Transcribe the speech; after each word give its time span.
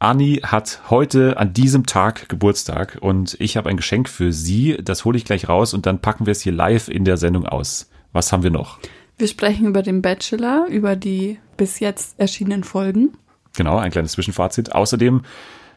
Ani 0.00 0.40
hat 0.42 0.80
heute 0.88 1.36
an 1.36 1.52
diesem 1.52 1.84
Tag 1.84 2.30
Geburtstag 2.30 2.96
und 3.02 3.36
ich 3.38 3.58
habe 3.58 3.68
ein 3.68 3.76
Geschenk 3.76 4.08
für 4.08 4.32
sie. 4.32 4.78
Das 4.82 5.04
hole 5.04 5.18
ich 5.18 5.26
gleich 5.26 5.46
raus 5.46 5.74
und 5.74 5.84
dann 5.84 6.00
packen 6.00 6.24
wir 6.24 6.32
es 6.32 6.40
hier 6.40 6.52
live 6.52 6.88
in 6.88 7.04
der 7.04 7.18
Sendung 7.18 7.44
aus. 7.46 7.90
Was 8.14 8.32
haben 8.32 8.42
wir 8.42 8.50
noch? 8.50 8.78
Wir 9.18 9.28
sprechen 9.28 9.66
über 9.66 9.82
den 9.82 10.00
Bachelor, 10.00 10.66
über 10.70 10.96
die 10.96 11.38
bis 11.58 11.80
jetzt 11.80 12.18
erschienenen 12.18 12.64
Folgen. 12.64 13.12
Genau, 13.54 13.76
ein 13.76 13.90
kleines 13.90 14.12
Zwischenfazit. 14.12 14.74
Außerdem 14.74 15.20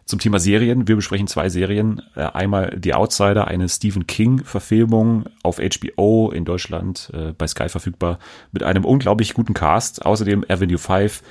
zum 0.05 0.19
Thema 0.19 0.39
Serien. 0.39 0.87
Wir 0.87 0.95
besprechen 0.95 1.27
zwei 1.27 1.49
Serien. 1.49 2.01
Äh, 2.15 2.21
einmal 2.21 2.77
The 2.81 2.93
Outsider, 2.93 3.47
eine 3.47 3.69
Stephen 3.69 4.07
King-Verfilmung 4.07 5.25
auf 5.43 5.59
HBO 5.59 6.31
in 6.31 6.45
Deutschland 6.45 7.11
äh, 7.13 7.33
bei 7.33 7.47
Sky 7.47 7.69
verfügbar 7.69 8.19
mit 8.51 8.63
einem 8.63 8.85
unglaublich 8.85 9.33
guten 9.33 9.53
Cast. 9.53 10.05
Außerdem 10.05 10.45
Avenue 10.47 10.77
5, 10.77 11.21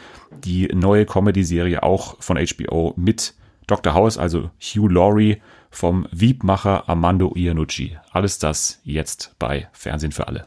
die 0.45 0.69
neue 0.69 1.07
Comedy-Serie 1.07 1.83
auch 1.83 2.17
von 2.21 2.39
HBO 2.39 2.95
mit 2.97 3.35
Dr. 3.67 3.95
House, 3.95 4.19
also 4.19 4.51
Hugh 4.61 4.89
Laurie 4.89 5.41
vom 5.71 6.07
Wiebmacher 6.11 6.89
Armando 6.89 7.33
Iannucci. 7.35 7.97
Alles 8.11 8.39
das 8.39 8.81
jetzt 8.85 9.35
bei 9.39 9.69
Fernsehen 9.73 10.13
für 10.13 10.29
alle. 10.29 10.47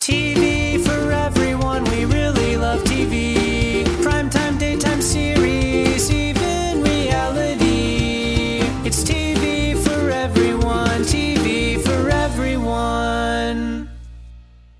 TV 0.00 0.78
for 0.84 0.93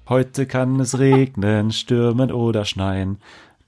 Heute 0.06 0.44
kann 0.44 0.78
es 0.80 0.98
regnen, 0.98 1.72
stürmen 1.72 2.30
oder 2.30 2.66
schneien, 2.66 3.18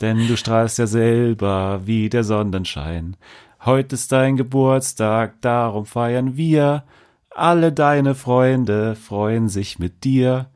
denn 0.03 0.29
du 0.29 0.37
strahlst 0.37 0.79
ja 0.79 0.87
selber 0.87 1.81
wie 1.87 2.11
der 2.11 2.25
Sonnenschein. 2.25 3.17
Heute 3.65 3.95
ist 3.95 4.13
dein 4.13 4.37
Geburtstag, 4.37 5.41
darum 5.41 5.87
feiern 5.87 6.37
wir. 6.37 6.85
Alle 7.31 7.73
deine 7.73 8.15
Freunde 8.15 8.97
freuen 8.97 9.49
sich 9.49 9.79
mit 9.79 10.05
dir 10.05 10.47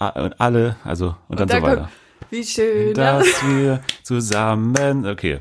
und 0.00 0.40
alle, 0.40 0.74
also 0.82 1.14
und 1.28 1.38
dann, 1.38 1.48
und 1.48 1.50
dann 1.52 1.60
so 1.60 1.66
weiter. 1.66 1.88
Wie 2.30 2.44
schön. 2.44 2.94
Dass 2.94 3.26
wir 3.46 3.80
zusammen. 4.02 5.06
Okay. 5.06 5.38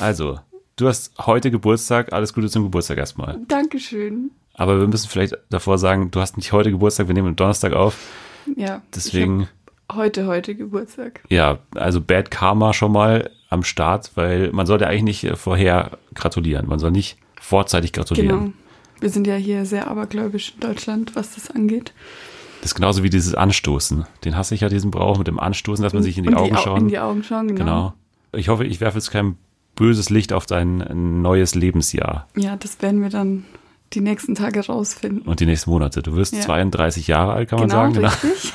Also, 0.00 0.38
du 0.76 0.88
hast 0.88 1.14
heute 1.24 1.50
Geburtstag. 1.50 2.12
Alles 2.12 2.34
Gute 2.34 2.48
zum 2.48 2.64
Geburtstag 2.64 2.98
erstmal. 2.98 3.38
Dankeschön. 3.48 4.32
Aber 4.52 4.78
wir 4.78 4.86
müssen 4.86 5.08
vielleicht 5.08 5.34
davor 5.48 5.78
sagen, 5.78 6.10
du 6.10 6.20
hast 6.20 6.36
nicht 6.36 6.52
heute 6.52 6.70
Geburtstag, 6.70 7.08
wir 7.08 7.14
nehmen 7.14 7.28
am 7.28 7.36
Donnerstag 7.36 7.72
auf. 7.72 7.96
Ja. 8.56 8.82
Deswegen. 8.94 9.48
Heute, 9.92 10.26
heute 10.26 10.54
Geburtstag. 10.54 11.20
Ja, 11.28 11.58
also 11.74 12.00
Bad 12.00 12.30
Karma 12.30 12.72
schon 12.72 12.92
mal 12.92 13.30
am 13.50 13.62
Start, 13.62 14.12
weil 14.14 14.50
man 14.52 14.66
sollte 14.66 14.86
eigentlich 14.86 15.22
nicht 15.22 15.38
vorher 15.38 15.98
gratulieren. 16.14 16.66
Man 16.66 16.78
soll 16.78 16.90
nicht 16.90 17.18
vorzeitig 17.40 17.92
gratulieren. 17.92 18.28
Genau. 18.28 18.52
Wir 19.00 19.10
sind 19.10 19.26
ja 19.26 19.34
hier 19.34 19.66
sehr 19.66 19.88
abergläubisch 19.88 20.54
in 20.54 20.60
Deutschland, 20.60 21.14
was 21.14 21.34
das 21.34 21.50
angeht. 21.50 21.92
Das 22.62 22.70
ist 22.70 22.74
genauso 22.76 23.02
wie 23.02 23.10
dieses 23.10 23.34
Anstoßen. 23.34 24.06
Den 24.24 24.36
hasse 24.36 24.54
ich 24.54 24.62
ja, 24.62 24.70
diesen 24.70 24.90
Brauch 24.90 25.18
mit 25.18 25.26
dem 25.26 25.38
Anstoßen, 25.38 25.82
dass 25.82 25.92
man 25.92 26.02
sich 26.02 26.16
in 26.16 26.24
die, 26.24 26.34
Augen, 26.34 26.56
schaut. 26.56 26.80
in 26.80 26.88
die 26.88 26.98
Augen 26.98 27.22
schauen. 27.22 27.48
Genau. 27.48 27.58
genau. 27.58 27.94
Ich 28.32 28.48
hoffe, 28.48 28.64
ich 28.64 28.80
werfe 28.80 28.96
jetzt 28.96 29.10
kein 29.10 29.36
böses 29.76 30.08
Licht 30.08 30.32
auf 30.32 30.46
dein 30.46 31.20
neues 31.20 31.54
Lebensjahr. 31.54 32.26
Ja, 32.36 32.56
das 32.56 32.80
werden 32.80 33.02
wir 33.02 33.10
dann 33.10 33.44
die 33.94 34.00
nächsten 34.00 34.34
Tage 34.34 34.66
rausfinden. 34.66 35.22
Und 35.22 35.40
die 35.40 35.46
nächsten 35.46 35.70
Monate. 35.70 36.02
Du 36.02 36.16
wirst 36.16 36.34
ja. 36.34 36.40
32 36.40 37.06
Jahre 37.06 37.32
alt, 37.32 37.48
kann 37.48 37.58
man 37.58 37.68
genau, 37.68 37.80
sagen. 37.82 37.94
Genau, 37.94 38.08
richtig. 38.08 38.52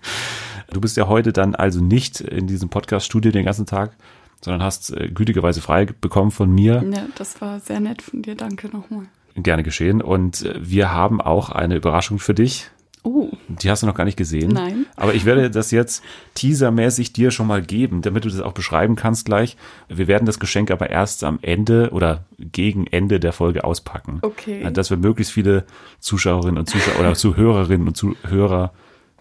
du 0.70 0.80
bist 0.80 0.96
ja 0.96 1.08
heute 1.08 1.32
dann 1.32 1.54
also 1.54 1.80
nicht 1.80 2.20
in 2.20 2.46
diesem 2.46 2.68
Podcast-Studio 2.68 3.32
den 3.32 3.44
ganzen 3.44 3.66
Tag, 3.66 3.96
sondern 4.42 4.62
hast 4.62 4.96
äh, 4.96 5.08
gütigerweise 5.08 5.60
frei 5.60 5.86
bekommen 5.86 6.30
von 6.30 6.50
mir. 6.50 6.84
Ja, 6.92 7.06
das 7.16 7.40
war 7.40 7.60
sehr 7.60 7.80
nett 7.80 8.02
von 8.02 8.22
dir. 8.22 8.34
Danke 8.34 8.68
nochmal. 8.68 9.04
Gerne 9.36 9.62
geschehen. 9.62 10.02
Und 10.02 10.44
äh, 10.44 10.54
wir 10.60 10.92
haben 10.92 11.20
auch 11.20 11.50
eine 11.50 11.76
Überraschung 11.76 12.18
für 12.18 12.34
dich. 12.34 12.70
Oh. 13.02 13.30
Die 13.48 13.70
hast 13.70 13.82
du 13.82 13.86
noch 13.86 13.94
gar 13.94 14.04
nicht 14.04 14.16
gesehen. 14.16 14.50
Nein. 14.52 14.86
Aber 14.96 15.14
ich 15.14 15.24
werde 15.24 15.50
das 15.50 15.70
jetzt 15.70 16.02
teasermäßig 16.34 17.12
dir 17.12 17.30
schon 17.30 17.46
mal 17.46 17.62
geben, 17.62 18.02
damit 18.02 18.24
du 18.24 18.28
das 18.28 18.40
auch 18.40 18.52
beschreiben 18.52 18.96
kannst 18.96 19.24
gleich. 19.24 19.56
Wir 19.88 20.06
werden 20.06 20.26
das 20.26 20.38
Geschenk 20.38 20.70
aber 20.70 20.90
erst 20.90 21.24
am 21.24 21.38
Ende 21.40 21.90
oder 21.92 22.24
gegen 22.38 22.86
Ende 22.86 23.18
der 23.18 23.32
Folge 23.32 23.64
auspacken. 23.64 24.18
Okay. 24.22 24.70
Dass 24.72 24.90
wir 24.90 24.96
möglichst 24.96 25.32
viele 25.32 25.64
Zuschauerinnen 26.00 26.58
und 26.58 26.68
Zuschauer 26.68 27.00
oder 27.00 27.14
Zuhörerinnen 27.14 27.88
und 27.88 27.96
Zuhörer 27.96 28.72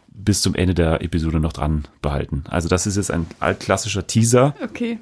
bis 0.08 0.42
zum 0.42 0.56
Ende 0.56 0.74
der 0.74 1.02
Episode 1.02 1.40
noch 1.40 1.54
dran 1.54 1.88
behalten. 2.02 2.44
Also 2.50 2.68
das 2.68 2.86
ist 2.86 2.98
jetzt 2.98 3.12
ein 3.12 3.26
altklassischer 3.40 4.06
Teaser. 4.06 4.54
Okay. 4.62 5.00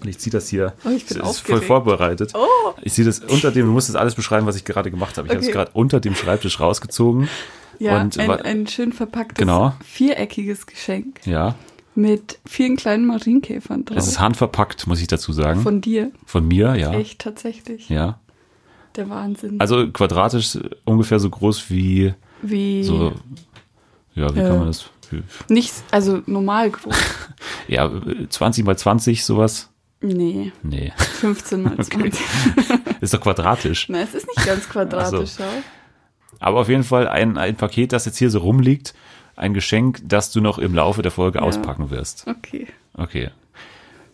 Und 0.00 0.08
ich 0.08 0.18
ziehe 0.18 0.32
das 0.32 0.48
hier. 0.48 0.72
Oh, 0.84 0.90
ich 0.90 1.04
bin 1.04 1.18
das 1.18 1.32
ist 1.32 1.40
voll 1.40 1.60
vorbereitet. 1.60 2.32
Oh. 2.34 2.72
Ich 2.82 2.94
ziehe 2.94 3.04
das 3.04 3.18
unter 3.18 3.50
dem, 3.50 3.66
du 3.66 3.72
musst 3.72 3.88
das 3.88 3.96
alles 3.96 4.14
beschreiben, 4.14 4.46
was 4.46 4.56
ich 4.56 4.64
gerade 4.64 4.90
gemacht 4.90 5.18
habe. 5.18 5.26
Ich 5.26 5.32
okay. 5.32 5.38
habe 5.38 5.46
es 5.46 5.52
gerade 5.52 5.70
unter 5.74 6.00
dem 6.00 6.14
Schreibtisch 6.14 6.60
rausgezogen. 6.60 7.28
Ja, 7.80 8.00
und, 8.00 8.18
ein, 8.18 8.30
ein 8.30 8.66
schön 8.66 8.92
verpacktes, 8.92 9.38
genau. 9.38 9.72
viereckiges 9.82 10.66
Geschenk. 10.66 11.20
Ja. 11.24 11.54
Mit 11.94 12.38
vielen 12.46 12.76
kleinen 12.76 13.06
Marienkäfern 13.06 13.86
drauf. 13.86 13.96
Es 13.96 14.06
ist 14.06 14.20
handverpackt, 14.20 14.86
muss 14.86 15.00
ich 15.00 15.06
dazu 15.06 15.32
sagen. 15.32 15.62
Von 15.62 15.80
dir. 15.80 16.12
Von 16.26 16.46
mir, 16.46 16.76
ja. 16.76 16.92
Echt, 16.92 17.20
tatsächlich. 17.20 17.88
Ja. 17.88 18.20
Der 18.96 19.08
Wahnsinn. 19.08 19.60
Also 19.60 19.90
quadratisch 19.90 20.58
ungefähr 20.84 21.18
so 21.18 21.30
groß 21.30 21.70
wie. 21.70 22.12
Wie. 22.42 22.84
So, 22.84 23.14
ja, 24.14 24.34
wie 24.34 24.40
äh, 24.40 24.42
kann 24.42 24.58
man 24.58 24.66
das? 24.66 24.90
Nicht, 25.48 25.72
also 25.90 26.22
normal 26.26 26.70
groß. 26.70 26.94
ja, 27.68 27.90
20 28.28 28.64
mal 28.64 28.76
20, 28.76 29.24
sowas. 29.24 29.70
Nee. 30.02 30.52
Nee. 30.62 30.92
15 30.96 31.62
mal 31.62 31.76
20. 31.82 32.20
ist 33.00 33.14
doch 33.14 33.20
quadratisch. 33.20 33.88
Nein, 33.88 34.06
es 34.06 34.14
ist 34.14 34.26
nicht 34.26 34.46
ganz 34.46 34.68
quadratisch, 34.68 35.30
so. 35.30 35.44
Aber 36.40 36.60
auf 36.60 36.68
jeden 36.68 36.84
Fall 36.84 37.06
ein, 37.06 37.38
ein 37.38 37.56
Paket, 37.56 37.92
das 37.92 38.06
jetzt 38.06 38.18
hier 38.18 38.30
so 38.30 38.40
rumliegt, 38.40 38.94
ein 39.36 39.54
Geschenk, 39.54 40.00
das 40.04 40.32
du 40.32 40.40
noch 40.40 40.58
im 40.58 40.74
Laufe 40.74 41.02
der 41.02 41.12
Folge 41.12 41.38
ja. 41.38 41.44
auspacken 41.44 41.90
wirst. 41.90 42.26
Okay. 42.26 42.66
Okay. 42.94 43.30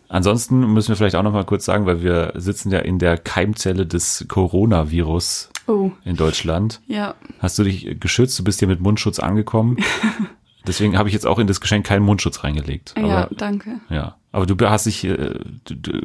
Ansonsten 0.09 0.73
müssen 0.73 0.89
wir 0.89 0.95
vielleicht 0.95 1.15
auch 1.15 1.23
noch 1.23 1.33
mal 1.33 1.43
kurz 1.43 1.65
sagen, 1.65 1.85
weil 1.85 2.01
wir 2.01 2.33
sitzen 2.35 2.71
ja 2.71 2.79
in 2.79 2.97
der 2.99 3.17
Keimzelle 3.17 3.85
des 3.85 4.25
Coronavirus 4.29 5.49
oh. 5.67 5.91
in 6.05 6.15
Deutschland. 6.15 6.81
Ja. 6.87 7.15
Hast 7.39 7.59
du 7.59 7.63
dich 7.63 7.99
geschützt? 7.99 8.39
Du 8.39 8.43
bist 8.43 8.59
hier 8.59 8.67
mit 8.67 8.79
Mundschutz 8.79 9.19
angekommen. 9.19 9.77
Deswegen 10.67 10.97
habe 10.97 11.07
ich 11.09 11.13
jetzt 11.13 11.25
auch 11.25 11.39
in 11.39 11.47
das 11.47 11.61
Geschenk 11.61 11.85
keinen 11.85 12.03
Mundschutz 12.03 12.43
reingelegt. 12.43 12.93
Aber, 12.97 13.07
ja, 13.07 13.29
danke. 13.31 13.79
Ja, 13.89 14.15
aber 14.33 14.45
du 14.45 14.69
hast 14.69 14.85
dich 14.85 15.05
äh, 15.05 15.39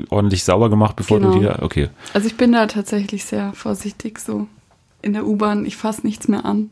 ordentlich 0.09 0.45
sauber 0.45 0.71
gemacht, 0.71 0.95
bevor 0.95 1.19
genau. 1.19 1.35
du 1.35 1.41
dir. 1.41 1.59
Okay. 1.63 1.89
Also 2.15 2.29
ich 2.29 2.37
bin 2.37 2.53
da 2.53 2.67
tatsächlich 2.67 3.25
sehr 3.25 3.53
vorsichtig 3.55 4.21
so 4.21 4.47
in 5.03 5.13
der 5.13 5.27
U-Bahn, 5.27 5.67
ich 5.67 5.77
fasse 5.77 6.07
nichts 6.07 6.29
mehr 6.29 6.45
an. 6.45 6.71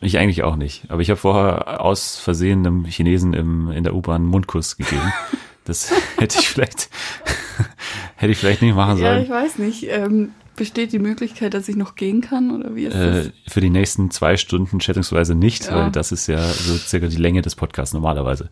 Ich 0.00 0.18
eigentlich 0.18 0.44
auch 0.44 0.56
nicht. 0.56 0.84
Aber 0.88 1.02
ich 1.02 1.10
habe 1.10 1.18
vorher 1.18 1.80
aus 1.80 2.18
Versehen 2.18 2.66
einem 2.66 2.84
Chinesen 2.84 3.34
im, 3.34 3.70
in 3.70 3.84
der 3.84 3.94
U-Bahn 3.94 4.22
einen 4.22 4.30
Mundkuss 4.30 4.76
gegeben. 4.76 5.12
Das 5.64 5.92
hätte 6.16 6.38
ich 6.38 6.48
vielleicht, 6.48 6.88
hätte 8.16 8.32
ich 8.32 8.38
vielleicht 8.38 8.62
nicht 8.62 8.74
machen 8.74 8.96
sollen. 8.96 9.18
Ja, 9.18 9.22
ich 9.22 9.28
weiß 9.28 9.58
nicht. 9.58 9.86
Ähm, 9.90 10.30
besteht 10.56 10.92
die 10.92 10.98
Möglichkeit, 10.98 11.52
dass 11.52 11.68
ich 11.68 11.76
noch 11.76 11.94
gehen 11.94 12.22
kann 12.22 12.50
oder 12.50 12.74
wie 12.74 12.84
ist 12.84 12.94
äh, 12.94 13.24
das? 13.24 13.30
Für 13.46 13.60
die 13.60 13.68
nächsten 13.68 14.10
zwei 14.10 14.38
Stunden 14.38 14.80
schätzungsweise 14.80 15.34
nicht, 15.34 15.66
ja. 15.66 15.76
weil 15.76 15.90
das 15.90 16.10
ist 16.10 16.26
ja 16.26 16.42
so 16.42 16.74
circa 16.76 17.08
die 17.08 17.16
Länge 17.16 17.42
des 17.42 17.54
Podcasts 17.54 17.92
normalerweise. 17.92 18.48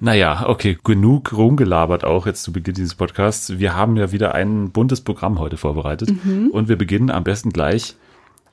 Naja, 0.00 0.48
okay, 0.48 0.78
genug 0.84 1.32
rumgelabert 1.32 2.04
auch 2.04 2.26
jetzt 2.26 2.44
zu 2.44 2.52
Beginn 2.52 2.74
dieses 2.74 2.94
Podcasts. 2.94 3.58
Wir 3.58 3.74
haben 3.74 3.96
ja 3.96 4.12
wieder 4.12 4.34
ein 4.34 4.70
buntes 4.70 5.00
Programm 5.00 5.40
heute 5.40 5.56
vorbereitet 5.56 6.10
mhm. 6.24 6.50
und 6.50 6.68
wir 6.68 6.76
beginnen 6.76 7.10
am 7.10 7.24
besten 7.24 7.50
gleich 7.50 7.96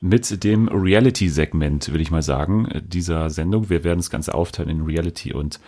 mit 0.00 0.42
dem 0.42 0.68
Reality-Segment, 0.68 1.92
will 1.92 2.00
ich 2.00 2.10
mal 2.10 2.22
sagen, 2.22 2.68
dieser 2.84 3.30
Sendung. 3.30 3.70
Wir 3.70 3.84
werden 3.84 3.98
das 3.98 4.10
Ganze 4.10 4.34
aufteilen 4.34 4.70
in 4.70 4.82
Reality 4.82 5.32
und 5.32 5.60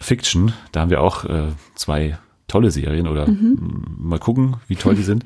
Fiction. 0.00 0.52
Da 0.72 0.80
haben 0.80 0.90
wir 0.90 1.00
auch 1.00 1.24
äh, 1.24 1.48
zwei 1.76 2.18
tolle 2.48 2.72
Serien 2.72 3.06
oder 3.06 3.28
mhm. 3.28 3.96
mal 3.96 4.18
gucken, 4.18 4.56
wie 4.66 4.76
toll 4.76 4.96
die 4.96 5.02
sind. 5.02 5.24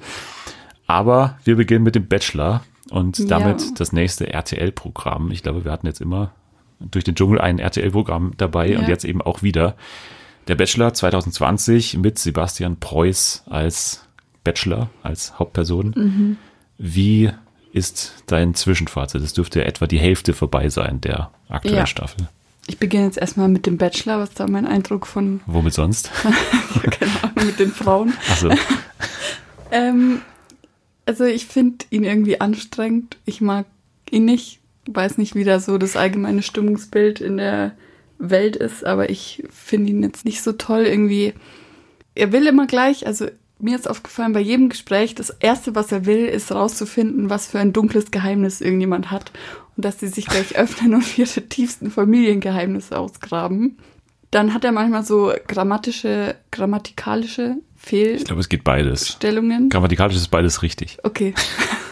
Aber 0.86 1.38
wir 1.44 1.56
beginnen 1.56 1.84
mit 1.84 1.94
dem 1.94 2.06
Bachelor 2.06 2.62
und 2.90 3.30
damit 3.30 3.62
ja. 3.62 3.68
das 3.76 3.92
nächste 3.92 4.30
RTL-Programm. 4.30 5.30
Ich 5.30 5.42
glaube, 5.42 5.64
wir 5.64 5.72
hatten 5.72 5.86
jetzt 5.86 6.02
immer 6.02 6.32
durch 6.90 7.04
den 7.04 7.14
Dschungel 7.14 7.40
ein 7.40 7.58
RTL-Programm 7.58 8.32
dabei 8.36 8.70
ja. 8.70 8.78
und 8.78 8.88
jetzt 8.88 9.04
eben 9.04 9.22
auch 9.22 9.42
wieder. 9.42 9.76
Der 10.48 10.56
Bachelor 10.56 10.92
2020 10.92 11.96
mit 11.98 12.18
Sebastian 12.18 12.78
Preuß 12.78 13.44
als 13.46 14.06
Bachelor, 14.44 14.90
als 15.02 15.38
Hauptperson. 15.38 15.94
Mhm. 15.96 16.36
Wie 16.76 17.30
ist 17.72 18.22
dein 18.26 18.54
Zwischenfazit? 18.54 19.22
Es 19.22 19.32
dürfte 19.32 19.64
etwa 19.64 19.86
die 19.86 19.98
Hälfte 19.98 20.34
vorbei 20.34 20.68
sein 20.68 21.00
der 21.00 21.30
aktuellen 21.48 21.78
ja. 21.78 21.86
Staffel. 21.86 22.28
Ich 22.66 22.78
beginne 22.78 23.04
jetzt 23.04 23.18
erstmal 23.18 23.48
mit 23.48 23.66
dem 23.66 23.76
Bachelor, 23.76 24.18
was 24.18 24.32
da 24.32 24.46
mein 24.46 24.66
Eindruck 24.66 25.06
von. 25.06 25.40
Womit 25.46 25.74
sonst? 25.74 26.10
ja, 26.24 26.90
keine 26.90 27.22
Ahnung, 27.22 27.46
mit 27.46 27.58
den 27.58 27.70
Frauen. 27.70 28.12
Ach 28.30 28.36
so. 28.36 28.50
ähm, 29.70 30.20
also 31.06 31.24
ich 31.24 31.46
finde 31.46 31.84
ihn 31.90 32.04
irgendwie 32.04 32.40
anstrengend. 32.40 33.18
Ich 33.24 33.40
mag 33.40 33.66
ihn 34.10 34.24
nicht 34.24 34.60
weiß 34.86 35.18
nicht, 35.18 35.34
wie 35.34 35.44
da 35.44 35.60
so 35.60 35.78
das 35.78 35.96
allgemeine 35.96 36.42
Stimmungsbild 36.42 37.20
in 37.20 37.36
der 37.36 37.72
Welt 38.18 38.56
ist, 38.56 38.84
aber 38.84 39.10
ich 39.10 39.42
finde 39.50 39.90
ihn 39.90 40.02
jetzt 40.02 40.24
nicht 40.24 40.42
so 40.42 40.52
toll 40.52 40.82
irgendwie. 40.82 41.34
Er 42.14 42.32
will 42.32 42.46
immer 42.46 42.66
gleich, 42.66 43.06
also 43.06 43.26
mir 43.58 43.76
ist 43.76 43.88
aufgefallen, 43.88 44.32
bei 44.32 44.40
jedem 44.40 44.68
Gespräch, 44.68 45.14
das 45.14 45.30
Erste, 45.30 45.74
was 45.74 45.90
er 45.92 46.06
will, 46.06 46.26
ist 46.26 46.52
rauszufinden, 46.52 47.30
was 47.30 47.46
für 47.46 47.58
ein 47.58 47.72
dunkles 47.72 48.10
Geheimnis 48.10 48.60
irgendjemand 48.60 49.10
hat. 49.10 49.32
Und 49.76 49.84
dass 49.84 50.00
sie 50.00 50.08
sich 50.08 50.26
gleich 50.26 50.56
öffnen 50.56 50.94
und 50.94 51.18
ihre 51.18 51.42
tiefsten 51.42 51.90
Familiengeheimnisse 51.90 52.98
ausgraben. 52.98 53.78
Dann 54.30 54.52
hat 54.52 54.64
er 54.64 54.72
manchmal 54.72 55.04
so 55.04 55.32
grammatische, 55.46 56.34
grammatikalische 56.50 57.56
Ich 57.90 58.24
glaube, 58.24 58.40
es 58.40 58.48
geht 58.48 58.64
beides. 58.64 59.02
Fehlstellungen. 59.02 59.68
Grammatikalisch 59.68 60.16
ist 60.16 60.28
beides 60.28 60.62
richtig. 60.62 60.98
Okay. 61.02 61.34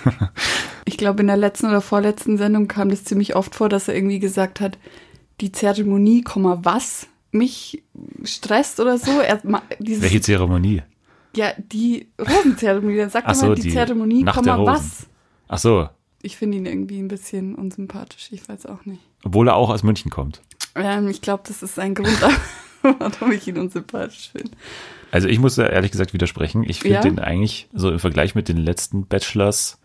ich 0.84 0.96
glaube, 0.96 1.20
in 1.20 1.26
der 1.29 1.37
letzten 1.37 1.67
oder 1.67 1.81
vorletzten 1.81 2.37
Sendung 2.38 2.69
kam 2.69 2.88
das 2.88 3.05
ziemlich 3.05 3.37
oft 3.37 3.55
vor, 3.55 3.69
dass 3.69 3.88
er 3.88 3.94
irgendwie 3.94 4.19
gesagt 4.19 4.61
hat, 4.61 4.79
die 5.40 5.52
Zeremonie, 5.52 6.23
Komma, 6.23 6.61
was 6.62 7.06
mich 7.31 7.82
stresst 8.25 8.79
oder 8.81 8.99
so. 8.99 9.11
Er, 9.20 9.40
dieses, 9.79 10.02
Welche 10.02 10.20
Zeremonie? 10.20 10.82
Ja, 11.34 11.52
die 11.56 12.08
Rosenzeremonie. 12.20 12.96
Dann 12.99 13.11
sagt 13.11 13.26
Ach 13.26 13.31
er 13.32 13.34
so, 13.34 13.46
mal 13.46 13.55
die, 13.55 13.62
die 13.62 13.70
Zeremonie, 13.70 14.23
Nacht 14.23 14.37
Komma, 14.37 14.64
was. 14.67 15.06
Ach 15.49 15.58
so, 15.58 15.88
Ich 16.20 16.37
finde 16.37 16.58
ihn 16.58 16.67
irgendwie 16.67 16.99
ein 16.99 17.08
bisschen 17.08 17.55
unsympathisch. 17.55 18.28
Ich 18.32 18.49
weiß 18.49 18.67
auch 18.67 18.85
nicht. 18.85 19.00
obwohl 19.25 19.49
er 19.49 19.56
auch 19.56 19.70
aus 19.70 19.82
München 19.82 20.11
kommt. 20.11 20.43
Ähm, 20.75 21.08
ich 21.08 21.20
glaube, 21.23 21.43
das 21.46 21.62
ist 21.62 21.78
ein 21.78 21.94
Grund, 21.94 22.17
warum 22.82 23.32
ich 23.32 23.46
ihn 23.49 23.58
unsympathisch 23.58 24.31
finde. 24.32 24.50
Also 25.11 25.28
ich 25.28 25.38
muss 25.38 25.55
da 25.56 25.67
ehrlich 25.67 25.90
gesagt 25.90 26.12
widersprechen. 26.14 26.64
Ich 26.69 26.81
finde 26.81 26.96
Ja? 26.96 27.00
den 27.02 27.19
eigentlich 27.19 27.69
so 27.73 27.90
im 27.90 27.99
Vergleich 27.99 28.35
mit 28.35 28.49
den 28.49 28.56
letzten 28.58 29.06
Bachelors, 29.06 29.78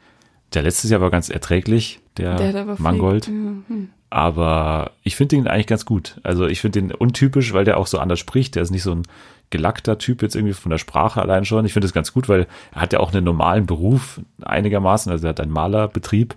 der 0.53 0.63
letztes 0.63 0.89
Jahr 0.89 1.01
war 1.01 1.11
ganz 1.11 1.29
erträglich, 1.29 1.99
der, 2.17 2.35
Der 2.35 2.65
Mangold. 2.79 3.27
Ja, 3.27 3.33
hm. 3.33 3.89
Aber 4.09 4.91
ich 5.03 5.15
finde 5.15 5.35
ihn 5.35 5.47
eigentlich 5.47 5.67
ganz 5.67 5.85
gut. 5.85 6.19
Also 6.23 6.47
ich 6.47 6.61
finde 6.61 6.81
den 6.81 6.91
untypisch, 6.91 7.53
weil 7.53 7.65
der 7.65 7.77
auch 7.77 7.87
so 7.87 7.99
anders 7.99 8.19
spricht. 8.19 8.55
Der 8.55 8.63
ist 8.63 8.71
nicht 8.71 8.83
so 8.83 8.93
ein 8.93 9.03
gelackter 9.49 9.97
Typ 9.97 10.21
jetzt 10.21 10.35
irgendwie 10.35 10.53
von 10.53 10.69
der 10.69 10.77
Sprache 10.77 11.21
allein 11.21 11.45
schon. 11.45 11.65
Ich 11.65 11.73
finde 11.73 11.85
das 11.85 11.93
ganz 11.93 12.13
gut, 12.13 12.29
weil 12.29 12.47
er 12.73 12.81
hat 12.81 12.93
ja 12.93 12.99
auch 12.99 13.13
einen 13.13 13.25
normalen 13.25 13.65
Beruf 13.65 14.21
einigermaßen. 14.41 15.11
Also 15.11 15.27
er 15.27 15.29
hat 15.29 15.41
einen 15.41 15.51
Malerbetrieb 15.51 16.35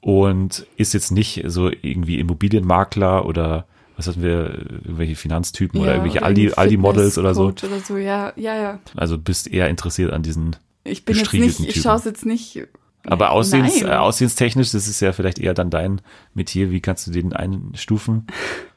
und 0.00 0.66
ist 0.76 0.94
jetzt 0.94 1.10
nicht 1.10 1.42
so 1.46 1.70
irgendwie 1.70 2.20
Immobilienmakler 2.20 3.26
oder 3.26 3.66
was 3.96 4.06
hatten 4.06 4.22
wir, 4.22 4.54
irgendwelche 4.84 5.16
Finanztypen 5.16 5.80
oder 5.80 5.90
Ja, 5.90 5.96
irgendwelche 5.96 6.24
irgendwie 6.24 6.52
Aldi, 6.54 6.76
Aldi-Models 6.76 7.18
oder 7.18 7.34
so. 7.34 7.46
Oder 7.46 7.80
so. 7.84 7.96
Ja, 7.96 8.32
ja, 8.36 8.54
ja. 8.54 8.78
Also 8.94 9.18
bist 9.18 9.48
eher 9.48 9.68
interessiert 9.68 10.12
an 10.12 10.22
diesen. 10.22 10.54
Ich 10.84 11.04
bin 11.04 11.16
jetzt 11.16 11.32
nicht, 11.32 11.60
ich 11.60 11.82
schaue 11.82 11.96
es 11.96 12.04
jetzt 12.04 12.24
nicht. 12.24 12.68
Aber 13.10 13.30
aussehens, 13.32 13.80
Nein. 13.82 13.90
äh, 13.92 13.94
aussehenstechnisch, 13.96 14.72
das 14.72 14.86
ist 14.88 15.00
ja 15.00 15.12
vielleicht 15.12 15.38
eher 15.38 15.54
dann 15.54 15.70
dein 15.70 16.00
Metier. 16.34 16.70
Wie 16.70 16.80
kannst 16.80 17.06
du 17.06 17.10
den 17.10 17.32
einstufen? 17.32 18.26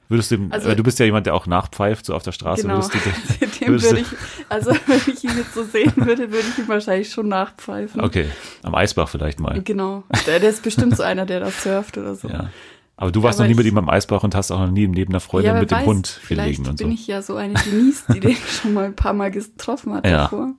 Würdest 0.09 0.31
du, 0.31 0.47
Also- 0.49 0.69
äh, 0.69 0.75
du 0.75 0.83
bist 0.83 0.99
ja 0.99 1.05
jemand, 1.05 1.25
der 1.25 1.33
auch 1.35 1.47
nachpfeift, 1.47 2.05
so 2.05 2.13
auf 2.13 2.23
der 2.23 2.33
Straße. 2.33 2.63
Genau. 2.63 2.75
Würdest 2.75 2.93
du, 2.93 2.99
den- 2.99 3.51
Dem 3.61 3.67
würdest 3.69 3.91
würde 3.91 4.01
ich, 4.01 4.07
also 4.49 4.71
wenn 4.87 4.99
ich 5.13 5.23
ihn 5.23 5.37
jetzt 5.37 5.53
so 5.53 5.63
sehen 5.63 5.93
würde, 5.95 6.31
würde 6.31 6.45
ich 6.51 6.57
ihm 6.57 6.67
wahrscheinlich 6.67 7.09
schon 7.09 7.27
nachpfeifen. 7.29 8.01
okay, 8.01 8.25
am 8.63 8.75
Eisbach 8.75 9.07
vielleicht 9.07 9.39
mal. 9.39 9.61
Genau. 9.63 10.03
Der, 10.27 10.39
der 10.39 10.49
ist 10.49 10.63
bestimmt 10.63 10.97
so 10.97 11.03
einer, 11.03 11.25
der 11.25 11.39
da 11.39 11.49
surft 11.51 11.97
oder 11.97 12.15
so. 12.15 12.27
Ja. 12.27 12.49
Aber 12.97 13.11
du 13.11 13.23
warst 13.23 13.39
Aber 13.39 13.47
noch 13.47 13.55
nie 13.55 13.57
mit 13.63 13.65
ihm 13.71 13.77
am 13.79 13.89
Eisbach 13.89 14.23
und 14.23 14.35
hast 14.35 14.51
auch 14.51 14.59
noch 14.59 14.69
nie 14.69 14.87
neben 14.87 15.11
einer 15.13 15.21
Freundin 15.21 15.53
wer 15.53 15.61
mit 15.61 15.71
dem 15.71 15.77
weiß, 15.79 15.85
Hund 15.87 16.19
gelegen 16.27 16.67
und 16.67 16.77
so. 16.77 16.83
bin 16.85 16.93
ich 16.93 17.07
ja 17.07 17.21
so 17.23 17.35
eine 17.35 17.53
Denise, 17.55 18.03
die 18.13 18.19
den 18.19 18.35
schon 18.61 18.73
mal 18.73 18.85
ein 18.85 18.95
paar 18.95 19.13
Mal 19.13 19.31
getroffen 19.31 19.93
hat 19.93 20.05
Ja. 20.05 20.23
davor. 20.23 20.51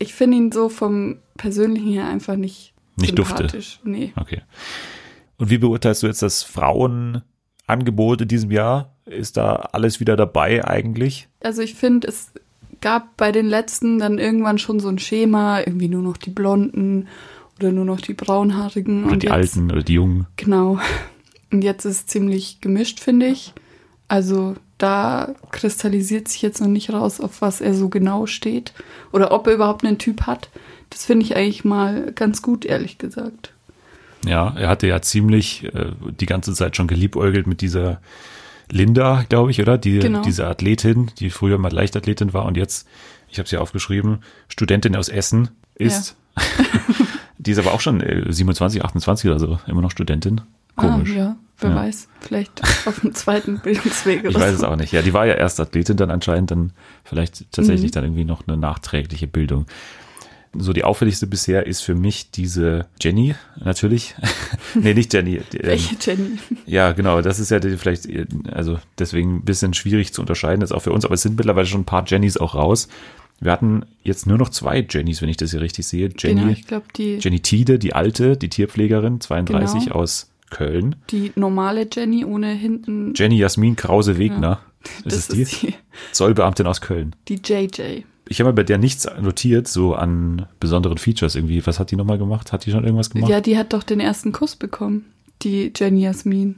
Ich 0.00 0.14
finde 0.14 0.36
ihn 0.38 0.50
so 0.52 0.68
vom 0.68 1.18
Persönlichen 1.36 1.92
her 1.92 2.06
einfach 2.08 2.34
nicht, 2.36 2.73
Nicht 2.96 3.18
dufte. 3.18 3.48
Nee. 3.84 4.12
Okay. 4.16 4.42
Und 5.36 5.50
wie 5.50 5.58
beurteilst 5.58 6.02
du 6.02 6.06
jetzt 6.06 6.22
das 6.22 6.42
Frauenangebot 6.42 8.22
in 8.22 8.28
diesem 8.28 8.50
Jahr? 8.50 8.94
Ist 9.04 9.36
da 9.36 9.56
alles 9.72 10.00
wieder 10.00 10.16
dabei 10.16 10.64
eigentlich? 10.64 11.28
Also 11.40 11.62
ich 11.62 11.74
finde, 11.74 12.08
es 12.08 12.32
gab 12.80 13.16
bei 13.16 13.32
den 13.32 13.46
letzten 13.46 13.98
dann 13.98 14.18
irgendwann 14.18 14.58
schon 14.58 14.80
so 14.80 14.88
ein 14.88 14.98
Schema, 14.98 15.60
irgendwie 15.60 15.88
nur 15.88 16.02
noch 16.02 16.16
die 16.16 16.30
Blonden 16.30 17.08
oder 17.58 17.72
nur 17.72 17.84
noch 17.84 18.00
die 18.00 18.14
Braunhaarigen. 18.14 19.04
Oder 19.04 19.12
und 19.12 19.22
die 19.22 19.26
jetzt, 19.26 19.34
Alten 19.34 19.70
oder 19.70 19.82
die 19.82 19.94
Jungen? 19.94 20.26
Genau. 20.36 20.78
Und 21.50 21.62
jetzt 21.62 21.84
ist 21.84 21.96
es 21.96 22.06
ziemlich 22.06 22.60
gemischt, 22.60 23.00
finde 23.00 23.26
ich. 23.26 23.52
Also 24.08 24.54
da 24.78 25.34
kristallisiert 25.50 26.28
sich 26.28 26.42
jetzt 26.42 26.60
noch 26.60 26.68
nicht 26.68 26.92
raus, 26.92 27.20
auf 27.20 27.40
was 27.40 27.60
er 27.60 27.74
so 27.74 27.88
genau 27.88 28.26
steht 28.26 28.72
oder 29.12 29.32
ob 29.32 29.46
er 29.46 29.54
überhaupt 29.54 29.84
einen 29.84 29.98
Typ 29.98 30.22
hat. 30.22 30.50
Das 30.94 31.04
finde 31.06 31.26
ich 31.26 31.34
eigentlich 31.34 31.64
mal 31.64 32.12
ganz 32.14 32.40
gut, 32.40 32.64
ehrlich 32.64 32.98
gesagt. 32.98 33.52
Ja, 34.24 34.54
er 34.56 34.68
hatte 34.68 34.86
ja 34.86 35.02
ziemlich 35.02 35.64
äh, 35.74 35.90
die 36.20 36.26
ganze 36.26 36.54
Zeit 36.54 36.76
schon 36.76 36.86
geliebäugelt 36.86 37.48
mit 37.48 37.60
dieser 37.60 38.00
Linda, 38.70 39.24
glaube 39.28 39.50
ich, 39.50 39.60
oder? 39.60 39.76
Die, 39.76 39.98
Genau. 39.98 40.22
Diese 40.22 40.46
Athletin, 40.46 41.10
die 41.18 41.30
früher 41.30 41.58
mal 41.58 41.72
Leichtathletin 41.72 42.32
war 42.32 42.44
und 42.44 42.56
jetzt, 42.56 42.86
ich 43.28 43.38
habe 43.40 43.48
sie 43.48 43.56
aufgeschrieben, 43.58 44.18
Studentin 44.48 44.94
aus 44.94 45.08
Essen 45.08 45.48
ist. 45.74 46.14
die 47.38 47.50
ist 47.50 47.58
aber 47.58 47.72
auch 47.74 47.80
schon 47.80 48.00
äh, 48.00 48.24
27, 48.32 48.84
28 48.84 49.28
oder 49.28 49.40
so, 49.40 49.58
immer 49.66 49.82
noch 49.82 49.90
Studentin. 49.90 50.40
Komisch. 50.76 51.10
Ah, 51.12 51.16
ja, 51.16 51.36
wer 51.58 51.70
Ja. 51.70 51.76
weiß. 51.76 52.08
Vielleicht 52.20 52.62
auf 52.86 53.00
dem 53.00 53.14
zweiten 53.14 53.58
Bildungsweg 53.58 54.24
Ich 54.28 54.34
weiß 54.36 54.54
es 54.54 54.62
auch 54.62 54.76
nicht. 54.76 54.92
Ja, 54.92 55.02
die 55.02 55.12
war 55.12 55.26
ja 55.26 55.34
erst 55.34 55.58
Athletin, 55.60 55.96
dann 55.96 56.10
anscheinend 56.12 56.52
dann 56.52 56.72
vielleicht 57.04 57.50
tatsächlich 57.52 57.90
Mhm. 57.90 57.94
dann 57.94 58.04
irgendwie 58.04 58.24
noch 58.24 58.46
eine 58.46 58.56
nachträgliche 58.56 59.26
Bildung. 59.26 59.66
So 60.56 60.72
die 60.72 60.84
auffälligste 60.84 61.26
bisher 61.26 61.66
ist 61.66 61.80
für 61.82 61.94
mich 61.94 62.30
diese 62.30 62.86
Jenny, 63.00 63.34
natürlich. 63.62 64.14
nee, 64.74 64.94
nicht 64.94 65.12
Jenny. 65.12 65.36
ähm, 65.36 65.42
Welche 65.62 65.96
Jenny? 66.00 66.38
Ja, 66.66 66.92
genau, 66.92 67.20
das 67.22 67.38
ist 67.38 67.50
ja 67.50 67.60
vielleicht, 67.60 68.08
also 68.52 68.78
deswegen 68.98 69.36
ein 69.36 69.44
bisschen 69.44 69.74
schwierig 69.74 70.12
zu 70.12 70.20
unterscheiden, 70.20 70.60
jetzt 70.60 70.72
auch 70.72 70.82
für 70.82 70.92
uns, 70.92 71.04
aber 71.04 71.14
es 71.14 71.22
sind 71.22 71.36
mittlerweile 71.36 71.66
schon 71.66 71.80
ein 71.82 71.86
paar 71.86 72.04
Jennys 72.06 72.36
auch 72.36 72.54
raus. 72.54 72.88
Wir 73.40 73.50
hatten 73.50 73.84
jetzt 74.04 74.26
nur 74.26 74.38
noch 74.38 74.48
zwei 74.50 74.86
Jennys, 74.88 75.20
wenn 75.20 75.28
ich 75.28 75.36
das 75.36 75.50
hier 75.50 75.60
richtig 75.60 75.86
sehe. 75.86 76.08
Jenny, 76.16 76.40
Genau, 76.40 76.52
ich 76.52 76.66
glaube, 76.66 76.86
die, 76.96 77.18
Jenny 77.20 77.40
Tiede, 77.40 77.78
die 77.78 77.92
alte, 77.92 78.36
die 78.36 78.48
Tierpflegerin, 78.48 79.20
32 79.20 79.84
Genau. 79.86 79.96
aus 79.96 80.30
Köln. 80.50 80.94
die 81.10 81.32
normale 81.34 81.88
Jenny 81.92 82.24
ohne 82.24 82.52
hinten. 82.52 83.12
Jenny 83.16 83.36
Jasmin 83.38 83.74
Krause-Wegner. 83.74 84.60
Ist 85.04 85.06
das 85.06 85.14
es 85.14 85.28
die? 85.28 85.42
ist 85.42 85.62
die, 85.62 85.74
Zollbeamtin 86.12 86.66
aus 86.66 86.80
Köln. 86.80 87.16
die 87.28 87.40
JJ. 87.44 88.04
Ich 88.28 88.40
habe 88.40 88.50
mir 88.50 88.54
bei 88.54 88.62
der 88.62 88.78
nichts 88.78 89.06
notiert, 89.20 89.68
so 89.68 89.94
an 89.94 90.46
besonderen 90.60 90.98
Features 90.98 91.34
irgendwie. 91.34 91.66
Was 91.66 91.78
hat 91.78 91.90
die 91.90 91.96
nochmal 91.96 92.18
gemacht? 92.18 92.52
Hat 92.52 92.64
die 92.64 92.70
schon 92.70 92.84
irgendwas 92.84 93.10
gemacht? 93.10 93.30
Ja, 93.30 93.40
die 93.40 93.58
hat 93.58 93.72
doch 93.72 93.82
den 93.82 94.00
ersten 94.00 94.32
Kuss 94.32 94.56
bekommen. 94.56 95.06
Die 95.42 95.72
Jenny 95.76 96.02
Jasmin. 96.02 96.56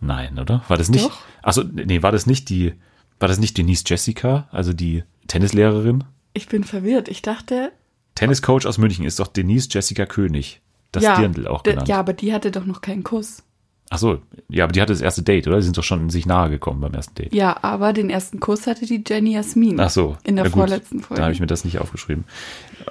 Nein, 0.00 0.38
oder? 0.38 0.62
War 0.68 0.76
das 0.76 0.90
nicht? 0.90 1.04
Doch. 1.04 1.18
Achso, 1.42 1.64
nee, 1.64 2.02
war 2.02 2.12
das 2.12 2.26
nicht 2.26 2.48
die, 2.50 2.74
war 3.18 3.28
das 3.28 3.38
nicht 3.38 3.56
Denise 3.56 3.84
Jessica, 3.86 4.48
also 4.50 4.72
die 4.72 5.02
Tennislehrerin? 5.26 6.04
Ich 6.34 6.46
bin 6.46 6.62
verwirrt. 6.62 7.08
Ich 7.08 7.22
dachte, 7.22 7.72
Tenniscoach 8.14 8.66
aus 8.66 8.78
München 8.78 9.04
ist 9.04 9.18
doch 9.18 9.28
Denise 9.28 9.68
Jessica 9.70 10.06
König. 10.06 10.60
Das 10.92 11.02
ja, 11.02 11.18
Dirndl 11.18 11.46
auch 11.46 11.62
genannt. 11.62 11.88
Ja, 11.88 11.98
aber 11.98 12.12
die 12.12 12.32
hatte 12.32 12.50
doch 12.50 12.64
noch 12.64 12.80
keinen 12.80 13.04
Kuss. 13.04 13.42
Ach 13.90 13.98
so, 13.98 14.20
ja, 14.50 14.64
aber 14.64 14.72
die 14.72 14.82
hatte 14.82 14.92
das 14.92 15.00
erste 15.00 15.22
Date, 15.22 15.46
oder? 15.46 15.56
Die 15.56 15.62
sind 15.62 15.78
doch 15.78 15.84
schon 15.84 16.10
sich 16.10 16.26
nahe 16.26 16.50
gekommen 16.50 16.80
beim 16.80 16.92
ersten 16.92 17.14
Date. 17.14 17.32
Ja, 17.32 17.56
aber 17.62 17.94
den 17.94 18.10
ersten 18.10 18.38
Kuss 18.38 18.66
hatte 18.66 18.84
die 18.84 19.02
Jenny 19.06 19.32
Jasmin. 19.32 19.80
Ach 19.80 19.88
so. 19.88 20.18
In 20.24 20.36
der 20.36 20.44
ja 20.44 20.50
vorletzten 20.50 21.00
Folge. 21.00 21.20
Da 21.20 21.24
habe 21.24 21.32
ich 21.32 21.40
mir 21.40 21.46
das 21.46 21.64
nicht 21.64 21.78
aufgeschrieben. 21.78 22.24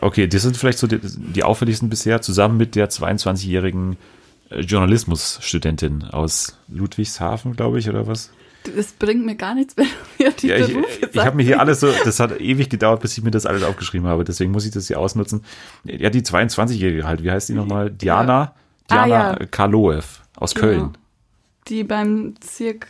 Okay, 0.01 0.27
das 0.27 0.41
sind 0.41 0.57
vielleicht 0.57 0.79
so 0.79 0.87
die, 0.87 0.99
die 1.01 1.43
auffälligsten 1.43 1.89
bisher, 1.89 2.21
zusammen 2.21 2.57
mit 2.57 2.75
der 2.75 2.89
22-jährigen 2.89 3.97
äh, 4.49 4.61
Journalismusstudentin 4.61 6.03
aus 6.05 6.57
Ludwigshafen, 6.67 7.55
glaube 7.55 7.77
ich, 7.77 7.87
oder 7.89 8.07
was? 8.07 8.31
Das 8.75 8.91
bringt 8.93 9.23
mir 9.23 9.35
gar 9.35 9.53
nichts, 9.53 9.77
wenn 9.77 9.85
du 9.85 10.23
mir 10.23 10.31
die 10.31 10.47
Ja, 10.47 10.57
ich 10.57 10.75
ich 11.13 11.17
habe 11.17 11.37
mir 11.37 11.43
hier 11.43 11.59
alles 11.59 11.79
so, 11.79 11.89
das 12.05 12.19
hat 12.19 12.41
ewig 12.41 12.69
gedauert, 12.69 13.01
bis 13.01 13.15
ich 13.15 13.23
mir 13.23 13.31
das 13.31 13.45
alles 13.45 13.61
aufgeschrieben 13.61 14.07
habe, 14.07 14.23
deswegen 14.23 14.51
muss 14.51 14.65
ich 14.65 14.71
das 14.71 14.87
hier 14.87 14.99
ausnutzen. 14.99 15.43
Ja, 15.83 16.09
die 16.09 16.21
22-jährige 16.21 17.05
halt, 17.05 17.23
wie 17.23 17.29
heißt 17.29 17.49
die 17.49 17.53
nochmal? 17.53 17.91
Diana, 17.91 18.41
Ah, 18.41 18.55
Diana 18.89 19.39
ja. 19.39 19.45
Karloev 19.47 20.21
aus 20.37 20.53
Genau. 20.55 20.67
Köln. 20.67 20.97
Die 21.67 21.83
beim 21.83 22.35
Cirque 22.43 22.87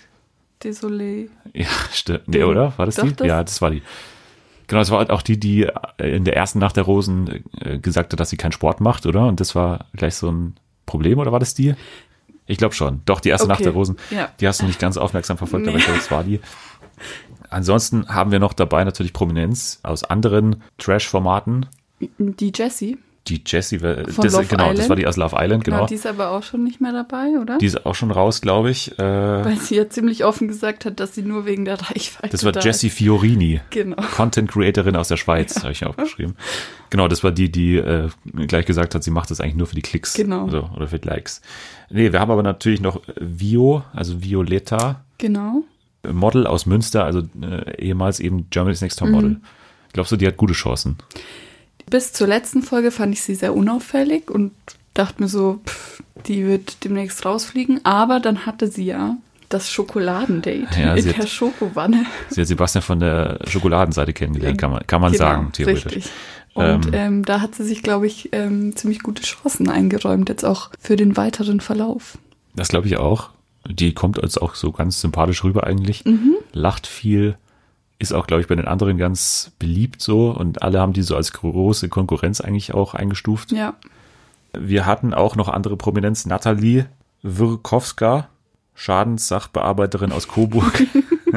Désolé. 0.64 1.30
Ja, 1.54 1.68
stimmt. 1.94 2.28
Nee, 2.28 2.44
oder? 2.44 2.74
War 2.78 2.86
das 2.88 2.96
Doch, 2.96 3.04
die? 3.04 3.14
das- 3.14 3.28
Ja, 3.28 3.44
das 3.44 3.62
war 3.62 3.70
die. 3.72 3.82
Genau, 4.68 4.82
das 4.82 4.90
war 4.92 4.98
halt 4.98 5.12
auch 5.12 5.22
die, 5.22 5.40
die 5.40 5.64
äh, 5.64 6.16
in 6.16 6.26
der 6.26 6.36
ersten 6.36 6.60
Nacht 6.60 6.76
der 6.76 6.84
Rosen 6.84 7.44
äh, 7.62 7.78
gesagt 7.80 8.12
hat, 8.12 8.20
dass 8.20 8.30
sie 8.32 8.38
keinen 8.38 8.52
Sport 8.52 8.82
macht, 8.82 9.06
oder? 9.06 9.28
Und 9.28 9.40
das 9.40 9.56
war 9.56 9.86
gleich 9.94 10.16
so 10.16 10.30
ein 10.32 10.56
Problem, 10.86 11.20
oder 11.20 11.32
war 11.32 11.40
das 11.40 11.54
die? 11.54 11.76
Ich 12.48 12.58
glaube 12.58 12.74
schon. 12.76 13.02
Doch, 13.06 13.20
die 13.20 13.30
erste 13.30 13.46
Okay, 13.46 13.54
Nacht 13.54 13.66
der 13.66 13.72
Rosen. 13.74 13.98
ja. 14.10 14.30
Die 14.40 14.48
hast 14.48 14.62
du 14.62 14.66
nicht 14.66 14.80
ganz 14.80 14.98
aufmerksam 14.98 15.38
verfolgt, 15.38 15.68
aber 15.68 15.74
Nee. 15.78 15.80
ich 15.80 15.86
glaube, 15.86 16.00
das 16.00 16.12
war 16.12 16.24
die. 16.24 16.40
Ansonsten 17.50 18.08
haben 18.10 18.32
wir 18.32 18.40
noch 18.40 18.54
dabei 18.54 18.84
natürlich 18.84 19.14
Prominenz 19.14 19.80
aus 19.84 20.04
anderen 20.04 20.64
Trash-Formaten. 20.80 21.66
Die 22.00 22.52
Jessie. 22.54 22.98
Die 23.28 23.42
Jessie, 23.46 23.82
war- 23.82 23.96
Von 24.08 24.24
das, 24.24 24.48
genau, 24.48 24.66
das 24.68 24.74
Island? 24.74 24.90
war 24.90 24.96
die 24.96 25.08
aus 25.08 25.18
Love 25.18 25.36
Island, 25.40 25.64
Genau. 25.66 25.78
genau. 25.78 25.88
die 25.88 25.96
ist 25.96 26.08
aber 26.08 26.30
auch 26.32 26.44
schon 26.44 26.64
nicht 26.64 26.80
mehr 26.82 26.94
dabei, 26.94 27.38
oder? 27.42 27.58
Die 27.58 27.66
ist 27.66 27.86
auch 27.86 27.96
schon 27.96 28.12
raus, 28.12 28.42
glaube 28.42 28.70
ich. 28.72 28.98
Äh, 28.98 29.04
Weil 29.04 29.58
sie 29.58 29.76
ja 29.76 29.90
ziemlich 29.90 30.24
offen 30.26 30.48
gesagt 30.48 30.86
hat, 30.86 31.00
dass 31.00 31.14
sie 31.16 31.24
nur 31.24 31.46
wegen 31.46 31.66
der 31.66 31.76
Reichweite 31.82 32.30
das 32.32 32.44
war 32.46 32.52
da 32.52 32.60
Jessie. 32.62 32.90
Fiorini. 32.90 33.60
Genau. 33.72 33.98
Content 34.16 34.50
Creatorin 34.52 34.96
aus 34.96 35.10
der 35.10 35.18
Schweiz, 35.18 35.62
habe 35.64 35.72
ich 35.72 35.86
aufgeschrieben. 35.86 36.36
Genau, 36.90 37.08
das 37.08 37.24
war 37.24 37.32
die, 37.32 37.52
die 37.52 37.76
äh, 37.78 38.10
gleich 38.48 38.66
gesagt 38.66 38.96
hat, 38.96 39.04
sie 39.04 39.12
macht 39.12 39.30
das 39.30 39.42
eigentlich 39.42 39.56
nur 39.56 39.68
für 39.68 39.76
die 39.76 39.82
Klicks. 39.82 40.14
Genau. 40.14 40.46
Also, 40.46 40.70
oder 40.76 40.88
für 40.88 41.00
die 41.00 41.08
Likes. 41.08 41.42
Nee, 41.90 42.12
wir 42.14 42.20
haben 42.20 42.32
aber 42.32 42.44
natürlich 42.44 42.80
noch 42.82 43.02
Vio, 43.20 43.84
also 43.94 44.24
Violetta, 44.24 45.04
Genau. 45.18 45.64
Model 46.10 46.48
aus 46.48 46.66
Münster, 46.66 47.04
also 47.04 47.24
äh, 47.42 47.76
ehemals 47.82 48.20
eben 48.22 48.50
Germany's 48.50 48.82
Next 48.82 49.00
Top 49.00 49.10
Model. 49.10 49.42
Glaubst 49.94 50.12
du, 50.12 50.16
die 50.16 50.28
hat 50.28 50.38
gute 50.38 50.54
Chancen? 50.54 50.98
Bis 51.90 52.14
zur 52.14 52.28
letzten 52.28 52.62
Folge 52.64 52.92
fand 52.92 53.14
ich 53.14 53.22
sie 53.22 53.36
sehr 53.36 53.56
unauffällig 53.56 54.30
und 54.30 54.52
dachte 54.94 55.22
mir 55.22 55.30
so, 55.30 55.62
pff, 55.66 56.04
die 56.26 56.46
wird 56.46 56.84
demnächst 56.84 57.26
rausfliegen. 57.26 57.80
Aber 57.86 58.20
dann 58.20 58.46
hatte 58.46 58.68
sie 58.68 58.86
ja 58.86 59.16
das 59.50 59.72
Schokoladendate 59.72 60.68
Ja, 60.80 60.96
in 60.96 61.06
der 61.06 61.18
hat- 61.18 61.30
Schokowanne. 61.30 62.06
Sie 62.30 62.42
hat 62.42 62.48
Sebastian 62.48 62.82
von 62.82 63.00
der 63.00 63.40
Schokoladenseite 63.48 64.12
kennengelernt, 64.14 64.58
kann 64.58 64.72
man, 64.72 64.86
kann 64.88 65.00
man 65.02 65.12
Genau, 65.14 65.24
sagen, 65.24 65.52
theoretisch. 65.54 65.86
Richtig. 65.86 66.12
Und 66.54 66.88
Ähm, 66.88 66.92
ähm, 66.94 67.26
da 67.26 67.40
hat 67.40 67.56
sie 67.56 67.64
sich, 67.64 67.84
glaube 67.84 68.08
ich, 68.08 68.30
ähm, 68.34 68.76
ziemlich 68.76 69.04
gute 69.04 69.22
Chancen 69.22 69.70
eingeräumt, 69.70 70.28
jetzt 70.28 70.44
auch 70.44 70.72
für 70.80 70.96
den 70.96 71.16
weiteren 71.16 71.60
Verlauf. 71.62 72.18
Das 72.56 72.68
glaube 72.70 72.88
ich 72.88 72.98
auch. 72.98 73.30
Die 73.70 73.94
kommt 73.94 74.22
als 74.22 74.38
auch 74.38 74.56
so 74.56 74.72
ganz 74.72 75.00
sympathisch 75.00 75.44
rüber 75.44 75.66
eigentlich. 75.66 76.04
Mhm. 76.06 76.34
Lacht 76.54 76.88
viel. 76.88 77.38
Ist 78.00 78.14
auch, 78.14 78.28
glaube 78.28 78.42
ich, 78.42 78.48
bei 78.48 78.56
den 78.56 78.68
anderen 78.68 78.98
ganz 78.98 79.52
beliebt 79.58 80.02
so. 80.02 80.30
Und 80.30 80.62
alle 80.62 80.80
haben 80.80 80.94
die 80.94 81.02
so 81.02 81.16
als 81.16 81.34
große 81.34 81.90
Konkurrenz 81.90 82.42
eigentlich 82.42 82.74
auch 82.74 82.94
eingestuft. 82.94 83.52
Ja. 83.52 83.74
Wir 84.58 84.86
hatten 84.86 85.14
auch 85.14 85.36
noch 85.36 85.50
andere 85.50 85.78
Prominenz. 85.78 86.26
Nathalie 86.26 86.86
Wirkowska, 87.24 88.30
Schadenssachbearbeiterin 88.76 90.12
aus 90.12 90.28
Coburg. 90.28 90.84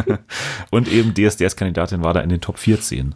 und 0.70 0.88
eben 0.92 1.14
DSDS-Kandidatin 1.14 2.04
war 2.04 2.12
da 2.14 2.20
in 2.20 2.28
den 2.28 2.40
Top 2.42 2.58
14. 2.58 3.14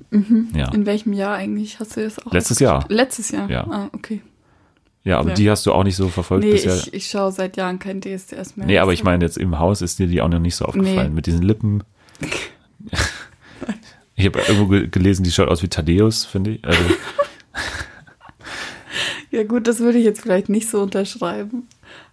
Ja. 0.55 0.73
In 0.73 0.87
welchem 0.87 1.13
Jahr 1.13 1.35
eigentlich 1.35 1.79
hast 1.81 1.97
du 1.97 2.03
das 2.03 2.19
auch? 2.25 2.33
Letztes 2.33 2.59
Jahr. 2.61 2.85
Letztes 2.89 3.31
Jahr? 3.31 3.51
Ja. 3.51 3.67
Ah, 3.71 3.91
okay. 3.93 4.23
Ja, 5.05 5.19
aber 5.19 5.31
Ja. 5.31 5.35
die 5.35 5.51
hast 5.51 5.67
du 5.67 5.73
auch 5.73 5.85
nicht 5.85 5.97
so 5.97 6.09
verfolgt 6.09 6.45
Nee, 6.47 6.53
bisher. 6.53 6.77
ich, 6.77 6.95
ich 6.95 7.07
schaue 7.11 7.31
seit 7.31 7.59
Jahren 7.59 7.79
kein 7.79 8.01
DSDS 8.01 8.57
mehr. 8.57 8.67
Nee, 8.67 8.79
aber 8.79 8.95
ich 8.95 9.05
meine, 9.05 9.23
jetzt 9.25 9.37
im 9.37 9.59
Haus 9.59 9.83
ist 9.83 9.99
dir 9.99 10.07
die 10.07 10.23
auch 10.23 10.29
noch 10.29 10.39
nicht 10.39 10.57
so 10.57 10.65
aufgefallen. 10.65 11.11
Nee. 11.11 11.15
Mit 11.15 11.27
diesen 11.27 11.43
Lippen. 11.43 11.85
ich 14.17 14.27
habe 14.27 14.41
irgendwo 14.41 14.67
ge- 14.69 14.89
gelesen, 14.89 15.25
die 15.25 15.31
schaut 15.31 15.49
aus 15.49 15.63
wie 15.63 15.69
Thaddeus, 15.69 16.25
finde 16.25 16.53
ich. 16.53 16.65
Also, 16.65 16.83
Ja 19.31 19.43
gut, 19.43 19.67
das 19.67 19.81
würde 19.81 19.99
ich 19.99 20.05
jetzt 20.05 20.21
vielleicht 20.23 20.49
nicht 20.49 20.69
so 20.71 20.81
unterschreiben. 20.83 21.65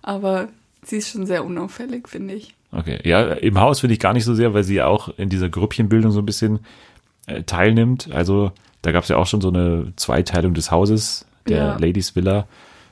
Aber 0.02 0.48
sie 0.84 0.98
ist 0.98 1.10
schon 1.10 1.26
sehr 1.28 1.46
unauffällig, 1.46 2.08
finde 2.10 2.34
ich. 2.34 2.56
okay. 2.72 3.00
Ja, 3.04 3.34
im 3.34 3.60
Haus 3.60 3.82
finde 3.82 3.94
ich 3.94 4.00
gar 4.00 4.14
nicht 4.14 4.26
so 4.26 4.34
sehr, 4.34 4.54
weil 4.56 4.64
sie 4.64 4.82
auch 4.82 5.10
in 5.18 5.30
dieser 5.30 5.50
Grüppchenbildung 5.50 6.12
so 6.12 6.20
ein 6.20 6.26
bisschen 6.26 6.60
äh, 7.28 7.44
teilnimmt. 7.44 8.10
Also, 8.12 8.52
da 8.82 8.92
gab 8.92 9.04
es 9.04 9.10
ja 9.10 9.18
auch 9.18 9.28
schon 9.28 9.42
so 9.42 9.50
eine 9.50 9.94
Zweiteilung 9.98 10.56
des 10.56 10.72
Hauses, 10.72 11.26
der 11.48 11.58
Ja. 11.58 11.78
Ladies 11.78 12.16
Villa, 12.16 12.48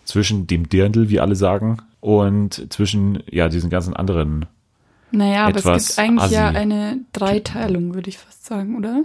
zwischen 0.06 0.46
dem 0.46 0.70
Dirndl, 0.70 1.10
wie 1.10 1.20
alle 1.20 1.36
sagen, 1.36 1.78
und 2.00 2.72
zwischen, 2.72 3.24
ja, 3.32 3.50
diesen 3.50 3.70
ganzen 3.72 3.96
anderen. 3.96 4.46
Naja, 5.12 5.48
aber 5.48 5.75
es 5.75 5.88
gibt 5.88 6.00
eigentlich 6.00 6.32
ja 6.32 6.50
assi. 6.50 6.58
eine 6.58 7.00
Dreiteilung, 7.13 7.94
würde 7.96 8.10
ich 8.10 8.18
fast 8.18 8.46
sagen, 8.46 8.78
oder? 8.78 9.04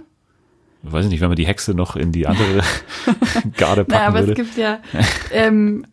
Weiß 0.83 1.05
ich 1.05 1.11
nicht, 1.11 1.21
wenn 1.21 1.29
man 1.29 1.35
die 1.35 1.47
Hexe 1.47 1.73
noch 1.73 1.95
in 1.95 2.11
die 2.11 2.27
andere 2.27 2.61
Garde 3.57 3.85
packen 3.85 3.91
Naja, 3.91 4.07
aber 4.07 4.19
würde. 4.19 4.31
es 4.33 4.35
gibt 4.37 4.57
ja 4.57 4.79
ähm, 5.31 5.85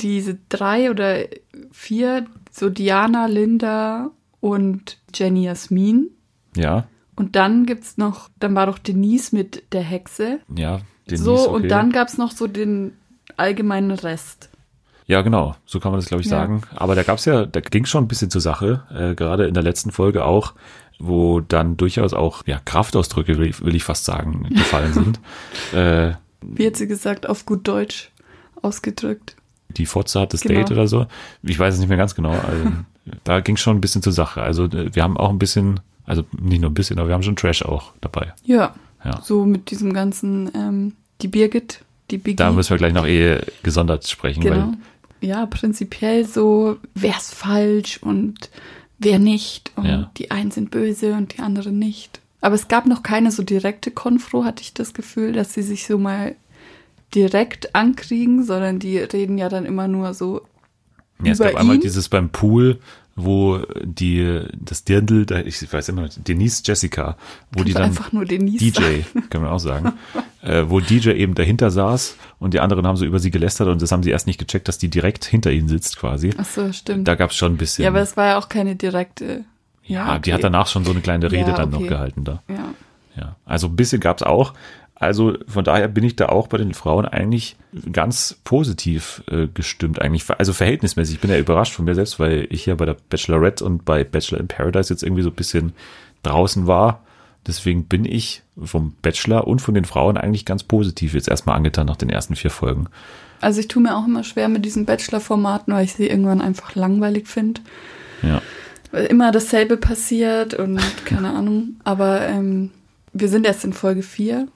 diese 0.00 0.38
drei 0.48 0.90
oder 0.90 1.24
vier, 1.72 2.26
so 2.50 2.68
Diana, 2.68 3.26
Linda 3.26 4.10
und 4.40 4.98
Jenny 5.14 5.44
Jasmin. 5.44 6.10
ja, 6.56 6.86
Und 7.16 7.34
dann 7.36 7.64
gibt's 7.66 7.96
noch, 7.96 8.28
dann 8.38 8.54
war 8.54 8.66
doch 8.66 8.78
Denise 8.78 9.34
mit 9.34 9.72
der 9.72 9.82
Hexe. 9.82 10.40
ja. 10.54 10.80
Denise, 11.08 11.24
so, 11.24 11.34
okay. 11.34 11.48
und 11.50 11.68
dann 11.68 11.90
gab's 11.90 12.18
noch 12.18 12.30
so 12.30 12.46
den 12.46 12.92
allgemeinen 13.36 13.90
Rest. 13.90 14.49
Ja, 15.10 15.22
genau, 15.22 15.56
so 15.66 15.80
kann 15.80 15.90
man 15.92 16.00
das, 16.00 16.08
glaube 16.08 16.22
ich, 16.22 16.28
Ja. 16.30 16.38
sagen. 16.38 16.62
Aber 16.76 16.94
da 16.94 17.02
gab's 17.02 17.24
ja, 17.24 17.44
da 17.44 17.60
ging 17.60 17.84
schon 17.84 18.04
ein 18.04 18.08
bisschen 18.08 18.30
zur 18.30 18.40
Sache, 18.40 18.82
äh, 18.94 19.14
gerade 19.16 19.46
in 19.46 19.54
der 19.54 19.62
letzten 19.64 19.90
Folge 19.90 20.24
auch, 20.24 20.54
wo 21.00 21.40
dann 21.40 21.76
durchaus 21.76 22.12
auch 22.14 22.46
ja, 22.46 22.60
Kraftausdrücke, 22.64 23.36
will 23.38 23.48
ich, 23.48 23.60
will 23.64 23.74
ich 23.74 23.82
fast 23.84 24.04
sagen, 24.04 24.48
gefallen 24.50 24.92
sind. 24.92 25.20
äh, 25.74 26.12
Wie 26.42 26.66
hat 26.66 26.76
sie 26.76 26.86
gesagt, 26.86 27.28
auf 27.28 27.44
gut 27.44 27.66
Deutsch 27.66 28.10
ausgedrückt. 28.62 29.36
die 29.70 29.86
Fotze 29.86 30.20
hat 30.20 30.32
das 30.32 30.42
Genau. 30.42 30.60
Date 30.60 30.70
oder 30.72 30.86
so. 30.86 31.06
Ich 31.42 31.58
weiß 31.58 31.74
es 31.74 31.80
nicht 31.80 31.88
mehr 31.88 31.98
ganz 31.98 32.14
genau. 32.14 32.30
Also, 32.30 32.64
da 33.24 33.40
ging 33.40 33.56
schon 33.56 33.76
ein 33.76 33.80
bisschen 33.80 34.02
zur 34.02 34.12
Sache. 34.12 34.42
Also 34.42 34.64
äh, 34.66 34.94
wir 34.94 35.02
haben 35.02 35.16
auch 35.16 35.30
ein 35.30 35.38
bisschen, 35.38 35.80
also 36.06 36.24
nicht 36.38 36.60
nur 36.60 36.70
ein 36.70 36.74
bisschen, 36.74 36.98
aber 36.98 37.08
wir 37.08 37.14
haben 37.14 37.22
schon 37.22 37.36
Trash 37.36 37.62
auch 37.62 37.92
dabei. 38.00 38.32
Ja, 38.44 38.74
Ja. 39.04 39.20
so 39.22 39.44
mit 39.44 39.70
diesem 39.70 39.92
ganzen, 39.92 40.50
ähm, 40.54 40.92
die 41.22 41.28
Birgit, 41.28 41.80
die 42.10 42.18
Biggie. 42.18 42.36
Da 42.36 42.50
müssen 42.52 42.70
wir 42.70 42.78
gleich 42.78 42.92
noch 42.92 43.06
eh 43.06 43.40
gesondert 43.62 44.06
sprechen, 44.06 44.42
Genau. 44.42 44.56
weil 44.56 44.68
Ja, 45.20 45.46
prinzipiell 45.46 46.24
so, 46.26 46.78
wer 46.94 47.16
ist 47.16 47.34
falsch 47.34 47.98
und 48.02 48.50
wer 48.98 49.18
nicht. 49.18 49.72
Und 49.76 49.84
Ja. 49.86 50.10
die 50.16 50.30
einen 50.30 50.50
sind 50.50 50.70
böse 50.70 51.12
und 51.14 51.36
die 51.36 51.40
anderen 51.42 51.78
nicht. 51.78 52.20
Aber 52.40 52.54
es 52.54 52.68
gab 52.68 52.86
noch 52.86 53.02
keine 53.02 53.30
so 53.30 53.42
direkte 53.42 53.90
Konfro, 53.90 54.44
hatte 54.44 54.62
ich 54.62 54.72
das 54.72 54.94
Gefühl, 54.94 55.32
dass 55.32 55.52
sie 55.52 55.62
sich 55.62 55.86
so 55.86 55.98
mal 55.98 56.34
direkt 57.14 57.74
ankriegen, 57.74 58.44
sondern 58.44 58.78
die 58.78 58.98
reden 58.98 59.36
ja 59.36 59.48
dann 59.48 59.66
immer 59.66 59.88
nur 59.88 60.14
so 60.14 60.42
Ja, 61.22 61.32
es 61.32 61.38
gab 61.38 61.54
einmal 61.56 61.76
ihn. 61.76 61.82
dieses 61.82 62.08
beim 62.08 62.30
Pool, 62.30 62.78
wo 63.16 63.58
die, 63.82 64.40
das 64.58 64.84
Dirndl, 64.84 65.26
ich 65.46 65.72
weiß 65.72 65.88
immer 65.90 66.02
noch, 66.02 66.10
Denise 66.16 66.62
Jessica, 66.64 67.16
wo 67.52 67.64
die 67.64 67.72
Kannst 67.72 67.76
dann 67.76 67.84
einfach 67.84 68.12
nur 68.12 68.24
Denise 68.24 68.72
sagen. 68.72 69.04
DJ, 69.12 69.20
kann 69.30 69.42
man 69.42 69.50
auch 69.50 69.58
sagen, 69.58 69.92
äh, 70.42 70.64
wo 70.66 70.80
DJ 70.80 71.10
eben 71.10 71.34
dahinter 71.34 71.70
saß 71.70 72.16
und 72.38 72.54
die 72.54 72.60
anderen 72.60 72.86
haben 72.86 72.96
so 72.96 73.04
über 73.04 73.18
sie 73.18 73.30
gelästert 73.30 73.68
und 73.68 73.82
das 73.82 73.92
haben 73.92 74.02
sie 74.02 74.10
erst 74.10 74.26
nicht 74.26 74.38
gecheckt, 74.38 74.68
dass 74.68 74.78
die 74.78 74.88
direkt 74.88 75.24
hinter 75.24 75.50
ihnen 75.50 75.68
sitzt 75.68 75.98
quasi. 75.98 76.32
Ach 76.36 76.44
so, 76.44 76.72
stimmt. 76.72 77.06
Da 77.08 77.14
gab's 77.14 77.36
schon 77.36 77.54
ein 77.54 77.56
bisschen. 77.56 77.82
ja, 77.82 77.90
aber 77.90 78.00
es 78.00 78.16
war 78.16 78.26
ja 78.26 78.38
auch 78.38 78.48
keine 78.48 78.76
direkte. 78.76 79.44
ja, 79.84 80.18
die 80.18 80.30
okay. 80.30 80.32
hat 80.32 80.44
danach 80.44 80.66
schon 80.66 80.84
so 80.84 80.90
eine 80.90 81.00
kleine 81.00 81.30
Rede 81.30 81.50
Ja, 81.50 81.56
dann 81.56 81.70
noch 81.70 81.80
okay. 81.80 81.88
gehalten 81.88 82.24
da. 82.24 82.42
Ja. 82.48 82.74
Ja, 83.16 83.36
also 83.44 83.66
ein 83.66 83.76
bisschen 83.76 84.00
gab's 84.00 84.22
auch. 84.22 84.54
Also 85.00 85.38
von 85.48 85.64
daher 85.64 85.88
bin 85.88 86.04
ich 86.04 86.14
da 86.14 86.26
auch 86.26 86.46
bei 86.46 86.58
den 86.58 86.74
Frauen 86.74 87.06
eigentlich 87.06 87.56
ganz 87.90 88.38
positiv 88.44 89.22
äh, 89.30 89.48
gestimmt 89.52 90.00
eigentlich. 90.00 90.28
Also 90.28 90.52
verhältnismäßig. 90.52 91.14
Ich 91.14 91.20
bin 91.22 91.30
ja 91.30 91.38
überrascht 91.38 91.72
von 91.72 91.86
mir 91.86 91.94
selbst, 91.94 92.20
weil 92.20 92.46
ich 92.50 92.66
ja 92.66 92.74
bei 92.74 92.84
der 92.84 92.98
Bachelorette 93.08 93.64
und 93.64 93.86
bei 93.86 94.04
Bachelor 94.04 94.40
in 94.40 94.48
Paradise 94.48 94.92
jetzt 94.92 95.02
irgendwie 95.02 95.22
so 95.22 95.30
ein 95.30 95.34
bisschen 95.34 95.72
draußen 96.22 96.66
war. 96.66 97.02
Deswegen 97.46 97.86
bin 97.86 98.04
ich 98.04 98.42
vom 98.62 98.92
Bachelor 99.00 99.46
und 99.46 99.62
von 99.62 99.72
den 99.72 99.86
Frauen 99.86 100.18
eigentlich 100.18 100.44
ganz 100.44 100.64
positiv 100.64 101.14
jetzt 101.14 101.28
erstmal 101.28 101.56
angetan 101.56 101.86
nach 101.86 101.96
den 101.96 102.10
ersten 102.10 102.36
vier 102.36 102.50
Folgen. 102.50 102.86
Also 103.40 103.60
ich 103.60 103.68
tue 103.68 103.82
mir 103.82 103.96
auch 103.96 104.06
immer 104.06 104.22
schwer 104.22 104.50
mit 104.50 104.66
diesen 104.66 104.84
Bachelor-Formaten, 104.84 105.72
weil 105.72 105.86
ich 105.86 105.94
sie 105.94 106.08
irgendwann 106.08 106.42
einfach 106.42 106.74
langweilig 106.74 107.26
finde. 107.26 107.62
Ja. 108.22 108.42
Weil 108.92 109.06
immer 109.06 109.32
dasselbe 109.32 109.78
passiert 109.78 110.52
und 110.52 110.78
keine 111.06 111.30
Ahnung. 111.30 111.76
Aber 111.84 112.20
ähm, 112.28 112.70
wir 113.14 113.30
sind 113.30 113.46
erst 113.46 113.64
in 113.64 113.72
Folge 113.72 114.02
4 114.02 114.46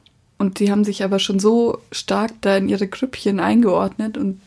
und 0.45 0.61
die 0.61 0.71
haben 0.71 0.85
sich 0.85 1.03
aber 1.05 1.19
schon 1.19 1.39
so 1.41 1.79
stark 1.93 2.33
da 2.41 2.57
in 2.57 2.69
ihre 2.69 2.87
Grüppchen 2.87 3.41
eingeordnet 3.41 4.17
und 4.19 4.41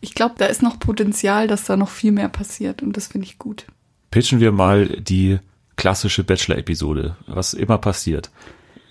ich 0.00 0.14
glaube, 0.14 0.34
da 0.38 0.46
ist 0.46 0.62
noch 0.62 0.78
Potenzial, 0.78 1.48
dass 1.48 1.64
da 1.64 1.76
noch 1.76 1.88
viel 1.88 2.12
mehr 2.12 2.28
passiert 2.28 2.82
und 2.82 2.96
das 2.96 3.06
finde 3.08 3.26
ich 3.26 3.38
gut. 3.38 3.64
Pitchen 4.10 4.40
wir 4.40 4.52
mal 4.52 4.86
die 4.86 5.38
klassische 5.76 6.22
Bachelor-Episode, 6.24 7.16
was 7.26 7.54
immer 7.54 7.78
passiert. 7.78 8.30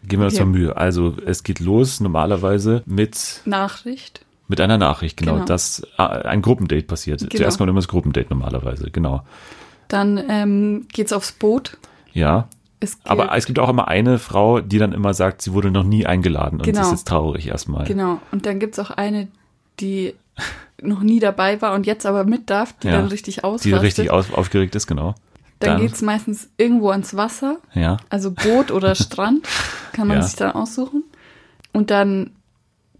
Geben 0.04 0.22
wir 0.22 0.26
uns 0.26 0.36
Okay. 0.36 0.46
mal 0.46 0.52
Mühe. 0.52 0.78
Also 0.78 1.16
es 1.26 1.44
geht 1.44 1.60
los 1.60 2.00
normalerweise 2.00 2.84
mit 2.86 3.42
Nachricht. 3.46 4.22
Mit 4.48 4.62
einer 4.62 4.78
Nachricht, 4.78 5.18
genau, 5.18 5.34
Genau. 5.36 5.46
dass 5.46 5.82
äh, 5.98 6.04
ein 6.04 6.42
Gruppendate 6.44 6.84
passiert. 6.86 7.22
Genau. 7.22 7.32
Zuerst 7.36 7.58
kommt 7.58 7.70
immer 7.70 7.80
das 7.80 7.88
Gruppendate 7.88 8.28
normalerweise, 8.30 8.92
genau. 8.92 9.24
Dann 9.88 10.22
ähm, 10.30 10.88
geht's 10.94 11.14
aufs 11.14 11.32
Boot. 11.32 11.78
Ja, 12.14 12.48
Es 12.86 12.98
geht, 13.04 13.12
aber 13.12 13.36
es 13.36 13.46
gibt 13.46 13.60
auch 13.60 13.70
immer 13.70 13.88
eine 13.88 14.20
Frau, 14.20 14.62
die 14.62 14.77
dann 14.77 14.94
immer 14.94 15.13
sagt, 15.13 15.42
sie 15.42 15.54
wurde 15.54 15.72
noch 15.72 15.84
nie 15.84 16.06
eingeladen 16.06 16.60
und 16.60 16.65
sie 16.65 16.72
Genau. 16.72 16.84
ist 16.86 16.92
jetzt 16.92 17.08
traurig 17.08 17.48
erstmal. 17.48 17.86
Genau. 17.86 18.20
Und 18.32 18.46
dann 18.46 18.60
gibt's 18.60 18.80
auch 18.80 18.92
eine, 18.92 19.27
die 19.80 20.13
noch 20.82 21.01
nie 21.01 21.20
dabei 21.20 21.62
war 21.62 21.74
und 21.74 21.86
jetzt 21.86 22.06
aber 22.06 22.24
mit 22.25 22.50
darf, 22.50 22.74
die 22.80 22.88
Ja. 22.88 22.98
dann 22.98 23.08
richtig 23.08 23.36
Die 23.36 23.44
ausrastet. 23.44 23.82
richtig 23.82 24.10
auf, 24.12 24.34
aufgeregt 24.34 24.75
ist, 24.75 24.88
genau. 24.88 25.15
dann 25.60 25.72
dann- 25.77 25.82
geht's 25.82 26.01
meistens 26.01 26.50
irgendwo 26.58 26.89
ans 26.89 27.15
Wasser. 27.15 27.58
Ja, 27.74 27.98
Also 28.10 28.32
Boot 28.32 28.72
oder 28.72 28.94
Strand 28.96 29.48
kann 29.94 30.08
man 30.08 30.18
Ja. 30.18 30.24
sich 30.24 30.36
dann 30.36 30.51
aussuchen. 30.51 31.04
Und 31.72 31.89
dann, 31.92 32.32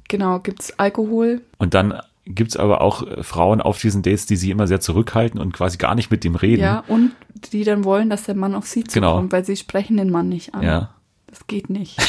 genau, 0.08 0.40
gibt's 0.40 0.74
Alkohol. 0.80 1.42
und 1.58 1.74
dann 1.74 2.00
gibt's 2.26 2.58
aber 2.58 2.82
auch 2.82 3.06
äh, 3.06 3.24
Frauen 3.24 3.62
auf 3.62 3.80
diesen 3.80 4.02
Dates, 4.02 4.26
die 4.26 4.36
sie 4.36 4.52
immer 4.52 4.68
sehr 4.68 4.80
zurückhalten 4.82 5.40
und 5.40 5.54
quasi 5.54 5.78
gar 5.78 5.96
nicht 5.96 6.10
mit 6.12 6.24
dem 6.24 6.36
reden. 6.36 6.62
Ja, 6.64 6.84
und 6.88 7.12
die 7.54 7.64
dann 7.64 7.84
wollen, 7.84 8.10
dass 8.10 8.24
der 8.24 8.36
Mann 8.36 8.56
auf 8.56 8.66
sie 8.68 8.84
Genau. 8.84 9.12
zukommt, 9.14 9.32
weil 9.32 9.46
sie 9.46 9.56
sprechen 9.56 9.98
den 9.98 10.10
Mann 10.10 10.30
nicht 10.30 10.54
an. 10.56 10.64
ja. 10.64 10.90
Das 11.28 11.48
geht 11.48 11.70
nicht. 11.70 11.98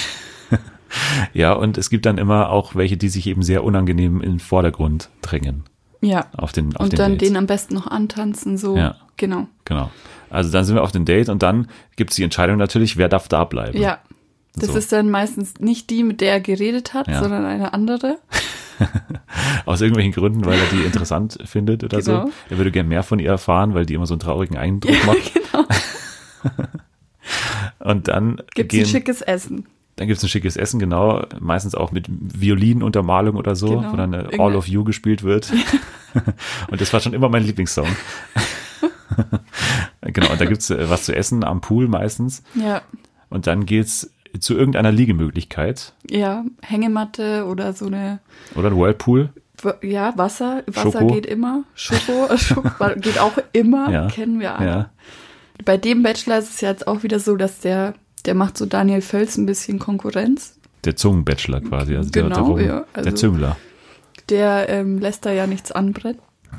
Ja, 1.35 1.52
und 1.52 1.76
es 1.76 1.90
gibt 1.90 2.06
dann 2.06 2.16
immer 2.16 2.49
auch 2.49 2.75
welche, 2.75 2.96
die 2.96 3.08
sich 3.08 3.26
eben 3.26 3.42
sehr 3.42 3.64
unangenehm 3.64 4.23
in 4.23 4.30
den 4.35 4.38
Vordergrund 4.40 5.11
drängen 5.20 5.64
Ja. 6.00 6.26
auf 6.37 6.52
den 6.52 6.75
auf 6.76 6.85
Und 6.85 6.92
den 6.92 6.96
dann 6.99 7.12
Dates. 7.12 7.28
den 7.28 7.37
am 7.37 7.46
besten 7.46 7.75
noch 7.75 7.87
antanzen, 7.88 8.56
so. 8.56 8.76
Ja. 8.76 8.94
Genau. 9.18 9.46
Genau. 9.64 9.90
Also 10.30 10.50
dann 10.52 10.64
sind 10.64 10.75
wir 10.76 10.82
auf 10.82 10.92
dem 10.92 11.04
Date 11.04 11.28
und 11.28 11.42
dann 11.42 11.66
gibt's 11.96 12.16
die 12.16 12.23
Entscheidung 12.23 12.56
natürlich, 12.56 12.96
wer 12.96 13.08
darf 13.08 13.28
da 13.28 13.44
bleiben. 13.44 13.78
Ja. 13.78 13.99
Das 14.54 14.70
So. 14.70 14.78
ist 14.78 14.92
dann 14.92 15.11
meistens 15.11 15.54
nicht 15.58 15.90
die, 15.90 16.02
mit 16.02 16.20
der 16.23 16.32
er 16.35 16.40
geredet 16.40 16.94
hat, 16.94 17.08
Ja. 17.08 17.20
sondern 17.20 17.44
eine 17.44 17.75
andere. 17.75 18.18
Aus 19.66 19.80
irgendwelchen 19.80 20.12
Gründen, 20.12 20.45
weil 20.45 20.59
er 20.59 20.66
die 20.73 20.83
interessant 20.87 21.38
findet 21.45 21.85
oder 21.85 22.00
Genau. 22.00 22.26
so. 22.26 22.33
Er 22.50 22.59
würde 22.59 22.71
gern 22.71 22.88
mehr 22.88 23.02
von 23.02 23.18
ihr 23.18 23.30
erfahren, 23.30 23.75
weil 23.75 23.87
die 23.87 23.95
immer 23.95 24.06
so 24.06 24.14
einen 24.14 24.21
traurigen 24.21 24.56
Eindruck 24.56 24.95
macht. 25.06 25.35
genau. 25.35 25.64
Und 27.80 28.09
dann 28.09 28.37
Gibt's 28.54 28.75
ein 28.75 28.78
gehen, 28.78 28.87
schickes 28.87 29.21
Essen. 29.23 29.66
Dann 29.97 30.09
gibt's 30.09 30.23
ein 30.23 30.28
schickes 30.28 30.56
Essen, 30.56 30.78
genau. 30.78 31.25
Meistens 31.40 31.75
auch 31.75 31.90
mit 31.90 32.06
Violinuntermalung 32.09 33.37
oder 33.37 33.56
so, 33.56 33.76
Genau. 33.78 33.92
wo 33.92 33.97
dann 33.97 34.12
äh, 34.12 34.26
All 34.38 34.54
of 34.54 34.68
You 34.68 34.85
gespielt 34.85 35.23
wird. 35.23 35.52
und 36.71 36.80
das 36.80 36.92
war 36.92 37.00
schon 37.00 37.14
immer 37.14 37.28
mein 37.28 37.45
Lieblingssong. 37.45 37.87
genau, 40.02 40.30
und 40.33 40.40
da 40.40 40.45
gibt's 40.45 40.71
äh, 40.71 40.88
was 40.90 41.04
zu 41.04 41.14
essen 41.16 41.45
am 41.45 41.61
Pool 41.61 41.88
meistens. 41.88 42.42
Ja. 42.54 42.83
Und 43.30 43.47
dann 43.47 43.64
geht's 43.66 44.11
zu 44.40 44.55
irgendeiner 44.55 44.93
Liegemöglichkeit. 44.93 45.93
Ja, 46.11 46.45
Hängematte 46.62 47.47
oder 47.47 47.73
so 47.73 47.87
eine, 47.87 48.21
Oder 48.55 48.71
ein 48.71 48.76
Whirlpool. 48.76 49.31
ja, 49.83 50.12
Wasser. 50.16 50.62
Wasser 50.66 50.93
Schoko. 51.00 51.07
geht 51.14 51.26
immer. 51.26 51.64
Schoko, 51.75 52.28
Schoko 52.37 52.71
geht 52.97 53.19
auch 53.19 53.38
immer, 53.52 53.90
Ja. 53.90 54.07
kennen 54.09 54.40
wir 54.40 54.59
alle. 54.59 54.66
Ja. 54.69 54.90
Bei 55.64 55.76
dem 55.76 56.02
Bachelor 56.02 56.38
ist 56.38 56.50
es 56.50 56.61
ja 56.61 56.71
jetzt 56.71 56.87
auch 56.87 57.02
wieder 57.02 57.19
so, 57.19 57.37
dass 57.37 57.61
der, 57.61 57.95
der 58.26 58.35
macht 58.35 58.59
so 58.59 58.66
Daniel 58.66 59.00
Völz 59.00 59.37
ein 59.38 59.47
bisschen 59.47 59.78
Konkurrenz. 59.78 60.59
Der 60.85 60.95
Zungenbachelor 60.97 61.61
quasi. 61.62 61.97
Also 61.97 62.11
der, 62.11 62.25
der, 62.25 62.31
Genau, 62.37 62.47
Rum- 62.50 62.61
ja, 62.61 62.85
also- 62.93 63.05
der 63.09 63.14
Züngler. 63.16 63.57
Der 64.28 64.69
ähm, 64.69 64.99
lässt 64.99 65.25
da 65.25 65.31
ja 65.33 65.47
nichts 65.47 65.73
anbrennen. 65.73 66.19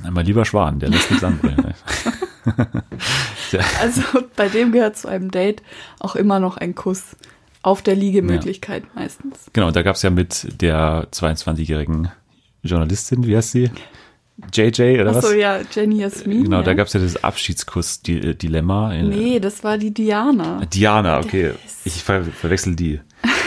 Mein 0.09 0.25
lieber 0.25 0.45
Schwan, 0.45 0.79
der 0.79 0.89
lässt 0.89 1.09
nichts 1.11 1.23
anbrennen. 1.23 1.73
Also 3.81 4.01
bei 4.35 4.47
dem 4.49 4.71
gehört 4.71 4.97
zu 4.97 5.07
einem 5.07 5.31
Date 5.31 5.61
auch 5.99 6.15
immer 6.15 6.39
noch 6.39 6.57
ein 6.57 6.75
Kuss. 6.75 7.15
Auf 7.67 7.81
der 7.81 7.97
Liegemöglichkeit 7.97 8.83
meistens. 8.95 9.47
Genau, 9.51 9.71
da 9.71 9.81
gab's 9.81 10.01
ja 10.01 10.09
mit 10.09 10.61
der 10.61 11.09
22-jährigen 11.11 12.09
Journalistin, 12.63 13.27
wie 13.27 13.35
heißt 13.35 13.51
sie? 13.51 13.69
JJ 14.53 15.01
oder 15.01 15.07
was? 15.07 15.25
Achso, 15.25 15.35
ja, 15.35 15.59
Jenny 15.69 15.99
Jasmin. 15.99 16.45
Genau, 16.45 16.59
ja. 16.59 16.63
da 16.63 16.73
gab's 16.75 16.93
ja 16.93 17.01
das 17.01 17.21
Abschiedskuss-Dilemma. 17.21 18.93
Nee, 19.01 19.41
das 19.41 19.65
war 19.65 19.77
die 19.77 19.93
Diana. 19.93 20.61
Diana, 20.73 21.19
okay. 21.19 21.55
Ich 21.83 22.01
ver 22.03 22.23
verwechsel 22.23 22.73
die, 22.73 23.01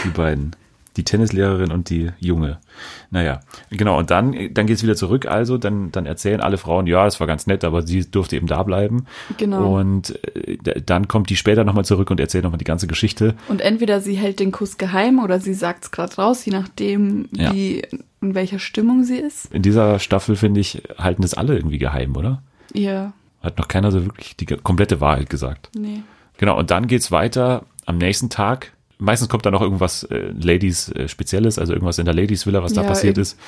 die 0.05 0.09
beiden. 0.09 0.55
Die 0.97 1.03
Tennislehrerin 1.05 1.71
und 1.71 1.89
die 1.89 2.11
Junge. 2.19 2.57
Naja, 3.11 3.39
genau. 3.69 3.97
Und 3.97 4.11
dann, 4.11 4.35
dann 4.53 4.67
geht's 4.67 4.83
wieder 4.83 4.95
zurück. 4.95 5.25
Also, 5.25 5.57
dann, 5.57 5.89
dann 5.91 6.05
erzählen 6.05 6.41
alle 6.41 6.57
Frauen, 6.57 6.85
ja, 6.85 7.05
das 7.05 7.19
war 7.21 7.27
ganz 7.27 7.47
nett, 7.47 7.63
aber 7.63 7.81
sie 7.87 8.09
durfte 8.11 8.35
eben 8.35 8.47
da 8.47 8.61
bleiben. 8.63 9.05
Genau. 9.37 9.77
Und 9.79 10.19
äh, 10.35 10.57
dann 10.85 11.07
kommt 11.07 11.29
die 11.29 11.37
später 11.37 11.63
nochmal 11.63 11.85
zurück 11.85 12.11
und 12.11 12.19
erzählt 12.19 12.43
nochmal 12.43 12.57
die 12.57 12.65
ganze 12.65 12.87
Geschichte. 12.87 13.35
Und 13.47 13.61
entweder 13.61 14.01
sie 14.01 14.15
hält 14.15 14.39
den 14.41 14.51
Kuss 14.51 14.77
geheim 14.77 15.19
oder 15.19 15.39
sie 15.39 15.53
sagt 15.53 15.85
es 15.85 15.91
gerade 15.91 16.13
raus, 16.15 16.43
je 16.45 16.51
nachdem, 16.51 17.29
Ja. 17.31 17.53
wie, 17.53 17.83
in 18.21 18.35
welcher 18.35 18.59
Stimmung 18.59 19.03
sie 19.05 19.17
ist. 19.17 19.45
In 19.53 19.61
dieser 19.61 19.97
Staffel, 19.99 20.35
finde 20.35 20.59
ich, 20.59 20.83
halten 20.97 21.21
das 21.21 21.33
alle 21.33 21.55
irgendwie 21.55 21.77
geheim, 21.79 22.15
oder? 22.17 22.43
Ja, 22.73 23.13
Hat 23.41 23.57
noch 23.57 23.67
keiner 23.69 23.91
so 23.91 24.03
wirklich 24.05 24.35
die 24.35 24.45
komplette 24.45 24.99
Wahrheit 25.01 25.29
gesagt. 25.29 25.69
nee. 25.75 26.01
Genau, 26.37 26.57
und 26.57 26.71
dann 26.71 26.87
geht's 26.87 27.11
weiter 27.11 27.63
am 27.85 27.97
nächsten 27.99 28.29
Tag. 28.29 28.73
Meistens 29.01 29.27
kommt 29.29 29.45
da 29.45 29.51
noch 29.51 29.61
irgendwas 29.61 30.03
äh, 30.03 30.31
Ladies 30.39 30.89
äh, 30.93 31.07
Spezielles, 31.07 31.57
also 31.59 31.73
irgendwas 31.73 31.97
in 31.97 32.05
der 32.05 32.13
Ladies 32.13 32.45
Villa, 32.45 32.61
was 32.63 32.73
da 32.73 32.81
Ja, 32.83 32.87
passiert 32.87 33.17
irgend- 33.17 33.27
ist. 33.33 33.39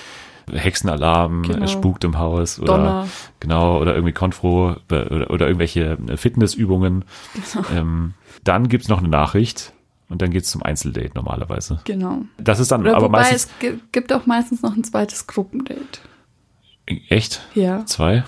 Hexenalarm, 0.51 1.43
Genau. 1.43 1.63
es 1.63 1.71
spukt 1.71 2.03
im 2.03 2.17
Haus 2.19 2.59
oder 2.59 2.73
Donner. 2.77 3.07
genau 3.39 3.79
oder 3.79 3.93
irgendwie 3.95 4.11
Konfro 4.13 4.75
äh, 4.91 4.95
oder, 5.05 5.29
oder 5.31 5.47
irgendwelche 5.47 5.97
äh, 6.07 6.17
Fitnessübungen. 6.17 7.05
Genau. 7.53 7.65
Ähm, 7.73 8.13
dann 8.43 8.67
gibt's 8.67 8.89
noch 8.89 8.97
eine 8.99 9.07
Nachricht 9.07 9.71
und 10.09 10.21
dann 10.21 10.31
geht's 10.31 10.51
zum 10.51 10.61
Einzeldate 10.61 11.11
normalerweise. 11.15 11.79
Genau. 11.85 12.23
Das 12.37 12.59
ist 12.59 12.71
dann 12.71 12.81
Oder 12.81 12.97
aber 12.97 13.05
wobei 13.05 13.19
meistens 13.19 13.45
es 13.45 13.59
gi- 13.59 13.79
gibt 13.93 14.11
auch 14.11 14.25
meistens 14.25 14.61
noch 14.61 14.75
ein 14.75 14.83
zweites 14.83 15.27
Gruppendate. 15.27 15.99
echt 17.07 17.41
Ja. 17.55 17.85
zwei. 17.85 18.23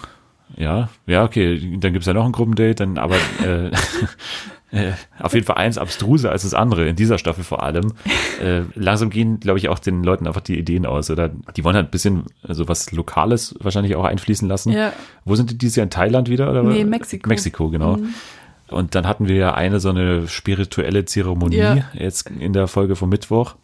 Ja, 0.55 0.87
ja, 1.07 1.23
okay, 1.25 1.77
dann 1.79 1.91
gibt's 1.91 2.05
ja 2.07 2.13
noch 2.13 2.23
ein 2.25 2.31
Gruppendate, 2.31 2.75
dann 2.75 2.97
aber 2.97 3.15
äh, 3.43 3.71
äh, 4.71 4.91
auf 5.19 5.33
jeden 5.33 5.45
Fall 5.45 5.57
eins 5.57 5.77
abstruser 5.77 6.31
als 6.31 6.43
das 6.43 6.53
andere, 6.53 6.87
in 6.87 6.95
dieser 6.95 7.17
Staffel 7.17 7.43
vor 7.43 7.63
allem. 7.63 7.93
Äh, 8.41 8.61
langsam 8.75 9.09
gehen, 9.09 9.39
glaube 9.39 9.59
ich, 9.59 9.69
auch 9.69 9.79
den 9.79 10.03
Leuten 10.03 10.27
einfach 10.27 10.41
die 10.41 10.57
Ideen 10.57 10.85
aus. 10.85 11.09
Oder 11.09 11.29
die 11.55 11.63
wollen 11.63 11.75
halt 11.75 11.87
ein 11.87 11.91
bisschen 11.91 12.23
so 12.43 12.67
was 12.67 12.91
Lokales 12.91 13.55
wahrscheinlich 13.59 13.95
auch 13.95 14.03
einfließen 14.03 14.47
lassen. 14.47 14.71
Ja. 14.73 14.91
Wo 15.23 15.35
sind 15.35 15.51
die 15.51 15.57
dieses 15.57 15.75
Jahr 15.77 15.83
in 15.85 15.89
Thailand 15.91 16.29
wieder? 16.29 16.49
Oder? 16.49 16.63
Nee, 16.63 16.83
Mexiko. 16.83 17.29
Mexiko, 17.29 17.69
genau. 17.69 17.97
Mhm. 17.97 18.13
Und 18.67 18.95
dann 18.95 19.07
hatten 19.07 19.27
wir 19.27 19.35
ja 19.35 19.53
eine 19.53 19.79
so 19.79 19.89
eine 19.89 20.27
spirituelle 20.27 21.05
Zeremonie 21.05 21.57
Ja. 21.57 21.77
jetzt 21.93 22.29
in 22.31 22.51
der 22.53 22.67
Folge 22.67 22.95
vom 22.95 23.09
Mittwoch. 23.09 23.55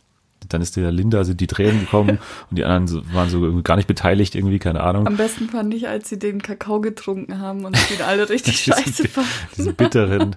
Dann 0.49 0.61
ist 0.61 0.75
der 0.75 0.91
Linda, 0.91 1.23
sind 1.23 1.39
die 1.39 1.47
Tränen 1.47 1.81
gekommen 1.81 2.17
und 2.49 2.57
die 2.57 2.65
anderen 2.65 3.13
waren 3.13 3.29
so 3.29 3.61
gar 3.61 3.75
nicht 3.75 3.87
beteiligt, 3.87 4.35
irgendwie, 4.35 4.59
keine 4.59 4.81
Ahnung. 4.81 5.07
Am 5.07 5.17
besten 5.17 5.49
fand 5.49 5.73
ich, 5.73 5.87
als 5.87 6.09
sie 6.09 6.19
den 6.19 6.41
Kakao 6.41 6.81
getrunken 6.81 7.39
haben 7.39 7.65
und 7.65 7.77
ihn 7.91 8.01
alle 8.01 8.29
richtig 8.29 8.59
scheiße 8.63 9.07
fanden. 9.07 9.29
diesen 9.57 9.75
bitteren, 9.75 10.35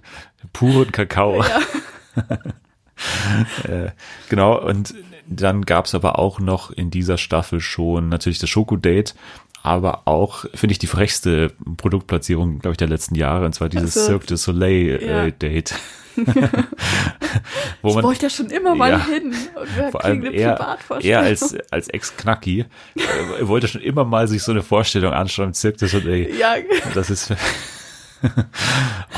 puren 0.53 0.93
Kakao. 0.93 1.45
äh, 3.64 3.90
genau, 4.29 4.61
und 4.61 4.95
dann 5.27 5.64
gab's 5.64 5.95
aber 5.95 6.19
auch 6.19 6.38
noch 6.38 6.71
in 6.71 6.90
dieser 6.90 7.19
Staffel 7.19 7.61
schon 7.61 8.09
natürlich 8.09 8.38
das 8.38 8.51
Schokodate, 8.51 9.14
aber 9.62 10.03
auch, 10.07 10.45
finde 10.55 10.73
ich, 10.73 10.79
die 10.79 10.87
frechste 10.87 11.53
Produktplatzierung, 11.79 12.59
glaube 12.59 12.73
ich, 12.73 12.77
der 12.79 12.88
letzten 12.88 13.14
Jahre, 13.14 13.47
und 13.47 13.55
zwar 13.55 13.71
dieses 13.71 13.97
Ach 13.97 14.01
so. 14.01 14.07
Cirque 14.07 14.27
du 14.27 14.37
Soleil 14.37 15.03
Ja. 15.03 15.25
äh, 15.25 15.33
Date. 15.33 15.75
Wo 17.83 17.88
Ich 17.90 17.94
man 17.96 18.05
wollte 18.05 18.22
ja 18.24 18.31
schon 18.31 18.46
immer 18.50 18.74
mal 18.74 18.90
Ja. 18.92 19.05
hin. 19.07 19.35
Und 19.55 19.90
vor 19.90 20.05
allem 20.05 20.24
er, 20.24 20.79
er 21.03 21.20
als, 21.20 21.55
als 21.70 21.88
Ex-Knacki 21.88 22.61
äh, 22.96 23.03
wollte 23.48 23.68
schon 23.68 23.81
immer 23.83 24.05
mal 24.05 24.29
sich 24.29 24.42
so 24.42 24.53
eine 24.53 24.62
Vorstellung 24.62 25.12
anschauen 25.12 25.48
im 25.48 25.55
Cirque 25.55 25.79
du 25.79 25.87
Soleil. 25.88 26.35
Ja, 26.37 26.55
Das 26.94 27.11
ist. 27.11 27.31
oh, 28.24 28.27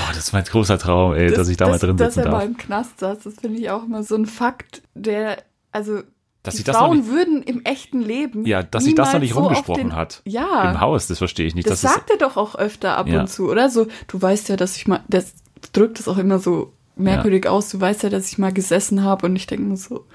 das 0.09 0.19
ist 0.19 0.33
mein 0.33 0.45
großer 0.45 0.79
Traum, 0.79 1.15
ey, 1.15 1.31
dass 1.31 1.49
ich 1.49 1.57
da 1.57 1.69
mal 1.69 1.79
drin 1.79 1.97
Dass 1.97 2.15
sitzen 2.15 2.27
er 2.27 2.33
mal 2.33 2.39
darf. 2.41 2.49
im 2.49 2.57
Knast 2.57 2.99
saß, 3.01 3.19
das 3.21 3.35
finde 3.35 3.59
ich 3.61 3.71
auch 3.71 3.85
immer 3.85 4.03
so 4.03 4.17
ein 4.17 4.27
Fakt, 4.27 4.83
der, 4.95 5.43
also, 5.71 6.01
Dass 6.43 6.57
die 6.57 6.65
das 6.65 6.77
Frauen 6.77 6.99
nicht, 6.99 7.11
würden 7.11 7.43
im 7.43 7.65
echten 7.65 8.01
Leben. 8.01 8.45
ja, 8.47 8.63
dass 8.65 8.85
sich 8.85 8.95
das 8.97 9.13
noch 9.13 9.21
nicht 9.21 9.35
so 9.35 9.41
rumgesprochen 9.41 9.91
den, 9.91 9.95
hat. 9.97 10.23
Ja. 10.25 10.71
Im 10.73 10.81
Haus, 10.81 11.07
das 11.07 11.19
verstehe 11.19 11.47
ich 11.47 11.55
nicht. 11.55 11.71
Das, 11.71 11.83
Das, 11.83 11.93
sagt 11.95 12.11
er 12.11 12.17
doch 12.19 12.37
auch 12.37 12.57
öfter 12.57 12.97
ab 12.97 13.07
Ja. 13.07 13.21
und 13.21 13.29
zu, 13.29 13.49
oder? 13.49 13.71
So, 13.71 13.87
du 14.09 14.21
weißt 14.21 14.49
ja, 14.49 14.57
dass 14.57 14.77
ich 14.77 14.89
mal, 14.89 15.05
das 15.09 15.35
drückt 15.73 16.01
es 16.01 16.09
auch 16.09 16.19
immer 16.19 16.39
so 16.41 16.73
merkwürdig 16.97 17.47
aus, 17.47 17.69
du 17.71 17.81
weißt 17.81 18.03
ja, 18.05 18.09
dass 18.11 18.29
ich 18.31 18.39
mal 18.39 18.53
gesessen 18.53 19.05
habe 19.05 19.27
und 19.27 19.37
ich 19.37 19.47
denke 19.47 19.65
mir 19.65 19.77
so, 19.77 20.07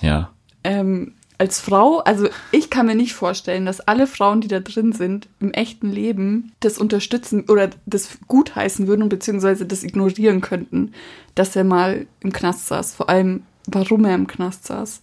ja, 0.00 0.30
ähm, 0.64 1.14
als 1.38 1.58
Frau, 1.58 2.00
also 2.00 2.28
ich 2.52 2.68
kann 2.68 2.84
mir 2.84 2.94
nicht 2.94 3.14
vorstellen, 3.14 3.64
dass 3.64 3.80
alle 3.80 4.06
Frauen, 4.06 4.42
die 4.42 4.48
da 4.48 4.60
drin 4.60 4.92
sind, 4.92 5.26
im 5.40 5.52
echten 5.52 5.90
Leben 5.90 6.52
das 6.60 6.76
unterstützen 6.76 7.44
oder 7.48 7.70
das 7.86 8.18
gutheißen 8.28 8.86
würden, 8.86 9.08
beziehungsweise 9.08 9.64
das 9.64 9.82
ignorieren 9.82 10.42
könnten, 10.42 10.92
dass 11.34 11.56
er 11.56 11.64
mal 11.64 12.06
im 12.20 12.32
Knast 12.34 12.66
saß. 12.66 12.94
Vor 12.94 13.08
allem, 13.08 13.44
warum 13.66 14.04
er 14.04 14.14
im 14.16 14.26
Knast 14.26 14.66
saß. 14.66 15.00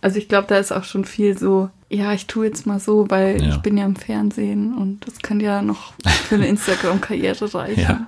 Also 0.00 0.16
ich 0.16 0.28
glaube, 0.30 0.46
da 0.48 0.56
ist 0.56 0.72
auch 0.72 0.84
schon 0.84 1.04
viel 1.04 1.36
so, 1.36 1.68
ja, 1.90 2.14
ich 2.14 2.26
tue 2.26 2.46
jetzt 2.46 2.66
mal 2.66 2.80
so, 2.80 3.10
weil 3.10 3.42
Ja. 3.42 3.50
ich 3.50 3.58
bin 3.58 3.76
ja 3.76 3.84
im 3.84 3.96
Fernsehen 3.96 4.74
und 4.74 5.06
das 5.06 5.18
kann 5.18 5.40
ja 5.40 5.60
noch 5.60 5.92
für 6.26 6.36
eine 6.36 6.46
Instagram-Karriere 6.48 7.52
reichen. 7.52 7.80
ja. 7.82 8.06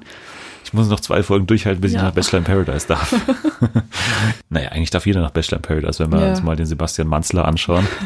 Ich 0.73 0.79
muss 0.79 0.89
noch 0.89 1.01
zwei 1.01 1.23
Folgen 1.23 1.47
durchhalten, 1.47 1.83
bis 1.83 1.91
ich 1.93 1.99
Ja. 1.99 2.05
nach 2.05 2.13
Bachelor 2.15 2.39
in 2.39 2.45
Paradise 2.45 2.87
darf. 2.89 3.15
naja, 4.49 4.71
eigentlich 4.71 4.89
darf 4.91 5.05
jeder 5.07 5.21
nach 5.21 5.31
Bachelor 5.31 5.59
in 5.59 5.63
Paradise, 5.63 5.99
wenn 6.03 6.11
wir 6.11 6.21
Ja. 6.25 6.31
uns 6.31 6.43
mal 6.43 6.57
den 6.57 6.65
Sebastian 6.67 7.09
Manzler 7.09 7.47
anschauen. 7.47 7.87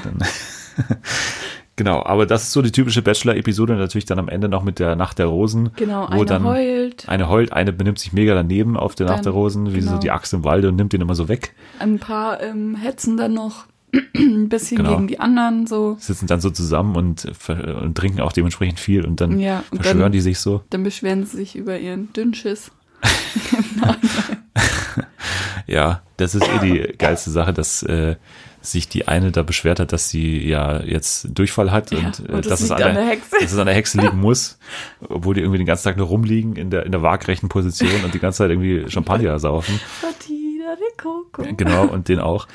Genau, 1.78 2.02
aber 2.06 2.24
das 2.24 2.44
ist 2.44 2.52
so 2.52 2.62
die 2.62 2.72
typische 2.72 3.02
Bachelor-Episode. 3.02 3.74
Natürlich 3.76 4.06
dann 4.06 4.18
am 4.18 4.30
Ende 4.30 4.48
noch 4.48 4.62
mit 4.64 4.78
der 4.78 4.96
Nacht 4.96 5.18
der 5.18 5.26
Rosen. 5.26 5.70
Genau, 5.76 6.04
wo 6.08 6.14
einer 6.14 6.24
dann 6.24 6.44
heult, 6.44 7.06
Eine 7.06 7.28
heult, 7.28 7.52
eine 7.52 7.70
benimmt 7.74 7.98
sich 7.98 8.14
mega 8.14 8.32
daneben 8.34 8.78
auf 8.78 8.94
der 8.94 9.04
Nacht 9.06 9.16
Dann, 9.18 9.24
der 9.24 9.32
Rosen, 9.32 9.74
wie 9.74 9.82
so 9.82 9.88
genau. 9.90 10.00
die 10.00 10.10
Axt 10.10 10.32
im 10.32 10.42
Walde 10.42 10.68
und 10.68 10.76
nimmt 10.76 10.94
den 10.94 11.02
immer 11.02 11.14
so 11.14 11.28
weg. 11.28 11.54
ein 11.78 11.98
paar 11.98 12.40
ähm, 12.42 12.76
hetzen 12.76 13.18
dann 13.18 13.34
noch 13.34 13.66
ein 14.14 14.48
bisschen 14.48 14.78
Genau. 14.78 14.90
gegen 14.96 15.06
die 15.08 15.20
anderen, 15.20 15.66
so. 15.66 15.96
Sitzen 15.98 16.26
dann 16.26 16.40
so 16.40 16.50
zusammen 16.50 16.96
und, 16.96 17.26
und 17.48 17.94
trinken 17.96 18.20
auch 18.20 18.32
dementsprechend 18.32 18.80
viel 18.80 19.04
und 19.04 19.20
dann 19.20 19.38
Ja, 19.40 19.62
und 19.70 19.78
verschwören 19.78 20.00
dann- 20.00 20.12
die 20.12 20.20
sich 20.20 20.38
so. 20.38 20.62
Dann 20.70 20.82
beschweren 20.82 21.24
sie 21.26 21.36
sich 21.38 21.56
über 21.56 21.78
ihren 21.78 22.12
Dünnschiss. 22.12 22.70
Ja, 25.66 26.02
das 26.16 26.34
ist 26.36 26.44
eh 26.48 26.58
die 26.60 26.96
geilste 26.96 27.30
Sache, 27.30 27.52
dass 27.52 27.82
äh, 27.82 28.14
sich 28.60 28.88
die 28.88 29.08
eine 29.08 29.32
da 29.32 29.42
beschwert 29.42 29.80
hat, 29.80 29.92
dass 29.92 30.08
sie 30.08 30.46
ja 30.46 30.80
jetzt 30.80 31.28
Durchfall 31.36 31.72
hat 31.72 31.90
Ja, 31.90 31.98
und, 31.98 32.20
äh, 32.20 32.32
und 32.32 32.46
das 32.46 32.46
dass, 32.46 32.60
es 32.62 32.70
an 32.70 32.78
der, 32.78 32.92
der 32.94 33.04
Hexe. 33.06 33.36
dass 33.40 33.52
es 33.52 33.58
an 33.58 33.66
der 33.66 33.74
Hexe 33.74 34.00
liegen 34.00 34.20
muss, 34.20 34.58
obwohl 35.08 35.34
die 35.34 35.40
irgendwie 35.40 35.58
den 35.58 35.66
ganzen 35.66 35.84
Tag 35.84 35.96
nur 35.96 36.06
rumliegen 36.06 36.54
in 36.54 36.70
der, 36.70 36.86
in 36.86 36.92
der 36.92 37.02
waagrechten 37.02 37.48
Position 37.48 38.04
und 38.04 38.14
die 38.14 38.20
ganze 38.20 38.38
Zeit 38.38 38.50
irgendwie 38.50 38.88
Champagner 38.88 39.38
saufen. 39.40 39.80
Genau, 41.56 41.84
und 41.86 42.08
den 42.08 42.20
auch. 42.20 42.46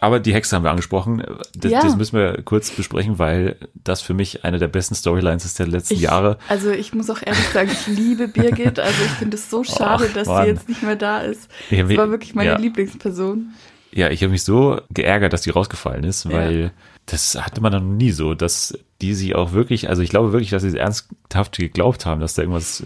Aber 0.00 0.20
die 0.20 0.32
Hexe 0.32 0.54
haben 0.54 0.62
wir 0.64 0.70
angesprochen. 0.70 1.24
Das, 1.56 1.72
Ja. 1.72 1.82
das 1.82 1.96
müssen 1.96 2.16
wir 2.18 2.42
kurz 2.42 2.70
besprechen, 2.70 3.18
weil 3.18 3.56
das 3.74 4.00
für 4.00 4.14
mich 4.14 4.44
eine 4.44 4.58
der 4.58 4.68
besten 4.68 4.94
Storylines 4.94 5.44
ist 5.44 5.58
der 5.58 5.66
letzten 5.66 5.94
Ich, 5.94 6.00
Jahre. 6.02 6.38
Also 6.48 6.70
ich 6.70 6.94
muss 6.94 7.10
auch 7.10 7.20
ehrlich 7.24 7.48
sagen, 7.48 7.70
ich 7.72 7.86
liebe 7.88 8.28
Birgit. 8.28 8.78
Also 8.78 9.04
ich 9.04 9.10
finde 9.12 9.36
es 9.36 9.50
so 9.50 9.64
schade, 9.64 10.06
Ach, 10.08 10.14
dass 10.14 10.28
Mann. 10.28 10.44
sie 10.44 10.50
jetzt 10.50 10.68
nicht 10.68 10.82
mehr 10.82 10.96
da 10.96 11.18
ist. 11.20 11.50
Ich 11.70 11.78
Sie 11.78 11.82
mich- 11.84 11.96
war 11.98 12.10
wirklich 12.10 12.34
meine 12.34 12.50
ja. 12.50 12.58
Lieblingsperson. 12.58 13.52
Ja, 13.90 14.10
ich 14.10 14.22
habe 14.22 14.30
mich 14.30 14.44
so 14.44 14.80
geärgert, 14.90 15.32
dass 15.32 15.42
die 15.42 15.50
rausgefallen 15.50 16.04
ist, 16.04 16.24
Ja. 16.24 16.30
weil 16.32 16.72
das 17.06 17.34
hatte 17.42 17.60
man 17.60 17.72
noch 17.72 17.80
nie 17.80 18.10
so, 18.10 18.34
dass 18.34 18.78
die 19.00 19.14
sie 19.14 19.34
auch 19.34 19.52
wirklich, 19.52 19.88
also 19.88 20.02
ich 20.02 20.10
glaube 20.10 20.32
wirklich, 20.32 20.50
dass 20.50 20.62
sie 20.62 20.68
es 20.68 20.74
ernsthaft 20.74 21.56
geglaubt 21.56 22.04
haben, 22.04 22.20
dass 22.20 22.34
da 22.34 22.42
irgendwas, 22.42 22.82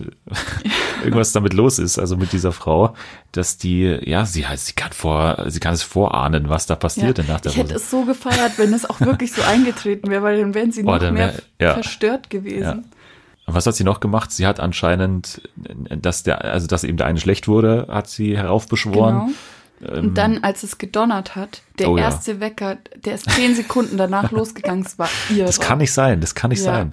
irgendwas 1.04 1.32
damit 1.32 1.54
los 1.54 1.78
ist, 1.78 1.98
also 1.98 2.18
mit 2.18 2.32
dieser 2.32 2.52
Frau, 2.52 2.94
dass 3.32 3.56
die, 3.56 3.98
ja, 4.04 4.26
sie, 4.26 4.44
sie 4.56 4.72
kann 4.74 4.92
vor, 4.92 5.46
sie 5.48 5.58
kann 5.58 5.72
es 5.72 5.82
vorahnen, 5.82 6.50
was 6.50 6.66
da 6.66 6.76
passiert 6.76 7.16
ja, 7.16 7.24
nach 7.26 7.40
der 7.40 7.52
Ich 7.52 7.58
hätte 7.58 7.76
es 7.76 7.90
so 7.90 8.04
gefeiert, 8.04 8.58
wenn 8.58 8.74
es 8.74 8.88
auch 8.88 9.00
wirklich 9.00 9.32
so 9.32 9.40
eingetreten 9.46 10.10
wäre, 10.10 10.22
weil 10.22 10.38
dann 10.38 10.54
wären 10.54 10.70
sie 10.70 10.82
noch 10.82 11.00
wär, 11.00 11.12
mehr 11.12 11.34
ja. 11.58 11.72
verstört 11.72 12.28
gewesen. 12.28 12.62
Ja. 12.62 12.82
Was 13.46 13.66
hat 13.66 13.74
sie 13.74 13.84
noch 13.84 14.00
gemacht? 14.00 14.30
Sie 14.32 14.46
hat 14.46 14.60
anscheinend, 14.60 15.42
dass 15.56 16.22
der, 16.22 16.44
also 16.44 16.66
dass 16.66 16.84
eben 16.84 16.96
der 16.96 17.06
eine 17.06 17.18
schlecht 17.18 17.48
wurde, 17.48 17.88
hat 17.90 18.08
sie 18.08 18.36
heraufbeschworen. 18.36 19.26
Genau 19.26 19.32
ähm, 19.86 20.08
und 20.08 20.14
dann, 20.18 20.44
als 20.44 20.62
es 20.62 20.78
gedonnert 20.78 21.34
hat, 21.34 21.62
der 21.78 21.90
oh, 21.90 21.96
erste 21.96 22.32
ja. 22.32 22.40
Wecker, 22.40 22.78
der 23.04 23.14
ist 23.14 23.30
zehn 23.30 23.54
Sekunden 23.54 23.96
danach 23.96 24.30
losgegangen, 24.32 24.84
es 24.84 24.98
war 24.98 25.08
ihr. 25.30 25.44
Das 25.44 25.60
kann 25.60 25.78
nicht 25.78 25.92
sein, 25.92 26.20
das 26.20 26.34
kann 26.34 26.50
nicht 26.50 26.64
ja. 26.64 26.72
sein. 26.72 26.92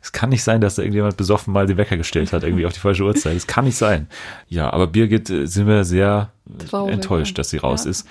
Es 0.00 0.12
kann 0.12 0.30
nicht 0.30 0.44
sein, 0.44 0.60
dass 0.60 0.76
da 0.76 0.82
irgendjemand 0.82 1.16
besoffen 1.16 1.52
mal 1.52 1.66
den 1.66 1.76
Wecker 1.76 1.96
gestellt 1.96 2.32
hat, 2.32 2.44
irgendwie 2.44 2.66
auf 2.66 2.72
die 2.72 2.80
falsche 2.80 3.02
Uhrzeit. 3.04 3.36
Das 3.36 3.46
kann 3.46 3.64
nicht 3.64 3.76
sein. 3.76 4.08
Ja, 4.48 4.72
aber 4.72 4.86
Birgit 4.86 5.30
äh, 5.30 5.46
sind 5.46 5.66
wir 5.66 5.84
sehr 5.84 6.30
Traurig, 6.68 6.94
enttäuscht, 6.94 7.38
dass 7.38 7.50
sie 7.50 7.58
raus 7.58 7.84
ja. 7.84 7.90
ist. 7.90 8.06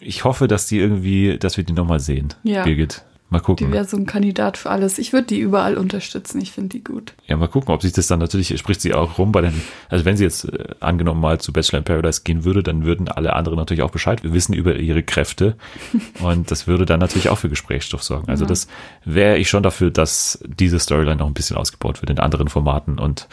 Ich 0.00 0.24
hoffe, 0.24 0.48
dass 0.48 0.66
die 0.66 0.78
irgendwie, 0.78 1.38
dass 1.38 1.56
wir 1.56 1.64
die 1.64 1.72
nochmal 1.72 2.00
sehen, 2.00 2.34
ja. 2.42 2.64
Birgit. 2.64 3.02
Mal 3.32 3.40
gucken. 3.40 3.68
Die 3.68 3.72
wäre 3.72 3.86
so 3.86 3.96
ein 3.96 4.04
Kandidat 4.04 4.58
für 4.58 4.68
alles. 4.68 4.98
Ich 4.98 5.14
würde 5.14 5.28
die 5.28 5.38
überall 5.38 5.78
unterstützen. 5.78 6.38
Ich 6.42 6.52
finde 6.52 6.68
die 6.68 6.84
gut. 6.84 7.14
Ja, 7.26 7.38
mal 7.38 7.48
gucken, 7.48 7.74
ob 7.74 7.80
sich 7.80 7.94
das 7.94 8.06
dann 8.06 8.18
natürlich, 8.18 8.54
spricht 8.58 8.82
sie 8.82 8.92
auch 8.92 9.16
rum 9.16 9.32
bei 9.32 9.40
den, 9.40 9.54
also 9.88 10.04
wenn 10.04 10.18
sie 10.18 10.24
jetzt 10.24 10.52
äh, 10.52 10.66
angenommen 10.80 11.22
mal 11.22 11.40
zu 11.40 11.50
Bachelor 11.50 11.78
in 11.78 11.84
Paradise 11.84 12.20
gehen 12.24 12.44
würde, 12.44 12.62
dann 12.62 12.84
würden 12.84 13.08
alle 13.08 13.32
anderen 13.32 13.56
natürlich 13.56 13.82
auch 13.82 13.90
Bescheid 13.90 14.20
wissen 14.22 14.52
über 14.52 14.76
ihre 14.76 15.02
Kräfte. 15.02 15.56
und 16.20 16.50
das 16.50 16.66
würde 16.66 16.84
dann 16.84 17.00
natürlich 17.00 17.30
auch 17.30 17.38
für 17.38 17.48
Gesprächsstoff 17.48 18.02
sorgen. 18.02 18.28
Also 18.28 18.44
ja. 18.44 18.48
das 18.48 18.68
wäre 19.06 19.38
ich 19.38 19.48
schon 19.48 19.62
dafür, 19.62 19.90
dass 19.90 20.38
diese 20.44 20.78
Storyline 20.78 21.16
noch 21.16 21.26
ein 21.26 21.32
bisschen 21.32 21.56
ausgebaut 21.56 22.02
wird 22.02 22.10
in 22.10 22.18
anderen 22.18 22.48
Formaten 22.48 22.98
und 22.98 23.28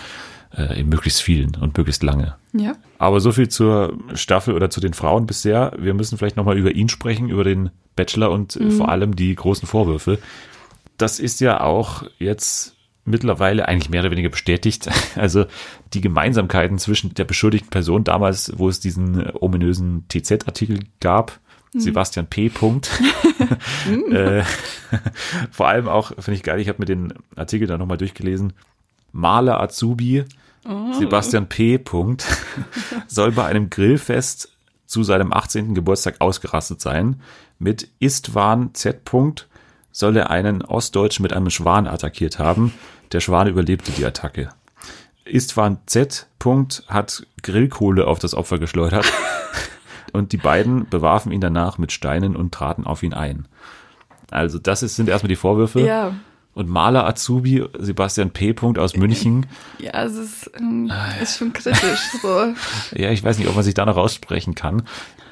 äh, 0.55 0.79
in 0.79 0.89
möglichst 0.89 1.21
vielen 1.21 1.55
und 1.55 1.77
möglichst 1.77 2.03
lange. 2.03 2.35
Ja. 2.53 2.73
Aber 2.97 3.19
so 3.19 3.31
viel 3.31 3.49
zur 3.49 3.97
Staffel 4.13 4.53
oder 4.53 4.69
zu 4.69 4.79
den 4.79 4.93
Frauen 4.93 5.27
bisher. 5.27 5.73
Wir 5.77 5.93
müssen 5.93 6.17
vielleicht 6.17 6.37
nochmal 6.37 6.57
über 6.57 6.73
ihn 6.73 6.89
sprechen, 6.89 7.29
über 7.29 7.43
den 7.43 7.69
Bachelor 7.95 8.31
und 8.31 8.55
äh, 8.55 8.63
mhm. 8.63 8.71
vor 8.71 8.89
allem 8.89 9.15
die 9.15 9.33
großen 9.35 9.67
Vorwürfe. 9.67 10.19
Das 10.97 11.19
ist 11.19 11.39
ja 11.39 11.61
auch 11.61 12.03
jetzt 12.17 12.75
mittlerweile 13.05 13.67
eigentlich 13.67 13.89
mehr 13.89 14.01
oder 14.01 14.11
weniger 14.11 14.29
bestätigt. 14.29 14.89
Also 15.15 15.45
die 15.93 16.01
Gemeinsamkeiten 16.01 16.77
zwischen 16.77 17.13
der 17.13 17.25
beschuldigten 17.25 17.69
Person 17.71 18.03
damals, 18.03 18.53
wo 18.55 18.69
es 18.69 18.79
diesen 18.79 19.19
äh, 19.19 19.33
ominösen 19.39 20.05
TZ-Artikel 20.07 20.79
gab, 20.99 21.39
mhm. 21.73 21.79
Sebastian 21.79 22.27
P. 22.27 22.49
Punkt. 22.49 22.89
Äh, 24.11 24.43
vor 25.51 25.67
allem 25.67 25.87
auch, 25.87 26.11
finde 26.19 26.33
ich 26.33 26.43
geil, 26.43 26.59
ich 26.59 26.67
habe 26.67 26.79
mir 26.79 26.85
den 26.85 27.13
Artikel 27.35 27.67
da 27.67 27.77
nochmal 27.77 27.97
durchgelesen. 27.97 28.53
Maler 29.11 29.59
Azubi, 29.59 30.25
oh. 30.67 30.93
Sebastian 30.93 31.47
P. 31.49 31.77
Punkt, 31.77 32.25
soll 33.07 33.31
bei 33.31 33.45
einem 33.45 33.69
Grillfest 33.69 34.49
zu 34.85 35.03
seinem 35.03 35.31
18. 35.31 35.75
Geburtstag 35.75 36.15
ausgerastet 36.19 36.81
sein. 36.81 37.21
Mit 37.59 37.89
Istvan 37.99 38.73
Z. 38.73 39.01
soll 39.91 40.17
er 40.17 40.29
einen 40.29 40.63
Ostdeutschen 40.63 41.23
mit 41.23 41.33
einem 41.33 41.49
Schwan 41.49 41.87
attackiert 41.87 42.39
haben. 42.39 42.73
Der 43.11 43.19
Schwan 43.19 43.47
überlebte 43.47 43.91
die 43.91 44.05
Attacke. 44.05 44.49
Istvan 45.25 45.77
Z. 45.85 46.27
hat 46.87 47.27
Grillkohle 47.43 48.07
auf 48.07 48.19
das 48.19 48.33
Opfer 48.33 48.57
geschleudert 48.57 49.05
und 50.13 50.31
die 50.31 50.37
beiden 50.37 50.89
bewarfen 50.89 51.31
ihn 51.31 51.41
danach 51.41 51.77
mit 51.77 51.91
Steinen 51.91 52.35
und 52.35 52.53
traten 52.53 52.85
auf 52.85 53.03
ihn 53.03 53.13
ein. 53.13 53.47
Also 54.31 54.59
das 54.59 54.83
ist, 54.83 54.95
sind 54.95 55.09
erstmal 55.09 55.29
die 55.29 55.35
Vorwürfe. 55.35 55.81
Ja. 55.81 56.15
Und 56.59 56.67
Maler 56.67 57.07
Azubi 57.07 57.63
Sebastian 57.77 58.31
P. 58.31 58.53
aus 58.77 58.97
München. 58.97 59.45
Ja, 59.79 60.03
es 60.03 60.17
ist, 60.17 60.51
ähm, 60.59 60.91
ist 61.21 61.37
schon 61.37 61.53
kritisch. 61.53 62.01
So. 62.21 62.53
ja, 62.97 63.11
ich 63.11 63.23
weiß 63.23 63.37
nicht, 63.37 63.47
ob 63.47 63.55
man 63.55 63.63
sich 63.63 63.75
da 63.75 63.85
noch 63.85 63.95
raussprechen 63.95 64.55
kann. 64.55 64.83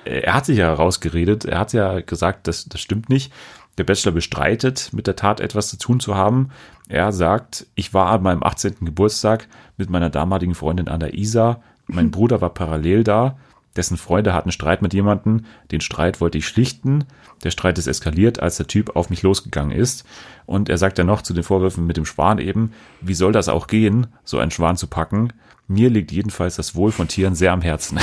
Er 0.06 0.34
hat 0.34 0.46
sich 0.46 0.60
ja 0.60 0.72
rausgeredet. 0.72 1.44
Er 1.44 1.60
hat 1.60 1.74
ja 1.74 2.00
gesagt, 2.00 2.48
das, 2.48 2.70
das 2.70 2.80
stimmt 2.80 3.10
nicht. 3.10 3.34
Der 3.78 3.84
Bachelor 3.84 4.14
bestreitet, 4.14 4.92
mit 4.94 5.06
der 5.06 5.18
Tat 5.18 5.42
etwas 5.42 5.68
zu 5.68 5.78
tun 5.78 6.00
zu 6.00 6.16
haben. 6.16 6.52
Er 6.88 7.12
sagt, 7.12 7.68
ich 7.76 7.94
war 7.94 8.08
an 8.12 8.24
meinem 8.24 8.42
18. 8.42 8.76
Geburtstag 8.80 9.50
mit 9.76 9.90
meiner 9.90 10.10
damaligen 10.10 10.56
Freundin 10.56 10.88
an 10.88 11.02
der 11.02 11.14
Isar. 11.14 11.62
Mein 11.88 12.10
Bruder 12.12 12.40
war 12.40 12.54
parallel 12.54 13.04
da. 13.04 13.38
Dessen 13.76 13.98
Freunde 13.98 14.34
hatten 14.34 14.54
Streit 14.54 14.82
mit 14.82 14.94
jemandem. 14.94 15.44
Den 15.72 15.82
Streit 15.82 16.22
wollte 16.22 16.38
ich 16.38 16.48
schlichten. 16.48 17.04
Der 17.44 17.52
Streit 17.52 17.78
ist 17.78 17.88
eskaliert, 17.88 18.40
als 18.40 18.58
der 18.58 18.68
Typ 18.68 18.96
auf 18.96 19.10
mich 19.10 19.22
losgegangen 19.22 19.78
ist. 19.78 20.06
Und 20.46 20.70
er 20.70 20.78
sagt 20.78 20.98
dann 20.98 21.08
noch 21.08 21.22
zu 21.22 21.34
den 21.34 21.44
Vorwürfen 21.44 21.86
mit 21.86 21.98
dem 21.98 22.06
Schwan 22.06 22.40
eben, 22.40 22.72
wie 23.02 23.14
soll 23.14 23.32
das 23.32 23.50
auch 23.50 23.68
gehen, 23.68 24.08
so 24.24 24.40
einen 24.40 24.52
Schwan 24.52 24.78
zu 24.78 24.88
packen? 24.88 25.34
Mir 25.68 25.90
liegt 25.90 26.12
jedenfalls 26.12 26.56
das 26.56 26.76
Wohl 26.76 26.92
von 26.92 27.08
Tieren 27.08 27.36
sehr 27.36 27.52
am 27.52 27.62
Herzen. 27.62 28.00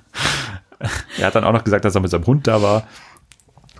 er 1.18 1.26
hat 1.26 1.34
dann 1.34 1.44
auch 1.44 1.52
noch 1.52 1.64
gesagt, 1.64 1.84
dass 1.84 1.94
er 1.94 2.00
mit 2.00 2.10
seinem 2.10 2.26
Hund 2.26 2.46
da 2.46 2.62
war, 2.62 2.86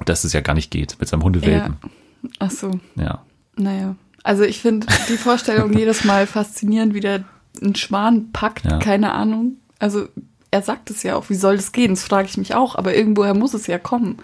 dass 0.04 0.24
es 0.24 0.32
ja 0.32 0.40
gar 0.40 0.54
nicht 0.54 0.70
geht, 0.70 0.96
mit 0.98 1.08
seinem 1.08 1.22
Hundewelpen. 1.22 1.76
Ja. 1.82 1.90
Ach 2.38 2.50
so. 2.50 2.80
Ja. 2.96 3.22
Naja. 3.56 3.96
Also 4.22 4.42
ich 4.42 4.60
finde 4.60 4.86
die 5.08 5.16
Vorstellung 5.16 5.72
jedes 5.76 6.04
Mal 6.04 6.26
faszinierend, 6.26 6.94
wie 6.94 7.00
der 7.00 7.24
einen 7.60 7.74
Schwan 7.74 8.32
packt, 8.32 8.64
ja. 8.64 8.78
keine 8.78 9.12
Ahnung. 9.12 9.56
Also 9.78 10.08
er 10.50 10.62
sagt 10.62 10.90
es 10.90 11.02
ja 11.02 11.16
auch, 11.16 11.30
wie 11.30 11.34
soll 11.34 11.56
das 11.56 11.72
gehen? 11.72 11.92
Das 11.92 12.04
frage 12.04 12.28
ich 12.28 12.36
mich 12.36 12.54
auch, 12.54 12.74
aber 12.74 12.94
irgendwoher 12.94 13.34
muss 13.34 13.54
es 13.54 13.66
ja 13.66 13.78
kommen. 13.78 14.18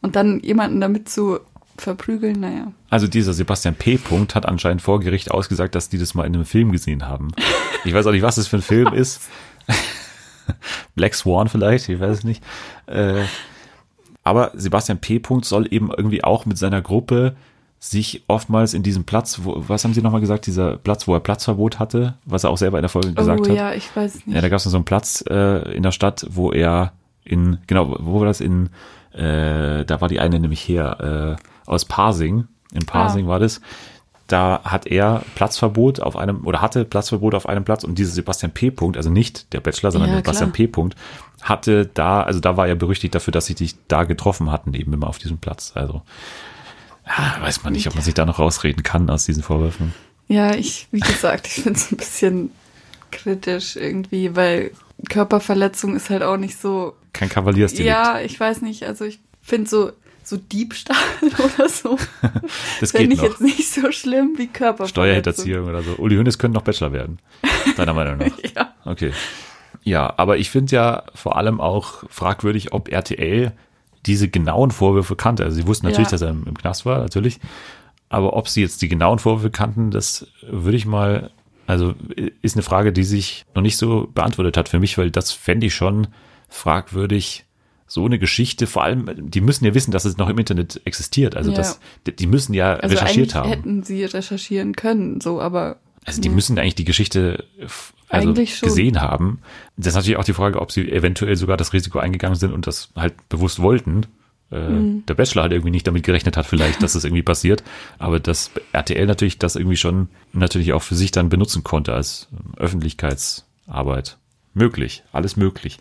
Und 0.00 0.16
dann 0.16 0.40
jemanden 0.40 0.80
damit 0.80 1.08
zu 1.08 1.40
verprügeln, 1.76 2.40
naja. 2.40 2.72
Also 2.90 3.06
dieser 3.06 3.32
Sebastian 3.32 3.74
P. 3.74 3.96
-Punkt 3.96 4.34
hat 4.34 4.46
anscheinend 4.46 4.82
vor 4.82 5.00
Gericht 5.00 5.30
ausgesagt, 5.30 5.74
dass 5.74 5.88
die 5.88 5.98
das 5.98 6.14
mal 6.14 6.24
in 6.24 6.34
einem 6.34 6.44
Film 6.44 6.72
gesehen 6.72 7.08
haben. 7.08 7.32
Ich 7.84 7.92
weiß 7.92 8.06
auch 8.06 8.12
nicht, 8.12 8.22
was 8.22 8.36
das 8.36 8.46
für 8.46 8.56
ein 8.56 8.62
Film 8.62 8.92
ist. 8.94 9.22
Black 10.94 11.14
Swan 11.14 11.48
vielleicht, 11.48 11.88
ich 11.88 12.00
weiß 12.00 12.18
es 12.18 12.24
nicht. 12.24 12.42
Äh, 12.86 13.24
aber 14.22 14.52
Sebastian 14.54 14.98
P. 14.98 15.18
-Punkt 15.18 15.44
soll 15.44 15.66
eben 15.70 15.90
irgendwie 15.90 16.22
auch 16.22 16.46
mit 16.46 16.58
seiner 16.58 16.80
Gruppe 16.80 17.36
sich 17.90 18.24
oftmals 18.28 18.72
in 18.72 18.82
diesem 18.82 19.04
Platz, 19.04 19.40
wo, 19.42 19.62
was 19.68 19.84
haben 19.84 19.92
Sie 19.92 20.00
nochmal 20.00 20.22
gesagt, 20.22 20.46
dieser 20.46 20.78
Platz, 20.78 21.06
wo 21.06 21.14
er 21.14 21.20
Platzverbot 21.20 21.78
hatte, 21.78 22.14
was 22.24 22.44
er 22.44 22.50
auch 22.50 22.56
selber 22.56 22.78
in 22.78 22.82
der 22.82 22.88
Folge 22.88 23.10
oh, 23.10 23.14
gesagt 23.14 23.48
hat. 23.48 23.54
ja, 23.54 23.74
ich 23.74 23.94
weiß 23.94 24.26
nicht. 24.26 24.34
Ja, 24.34 24.40
da 24.40 24.48
gab 24.48 24.56
es 24.56 24.64
so 24.64 24.74
einen 24.74 24.86
Platz 24.86 25.22
äh, 25.28 25.74
in 25.74 25.82
der 25.82 25.92
Stadt, 25.92 26.26
wo 26.30 26.50
er 26.50 26.92
in, 27.24 27.58
genau, 27.66 27.94
wo 28.00 28.20
war 28.20 28.26
das 28.26 28.40
in, 28.40 28.70
äh, 29.12 29.84
da 29.84 30.00
war 30.00 30.08
die 30.08 30.18
eine 30.18 30.40
nämlich 30.40 30.66
her, 30.66 31.36
äh, 31.38 31.70
aus 31.70 31.84
Parsing, 31.84 32.46
in 32.72 32.86
Parsing 32.86 33.26
ah. 33.26 33.28
war 33.28 33.38
das, 33.38 33.60
da 34.28 34.62
hat 34.64 34.86
er 34.86 35.22
Platzverbot 35.34 36.00
auf 36.00 36.16
einem, 36.16 36.46
oder 36.46 36.62
hatte 36.62 36.86
Platzverbot 36.86 37.34
auf 37.34 37.46
einem 37.46 37.64
Platz 37.64 37.84
und 37.84 37.98
dieser 37.98 38.12
Sebastian 38.12 38.52
P. 38.52 38.68
-Punkt, 38.68 38.96
also 38.96 39.10
nicht 39.10 39.52
der 39.52 39.60
Bachelor, 39.60 39.92
sondern 39.92 40.08
ja, 40.08 40.16
der 40.16 40.24
Sebastian 40.24 40.52
P. 40.52 40.64
-Punkt, 40.64 40.92
hatte 41.42 41.84
da, 41.84 42.22
also 42.22 42.40
da 42.40 42.56
war 42.56 42.66
er 42.66 42.76
berüchtigt 42.76 43.14
dafür, 43.14 43.32
dass 43.32 43.44
sie 43.44 43.54
dich 43.54 43.76
da 43.88 44.04
getroffen 44.04 44.50
hatten, 44.50 44.72
eben 44.72 44.94
immer 44.94 45.08
auf 45.08 45.18
diesem 45.18 45.36
Platz. 45.36 45.72
Also 45.74 46.00
ja, 47.06 47.36
weiß 47.40 47.62
man 47.64 47.72
nicht, 47.72 47.86
ob 47.86 47.94
man 47.94 48.02
sich 48.04 48.14
da 48.14 48.24
noch 48.24 48.38
rausreden 48.38 48.82
kann 48.82 49.08
aus 49.10 49.26
diesen 49.26 49.42
Vorwürfen. 49.42 49.94
Ja, 50.28 50.54
ich, 50.54 50.88
wie 50.90 51.00
gesagt, 51.00 51.46
ich 51.46 51.54
finde 51.62 51.78
es 51.78 51.92
ein 51.92 51.96
bisschen 51.96 52.50
kritisch 53.10 53.76
irgendwie, 53.76 54.34
weil 54.36 54.70
Körperverletzung 55.08 55.96
ist 55.96 56.10
halt 56.10 56.22
auch 56.22 56.36
nicht 56.36 56.58
so. 56.58 56.94
Kein 57.12 57.28
Kavaliersdelikt. 57.28 57.86
Ja, 57.88 58.20
ich 58.20 58.38
weiß 58.38 58.62
nicht, 58.62 58.84
also 58.84 59.04
ich 59.04 59.20
finde 59.42 59.68
so, 59.68 59.92
so 60.22 60.36
Diebstahl 60.36 60.96
oder 61.22 61.68
so. 61.68 61.98
das 62.80 62.92
Fände 62.92 63.14
ich 63.14 63.20
noch. 63.20 63.28
jetzt 63.28 63.40
nicht 63.40 63.70
so 63.70 63.92
schlimm 63.92 64.34
wie 64.38 64.46
Körperverletzung. 64.46 64.88
Steuerhinterziehung 64.88 65.68
oder 65.68 65.82
so. 65.82 65.92
Uli 65.96 66.16
Hönes 66.16 66.38
könnte 66.38 66.56
noch 66.56 66.64
Bachelor 66.64 66.92
werden. 66.92 67.18
Deiner 67.76 67.92
Meinung 67.94 68.18
nach. 68.18 68.38
ja. 68.56 68.74
Okay. 68.84 69.12
Ja, 69.82 70.14
aber 70.16 70.38
ich 70.38 70.50
finde 70.50 70.74
ja 70.74 71.02
vor 71.14 71.36
allem 71.36 71.60
auch 71.60 72.04
fragwürdig, 72.08 72.72
ob 72.72 72.88
RTL 72.90 73.52
diese 74.06 74.28
genauen 74.28 74.70
Vorwürfe 74.70 75.16
kannte. 75.16 75.44
Also 75.44 75.56
sie 75.56 75.66
wussten 75.66 75.86
natürlich, 75.86 76.08
ja. 76.08 76.12
dass 76.12 76.22
er 76.22 76.30
im, 76.30 76.44
im 76.46 76.56
Knast 76.56 76.86
war, 76.86 76.98
natürlich. 76.98 77.40
Aber 78.08 78.34
ob 78.34 78.48
sie 78.48 78.60
jetzt 78.60 78.82
die 78.82 78.88
genauen 78.88 79.18
Vorwürfe 79.18 79.50
kannten, 79.50 79.90
das 79.90 80.26
würde 80.48 80.76
ich 80.76 80.86
mal, 80.86 81.30
also 81.66 81.94
ist 82.42 82.56
eine 82.56 82.62
Frage, 82.62 82.92
die 82.92 83.04
sich 83.04 83.44
noch 83.54 83.62
nicht 83.62 83.76
so 83.76 84.08
beantwortet 84.14 84.56
hat 84.56 84.68
für 84.68 84.78
mich, 84.78 84.98
weil 84.98 85.10
das 85.10 85.32
fände 85.32 85.66
ich 85.66 85.74
schon 85.74 86.08
fragwürdig. 86.48 87.44
So 87.86 88.04
eine 88.06 88.18
Geschichte, 88.18 88.66
vor 88.66 88.82
allem, 88.82 89.30
die 89.30 89.40
müssen 89.40 89.64
ja 89.64 89.74
wissen, 89.74 89.90
dass 89.90 90.04
es 90.04 90.16
noch 90.16 90.28
im 90.28 90.38
Internet 90.38 90.80
existiert. 90.84 91.36
Also 91.36 91.50
ja. 91.50 91.56
das, 91.56 91.80
die 92.06 92.26
müssen 92.26 92.54
ja 92.54 92.74
also 92.74 92.94
recherchiert 92.94 93.34
haben. 93.34 93.50
Hätten 93.50 93.82
sie 93.82 94.04
recherchieren 94.04 94.74
können, 94.74 95.20
so, 95.20 95.40
aber. 95.40 95.76
Also 96.04 96.20
die 96.20 96.28
müssen 96.28 96.58
eigentlich 96.58 96.74
die 96.74 96.84
Geschichte 96.84 97.44
also 98.14 98.32
gesehen 98.34 99.00
haben. 99.00 99.40
Das 99.76 99.88
ist 99.88 99.94
natürlich 99.94 100.16
auch 100.18 100.24
die 100.24 100.32
Frage, 100.32 100.60
ob 100.60 100.72
sie 100.72 100.90
eventuell 100.90 101.36
sogar 101.36 101.56
das 101.56 101.72
Risiko 101.72 101.98
eingegangen 101.98 102.36
sind 102.38 102.52
und 102.52 102.66
das 102.66 102.90
halt 102.96 103.28
bewusst 103.28 103.60
wollten. 103.60 104.06
Äh, 104.50 104.68
mhm. 104.68 105.06
Der 105.06 105.14
Bachelor 105.14 105.42
halt 105.42 105.52
irgendwie 105.52 105.70
nicht 105.70 105.86
damit 105.86 106.04
gerechnet 106.04 106.36
hat, 106.36 106.46
vielleicht, 106.46 106.82
dass 106.82 106.92
das 106.92 107.04
irgendwie 107.04 107.22
passiert. 107.22 107.62
Aber 107.98 108.20
dass 108.20 108.50
RTL 108.72 109.06
natürlich 109.06 109.38
das 109.38 109.56
irgendwie 109.56 109.76
schon 109.76 110.08
natürlich 110.32 110.72
auch 110.72 110.82
für 110.82 110.94
sich 110.94 111.10
dann 111.10 111.28
benutzen 111.28 111.64
konnte 111.64 111.92
als 111.94 112.28
Öffentlichkeitsarbeit. 112.56 114.18
Möglich, 114.52 115.02
alles 115.12 115.36
möglich. 115.36 115.78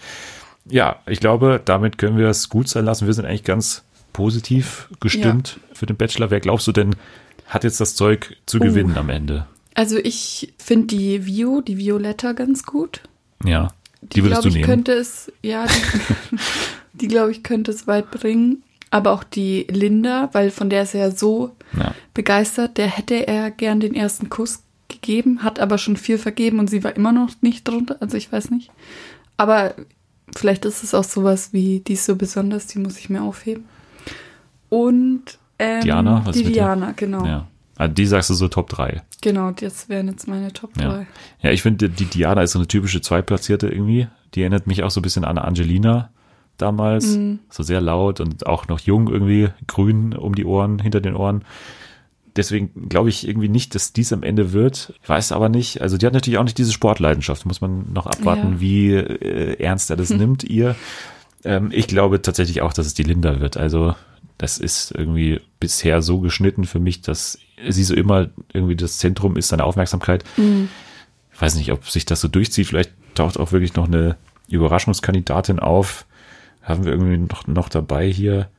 Ja, 0.65 0.97
ich 1.05 1.19
glaube, 1.19 1.61
damit 1.63 1.97
können 1.97 2.17
wir 2.17 2.27
es 2.27 2.49
gut 2.49 2.67
sein 2.69 2.85
lassen. 2.85 3.05
Wir 3.05 3.13
sind 3.13 3.25
eigentlich 3.25 3.43
ganz 3.43 3.83
positiv 4.13 4.89
gestimmt 4.99 5.59
für 5.73 5.85
den 5.85 5.97
Bachelor. 5.97 6.31
Wer 6.31 6.39
glaubst 6.39 6.67
du 6.67 6.71
denn, 6.71 6.95
hat 7.47 7.63
jetzt 7.63 7.81
das 7.81 7.95
Zeug 7.95 8.37
zu 8.45 8.57
Oh. 8.57 8.61
gewinnen 8.61 8.97
am 8.97 9.09
Ende? 9.09 9.45
Also 9.75 9.97
ich 9.97 10.53
finde 10.57 10.87
die 10.87 11.25
Vio, 11.25 11.61
die 11.61 11.77
Violetta 11.77 12.33
ganz 12.33 12.63
gut. 12.63 13.01
Ja, 13.43 13.69
die, 14.01 14.23
würdest 14.23 14.41
glaub 14.41 14.43
du 14.43 14.49
ich, 14.49 14.55
nehmen. 14.55 14.65
könnte 14.65 14.93
es, 14.93 15.31
ja, 15.41 15.65
die, 15.65 16.37
die 16.93 17.07
glaube 17.07 17.31
ich, 17.31 17.43
könnte 17.43 17.71
es 17.71 17.87
weit 17.87 18.11
bringen. 18.11 18.63
Aber 18.91 19.11
auch 19.11 19.23
die 19.23 19.65
Linda, 19.71 20.29
weil 20.33 20.51
von 20.51 20.69
der 20.69 20.83
ist 20.83 20.93
er 20.93 21.07
ja 21.07 21.11
so 21.11 21.55
ja. 21.75 21.95
begeistert, 22.13 22.77
der 22.77 22.87
hätte 22.87 23.27
er 23.27 23.49
gern 23.49 23.79
den 23.79 23.95
ersten 23.95 24.29
Kuss 24.29 24.61
gegeben, 24.87 25.41
hat 25.41 25.59
aber 25.59 25.79
schon 25.79 25.97
viel 25.97 26.19
vergeben 26.19 26.59
und 26.59 26.69
sie 26.69 26.83
war 26.83 26.95
immer 26.95 27.11
noch 27.11 27.29
nicht 27.41 27.67
drunter, 27.67 27.97
also 28.01 28.17
ich 28.17 28.31
weiß 28.31 28.51
nicht. 28.51 28.69
Aber 29.35 29.73
vielleicht 30.35 30.65
ist 30.65 30.83
es 30.83 30.93
auch 30.93 31.03
sowas 31.03 31.53
wie, 31.53 31.79
die 31.79 31.93
ist 31.93 32.05
so 32.05 32.15
besonders, 32.15 32.67
die 32.67 32.77
muss 32.77 32.99
ich 32.99 33.09
mir 33.09 33.23
aufheben. 33.23 33.65
Und 34.69 35.39
ähm, 35.57 35.81
Diana, 35.81 36.21
was 36.25 36.35
die? 36.35 36.43
Diana, 36.43 36.93
genau. 36.95 37.25
ja. 37.25 37.47
Also 37.75 37.93
die 37.93 38.05
sagst 38.05 38.29
du 38.29 38.33
so 38.35 38.47
Top 38.47 38.69
3. 38.69 39.01
Genau, 39.21 39.51
das 39.51 39.89
wären 39.89 40.07
jetzt 40.07 40.27
meine 40.27 40.53
Top 40.53 40.73
3. 40.75 40.83
Ja. 40.83 41.05
Ja, 41.41 41.51
ich 41.51 41.61
finde, 41.61 41.89
die 41.89 42.05
Diana 42.05 42.43
ist 42.43 42.51
so 42.51 42.59
eine 42.59 42.67
typische 42.67 43.01
Zweitplatzierte 43.01 43.67
irgendwie. 43.67 44.07
Die 44.35 44.41
erinnert 44.41 44.67
mich 44.67 44.83
auch 44.83 44.91
so 44.91 44.99
ein 44.99 45.03
bisschen 45.03 45.25
an 45.25 45.37
Angelina 45.37 46.09
damals. 46.57 47.15
Mhm. 47.17 47.39
So 47.49 47.63
sehr 47.63 47.81
laut 47.81 48.19
und 48.19 48.45
auch 48.45 48.67
noch 48.67 48.79
jung 48.79 49.07
irgendwie, 49.09 49.49
grün 49.67 50.13
um 50.13 50.35
die 50.35 50.45
Ohren, 50.45 50.77
hinter 50.79 51.01
den 51.01 51.15
Ohren. 51.15 51.43
Deswegen 52.35 52.89
glaube 52.89 53.09
ich 53.09 53.27
irgendwie 53.27 53.49
nicht, 53.49 53.75
dass 53.75 53.93
dies 53.93 54.11
am 54.11 54.23
Ende 54.23 54.53
wird. 54.53 54.93
Ich 55.03 55.09
weiß 55.09 55.31
aber 55.33 55.49
nicht. 55.49 55.81
Also 55.81 55.97
die 55.97 56.05
hat 56.07 56.13
natürlich 56.13 56.39
auch 56.39 56.43
nicht 56.43 56.57
diese 56.57 56.71
Sportleidenschaft. 56.71 57.45
Muss 57.45 57.61
man 57.61 57.91
noch 57.93 58.07
abwarten, 58.07 58.53
Ja. 58.53 58.59
wie 58.59 58.91
äh, 58.93 59.59
ernst 59.61 59.89
er 59.91 59.97
das 59.97 60.09
nimmt, 60.11 60.43
ihr. 60.43 60.75
Ähm, 61.43 61.69
ich 61.71 61.87
glaube 61.87 62.21
tatsächlich 62.21 62.61
auch, 62.61 62.73
dass 62.73 62.87
es 62.87 62.93
die 62.95 63.03
Linda 63.03 63.39
wird. 63.39 63.55
Also 63.57 63.93
das 64.43 64.57
ist 64.57 64.91
irgendwie 64.91 65.39
bisher 65.61 66.01
so 66.01 66.19
geschnitten 66.19 66.65
für 66.65 66.81
mich, 66.81 66.99
dass 66.99 67.39
sie 67.65 67.83
so 67.85 67.93
immer 67.93 68.29
irgendwie 68.51 68.75
das 68.75 68.97
Zentrum 68.97 69.37
ist, 69.37 69.47
seine 69.47 69.63
Aufmerksamkeit. 69.63 70.25
Ich 71.33 71.41
weiß 71.41 71.55
nicht, 71.55 71.71
ob 71.71 71.89
sich 71.89 72.03
das 72.03 72.19
so 72.19 72.27
durchzieht. 72.27 72.67
Vielleicht 72.67 72.91
taucht 73.15 73.39
auch 73.39 73.53
wirklich 73.53 73.75
noch 73.75 73.87
eine 73.87 74.17
Überraschungskandidatin 74.49 75.59
auf. 75.59 76.05
Haben 76.61 76.83
wir 76.83 76.91
irgendwie 76.91 77.19
noch, 77.19 77.47
noch 77.47 77.69
dabei 77.69 78.11
hier, 78.11 78.49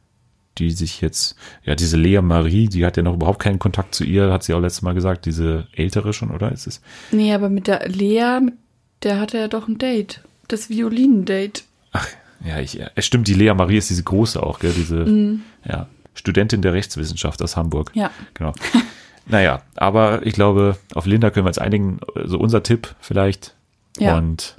die 0.57 0.71
sich 0.71 1.03
jetzt, 1.03 1.37
ja, 1.65 1.75
diese 1.75 1.99
Lea 1.99 2.23
Marie, 2.23 2.69
die 2.69 2.87
hat 2.87 2.97
ja 2.97 3.03
noch 3.03 3.13
überhaupt 3.13 3.43
keinen 3.43 3.59
Kontakt 3.59 3.95
zu 3.95 4.05
ihr, 4.05 4.33
hat 4.33 4.43
sie 4.43 4.55
auch 4.55 4.61
letztes 4.61 4.81
Mal 4.81 4.95
gesagt, 4.95 5.27
diese 5.27 5.67
ältere 5.75 6.15
schon, 6.15 6.31
oder? 6.31 6.51
Ist 6.51 6.67
es? 6.67 6.81
Nee, 7.11 7.35
aber 7.35 7.51
mit 7.51 7.67
der 7.67 7.87
Lea, 7.91 8.41
mit 8.41 8.55
der 9.03 9.21
hatte 9.21 9.37
er 9.37 9.49
doch 9.49 9.69
ein 9.69 9.77
Date. 9.77 10.23
Das 10.49 10.71
Violinen-Date. 10.71 11.65
Ach, 11.93 12.09
ja, 12.45 12.61
ich, 12.61 12.75
ja, 12.75 12.91
es 12.95 13.07
stimmt, 13.07 13.29
die 13.29 13.35
Lea 13.35 13.55
Marie 13.55 13.79
ist 13.79 13.91
diese 13.91 14.03
große 14.03 14.43
auch, 14.43 14.59
gell, 14.59 14.73
diese, 14.73 15.39
ja, 15.67 15.89
Studentin 16.15 16.63
der 16.63 16.73
Rechtswissenschaft 16.73 17.43
aus 17.43 17.57
Hamburg. 17.57 17.91
Ja. 17.95 18.11
Genau. 18.35 18.53
naja, 19.27 19.63
aber 19.77 20.25
ich 20.25 20.35
glaube, 20.35 20.77
auf 20.95 21.07
Linda 21.07 21.31
können 21.31 21.47
wir 21.47 21.51
uns 21.51 21.59
einigen, 21.59 21.99
so 22.25 22.39
unser 22.39 22.63
Tipp 22.63 22.95
vielleicht. 23.01 23.55
Ja. 23.99 24.17
Und 24.17 24.57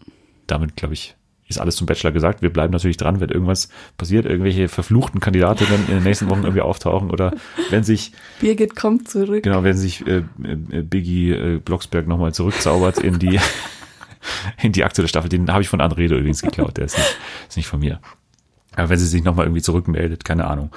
damit, 0.47 0.75
glaube 0.75 0.93
ich, 0.93 1.15
ist 1.47 1.59
alles 1.59 1.75
zum 1.75 1.85
Bachelor 1.85 2.11
gesagt. 2.11 2.41
Wir 2.41 2.51
bleiben 2.51 2.73
natürlich 2.73 2.97
dran, 2.97 3.19
wenn 3.19 3.29
irgendwas 3.29 3.69
passiert, 3.97 4.25
irgendwelche 4.25 4.67
verfluchten 4.67 5.19
Kandidatinnen 5.19 5.87
in 5.87 5.95
den 5.95 6.03
nächsten 6.03 6.29
Wochen 6.29 6.43
irgendwie 6.43 6.61
auftauchen 6.61 7.11
oder 7.11 7.33
wenn 7.69 7.83
sich, 7.83 8.13
Birgit 8.41 8.75
kommt 8.75 9.07
zurück. 9.09 9.43
genau, 9.43 9.63
wenn 9.63 9.77
sich 9.77 10.05
äh, 10.07 10.23
äh, 10.43 10.81
Biggie 10.81 11.31
äh, 11.31 11.59
Blocksberg 11.59 12.07
nochmal 12.07 12.33
zurückzaubert 12.33 12.97
in 12.97 13.19
die, 13.19 13.39
in 14.61 14.71
die 14.71 14.83
aktuelle 14.83 15.07
Staffel. 15.07 15.29
Den 15.29 15.51
habe 15.51 15.61
ich 15.61 15.69
von 15.69 15.81
Anrede 15.81 16.15
übrigens 16.15 16.41
geklaut, 16.41 16.77
der 16.77 16.85
ist 16.85 16.97
nicht, 16.97 17.17
ist 17.49 17.57
nicht 17.57 17.67
von 17.67 17.79
mir. 17.79 17.99
Aber 18.75 18.89
wenn 18.89 18.99
sie 18.99 19.07
sich 19.07 19.23
nochmal 19.23 19.45
irgendwie 19.45 19.61
zurückmeldet, 19.61 20.25
keine 20.25 20.47
Ahnung. 20.47 20.71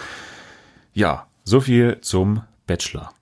Ja, 0.94 1.26
so 1.44 1.60
viel 1.60 2.00
zum 2.00 2.42
Bachelor. 2.66 3.12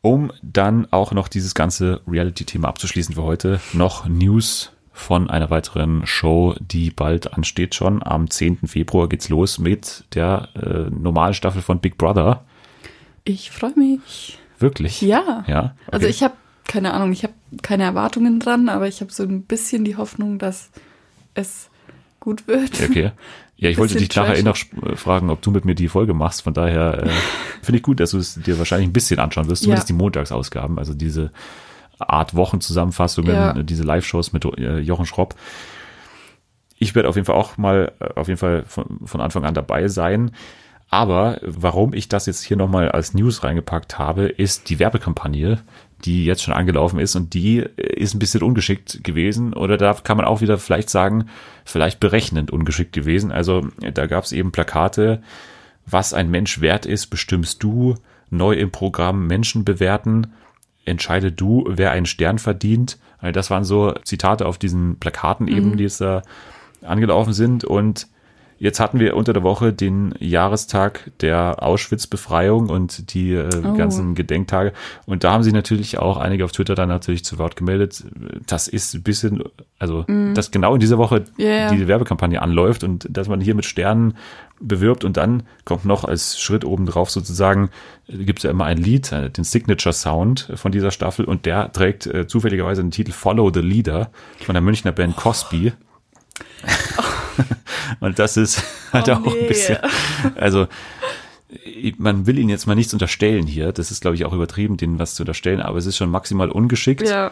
Um 0.00 0.32
dann 0.42 0.86
auch 0.92 1.12
noch 1.12 1.28
dieses 1.28 1.54
ganze 1.54 2.00
Reality-Thema 2.06 2.68
abzuschließen 2.68 3.14
für 3.14 3.22
heute, 3.22 3.60
noch 3.72 4.06
News 4.06 4.72
von 4.92 5.28
einer 5.28 5.50
weiteren 5.50 6.06
Show, 6.06 6.54
die 6.60 6.90
bald 6.90 7.34
ansteht 7.34 7.74
schon. 7.74 8.02
Am 8.02 8.30
10. 8.30 8.68
Februar 8.68 9.08
geht's 9.08 9.28
los 9.28 9.58
mit 9.58 10.04
der 10.14 10.48
äh, 10.54 10.90
normalen 10.90 11.34
Staffel 11.34 11.62
von 11.62 11.80
Big 11.80 11.98
Brother. 11.98 12.44
Ich 13.24 13.50
freue 13.50 13.74
mich. 13.76 14.38
Wirklich? 14.58 15.00
Ja. 15.00 15.44
Ja. 15.46 15.74
Also 15.90 16.06
okay. 16.06 16.10
ich 16.14 16.22
habe 16.22 16.34
keine 16.74 16.92
Ahnung, 16.92 17.12
ich 17.12 17.22
habe 17.22 17.34
keine 17.62 17.84
Erwartungen 17.84 18.40
dran, 18.40 18.68
aber 18.68 18.88
ich 18.88 19.00
habe 19.00 19.12
so 19.12 19.22
ein 19.22 19.42
bisschen 19.42 19.84
die 19.84 19.96
Hoffnung, 19.96 20.38
dass 20.38 20.70
es 21.34 21.70
gut 22.20 22.48
wird. 22.48 22.72
Okay. 22.82 23.12
Ja, 23.56 23.70
ich 23.70 23.78
wollte 23.78 23.96
dich 23.96 24.14
nachher 24.16 24.36
eh 24.36 24.42
noch 24.42 24.56
sp- 24.58 24.96
fragen, 24.96 25.30
ob 25.30 25.40
du 25.40 25.52
mit 25.52 25.64
mir 25.64 25.76
die 25.76 25.86
Folge 25.88 26.12
machst. 26.14 26.42
Von 26.42 26.52
daher 26.54 27.04
äh, 27.04 27.10
finde 27.62 27.76
ich 27.78 27.82
gut, 27.84 28.00
dass 28.00 28.10
du 28.10 28.18
es 28.18 28.34
dir 28.34 28.58
wahrscheinlich 28.58 28.88
ein 28.88 28.92
bisschen 28.92 29.20
anschauen 29.20 29.48
wirst. 29.48 29.62
Zumindest 29.62 29.88
Ja. 29.88 29.94
die 29.94 29.98
Montagsausgaben, 30.02 30.78
also 30.78 30.92
diese 30.94 31.30
Art 32.00 32.34
Wochenzusammenfassungen, 32.34 33.32
Ja. 33.34 33.56
äh, 33.56 33.64
diese 33.64 33.84
Live-Shows 33.84 34.32
mit 34.32 34.44
äh, 34.44 34.78
Jochen 34.80 35.06
Schropp. 35.06 35.36
Ich 36.78 36.94
werde 36.96 37.08
auf 37.08 37.14
jeden 37.14 37.26
Fall 37.26 37.36
auch 37.36 37.56
mal 37.56 37.92
äh, 38.00 38.08
auf 38.18 38.26
jeden 38.28 38.38
Fall 38.38 38.64
von, 38.66 39.00
von 39.04 39.20
Anfang 39.20 39.44
an 39.44 39.54
dabei 39.54 39.86
sein. 39.88 40.32
Aber 40.90 41.38
warum 41.42 41.92
ich 41.94 42.08
das 42.08 42.26
jetzt 42.26 42.42
hier 42.44 42.56
nochmal 42.56 42.90
als 42.90 43.14
News 43.14 43.42
reingepackt 43.42 43.98
habe, 43.98 44.26
ist 44.26 44.68
die 44.68 44.78
Werbekampagne, 44.78 45.60
die 46.04 46.24
jetzt 46.24 46.42
schon 46.42 46.54
angelaufen 46.54 46.98
ist 46.98 47.16
und 47.16 47.34
die 47.34 47.58
äh, 47.58 47.96
ist 47.96 48.14
ein 48.14 48.18
bisschen 48.18 48.42
ungeschickt 48.42 49.02
gewesen 49.02 49.52
oder 49.52 49.76
da 49.76 49.94
kann 49.94 50.16
man 50.16 50.26
auch 50.26 50.40
wieder 50.40 50.58
vielleicht 50.58 50.90
sagen, 50.90 51.26
vielleicht 51.64 52.00
berechnend 52.00 52.50
ungeschickt 52.50 52.92
gewesen. 52.92 53.32
Also 53.32 53.68
da 53.80 54.06
gab 54.06 54.24
es 54.24 54.32
eben 54.32 54.52
Plakate, 54.52 55.22
was 55.86 56.14
ein 56.14 56.30
Mensch 56.30 56.60
wert 56.60 56.86
ist, 56.86 57.08
bestimmst 57.08 57.62
du, 57.62 57.94
neu 58.30 58.54
im 58.54 58.70
Programm 58.70 59.26
Menschen 59.26 59.64
bewerten, 59.64 60.28
entscheide 60.84 61.32
du, 61.32 61.64
wer 61.68 61.92
einen 61.92 62.06
Stern 62.06 62.38
verdient. 62.38 62.98
Also 63.18 63.32
das 63.32 63.50
waren 63.50 63.64
so 63.64 63.92
Zitate 64.04 64.46
auf 64.46 64.58
diesen 64.58 64.98
Plakaten 64.98 65.48
eben, 65.48 65.76
die 65.76 65.84
jetzt 65.84 66.00
da 66.00 66.22
angelaufen 66.82 67.32
sind 67.32 67.64
und 67.64 68.08
Jetzt 68.64 68.80
hatten 68.80 68.98
wir 68.98 69.14
unter 69.14 69.34
der 69.34 69.42
Woche 69.42 69.74
den 69.74 70.14
Jahrestag 70.20 71.10
der 71.20 71.62
Auschwitz-Befreiung 71.62 72.70
und 72.70 73.12
die 73.12 73.34
äh, 73.34 73.50
Oh. 73.62 73.74
ganzen 73.74 74.14
Gedenktage. 74.14 74.72
Und 75.04 75.22
da 75.22 75.32
haben 75.32 75.42
sich 75.42 75.52
natürlich 75.52 75.98
auch 75.98 76.16
einige 76.16 76.46
auf 76.46 76.52
Twitter 76.52 76.74
dann 76.74 76.88
natürlich 76.88 77.26
zu 77.26 77.38
Wort 77.38 77.56
gemeldet. 77.56 78.04
Das 78.46 78.66
ist 78.66 78.94
ein 78.94 79.02
bisschen, 79.02 79.42
also, 79.78 80.04
dass 80.32 80.50
genau 80.50 80.72
in 80.72 80.80
dieser 80.80 80.96
Woche 80.96 81.24
Ja, 81.36 81.46
ja. 81.46 81.70
die 81.74 81.86
Werbekampagne 81.86 82.40
anläuft 82.40 82.84
und 82.84 83.06
dass 83.10 83.28
man 83.28 83.42
hier 83.42 83.54
mit 83.54 83.66
Sternen 83.66 84.16
bewirbt 84.60 85.04
und 85.04 85.18
dann 85.18 85.42
kommt 85.66 85.84
noch 85.84 86.04
als 86.06 86.40
Schritt 86.40 86.64
obendrauf 86.64 87.10
sozusagen, 87.10 87.68
gibt 88.08 88.38
es 88.38 88.44
ja 88.44 88.50
immer 88.50 88.64
ein 88.64 88.78
Lied, 88.78 89.12
äh, 89.12 89.28
den 89.28 89.44
Signature 89.44 89.92
Sound 89.92 90.50
von 90.54 90.72
dieser 90.72 90.90
Staffel 90.90 91.26
und 91.26 91.44
der 91.44 91.70
trägt 91.70 92.06
äh, 92.06 92.26
zufälligerweise 92.26 92.80
den 92.80 92.92
Titel 92.92 93.12
Follow 93.12 93.50
the 93.52 93.60
Leader 93.60 94.10
von 94.40 94.54
der 94.54 94.62
Münchner 94.62 94.92
Band 94.92 95.16
Cosby. 95.16 95.74
Und 98.00 98.18
das 98.18 98.36
ist 98.36 98.62
halt 98.92 99.08
Oh, 99.08 99.12
auch 99.12 99.26
ein 99.26 99.32
nee. 99.32 99.48
bisschen, 99.48 99.78
also 100.36 100.66
man 101.98 102.26
will 102.26 102.38
ihnen 102.38 102.48
jetzt 102.48 102.66
mal 102.66 102.74
nichts 102.74 102.92
unterstellen 102.92 103.46
hier. 103.46 103.72
Das 103.72 103.90
ist, 103.90 104.00
glaube 104.00 104.16
ich, 104.16 104.24
auch 104.24 104.32
übertrieben, 104.32 104.76
denen 104.76 104.98
was 104.98 105.14
zu 105.14 105.22
unterstellen, 105.22 105.60
aber 105.60 105.78
es 105.78 105.86
ist 105.86 105.96
schon 105.96 106.10
maximal 106.10 106.50
ungeschickt. 106.50 107.08
Ja. 107.08 107.30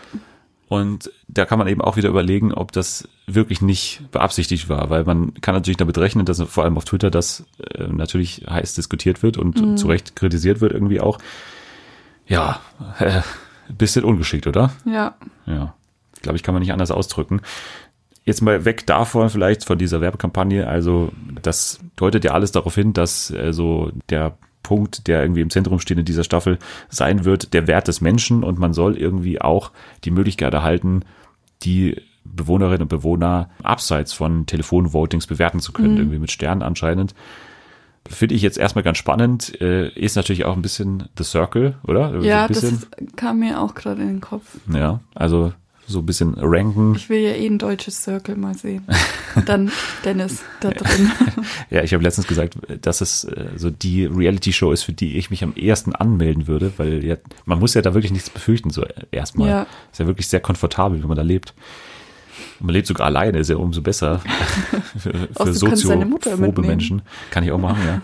Und 0.68 1.10
da 1.28 1.44
kann 1.44 1.58
man 1.58 1.68
eben 1.68 1.82
auch 1.82 1.96
wieder 1.96 2.08
überlegen, 2.08 2.54
ob 2.54 2.72
das 2.72 3.08
wirklich 3.26 3.60
nicht 3.60 4.02
beabsichtigt 4.10 4.68
war, 4.68 4.88
weil 4.90 5.04
man 5.04 5.34
kann 5.40 5.54
natürlich 5.54 5.76
damit 5.76 5.98
rechnen, 5.98 6.24
dass 6.24 6.40
vor 6.40 6.64
allem 6.64 6.76
auf 6.78 6.84
Twitter 6.84 7.10
das 7.10 7.44
äh, 7.74 7.88
natürlich 7.88 8.46
heiß 8.48 8.74
diskutiert 8.74 9.22
wird 9.22 9.36
und 9.36 9.76
zu 9.78 9.86
Recht 9.88 10.16
kritisiert 10.16 10.60
wird 10.60 10.72
irgendwie 10.72 11.00
auch. 11.00 11.18
Ja, 12.26 12.60
äh, 12.98 13.20
ein 13.68 13.76
bisschen 13.76 14.04
ungeschickt, 14.04 14.46
oder? 14.46 14.72
Ja. 14.86 15.14
Ja, 15.46 15.74
glaube 16.22 16.36
ich, 16.36 16.42
kann 16.42 16.54
man 16.54 16.62
nicht 16.62 16.72
anders 16.72 16.90
ausdrücken. 16.90 17.40
Jetzt 18.24 18.40
mal 18.40 18.64
weg 18.64 18.86
davon, 18.86 19.30
vielleicht 19.30 19.64
von 19.64 19.78
dieser 19.78 20.00
Werbekampagne. 20.00 20.66
Also, 20.68 21.12
das 21.42 21.80
deutet 21.96 22.24
ja 22.24 22.32
alles 22.32 22.52
darauf 22.52 22.74
hin, 22.74 22.92
dass 22.92 23.30
äh, 23.30 23.52
so 23.52 23.90
der 24.10 24.36
Punkt, 24.62 25.08
der 25.08 25.22
irgendwie 25.22 25.40
im 25.40 25.50
Zentrum 25.50 25.80
steht 25.80 25.98
in 25.98 26.04
dieser 26.04 26.22
Staffel, 26.24 26.58
sein 26.88 27.24
wird, 27.24 27.52
der 27.52 27.66
Wert 27.66 27.88
des 27.88 28.00
Menschen 28.00 28.44
und 28.44 28.58
man 28.58 28.74
soll 28.74 28.96
irgendwie 28.96 29.40
auch 29.40 29.72
die 30.04 30.12
Möglichkeit 30.12 30.54
erhalten, 30.54 31.02
die 31.62 32.00
Bewohnerinnen 32.24 32.82
und 32.82 32.88
Bewohner 32.88 33.50
abseits 33.62 34.12
von 34.12 34.46
Telefonvotings 34.46 35.26
bewerten 35.26 35.58
zu 35.58 35.72
können, 35.72 35.96
irgendwie 35.96 36.20
mit 36.20 36.30
Sternen 36.30 36.62
anscheinend. 36.62 37.14
Finde 38.08 38.34
ich 38.34 38.42
jetzt 38.42 38.58
erstmal 38.58 38.82
ganz 38.82 38.98
spannend. 38.98 39.60
Äh, 39.60 39.88
ist 39.90 40.16
natürlich 40.16 40.44
auch 40.44 40.56
ein 40.56 40.62
bisschen 40.62 41.08
The 41.16 41.24
Circle, 41.24 41.76
oder? 41.86 42.20
So 42.20 42.26
Ja, 42.26 42.46
bisschen, 42.46 42.82
das 42.90 43.16
kam 43.16 43.40
mir 43.40 43.60
auch 43.60 43.74
gerade 43.74 44.02
in 44.02 44.08
den 44.08 44.20
Kopf. 44.20 44.44
ja, 44.72 45.00
also 45.14 45.52
so 45.92 46.00
ein 46.00 46.06
bisschen 46.06 46.34
ranken. 46.34 46.94
Ich 46.96 47.08
will 47.08 47.20
ja 47.20 47.32
eh 47.32 47.46
ein 47.46 47.58
deutsches 47.58 48.02
Circle 48.02 48.36
mal 48.36 48.54
sehen. 48.54 48.84
Dann 49.46 49.70
Dennis 50.04 50.42
da 50.60 50.70
drin. 50.70 51.10
Ja, 51.70 51.82
ich 51.82 51.94
habe 51.94 52.02
letztens 52.02 52.26
gesagt, 52.26 52.56
dass 52.80 53.00
es 53.00 53.24
äh, 53.24 53.50
so 53.56 53.70
die 53.70 54.06
Reality-Show 54.06 54.72
ist, 54.72 54.82
für 54.82 54.92
die 54.92 55.16
ich 55.16 55.30
mich 55.30 55.44
am 55.44 55.54
ehesten 55.54 55.94
anmelden 55.94 56.48
würde, 56.48 56.72
weil 56.76 57.04
ja, 57.04 57.16
man 57.44 57.58
muss 57.58 57.74
ja 57.74 57.82
da 57.82 57.94
wirklich 57.94 58.12
nichts 58.12 58.30
befürchten, 58.30 58.70
so 58.70 58.82
äh, 58.82 58.92
erstmal. 59.12 59.48
Ja. 59.48 59.66
Ist 59.92 60.00
ja 60.00 60.06
wirklich 60.06 60.26
sehr 60.26 60.40
komfortabel, 60.40 61.00
wenn 61.00 61.08
man 61.08 61.16
da 61.16 61.22
lebt. 61.22 61.54
Und 62.58 62.66
man 62.66 62.74
lebt 62.74 62.86
sogar 62.86 63.06
alleine, 63.06 63.38
ist 63.38 63.50
ja 63.50 63.56
umso 63.56 63.82
besser 63.82 64.18
für, 64.98 65.12
für 65.12 65.52
soziophobe. 65.52 66.62
Menschen. 66.62 67.02
Kann 67.30 67.44
ich 67.44 67.52
auch 67.52 67.58
machen, 67.58 67.82
ja. 67.86 68.02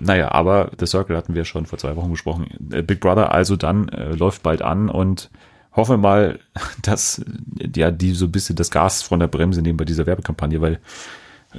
Naja, 0.00 0.32
aber 0.32 0.70
The 0.78 0.86
Circle 0.86 1.16
hatten 1.16 1.34
wir 1.34 1.44
schon 1.44 1.66
vor 1.66 1.78
zwei 1.78 1.96
Wochen 1.96 2.10
besprochen. 2.10 2.46
Äh, 2.72 2.82
Big 2.82 3.00
Brother 3.00 3.32
also 3.32 3.56
dann 3.56 3.88
äh, 3.88 4.14
läuft 4.14 4.42
bald 4.42 4.62
an 4.62 4.88
und 4.88 5.30
hoffe 5.74 5.96
mal, 5.96 6.38
dass 6.82 7.24
ja 7.74 7.90
die 7.90 8.12
so 8.12 8.26
ein 8.26 8.32
bisschen 8.32 8.56
das 8.56 8.70
Gas 8.70 9.02
von 9.02 9.20
der 9.20 9.28
Bremse 9.28 9.62
nehmen 9.62 9.76
bei 9.76 9.84
dieser 9.84 10.06
Werbekampagne, 10.06 10.60
weil 10.60 10.80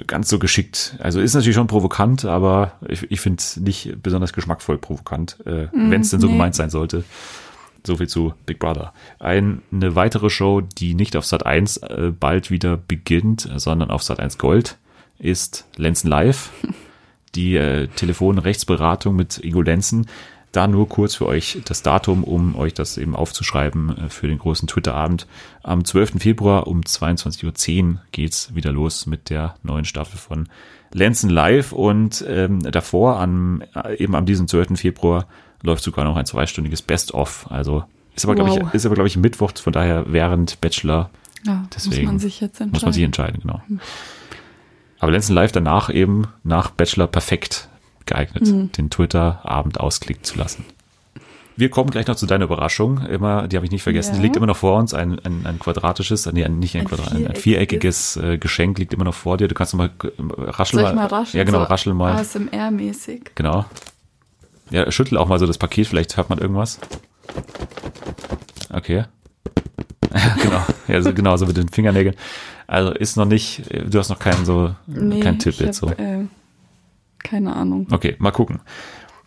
ganz 0.07 0.29
so 0.29 0.39
geschickt. 0.39 0.95
Also 0.99 1.19
ist 1.19 1.33
natürlich 1.33 1.55
schon 1.55 1.67
provokant, 1.67 2.25
aber 2.25 2.73
ich, 2.87 3.09
ich 3.11 3.21
finde 3.21 3.39
es 3.39 3.57
nicht 3.57 4.01
besonders 4.03 4.33
geschmackvoll 4.33 4.77
provokant, 4.77 5.37
äh, 5.45 5.65
mm, 5.65 5.91
wenn 5.91 6.01
es 6.01 6.09
denn 6.09 6.19
so 6.19 6.27
nee. 6.27 6.33
gemeint 6.33 6.55
sein 6.55 6.69
sollte. 6.69 7.03
So 7.85 7.97
viel 7.97 8.07
zu 8.07 8.33
Big 8.45 8.59
Brother. 8.59 8.93
Ein, 9.19 9.61
eine 9.71 9.95
weitere 9.95 10.29
Show, 10.29 10.61
die 10.61 10.95
nicht 10.95 11.15
auf 11.15 11.25
Sat 11.25 11.45
1 11.45 11.77
äh, 11.77 12.11
bald 12.19 12.49
wieder 12.49 12.77
beginnt, 12.77 13.49
sondern 13.55 13.91
auf 13.91 14.03
Sat 14.03 14.19
1 14.19 14.37
Gold, 14.37 14.77
ist 15.19 15.65
Lenzen 15.75 16.09
Live. 16.09 16.51
Die 17.35 17.57
äh, 17.57 17.87
Telefonrechtsberatung 17.87 19.13
mit 19.13 19.39
Ingo 19.39 19.61
Lenzen. 19.61 20.07
Da 20.55 20.67
nur 20.67 20.87
kurz 20.87 21.15
für 21.15 21.25
euch 21.25 21.57
das 21.65 21.81
Datum, 21.81 22.23
um 22.23 22.55
euch 22.55 22.73
das 22.73 22.97
eben 22.97 23.13
aufzuschreiben 23.13 23.97
äh, 23.97 24.09
für 24.09 24.27
den 24.27 24.37
großen 24.37 24.69
Twitter-Abend. 24.69 25.27
Am 25.63 25.83
12. 25.83 26.13
Februar 26.19 26.67
um 26.67 26.79
22.10 26.79 27.83
Uhr 27.83 28.01
geht's 28.13 28.55
wieder 28.55 28.71
los 28.71 29.05
mit 29.05 29.29
der 29.29 29.55
neuen 29.63 29.83
Staffel 29.83 30.17
von 30.17 30.47
Lenzen 30.93 31.29
Live 31.29 31.73
und 31.73 32.23
ähm, 32.25 32.59
davor, 32.71 33.19
an, 33.19 33.65
äh, 33.75 34.01
eben 34.01 34.15
am 34.15 34.25
diesem 34.25 34.47
12. 34.47 34.79
Februar, 34.79 35.27
läuft 35.61 35.83
sogar 35.83 36.05
noch 36.05 36.15
ein 36.15 36.25
zweistündiges 36.25 36.81
Best-of. 36.81 37.51
Also 37.51 37.83
ist 38.15 38.23
aber, 38.23 38.37
wow. 38.37 38.45
glaube 38.45 38.69
ich, 38.69 38.73
ist 38.75 38.85
aber, 38.85 38.95
glaube 38.95 39.09
ich, 39.09 39.17
Mittwoch, 39.17 39.51
von 39.55 39.73
daher 39.73 40.05
während 40.07 40.61
Bachelor. 40.61 41.09
Ja, 41.45 41.65
Deswegen 41.75 42.03
muss 42.03 42.11
man 42.11 42.19
sich 42.19 42.39
jetzt 42.39 42.61
entscheiden. 42.61 42.71
Muss 42.71 42.83
man 42.83 42.93
sich 42.93 43.03
entscheiden, 43.03 43.41
genau. 43.41 43.61
Hm. 43.67 43.81
Aber 44.99 45.11
Lenzen 45.11 45.35
Live 45.35 45.51
danach 45.51 45.89
eben 45.89 46.29
nach 46.43 46.69
Bachelor 46.69 47.07
perfekt 47.07 47.67
geeignet, 48.05 48.47
mhm. 48.47 48.71
den 48.71 48.89
Twitter-Abend 48.89 49.79
ausklicken 49.79 50.23
zu 50.23 50.37
lassen. 50.37 50.65
Wir 51.57 51.69
kommen 51.69 51.89
gleich 51.89 52.07
noch 52.07 52.15
zu 52.15 52.25
deiner 52.25 52.45
Überraschung. 52.45 53.05
Immer, 53.05 53.47
die 53.47 53.55
habe 53.55 53.65
ich 53.65 53.71
nicht 53.71 53.83
vergessen. 53.83 54.11
Ja. 54.11 54.17
Die 54.17 54.23
liegt 54.23 54.35
immer 54.35 54.45
noch 54.45 54.57
vor 54.57 54.77
uns. 54.77 54.93
Ein, 54.93 55.19
ein, 55.23 55.45
ein 55.45 55.57
quadratisches, 55.57 56.25
nee, 56.33 56.47
nicht 56.49 56.75
ein, 56.75 56.81
ein 56.81 56.87
Quadrat, 56.87 57.13
ein, 57.13 57.35
viereckiges 57.35 58.17
äh, 58.17 58.37
Geschenk 58.37 58.77
liegt 58.77 58.93
immer 58.93 59.05
noch 59.05 59.13
vor 59.13 59.37
dir. 59.37 59.47
Du 59.47 59.55
kannst 59.55 59.73
mal 59.73 59.89
äh, 60.03 60.09
rascheln. 60.37 60.81
Soll 60.81 60.89
ich 60.89 60.95
mal 60.95 61.05
rascheln? 61.05 61.37
Ja, 61.37 61.43
genau, 61.45 61.59
so 61.59 61.65
raschel 61.65 61.93
mal. 61.93 62.13
ASMR-mäßig. 62.17 63.31
Genau. 63.35 63.65
Ja, 64.69 64.91
schüttel 64.91 65.17
auch 65.17 65.27
mal 65.29 65.39
so 65.39 65.45
das 65.45 65.57
Paket. 65.57 65.87
Vielleicht 65.87 66.17
hört 66.17 66.29
man 66.29 66.39
irgendwas. 66.39 66.79
Okay. 68.71 69.05
Ja, 70.15 70.35
genau. 70.41 70.65
Ja, 70.87 71.01
so, 71.01 71.13
genau, 71.13 71.35
so 71.35 71.45
mit 71.45 71.57
den 71.57 71.67
Fingernägeln. 71.67 72.15
Also 72.67 72.91
ist 72.91 73.17
noch 73.17 73.25
nicht, 73.25 73.63
du 73.69 73.99
hast 73.99 74.07
noch 74.07 74.19
keinen 74.19 74.45
so, 74.45 74.73
nee, 74.87 75.19
keinen 75.19 75.39
Tipp 75.39 75.55
jetzt 75.55 75.79
so. 75.79 75.89
Äh, 75.89 76.27
keine 77.19 77.55
Ahnung. 77.55 77.87
Okay, 77.91 78.15
mal 78.19 78.31
gucken. 78.31 78.61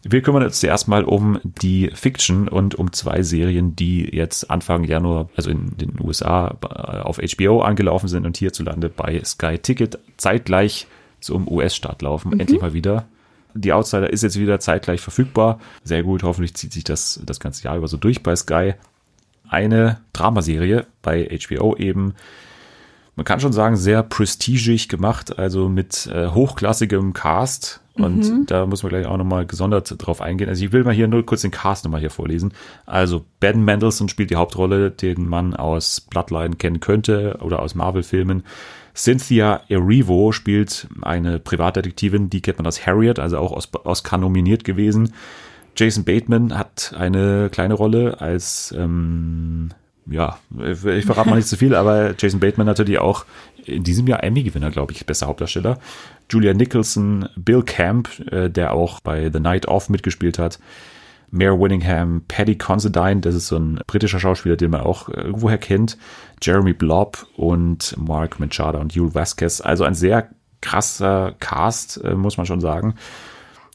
Wir 0.02 0.22
kümmern 0.22 0.44
uns 0.44 0.60
zuerst 0.60 0.86
mal 0.86 1.04
um 1.04 1.40
die 1.42 1.90
Fiction 1.92 2.48
und 2.48 2.76
um 2.76 2.92
zwei 2.92 3.22
Serien, 3.22 3.74
die 3.74 4.08
jetzt 4.14 4.48
Anfang 4.48 4.84
Januar, 4.84 5.28
also 5.36 5.50
in 5.50 5.76
den 5.76 6.00
USA 6.00 6.56
auf 7.02 7.18
HBO 7.18 7.60
angelaufen 7.62 8.08
sind 8.08 8.24
und 8.24 8.36
hierzulande 8.36 8.88
bei 8.88 9.20
Sky 9.24 9.58
Ticket 9.58 9.98
zeitgleich 10.16 10.86
zum 11.20 11.48
US-Start 11.48 12.02
laufen. 12.02 12.32
Mhm. 12.32 12.40
Endlich 12.40 12.60
mal 12.60 12.74
wieder. 12.74 13.06
Die 13.54 13.72
Outsider 13.72 14.10
ist 14.10 14.22
jetzt 14.22 14.38
wieder 14.38 14.60
zeitgleich 14.60 15.00
verfügbar. 15.00 15.58
Sehr 15.82 16.04
gut, 16.04 16.22
hoffentlich 16.22 16.54
zieht 16.54 16.72
sich 16.72 16.84
das 16.84 17.20
das 17.24 17.40
ganze 17.40 17.64
Jahr 17.64 17.76
über 17.76 17.88
so 17.88 17.96
durch 17.96 18.22
bei 18.22 18.36
Sky. 18.36 18.74
Eine 19.48 20.00
Dramaserie 20.12 20.86
bei 21.02 21.28
HBO 21.42 21.74
eben, 21.76 22.14
man 23.18 23.24
kann 23.24 23.40
schon 23.40 23.52
sagen, 23.52 23.76
sehr 23.76 24.04
prestigig 24.04 24.88
gemacht, 24.88 25.40
also 25.40 25.68
mit 25.68 26.06
äh, 26.06 26.28
hochklassigem 26.28 27.14
Cast. 27.14 27.80
Und 27.94 28.18
mhm. 28.18 28.46
da 28.46 28.64
muss 28.64 28.84
man 28.84 28.90
gleich 28.90 29.06
auch 29.06 29.16
nochmal 29.16 29.44
gesondert 29.44 29.92
drauf 29.98 30.20
eingehen. 30.20 30.48
Also 30.48 30.64
ich 30.64 30.70
will 30.70 30.84
mal 30.84 30.94
hier 30.94 31.08
nur 31.08 31.26
kurz 31.26 31.42
den 31.42 31.50
Cast 31.50 31.82
nochmal 31.84 31.98
hier 31.98 32.10
vorlesen. 32.10 32.52
Also 32.86 33.24
Ben 33.40 33.64
Mendelssohn 33.64 34.08
spielt 34.08 34.30
die 34.30 34.36
Hauptrolle, 34.36 34.92
den 34.92 35.26
man 35.26 35.56
aus 35.56 36.00
Bloodline 36.00 36.54
kennen 36.54 36.78
könnte 36.78 37.40
oder 37.42 37.60
aus 37.60 37.74
Marvel-Filmen. 37.74 38.44
Cynthia 38.94 39.62
Erivo 39.68 40.30
spielt 40.30 40.86
eine 41.02 41.40
Privatdetektivin, 41.40 42.30
die 42.30 42.40
kennt 42.40 42.58
man 42.58 42.68
aus 42.68 42.86
Harriet, 42.86 43.18
also 43.18 43.38
auch 43.38 43.50
aus 43.50 43.68
Oscar 43.82 44.18
nominiert 44.18 44.62
gewesen. 44.62 45.12
Jason 45.76 46.04
Bateman 46.04 46.56
hat 46.56 46.94
eine 46.96 47.50
kleine 47.50 47.74
Rolle 47.74 48.20
als 48.20 48.72
ähm, 48.78 49.70
ja, 50.10 50.38
ich 50.58 51.04
verrate 51.04 51.28
mal 51.28 51.36
nicht 51.36 51.48
zu 51.48 51.56
viel, 51.56 51.74
aber 51.74 52.14
Jason 52.18 52.40
Bateman 52.40 52.66
natürlich 52.66 52.98
auch 52.98 53.24
in 53.64 53.82
diesem 53.82 54.06
Jahr 54.06 54.22
Emmy-Gewinner, 54.22 54.70
glaube 54.70 54.92
ich, 54.92 55.04
bester 55.04 55.26
Hauptdarsteller. 55.26 55.78
Julia 56.30 56.54
Nicholson, 56.54 57.28
Bill 57.36 57.62
Camp, 57.62 58.08
äh, 58.30 58.48
der 58.48 58.72
auch 58.72 59.00
bei 59.00 59.30
The 59.30 59.40
Night 59.40 59.66
Off 59.66 59.88
mitgespielt 59.88 60.38
hat. 60.38 60.58
Mayor 61.30 61.60
Winningham, 61.60 62.22
Paddy 62.26 62.56
Considine, 62.56 63.20
das 63.20 63.34
ist 63.34 63.48
so 63.48 63.56
ein 63.56 63.80
britischer 63.86 64.18
Schauspieler, 64.18 64.56
den 64.56 64.70
man 64.70 64.80
auch 64.80 65.10
irgendwoher 65.10 65.58
kennt. 65.58 65.98
Jeremy 66.40 66.72
Blob 66.72 67.26
und 67.36 67.94
Mark 67.98 68.40
Machado 68.40 68.78
und 68.78 68.94
Yul 68.94 69.14
Vasquez. 69.14 69.60
Also 69.60 69.84
ein 69.84 69.94
sehr 69.94 70.30
krasser 70.60 71.34
Cast, 71.38 72.02
äh, 72.02 72.14
muss 72.14 72.38
man 72.38 72.46
schon 72.46 72.60
sagen. 72.60 72.94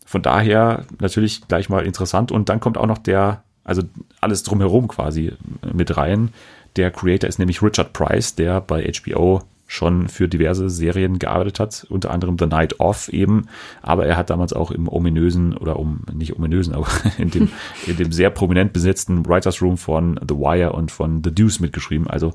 Von 0.06 0.22
daher 0.22 0.86
natürlich 1.00 1.48
gleich 1.48 1.69
mal 1.69 1.86
interessant. 1.86 2.32
Und 2.32 2.50
dann 2.50 2.60
kommt 2.60 2.78
auch 2.78 2.88
noch 2.88 2.98
der 2.98 3.43
also 3.63 3.84
alles 4.21 4.43
drumherum 4.43 4.88
quasi 4.88 5.34
mit 5.73 5.95
rein. 5.97 6.30
Der 6.76 6.91
Creator 6.91 7.30
ist 7.30 7.39
nämlich 7.39 7.62
Richard 7.62 7.93
Price, 7.93 8.36
der 8.36 8.62
bei 8.62 8.91
HBO 8.91 9.41
schon 9.67 10.08
für 10.08 10.28
diverse 10.28 10.69
Serien 10.69 11.17
gearbeitet 11.17 11.60
hat, 11.60 11.88
unter 11.89 12.12
anderem 12.12 12.38
The 12.38 12.45
Night 12.45 12.80
Off 12.80 13.10
eben, 13.10 13.47
aber 13.82 14.06
er 14.06 14.17
hat 14.17 14.30
damals 14.30 14.54
auch 14.54 14.69
im 14.69 14.88
ominösen 14.88 15.58
oder 15.58 15.80
um 15.80 16.02
nicht 16.13 16.36
ominösen, 16.36 16.73
aber 16.76 16.88
in 17.17 17.32
dem, 17.32 17.49
in 17.88 17.97
dem 17.97 18.12
sehr 18.12 18.30
prominent 18.30 18.73
besetzten 18.73 19.26
Writers 19.26 19.62
Room 19.62 19.78
von 19.78 20.19
The 20.28 20.36
Wire 20.36 20.73
und 20.73 20.91
von 20.91 21.23
The 21.23 21.34
Deuce 21.34 21.60
mitgeschrieben. 21.60 22.08
Also 22.08 22.34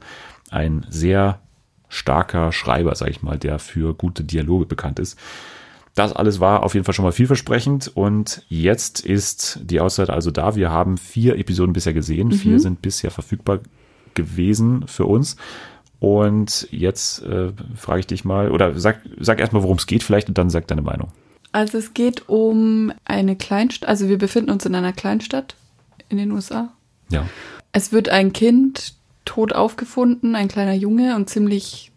ein 0.50 0.86
sehr 0.88 1.40
starker 1.88 2.52
Schreiber, 2.52 2.94
sag 2.94 3.10
ich 3.10 3.22
mal, 3.22 3.38
der 3.38 3.58
für 3.58 3.94
gute 3.94 4.24
Dialoge 4.24 4.66
bekannt 4.66 4.98
ist. 4.98 5.18
Das 5.98 6.12
alles 6.12 6.38
war 6.38 6.62
auf 6.62 6.74
jeden 6.74 6.84
Fall 6.84 6.94
schon 6.94 7.04
mal 7.04 7.11
vielversprechend 7.11 7.90
und 7.92 8.44
jetzt 8.48 9.00
ist 9.00 9.58
die 9.64 9.80
Auszeit 9.80 10.11
also 10.11 10.30
da. 10.30 10.54
Wir 10.54 10.70
haben 10.70 10.96
vier 10.96 11.37
Episoden 11.37 11.72
bisher 11.72 11.92
gesehen. 11.92 12.28
Mhm. 12.28 12.34
Vier 12.34 12.61
sind 12.61 12.82
bisher 12.82 13.11
verfügbar 13.11 13.58
gewesen 14.14 14.87
für 14.87 15.06
uns. 15.06 15.34
Und 15.98 16.68
jetzt 16.70 17.24
äh, 17.24 17.50
frage 17.74 17.98
ich 17.98 18.06
dich 18.06 18.24
mal, 18.24 18.52
oder 18.52 18.78
sag, 18.78 19.00
sag 19.18 19.40
erstmal, 19.40 19.64
worum 19.64 19.76
es 19.76 19.88
geht 19.88 20.04
vielleicht 20.04 20.28
und 20.28 20.38
dann 20.38 20.50
sag 20.50 20.68
deine 20.68 20.82
Meinung. 20.82 21.08
Also 21.50 21.78
es 21.78 21.94
geht 21.94 22.28
um 22.28 22.92
eine 23.04 23.34
Kleinstadt, 23.34 23.88
also 23.88 24.08
wir 24.08 24.18
befinden 24.18 24.50
uns 24.50 24.64
in 24.66 24.76
einer 24.76 24.92
Kleinstadt 24.92 25.56
in 26.08 26.18
den 26.18 26.30
USA. 26.30 26.72
Ja. 27.11 27.26
Es 27.72 27.90
wird 27.90 28.08
ein 28.08 28.32
Kind 28.32 28.94
tot 29.24 29.52
aufgefunden, 29.52 30.37
ein 30.37 30.46
kleiner 30.46 30.74
Junge 30.74 31.16
und 31.16 31.28
ziemlich, 31.28 31.90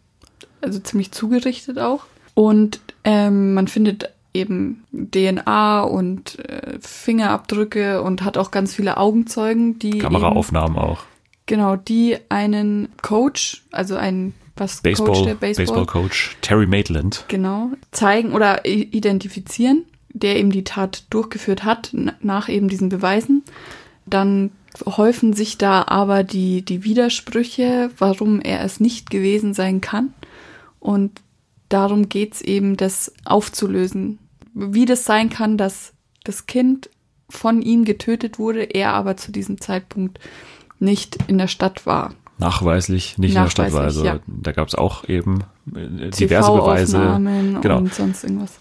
also 0.62 0.80
ziemlich 0.80 1.12
zugerichtet 1.12 1.78
auch. 1.78 2.06
Und 2.34 2.80
ähm, 3.04 3.54
man 3.54 3.68
findet 3.68 4.10
eben 4.34 4.84
DNA 4.92 5.82
und 5.82 6.40
äh, 6.40 6.78
Fingerabdrücke 6.80 8.02
und 8.02 8.24
hat 8.24 8.38
auch 8.38 8.52
ganz 8.52 8.76
viele 8.76 8.98
Augenzeugen, 8.98 9.80
die. 9.80 10.00
Kameraaufnahmen 10.00 10.78
eben, 10.78 10.86
auch. 10.86 11.04
Genau, 11.46 11.76
die 11.76 12.18
einen 12.30 12.90
Coach, 13.02 13.64
also 13.72 13.96
einen 13.96 14.34
was 14.56 14.82
Baseball, 14.82 15.08
Coach 15.08 15.24
der 15.24 15.36
Baseball, 15.36 15.66
Baseball 15.66 15.86
Coach 15.86 16.38
Terry 16.42 16.68
Maitland. 16.68 17.26
Genau, 17.28 17.72
zeigen 17.92 18.34
oder 18.34 18.66
identifizieren, 18.66 19.84
der 20.10 20.38
eben 20.38 20.52
die 20.52 20.64
Tat 20.64 21.04
durchgeführt 21.10 21.64
hat, 21.64 21.94
nach 22.22 22.48
eben 22.48 22.70
diesen 22.70 22.90
Beweisen. 22.90 23.44
Dann 24.06 24.52
häufen 24.86 25.34
sich 25.34 25.58
da 25.58 25.84
aber 25.88 26.24
die, 26.24 26.64
die 26.64 26.84
Widersprüche, 26.84 27.92
warum 27.98 28.40
er 28.40 28.64
es 28.64 28.80
nicht 28.80 29.10
gewesen 29.10 29.54
sein 29.54 29.82
kann. 29.82 30.14
Und 30.80 31.12
darum 31.74 32.10
geht 32.10 32.36
es 32.36 32.42
eben, 32.42 32.78
das 32.78 33.14
aufzulösen. 33.26 34.20
Wie 34.54 34.86
das 34.86 35.06
sein 35.06 35.30
kann, 35.30 35.58
dass 35.58 35.94
das 36.24 36.46
Kind 36.46 36.90
von 37.30 37.62
ihm 37.62 37.86
getötet 37.86 38.40
wurde, 38.40 38.64
er 38.64 38.94
aber 38.94 39.18
zu 39.18 39.32
diesem 39.32 39.60
Zeitpunkt 39.60 40.20
nicht 40.80 41.18
in 41.28 41.38
der 41.38 41.48
Stadt 41.48 41.86
war. 41.86 42.14
Nachweislich 42.38 43.18
nicht 43.18 43.36
Nachweislich, 43.36 43.38
in 43.38 43.44
der 43.44 43.50
Stadt 43.50 43.74
war. 43.74 43.84
Also 43.84 44.06
ja. 44.06 44.20
da 44.28 44.52
gab 44.52 44.68
es 44.68 44.76
auch 44.76 45.08
eben 45.08 45.44
äh, 45.76 46.10
diverse 46.10 46.52
Beweise. 46.52 46.98
Genau. 47.62 47.78
Und 47.78 47.94
sonst 47.94 48.24
irgendwas. 48.24 48.60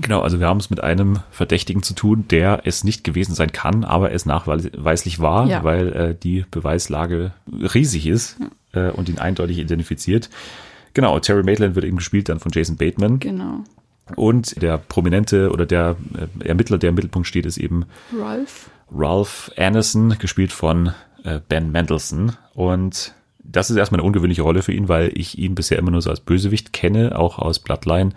Genau, 0.00 0.20
also 0.20 0.40
wir 0.40 0.46
haben 0.46 0.60
es 0.60 0.70
mit 0.70 0.82
einem 0.82 1.18
Verdächtigen 1.30 1.82
zu 1.82 1.94
tun, 1.94 2.24
der 2.30 2.62
es 2.64 2.84
nicht 2.84 3.04
gewesen 3.04 3.34
sein 3.34 3.52
kann, 3.52 3.84
aber 3.84 4.12
es 4.12 4.24
nachweislich 4.24 5.20
war, 5.20 5.46
ja. 5.46 5.62
weil 5.64 5.92
äh, 5.92 6.14
die 6.14 6.44
Beweislage 6.50 7.32
riesig 7.50 8.06
ist 8.06 8.36
ja. 8.72 8.88
äh, 8.88 8.92
und 8.92 9.08
ihn 9.08 9.18
eindeutig 9.18 9.58
identifiziert. 9.58 10.30
Genau, 10.94 11.18
Terry 11.18 11.42
Maitland 11.42 11.74
wird 11.74 11.84
eben 11.84 11.96
gespielt 11.96 12.28
dann 12.28 12.40
von 12.40 12.52
Jason 12.52 12.76
Bateman. 12.76 13.20
Genau. 13.20 13.64
Und 14.16 14.60
der 14.60 14.78
Prominente 14.78 15.50
oder 15.50 15.66
der 15.66 15.96
äh, 16.14 16.48
Ermittler, 16.48 16.78
der 16.78 16.90
im 16.90 16.94
Mittelpunkt 16.96 17.28
steht, 17.28 17.46
ist 17.46 17.58
eben 17.58 17.84
Ralph. 18.18 18.70
Ralph 18.92 19.52
Anderson, 19.56 20.18
gespielt 20.18 20.52
von 20.52 20.92
äh, 21.24 21.40
Ben 21.48 21.70
Mendelssohn. 21.70 22.32
Und 22.54 23.14
das 23.42 23.70
ist 23.70 23.76
erstmal 23.76 24.00
eine 24.00 24.06
ungewöhnliche 24.06 24.42
Rolle 24.42 24.62
für 24.62 24.72
ihn, 24.72 24.88
weil 24.88 25.12
ich 25.14 25.38
ihn 25.38 25.54
bisher 25.54 25.78
immer 25.78 25.90
nur 25.90 26.02
so 26.02 26.10
als 26.10 26.20
Bösewicht 26.20 26.72
kenne, 26.72 27.18
auch 27.18 27.38
aus 27.38 27.58
Bloodline. 27.58 28.10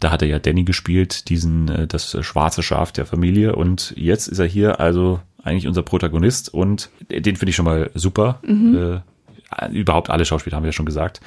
Da 0.00 0.10
hat 0.10 0.22
er 0.22 0.28
ja 0.28 0.38
Danny 0.38 0.64
gespielt, 0.64 1.28
diesen, 1.28 1.68
äh, 1.68 1.86
das 1.86 2.16
schwarze 2.24 2.62
Schaf 2.62 2.92
der 2.92 3.06
Familie. 3.06 3.54
Und 3.54 3.94
jetzt 3.96 4.26
ist 4.26 4.38
er 4.38 4.46
hier 4.46 4.80
also 4.80 5.20
eigentlich 5.42 5.66
unser 5.66 5.82
Protagonist 5.82 6.52
und 6.52 6.90
den 7.08 7.36
finde 7.36 7.50
ich 7.50 7.56
schon 7.56 7.64
mal 7.64 7.90
super. 7.94 8.40
Mhm. 8.46 9.02
Äh, 9.58 9.68
überhaupt 9.72 10.10
alle 10.10 10.24
Schauspieler 10.24 10.56
haben 10.56 10.64
wir 10.64 10.68
ja 10.68 10.72
schon 10.72 10.86
gesagt. 10.86 11.20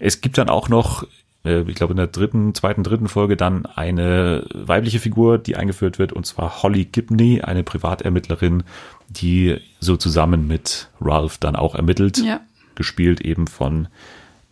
Es 0.00 0.20
gibt 0.20 0.38
dann 0.38 0.48
auch 0.48 0.68
noch, 0.68 1.06
äh, 1.44 1.60
ich 1.60 1.76
glaube 1.76 1.92
in 1.92 1.98
der 1.98 2.08
dritten, 2.08 2.54
zweiten, 2.54 2.82
dritten 2.82 3.08
Folge 3.08 3.36
dann 3.36 3.66
eine 3.66 4.44
weibliche 4.52 4.98
Figur, 4.98 5.38
die 5.38 5.56
eingeführt 5.56 5.98
wird, 5.98 6.12
und 6.12 6.26
zwar 6.26 6.62
Holly 6.62 6.86
Gibney, 6.86 7.42
eine 7.42 7.62
Privatermittlerin, 7.62 8.64
die 9.08 9.58
so 9.78 9.96
zusammen 9.96 10.48
mit 10.48 10.88
Ralph 11.00 11.38
dann 11.38 11.54
auch 11.54 11.74
ermittelt, 11.74 12.18
ja. 12.18 12.40
gespielt 12.74 13.20
eben 13.20 13.46
von 13.46 13.88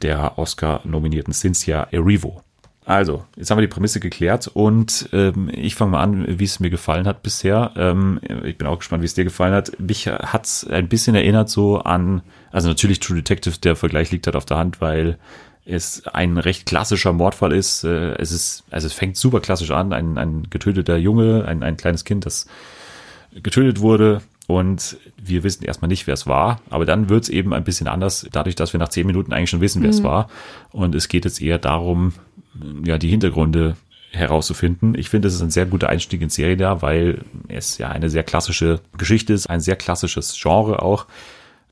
der 0.03 0.39
Oscar-nominierten 0.39 1.33
Cynthia 1.33 1.89
Erivo. 1.91 2.43
Also, 2.85 3.25
jetzt 3.37 3.51
haben 3.51 3.59
wir 3.59 3.67
die 3.67 3.73
Prämisse 3.73 4.01
geklärt 4.01 4.47
und 4.47 5.11
ähm, 5.13 5.51
ich 5.53 5.75
fange 5.75 5.93
mal 5.93 6.03
an, 6.03 6.39
wie 6.39 6.45
es 6.45 6.59
mir 6.59 6.71
gefallen 6.71 7.07
hat 7.07 7.23
bisher. 7.23 7.73
Ähm, 7.77 8.19
ich 8.45 8.57
bin 8.57 8.67
auch 8.67 8.79
gespannt, 8.79 9.03
wie 9.03 9.07
es 9.07 9.13
dir 9.13 9.25
gefallen 9.25 9.53
hat. 9.53 9.79
Mich 9.79 10.07
hat's 10.09 10.67
ein 10.67 10.89
bisschen 10.89 11.15
erinnert 11.15 11.51
so 11.51 11.81
an, 11.81 12.23
also 12.51 12.69
natürlich 12.69 13.01
True 13.01 13.17
Detective, 13.17 13.59
der 13.59 13.77
Vergleich 13.77 14.11
liegt 14.11 14.27
halt 14.27 14.37
auf 14.37 14.47
der 14.47 14.59
Hand, 14.59 14.81
weil 14.81 15.19
es 15.65 16.07
ein 16.07 16.39
recht 16.39 16.67
klassischer 16.67 17.13
Mordfall 17.13 17.53
ist. 17.53 17.85
Äh, 17.85 18.15
es 18.15 18.33
ist, 18.33 18.65
also 18.71 18.87
es 18.87 18.93
fängt 18.93 19.17
super 19.17 19.41
klassisch 19.41 19.71
an, 19.71 19.93
ein, 19.93 20.19
ein 20.19 20.49
getöteter 20.51 20.97
Junge, 20.97 21.45
ein, 21.47 21.63
ein 21.63 21.77
kleines 21.77 22.05
Kind, 22.05 22.27
das 22.27 22.47
getötet 23.35 23.81
wurde, 23.81 24.23
und 24.49 24.97
wir 25.19 25.45
wissen 25.45 25.63
erstmal 25.65 25.91
nicht, 25.91 26.07
wer 26.07 26.15
es 26.15 26.27
war, 26.27 26.63
aber 26.71 26.87
dann 26.87 27.11
wird 27.11 27.25
es 27.25 27.29
eben 27.29 27.53
ein 27.53 27.65
bisschen 27.65 27.87
anders, 27.87 28.27
dadurch, 28.33 28.57
dass 28.57 28.73
wir 28.73 28.81
nach 28.81 28.89
zehn 28.89 29.07
Minuten 29.07 29.35
eigentlich 29.35 29.51
schon 29.51 29.61
wissen, 29.61 29.83
wer 29.83 29.91
es 29.91 30.01
mhm. 30.01 30.05
war. 30.05 30.31
Und 30.73 30.95
es 30.95 31.09
geht 31.09 31.27
jetzt 31.27 31.43
eher 31.43 31.59
darum, 31.59 32.15
ja, 32.83 32.97
die 32.97 33.11
Hintergründe 33.11 33.77
herauszufinden. 34.11 34.95
Ich 34.95 35.11
finde, 35.11 35.29
es 35.29 35.35
ist 35.35 35.43
ein 35.43 35.51
sehr 35.51 35.67
guter 35.67 35.91
Einstieg 35.91 36.23
in 36.23 36.31
Serie 36.31 36.57
da, 36.57 36.81
weil 36.81 37.27
es 37.49 37.77
ja 37.77 37.91
eine 37.91 38.09
sehr 38.09 38.23
klassische 38.23 38.81
Geschichte 38.97 39.35
ist, 39.35 39.51
ein 39.51 39.61
sehr 39.61 39.77
klassisches 39.77 40.35
Genre 40.41 40.81
auch. 40.81 41.05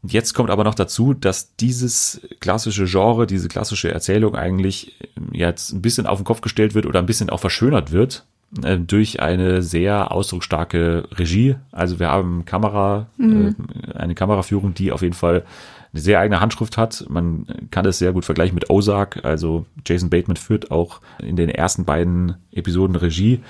Jetzt 0.09 0.35
kommt 0.35 0.51
aber 0.51 0.65
noch 0.65 0.75
dazu, 0.75 1.15
dass 1.15 1.57
dieses 1.57 2.21
klassische 2.41 2.85
Genre, 2.85 3.27
diese 3.27 3.49
klassische 3.49 3.91
Erzählung 3.91 4.35
eigentlich 4.35 4.99
jetzt 5.33 5.73
ein 5.73 5.83
bisschen 5.83 6.07
auf 6.07 6.19
den 6.19 6.25
Kopf 6.25 6.41
gestellt 6.41 6.75
wird 6.75 6.87
oder 6.87 6.99
ein 6.99 7.07
bisschen 7.07 7.31
auch 7.31 7.41
verschönert 7.41 7.93
wird 7.93 8.25
äh, 8.63 8.79
durch 8.79 9.21
eine 9.21 9.63
sehr 9.63 10.13
ausdrucksstarke 10.13 11.09
Regie. 11.13 11.57
Also 11.73 11.99
wir 11.99 12.09
haben 12.09 12.45
Kamera, 12.45 13.07
mhm. 13.17 13.57
äh, 13.87 13.93
eine 13.93 14.15
Kameraführung, 14.15 14.75
die 14.75 14.93
auf 14.93 15.03
jeden 15.03 15.15
Fall 15.15 15.45
eine 15.93 16.01
sehr 16.01 16.21
eigene 16.21 16.41
Handschrift 16.41 16.77
hat. 16.77 17.07
Man 17.09 17.47
kann 17.71 17.85
das 17.85 17.99
sehr 17.99 18.13
gut 18.13 18.25
vergleichen 18.25 18.55
mit 18.55 18.71
Ozark. 18.71 19.25
Also 19.25 19.67
Jason 19.87 20.11
Bateman 20.11 20.37
führt 20.37 20.71
auch 20.71 21.01
in 21.19 21.37
den 21.37 21.49
ersten 21.49 21.85
beiden 21.85 22.37
Episoden 22.53 22.97
Regie. 22.97 23.41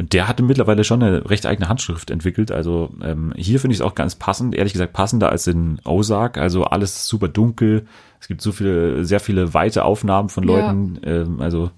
Der 0.00 0.28
hatte 0.28 0.44
mittlerweile 0.44 0.84
schon 0.84 1.02
eine 1.02 1.28
recht 1.28 1.44
eigene 1.44 1.68
Handschrift 1.68 2.10
entwickelt. 2.10 2.52
Also 2.52 2.90
ähm, 3.02 3.32
hier 3.36 3.58
finde 3.58 3.72
ich 3.72 3.80
es 3.80 3.84
auch 3.84 3.96
ganz 3.96 4.14
passend, 4.14 4.54
ehrlich 4.54 4.72
gesagt 4.72 4.92
passender 4.92 5.30
als 5.30 5.46
in 5.48 5.80
Ozark. 5.84 6.38
Also 6.38 6.64
alles 6.64 7.08
super 7.08 7.26
dunkel. 7.26 7.86
Es 8.20 8.28
gibt 8.28 8.40
so 8.40 8.52
viele, 8.52 9.04
sehr 9.04 9.18
viele 9.18 9.54
weite 9.54 9.84
Aufnahmen 9.84 10.28
von 10.28 10.44
Leuten. 10.44 11.00
Ja. 11.04 11.22
Ähm, 11.22 11.40
also 11.40 11.70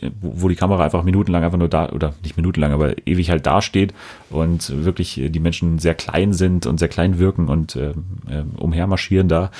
äh, 0.00 0.10
wo 0.20 0.48
die 0.48 0.56
Kamera 0.56 0.84
einfach 0.84 1.02
minutenlang 1.02 1.44
einfach 1.44 1.58
nur 1.58 1.68
da, 1.68 1.90
oder 1.90 2.14
nicht 2.22 2.36
minutenlang, 2.36 2.72
aber 2.72 2.94
ewig 3.06 3.30
halt 3.30 3.44
dasteht 3.46 3.92
und 4.30 4.84
wirklich 4.84 5.20
die 5.22 5.40
Menschen 5.40 5.78
sehr 5.78 5.94
klein 5.94 6.32
sind 6.32 6.66
und 6.66 6.78
sehr 6.78 6.88
klein 6.88 7.18
wirken 7.18 7.48
und 7.48 7.76
äh, 7.76 7.90
äh, 7.90 8.44
umhermarschieren 8.56 9.28
da. 9.28 9.50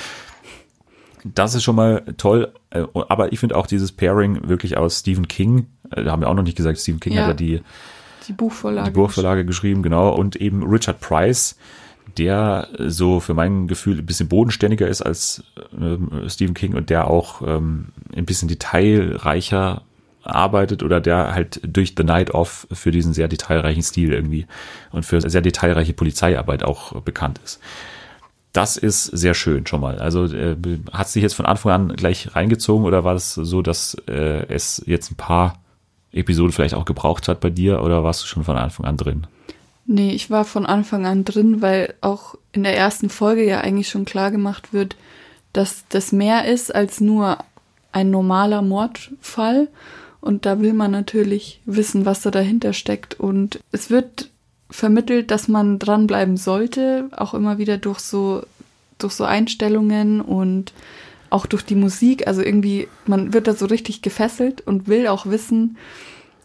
Das 1.23 1.53
ist 1.53 1.63
schon 1.63 1.75
mal 1.75 2.03
toll, 2.17 2.51
äh, 2.53 2.60
aber 2.71 3.33
ich 3.33 3.39
finde 3.39 3.55
auch 3.55 3.67
dieses 3.67 3.91
Pairing 3.91 4.47
wirklich 4.47 4.77
aus 4.77 4.99
Stephen 4.99 5.27
King, 5.27 5.67
äh, 5.91 6.03
da 6.03 6.11
haben 6.11 6.21
wir 6.21 6.29
auch 6.29 6.35
noch 6.35 6.43
nicht 6.43 6.57
gesagt, 6.57 6.79
Stephen 6.79 6.99
King 6.99 7.13
ja, 7.13 7.21
hat 7.21 7.27
ja 7.29 7.33
die, 7.33 7.61
die 8.27 8.33
Buchvorlage, 8.33 8.89
die 8.89 8.95
Buchvorlage 8.95 9.45
geschrieben, 9.45 9.83
genau, 9.83 10.13
und 10.13 10.35
eben 10.35 10.63
Richard 10.63 10.99
Price, 11.01 11.57
der 12.17 12.67
so 12.77 13.19
für 13.19 13.33
mein 13.33 13.67
Gefühl 13.67 13.99
ein 13.99 14.05
bisschen 14.05 14.27
bodenständiger 14.27 14.87
ist 14.87 15.01
als 15.01 15.43
äh, 15.79 16.29
Stephen 16.29 16.53
King 16.53 16.75
und 16.75 16.89
der 16.89 17.07
auch 17.07 17.41
ähm, 17.41 17.87
ein 18.15 18.25
bisschen 18.25 18.47
detailreicher 18.47 19.83
arbeitet 20.23 20.83
oder 20.83 21.01
der 21.01 21.33
halt 21.33 21.61
durch 21.63 21.95
The 21.97 22.03
Night 22.03 22.31
Off 22.31 22.67
für 22.71 22.91
diesen 22.91 23.13
sehr 23.13 23.27
detailreichen 23.27 23.81
Stil 23.81 24.13
irgendwie 24.13 24.45
und 24.91 25.05
für 25.05 25.21
sehr 25.21 25.41
detailreiche 25.41 25.93
Polizeiarbeit 25.93 26.63
auch 26.63 27.01
bekannt 27.01 27.39
ist. 27.43 27.59
Das 28.53 28.75
ist 28.75 29.05
sehr 29.05 29.33
schön 29.33 29.65
schon 29.65 29.79
mal. 29.79 29.99
Also 29.99 30.25
äh, 30.25 30.57
hat 30.91 31.07
sich 31.07 31.23
jetzt 31.23 31.35
von 31.35 31.45
Anfang 31.45 31.71
an 31.71 31.95
gleich 31.95 32.35
reingezogen 32.35 32.85
oder 32.85 33.03
war 33.03 33.15
es 33.15 33.33
so, 33.33 33.61
dass 33.61 33.95
äh, 34.07 34.45
es 34.47 34.83
jetzt 34.85 35.11
ein 35.11 35.15
paar 35.15 35.59
Episoden 36.11 36.51
vielleicht 36.51 36.73
auch 36.73 36.85
gebraucht 36.85 37.27
hat 37.27 37.39
bei 37.39 37.49
dir 37.49 37.81
oder 37.81 38.03
warst 38.03 38.23
du 38.23 38.27
schon 38.27 38.43
von 38.43 38.57
Anfang 38.57 38.85
an 38.85 38.97
drin? 38.97 39.27
Nee, 39.85 40.11
ich 40.11 40.29
war 40.29 40.45
von 40.45 40.65
Anfang 40.65 41.05
an 41.05 41.25
drin, 41.25 41.61
weil 41.61 41.95
auch 42.01 42.35
in 42.51 42.63
der 42.63 42.77
ersten 42.77 43.09
Folge 43.09 43.45
ja 43.45 43.61
eigentlich 43.61 43.89
schon 43.89 44.05
klar 44.05 44.31
gemacht 44.31 44.73
wird, 44.73 44.95
dass 45.53 45.85
das 45.89 46.11
mehr 46.11 46.45
ist 46.45 46.73
als 46.73 47.01
nur 47.01 47.37
ein 47.91 48.11
normaler 48.11 48.61
Mordfall. 48.61 49.67
Und 50.19 50.45
da 50.45 50.59
will 50.59 50.73
man 50.73 50.91
natürlich 50.91 51.61
wissen, 51.65 52.05
was 52.05 52.21
da 52.21 52.31
dahinter 52.31 52.73
steckt. 52.73 53.19
Und 53.19 53.59
es 53.71 53.89
wird 53.89 54.29
vermittelt, 54.71 55.29
dass 55.31 55.47
man 55.47 55.77
dranbleiben 55.77 56.37
sollte, 56.37 57.09
auch 57.15 57.33
immer 57.33 57.57
wieder 57.57 57.77
durch 57.77 57.99
so, 57.99 58.43
durch 58.97 59.13
so 59.13 59.25
Einstellungen 59.25 60.21
und 60.21 60.73
auch 61.29 61.45
durch 61.45 61.63
die 61.63 61.75
Musik. 61.75 62.27
Also 62.27 62.41
irgendwie, 62.41 62.87
man 63.05 63.33
wird 63.33 63.47
da 63.47 63.53
so 63.53 63.65
richtig 63.65 64.01
gefesselt 64.01 64.61
und 64.61 64.87
will 64.87 65.07
auch 65.07 65.25
wissen, 65.25 65.77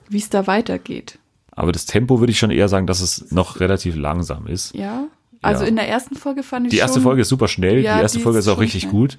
wie 0.08 0.18
es 0.18 0.28
da 0.28 0.46
weitergeht. 0.46 1.18
Aber 1.52 1.72
das 1.72 1.86
Tempo 1.86 2.20
würde 2.20 2.32
ich 2.32 2.38
schon 2.38 2.50
eher 2.50 2.68
sagen, 2.68 2.86
dass 2.86 3.00
es 3.00 3.30
noch 3.30 3.60
relativ 3.60 3.96
langsam 3.96 4.46
ist. 4.46 4.74
Ja. 4.74 5.06
Also 5.42 5.62
ja. 5.62 5.68
in 5.68 5.76
der 5.76 5.88
ersten 5.88 6.16
Folge 6.16 6.42
fand 6.42 6.66
ich 6.66 6.70
Die 6.70 6.78
erste 6.78 6.96
schon, 6.96 7.04
Folge 7.04 7.22
ist 7.22 7.28
super 7.28 7.48
schnell, 7.48 7.80
ja, 7.80 7.96
die 7.96 8.02
erste 8.02 8.18
die 8.18 8.24
Folge 8.24 8.38
ist, 8.38 8.46
ist 8.46 8.52
auch 8.52 8.60
richtig 8.60 8.82
schnell. 8.82 8.92
gut. 8.92 9.18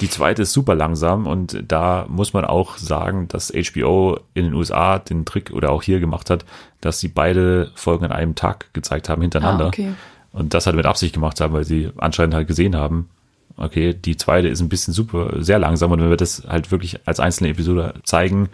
Die 0.00 0.10
zweite 0.10 0.42
ist 0.42 0.52
super 0.52 0.74
langsam 0.74 1.26
und 1.26 1.62
da 1.68 2.06
muss 2.08 2.32
man 2.32 2.44
auch 2.44 2.76
sagen, 2.78 3.28
dass 3.28 3.52
HBO 3.52 4.18
in 4.34 4.44
den 4.44 4.54
USA 4.54 4.98
den 4.98 5.24
Trick 5.24 5.52
oder 5.52 5.70
auch 5.70 5.82
hier 5.82 6.00
gemacht 6.00 6.30
hat, 6.30 6.44
dass 6.80 7.00
sie 7.00 7.08
beide 7.08 7.70
Folgen 7.74 8.04
an 8.04 8.12
einem 8.12 8.34
Tag 8.34 8.72
gezeigt 8.74 9.08
haben 9.08 9.22
hintereinander. 9.22 9.66
Ah, 9.66 9.68
okay. 9.68 9.92
Und 10.32 10.52
das 10.52 10.66
halt 10.66 10.76
mit 10.76 10.86
Absicht 10.86 11.14
gemacht 11.14 11.40
haben, 11.40 11.54
weil 11.54 11.64
sie 11.64 11.90
anscheinend 11.96 12.34
halt 12.34 12.48
gesehen 12.48 12.74
haben, 12.74 13.08
okay, 13.56 13.94
die 13.94 14.16
zweite 14.16 14.48
ist 14.48 14.60
ein 14.60 14.68
bisschen 14.68 14.92
super, 14.92 15.42
sehr 15.42 15.58
langsam 15.58 15.92
und 15.92 16.00
wenn 16.00 16.10
wir 16.10 16.16
das 16.16 16.42
halt 16.48 16.70
wirklich 16.72 17.06
als 17.06 17.20
einzelne 17.20 17.50
Episode 17.50 17.94
zeigen, 18.02 18.48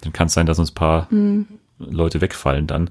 dann 0.00 0.12
kann 0.12 0.28
es 0.28 0.34
sein, 0.34 0.46
dass 0.46 0.58
uns 0.58 0.70
paar 0.70 1.06
mhm. 1.10 1.46
Leute 1.78 2.20
wegfallen 2.20 2.66
dann. 2.66 2.90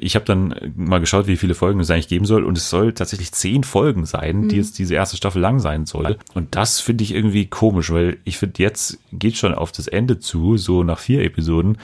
Ich 0.00 0.14
habe 0.14 0.24
dann 0.24 0.54
mal 0.76 1.00
geschaut, 1.00 1.26
wie 1.26 1.36
viele 1.36 1.54
Folgen 1.54 1.80
es 1.80 1.90
eigentlich 1.90 2.08
geben 2.08 2.24
soll 2.24 2.44
und 2.44 2.56
es 2.56 2.70
soll 2.70 2.92
tatsächlich 2.92 3.32
zehn 3.32 3.64
Folgen 3.64 4.06
sein, 4.06 4.42
mhm. 4.42 4.48
die 4.48 4.56
jetzt 4.56 4.78
diese 4.78 4.94
erste 4.94 5.16
Staffel 5.16 5.40
lang 5.40 5.60
sein 5.60 5.86
soll. 5.86 6.16
Und 6.34 6.54
das 6.56 6.80
finde 6.80 7.04
ich 7.04 7.14
irgendwie 7.14 7.46
komisch, 7.46 7.90
weil 7.90 8.18
ich 8.24 8.38
finde, 8.38 8.62
jetzt 8.62 8.98
geht 9.12 9.36
schon 9.36 9.54
auf 9.54 9.72
das 9.72 9.86
Ende 9.86 10.18
zu, 10.18 10.56
so 10.56 10.82
nach 10.82 10.98
vier 10.98 11.22
Episoden. 11.22 11.78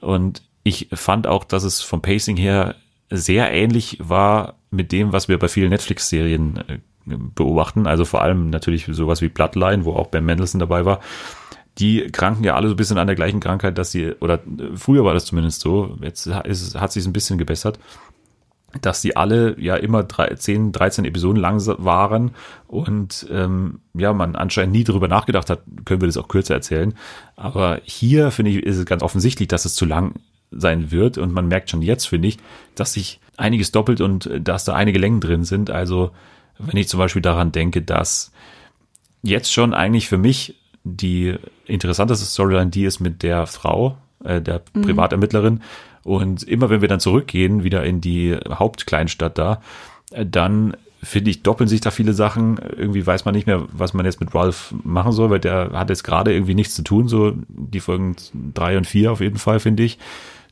Und 0.00 0.42
ich 0.64 0.88
fand 0.92 1.26
auch, 1.26 1.44
dass 1.44 1.64
es 1.64 1.80
vom 1.80 2.02
Pacing 2.02 2.36
her 2.36 2.76
sehr 3.10 3.52
ähnlich 3.52 3.98
war 4.00 4.54
mit 4.70 4.92
dem, 4.92 5.12
was 5.12 5.28
wir 5.28 5.38
bei 5.38 5.48
vielen 5.48 5.70
Netflix-Serien 5.70 6.56
äh, 6.68 6.78
beobachten. 7.06 7.86
Also 7.86 8.04
vor 8.04 8.22
allem 8.22 8.50
natürlich 8.50 8.86
sowas 8.90 9.20
wie 9.20 9.28
Bloodline, 9.28 9.84
wo 9.84 9.94
auch 9.94 10.06
Ben 10.06 10.24
Mendelssohn 10.24 10.60
dabei 10.60 10.84
war 10.84 11.00
die 11.78 12.08
kranken 12.10 12.44
ja 12.44 12.54
alle 12.54 12.68
so 12.68 12.74
ein 12.74 12.76
bisschen 12.76 12.98
an 12.98 13.06
der 13.06 13.16
gleichen 13.16 13.40
Krankheit, 13.40 13.78
dass 13.78 13.90
sie, 13.90 14.12
oder 14.20 14.40
früher 14.74 15.04
war 15.04 15.14
das 15.14 15.24
zumindest 15.24 15.60
so, 15.60 15.96
jetzt 16.02 16.26
ist, 16.26 16.78
hat 16.78 16.92
sich 16.92 17.06
ein 17.06 17.12
bisschen 17.12 17.38
gebessert, 17.38 17.78
dass 18.80 19.02
sie 19.02 19.16
alle 19.16 19.58
ja 19.60 19.76
immer 19.76 20.02
drei, 20.02 20.34
10, 20.34 20.72
13 20.72 21.04
Episoden 21.04 21.40
lang 21.40 21.60
waren 21.78 22.32
und 22.68 23.26
ähm, 23.30 23.80
ja, 23.94 24.12
man 24.12 24.36
anscheinend 24.36 24.72
nie 24.72 24.84
darüber 24.84 25.08
nachgedacht 25.08 25.50
hat, 25.50 25.62
können 25.84 26.00
wir 26.00 26.08
das 26.08 26.16
auch 26.16 26.28
kürzer 26.28 26.54
erzählen. 26.54 26.94
Aber 27.36 27.80
hier, 27.84 28.30
finde 28.30 28.50
ich, 28.50 28.62
ist 28.62 28.78
es 28.78 28.86
ganz 28.86 29.02
offensichtlich, 29.02 29.48
dass 29.48 29.66
es 29.66 29.74
zu 29.74 29.84
lang 29.84 30.14
sein 30.50 30.90
wird 30.90 31.18
und 31.18 31.32
man 31.32 31.48
merkt 31.48 31.70
schon 31.70 31.82
jetzt, 31.82 32.06
finde 32.06 32.28
ich, 32.28 32.38
dass 32.74 32.94
sich 32.94 33.20
einiges 33.36 33.72
doppelt 33.72 34.00
und 34.00 34.30
dass 34.40 34.64
da 34.64 34.74
einige 34.74 34.98
Längen 34.98 35.20
drin 35.20 35.44
sind. 35.44 35.70
Also 35.70 36.10
wenn 36.58 36.76
ich 36.76 36.88
zum 36.88 36.98
Beispiel 36.98 37.22
daran 37.22 37.52
denke, 37.52 37.82
dass 37.82 38.32
jetzt 39.22 39.52
schon 39.52 39.74
eigentlich 39.74 40.08
für 40.08 40.18
mich 40.18 40.61
die 40.84 41.36
interessanteste 41.66 42.24
Storyline, 42.24 42.70
die 42.70 42.84
ist 42.84 43.00
mit 43.00 43.22
der 43.22 43.46
Frau, 43.46 43.96
äh, 44.24 44.40
der 44.40 44.62
mhm. 44.74 44.82
Privatermittlerin. 44.82 45.60
Und 46.04 46.42
immer 46.42 46.70
wenn 46.70 46.80
wir 46.80 46.88
dann 46.88 47.00
zurückgehen, 47.00 47.62
wieder 47.62 47.84
in 47.84 48.00
die 48.00 48.36
Hauptkleinstadt 48.48 49.38
da, 49.38 49.60
äh, 50.10 50.26
dann 50.26 50.76
finde 51.02 51.30
ich, 51.30 51.42
doppeln 51.42 51.68
sich 51.68 51.80
da 51.80 51.90
viele 51.90 52.12
Sachen. 52.12 52.58
Irgendwie 52.76 53.04
weiß 53.04 53.24
man 53.24 53.34
nicht 53.34 53.46
mehr, 53.46 53.64
was 53.72 53.92
man 53.92 54.06
jetzt 54.06 54.20
mit 54.20 54.34
Ralph 54.34 54.72
machen 54.84 55.12
soll, 55.12 55.30
weil 55.30 55.40
der 55.40 55.70
hat 55.72 55.90
jetzt 55.90 56.04
gerade 56.04 56.32
irgendwie 56.32 56.54
nichts 56.54 56.76
zu 56.76 56.82
tun, 56.82 57.08
so 57.08 57.32
die 57.48 57.80
Folgen 57.80 58.14
drei 58.54 58.76
und 58.76 58.86
vier 58.86 59.10
auf 59.10 59.20
jeden 59.20 59.38
Fall, 59.38 59.58
finde 59.58 59.82
ich. 59.82 59.98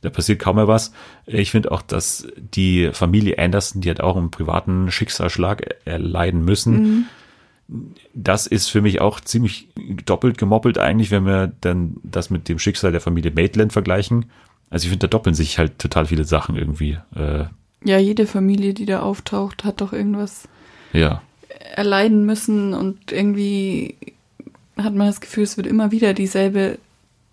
Da 0.01 0.09
passiert 0.09 0.39
kaum 0.39 0.57
mehr 0.57 0.67
was. 0.67 0.91
Ich 1.25 1.51
finde 1.51 1.71
auch, 1.71 1.81
dass 1.81 2.27
die 2.35 2.89
Familie 2.91 3.37
Anderson, 3.37 3.81
die 3.81 3.89
hat 3.89 4.01
auch 4.01 4.17
einen 4.17 4.31
privaten 4.31 4.91
Schicksalsschlag 4.91 5.75
erleiden 5.85 6.43
müssen. 6.43 6.73
Mhm 6.73 7.05
das 8.13 8.47
ist 8.47 8.67
für 8.67 8.81
mich 8.81 9.01
auch 9.01 9.19
ziemlich 9.21 9.69
doppelt 10.05 10.37
gemoppelt 10.37 10.77
eigentlich, 10.77 11.11
wenn 11.11 11.25
wir 11.25 11.51
dann 11.61 11.95
das 12.03 12.29
mit 12.29 12.49
dem 12.49 12.59
Schicksal 12.59 12.91
der 12.91 13.01
Familie 13.01 13.31
Maitland 13.31 13.73
vergleichen. 13.73 14.25
Also 14.69 14.85
ich 14.85 14.89
finde, 14.89 15.07
da 15.07 15.11
doppeln 15.11 15.35
sich 15.35 15.57
halt 15.57 15.79
total 15.79 16.05
viele 16.05 16.23
Sachen 16.25 16.55
irgendwie. 16.55 16.97
Äh, 17.15 17.45
Ja, 17.83 17.97
jede 17.97 18.27
Familie, 18.27 18.73
die 18.73 18.85
da 18.85 19.01
auftaucht, 19.01 19.63
hat 19.63 19.81
doch 19.81 19.93
irgendwas 19.93 20.47
ja, 20.93 21.21
erleiden 21.75 22.25
müssen 22.25 22.73
und 22.73 23.11
irgendwie 23.11 23.95
hat 24.77 24.93
man 24.93 25.07
das 25.07 25.21
Gefühl, 25.21 25.43
es 25.43 25.57
wird 25.57 25.67
immer 25.67 25.91
wieder 25.91 26.13
dieselbe 26.13 26.77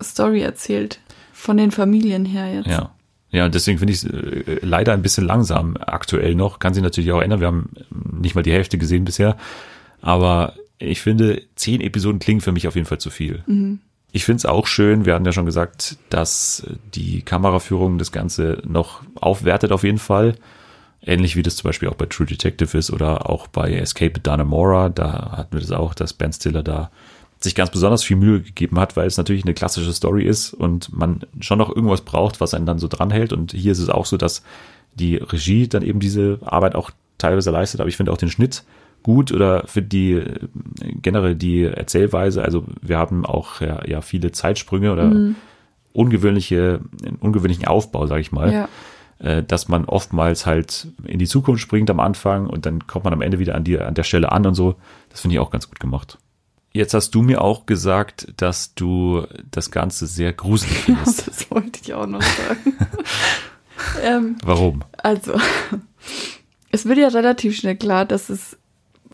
Story 0.02 0.40
erzählt. 0.40 1.00
Von 1.32 1.56
den 1.56 1.70
Familien 1.70 2.24
her 2.24 2.52
jetzt. 2.52 2.68
ja. 2.68 2.92
Ja, 3.30 3.44
und 3.44 3.54
deswegen 3.54 3.78
finde 3.78 3.92
ich 3.92 4.02
es 4.02 4.10
äh, 4.10 4.58
leider 4.62 4.94
ein 4.94 5.02
bisschen 5.02 5.26
langsam 5.26 5.76
aktuell 5.78 6.34
noch. 6.34 6.60
Kann 6.60 6.72
sich 6.72 6.82
natürlich 6.82 7.12
auch 7.12 7.20
ändern. 7.20 7.40
Wir 7.40 7.48
haben 7.48 7.70
nicht 7.90 8.34
mal 8.34 8.42
die 8.42 8.52
Hälfte 8.52 8.78
gesehen 8.78 9.04
bisher. 9.04 9.36
Aber 10.00 10.54
ich 10.78 11.00
finde, 11.00 11.42
zehn 11.56 11.80
Episoden 11.80 12.20
klingen 12.20 12.40
für 12.40 12.52
mich 12.52 12.68
auf 12.68 12.74
jeden 12.74 12.86
Fall 12.86 12.98
zu 12.98 13.10
viel. 13.10 13.42
Ich 14.12 14.24
finde 14.24 14.38
es 14.38 14.46
auch 14.46 14.66
schön, 14.66 15.04
wir 15.04 15.14
hatten 15.14 15.24
ja 15.24 15.32
schon 15.32 15.46
gesagt, 15.46 15.98
dass 16.08 16.66
die 16.94 17.22
Kameraführung 17.22 17.98
das 17.98 18.12
Ganze 18.12 18.62
noch 18.66 19.02
aufwertet 19.16 19.72
auf 19.72 19.84
jeden 19.84 19.98
Fall. 19.98 20.34
Ähnlich 21.02 21.36
wie 21.36 21.42
das 21.42 21.56
zum 21.56 21.68
Beispiel 21.68 21.88
auch 21.88 21.94
bei 21.94 22.06
True 22.06 22.26
Detective 22.26 22.76
ist 22.76 22.90
oder 22.90 23.28
auch 23.28 23.46
bei 23.46 23.72
Escape 23.74 24.16
at 24.16 24.26
Dannemora. 24.26 24.88
Da 24.88 25.32
hatten 25.36 25.52
wir 25.52 25.60
das 25.60 25.72
auch, 25.72 25.94
dass 25.94 26.12
Ben 26.12 26.32
Stiller 26.32 26.62
da 26.62 26.90
sich 27.40 27.54
ganz 27.54 27.70
besonders 27.70 28.02
viel 28.02 28.16
Mühe 28.16 28.40
gegeben 28.40 28.80
hat, 28.80 28.96
weil 28.96 29.06
es 29.06 29.16
natürlich 29.16 29.44
eine 29.44 29.54
klassische 29.54 29.92
Story 29.92 30.24
ist 30.24 30.52
und 30.52 30.92
man 30.92 31.20
schon 31.40 31.58
noch 31.58 31.74
irgendwas 31.74 32.00
braucht, 32.00 32.40
was 32.40 32.54
einen 32.54 32.66
dann 32.66 32.78
so 32.78 32.88
dranhält. 32.88 33.32
Und 33.32 33.52
hier 33.52 33.72
ist 33.72 33.78
es 33.78 33.88
auch 33.88 34.06
so, 34.06 34.16
dass 34.16 34.42
die 34.94 35.16
Regie 35.16 35.68
dann 35.68 35.82
eben 35.82 36.00
diese 36.00 36.40
Arbeit 36.44 36.74
auch 36.74 36.90
teilweise 37.16 37.50
leistet, 37.50 37.80
aber 37.80 37.88
ich 37.88 37.96
finde 37.96 38.12
auch 38.12 38.16
den 38.16 38.30
Schnitt 38.30 38.64
gut 39.02 39.32
oder 39.32 39.66
für 39.66 39.82
die 39.82 40.12
äh, 40.12 40.38
generell 40.80 41.34
die 41.34 41.64
Erzählweise. 41.64 42.42
Also 42.42 42.64
wir 42.82 42.98
haben 42.98 43.24
auch 43.24 43.60
ja, 43.60 43.84
ja 43.86 44.00
viele 44.00 44.32
Zeitsprünge 44.32 44.92
oder 44.92 45.12
ungewöhnliche, 45.92 46.80
einen 47.04 47.16
ungewöhnlichen 47.16 47.66
Aufbau, 47.66 48.06
sage 48.06 48.20
ich 48.20 48.32
mal 48.32 48.52
Ja. 48.52 48.68
äh, 49.18 49.42
dass 49.42 49.68
man 49.68 49.84
oftmals 49.84 50.46
halt 50.46 50.88
in 51.04 51.18
die 51.18 51.26
Zukunft 51.26 51.62
springt 51.62 51.90
am 51.90 52.00
Anfang 52.00 52.46
und 52.46 52.66
dann 52.66 52.86
kommt 52.86 53.04
man 53.04 53.12
am 53.12 53.22
Ende 53.22 53.38
wieder 53.38 53.54
an, 53.54 53.64
die, 53.64 53.78
an 53.78 53.94
der 53.94 54.04
Stelle 54.04 54.30
an 54.32 54.46
und 54.46 54.54
so. 54.54 54.76
Das 55.10 55.20
finde 55.22 55.34
ich 55.34 55.40
auch 55.40 55.50
ganz 55.50 55.68
gut 55.68 55.80
gemacht. 55.80 56.18
Jetzt 56.72 56.92
hast 56.94 57.14
du 57.14 57.22
mir 57.22 57.40
auch 57.40 57.64
gesagt, 57.66 58.28
dass 58.36 58.74
du 58.74 59.24
das 59.50 59.70
Ganze 59.70 60.06
sehr 60.06 60.32
gruselig 60.34 60.76
findest. 60.78 61.26
Das 61.26 61.50
wollte 61.50 61.80
ich 61.82 61.94
auch 61.94 62.06
noch 62.06 62.22
sagen. 62.22 62.76
ähm, 64.04 64.36
Warum? 64.44 64.84
also, 64.98 65.32
es 66.70 66.84
wird 66.84 66.98
ja 66.98 67.08
relativ 67.08 67.56
schnell 67.56 67.76
klar, 67.76 68.04
dass 68.04 68.28
es 68.28 68.58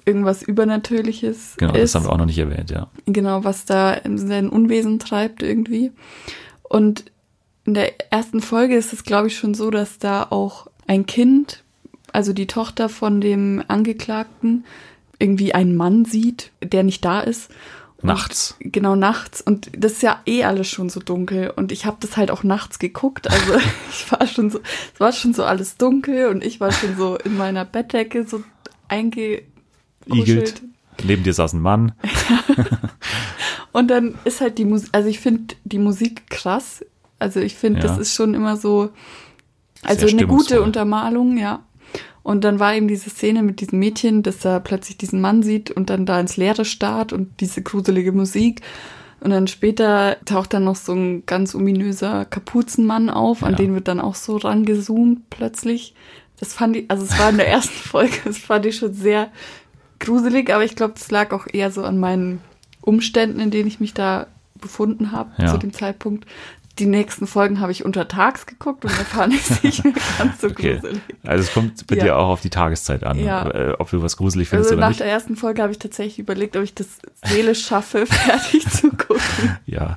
irgendwas 0.06 0.42
Übernatürliches 0.42 1.54
Genau, 1.58 1.72
ist. 1.74 1.94
das 1.94 1.94
haben 1.94 2.06
wir 2.08 2.12
auch 2.12 2.18
noch 2.18 2.26
nicht 2.26 2.38
erwähnt, 2.38 2.70
ja. 2.70 2.88
Genau, 3.06 3.44
was 3.44 3.64
da 3.64 4.00
sein 4.16 4.48
Unwesen 4.48 4.98
treibt 4.98 5.42
irgendwie. 5.42 5.92
Und 6.62 7.04
in 7.64 7.74
der 7.74 8.12
ersten 8.12 8.40
Folge 8.40 8.76
ist 8.76 8.92
es, 8.92 9.04
glaube 9.04 9.28
ich, 9.28 9.36
schon 9.36 9.54
so, 9.54 9.70
dass 9.70 9.98
da 9.98 10.26
auch 10.28 10.66
ein 10.86 11.06
Kind, 11.06 11.62
also 12.12 12.32
die 12.32 12.46
Tochter 12.46 12.88
von 12.88 13.20
dem 13.20 13.62
Angeklagten, 13.68 14.64
irgendwie 15.18 15.54
einen 15.54 15.76
Mann 15.76 16.04
sieht, 16.04 16.50
der 16.62 16.82
nicht 16.82 17.04
da 17.04 17.20
ist. 17.20 17.50
Und 17.98 18.08
Nachts. 18.08 18.56
Genau, 18.60 18.96
nachts. 18.96 19.40
Und 19.40 19.70
das 19.76 19.92
ist 19.92 20.02
ja 20.02 20.20
eh 20.26 20.44
alles 20.44 20.68
schon 20.68 20.90
so 20.90 21.00
dunkel. 21.00 21.50
Und 21.56 21.72
ich 21.72 21.86
habe 21.86 21.96
das 22.00 22.18
halt 22.18 22.30
auch 22.30 22.42
nachts 22.42 22.78
geguckt. 22.78 23.30
Also 23.30 23.54
ich 23.90 24.12
war 24.12 24.26
schon 24.26 24.50
so, 24.50 24.60
es 24.92 25.00
war 25.00 25.12
schon 25.12 25.32
so 25.32 25.44
alles 25.44 25.78
dunkel 25.78 26.26
und 26.28 26.44
ich 26.44 26.60
war 26.60 26.72
schon 26.72 26.96
so 26.96 27.16
in 27.16 27.38
meiner 27.38 27.64
Bettdecke 27.64 28.26
so 28.26 28.42
eingekuschelt. 28.88 29.53
Igelt. 30.06 30.62
Neben 31.02 31.22
dir 31.24 31.32
saß 31.34 31.54
ein 31.54 31.60
Mann. 31.60 31.92
Und 33.72 33.88
dann 33.90 34.14
ist 34.24 34.40
halt 34.40 34.58
die 34.58 34.64
Musik, 34.64 34.88
also 34.92 35.08
ich 35.08 35.18
finde 35.20 35.54
die 35.64 35.78
Musik 35.78 36.28
krass. 36.30 36.84
Also 37.18 37.40
ich 37.40 37.54
finde, 37.54 37.80
Ja. 37.80 37.86
das 37.88 37.98
ist 37.98 38.14
schon 38.14 38.34
immer 38.34 38.56
so, 38.56 38.90
also 39.82 40.06
Sehr 40.06 40.18
eine 40.18 40.26
gute. 40.26 40.62
Untermalung, 40.62 41.36
ja. 41.38 41.62
Und 42.22 42.44
dann 42.44 42.58
war 42.58 42.74
eben 42.74 42.88
diese 42.88 43.10
Szene 43.10 43.42
mit 43.42 43.60
diesem 43.60 43.78
Mädchen, 43.80 44.22
das 44.22 44.44
er 44.44 44.60
plötzlich 44.60 44.96
diesen 44.96 45.20
Mann 45.20 45.42
sieht 45.42 45.70
und 45.70 45.90
dann 45.90 46.06
da 46.06 46.18
ins 46.20 46.36
Leere 46.36 46.64
starrt 46.64 47.12
und 47.12 47.40
diese 47.40 47.60
gruselige 47.62 48.12
Musik. 48.12 48.62
Und 49.20 49.30
dann 49.30 49.46
später 49.46 50.16
taucht 50.24 50.54
dann 50.54 50.64
noch 50.64 50.76
so 50.76 50.92
ein 50.92 51.24
ganz 51.26 51.54
ominöser 51.54 52.24
Kapuzenmann 52.24 53.10
auf, 53.10 53.42
an 53.42 53.52
Ja. 53.52 53.56
den 53.58 53.74
wird 53.74 53.88
dann 53.88 54.00
auch 54.00 54.14
so 54.14 54.36
rangezoomt 54.36 55.28
plötzlich. 55.30 55.94
Das 56.40 56.52
fand 56.54 56.76
ich, 56.76 56.90
also 56.90 57.04
es 57.04 57.18
war 57.18 57.30
in 57.30 57.36
der 57.38 57.48
ersten 57.56 57.72
Folge, 57.74 58.16
das 58.24 58.38
fand 58.38 58.66
ich 58.66 58.76
schon 58.76 58.94
sehr 58.94 59.30
gruselig, 60.04 60.52
aber 60.52 60.64
ich 60.64 60.76
glaube, 60.76 60.94
das 60.94 61.10
lag 61.10 61.32
auch 61.32 61.46
eher 61.52 61.70
so 61.70 61.84
an 61.84 61.98
meinen 61.98 62.40
Umständen, 62.80 63.40
in 63.40 63.50
denen 63.50 63.68
ich 63.68 63.80
mich 63.80 63.94
da 63.94 64.26
befunden 64.60 65.12
habe 65.12 65.30
Ja. 65.38 65.48
zu 65.48 65.58
dem 65.58 65.72
Zeitpunkt. 65.72 66.26
Die 66.80 66.86
nächsten 66.86 67.28
Folgen 67.28 67.60
habe 67.60 67.70
ich 67.70 67.84
untertags 67.84 68.46
geguckt 68.46 68.84
und 68.84 68.90
da 68.98 69.04
fand 69.04 69.32
ich 69.32 69.48
es 69.48 69.62
nicht 69.62 69.84
mehr 69.84 69.92
ganz 70.18 70.40
so 70.40 70.48
Okay. 70.48 70.74
gruselig. 70.80 71.00
Also 71.22 71.44
es 71.44 71.52
kommt 71.54 71.86
bei 71.86 71.94
Ja. 71.96 72.04
dir 72.04 72.16
auch 72.18 72.28
auf 72.30 72.40
die 72.40 72.50
Tageszeit 72.50 73.04
an, 73.04 73.18
Ja. 73.18 73.48
äh, 73.48 73.72
ob 73.78 73.90
du 73.90 74.02
was 74.02 74.16
gruselig 74.16 74.48
findest 74.48 74.70
Also 74.70 74.74
oder 74.76 74.80
nach 74.80 74.88
nicht. 74.88 75.00
der 75.00 75.06
ersten 75.06 75.36
Folge 75.36 75.62
habe 75.62 75.70
ich 75.70 75.78
tatsächlich 75.78 76.18
überlegt, 76.18 76.56
ob 76.56 76.64
ich 76.64 76.74
das 76.74 76.88
seelisch 77.24 77.64
schaffe, 77.64 78.06
fertig 78.06 78.68
zu 78.68 78.90
gucken. 78.90 79.56
Ja, 79.66 79.96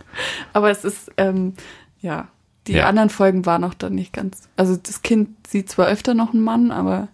Aber 0.54 0.70
es 0.70 0.84
ist, 0.86 1.12
ähm, 1.18 1.54
ja, 2.00 2.28
die 2.68 2.82
anderen 2.82 3.10
Folgen 3.10 3.46
waren 3.46 3.64
auch 3.64 3.74
dann 3.74 3.96
nicht 3.96 4.12
ganz. 4.14 4.48
Also 4.58 4.76
das 4.76 5.02
Kind 5.02 5.30
sieht 5.48 5.70
zwar 5.70 5.88
öfter 5.88 6.14
noch 6.14 6.34
einen 6.34 6.44
Mann, 6.44 6.70
aber 6.72 7.08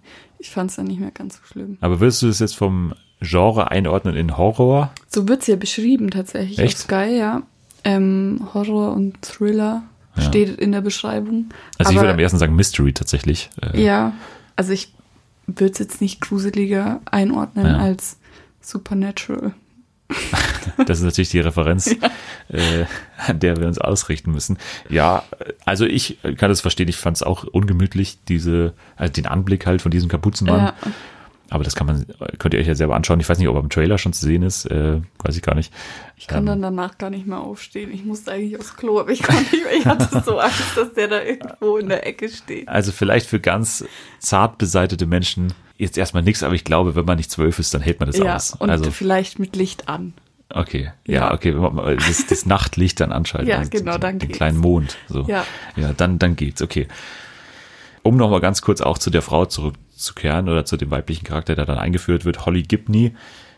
ich 0.44 0.52
fand 0.52 0.70
es 0.70 0.76
dann 0.76 0.86
nicht 0.88 1.00
mehr 1.00 1.12
ganz 1.12 1.36
so 1.38 1.42
schlimm. 1.52 1.78
aber 1.80 2.00
würdest 2.02 2.22
du 2.22 2.28
es 2.28 2.40
jetzt 2.40 2.56
vom 2.58 2.94
Genre 3.22 3.72
einordnen 3.72 4.16
in 4.16 4.36
Horror? 4.38 4.92
So 5.08 5.28
wird's 5.30 5.48
ja 5.48 5.56
beschrieben 5.56 6.10
tatsächlich 6.12 6.60
Echt? 6.60 6.76
auf 6.76 6.82
Sky, 6.82 7.18
ja. 7.18 7.44
Ähm, 7.86 8.48
Horror 8.54 8.92
und 8.94 9.22
Thriller 9.22 9.84
Ja. 10.18 10.22
steht 10.24 10.60
in 10.60 10.74
der 10.74 10.82
Beschreibung. 10.82 11.46
Also 11.78 11.92
ich 11.92 11.98
Aber- 11.98 12.06
würde 12.08 12.14
am 12.14 12.20
ersten 12.20 12.38
sagen 12.38 12.56
Mystery 12.56 12.92
tatsächlich. 12.94 13.50
Äh, 13.62 13.82
Ja, 13.82 14.14
also 14.58 14.74
ich 14.74 14.94
würde 15.48 15.72
es 15.74 15.80
jetzt 15.80 16.02
nicht 16.02 16.20
gruseliger 16.22 17.00
einordnen 17.10 17.66
Ja. 17.66 17.78
als 17.78 18.18
Supernatural. 18.62 19.54
Das 20.86 21.00
ist 21.00 21.04
natürlich 21.04 21.30
die 21.30 21.40
Referenz, 21.40 21.88
äh, 21.88 22.86
an 23.18 23.40
der 23.40 23.58
wir 23.58 23.68
uns 23.68 23.78
ausrichten 23.78 24.32
müssen. 24.32 24.58
Ja, 24.90 25.24
also 25.66 25.86
ich 25.86 26.20
kann 26.38 26.50
das 26.50 26.62
verstehen. 26.62 26.88
Ich 26.88 26.98
fand 26.98 27.18
es 27.18 27.24
auch 27.24 27.44
ungemütlich, 27.44 28.18
diese, 28.28 28.74
also 28.96 29.14
den 29.14 29.26
Anblick 29.26 29.66
halt 29.66 29.82
von 29.82 29.92
diesem 29.92 30.10
Kapuzenmann. 30.10 30.68
Ja, 30.68 30.74
Aber 31.50 31.64
das 31.64 31.76
kann 31.76 31.86
man, 31.86 32.06
könnt 32.40 32.54
ihr 32.56 32.60
euch 32.60 32.68
ja 32.68 32.74
selber 32.74 32.96
anschauen. 32.96 33.20
Ich 33.20 33.30
weiß 33.30 33.38
nicht, 33.38 33.48
ob 33.48 33.56
er 33.56 33.62
im 33.62 33.70
Trailer 33.70 33.98
schon 34.00 34.12
zu 34.14 34.26
sehen 34.26 34.42
ist. 34.42 34.66
Äh, 34.66 35.02
weiß 35.24 35.36
ich 35.36 35.44
gar 35.44 35.54
nicht. 35.54 35.72
ich 36.18 36.26
kann 36.28 36.40
Ähm, 36.40 36.46
dann 36.48 36.62
danach 36.64 36.98
gar 36.98 37.10
nicht 37.12 37.28
mehr 37.28 37.40
aufstehen. 37.40 37.92
Ich 37.94 38.04
musste 38.06 38.32
eigentlich 38.32 38.58
aufs 38.58 38.76
Klo, 38.76 39.00
aber 39.00 39.12
ich 39.12 39.22
konnte 39.22 39.42
nicht 39.44 39.64
mehr. 39.64 39.74
Ich 39.78 39.86
hatte 39.86 40.24
so 40.26 40.40
Angst, 40.40 40.76
dass 40.76 40.94
der 40.94 41.10
da 41.10 41.22
irgendwo 41.22 41.78
in 41.78 41.90
der 41.90 42.08
Ecke 42.08 42.30
steht. 42.30 42.68
Also 42.68 42.92
vielleicht 42.92 43.28
für 43.28 43.40
ganz 43.40 43.86
zart 44.20 44.58
beseitete 44.58 45.06
Menschen 45.06 45.54
jetzt 45.78 45.98
erstmal 45.98 46.24
nichts, 46.24 46.42
aber 46.44 46.56
ich 46.56 46.64
glaube, 46.64 46.96
wenn 46.96 47.06
man 47.06 47.18
nicht 47.18 47.30
zwölf 47.30 47.60
ist, 47.60 47.74
dann 47.74 47.82
hält 47.82 48.00
man 48.00 48.08
das 48.08 48.18
Ja, 48.18 48.36
aus. 48.36 48.54
und 48.54 48.70
Also 48.72 48.90
vielleicht 48.90 49.38
mit 49.38 49.56
Licht 49.56 49.90
an. 49.90 50.14
okay, 50.50 50.92
ja, 51.06 51.14
Ja. 51.28 51.34
okay, 51.34 51.54
wenn 51.54 51.62
man 51.62 51.76
mal 51.76 51.98
das, 51.98 52.26
das 52.26 52.46
Nachtlicht 52.48 53.00
dann 53.00 53.12
anschalten. 53.12 53.50
Ja, 53.50 53.58
also 53.58 53.70
genau, 53.70 53.94
den, 53.94 54.02
dann 54.02 54.20
den 54.20 54.28
geht's. 54.30 54.38
kleinen 54.38 54.58
Mond. 54.58 54.98
So. 55.08 55.24
Ja. 55.28 55.46
ja, 55.76 55.94
dann 55.94 56.18
dann 56.20 56.36
geht's. 56.36 56.62
Okay. 56.64 56.88
Um 58.02 58.18
noch 58.18 58.30
mal 58.30 58.42
ganz 58.42 58.62
kurz 58.62 58.82
auch 58.82 58.98
zu 58.98 59.10
der 59.10 59.22
Frau 59.22 59.46
zurückzukehren 60.04 60.50
oder 60.50 60.66
zu 60.66 60.78
dem 60.78 60.92
weiblichen 60.92 61.24
Charakter, 61.26 61.56
der 61.56 61.66
dann 61.66 61.78
eingeführt 61.78 62.26
wird, 62.26 62.46
Holly 62.46 62.64
Gibney, 62.64 63.14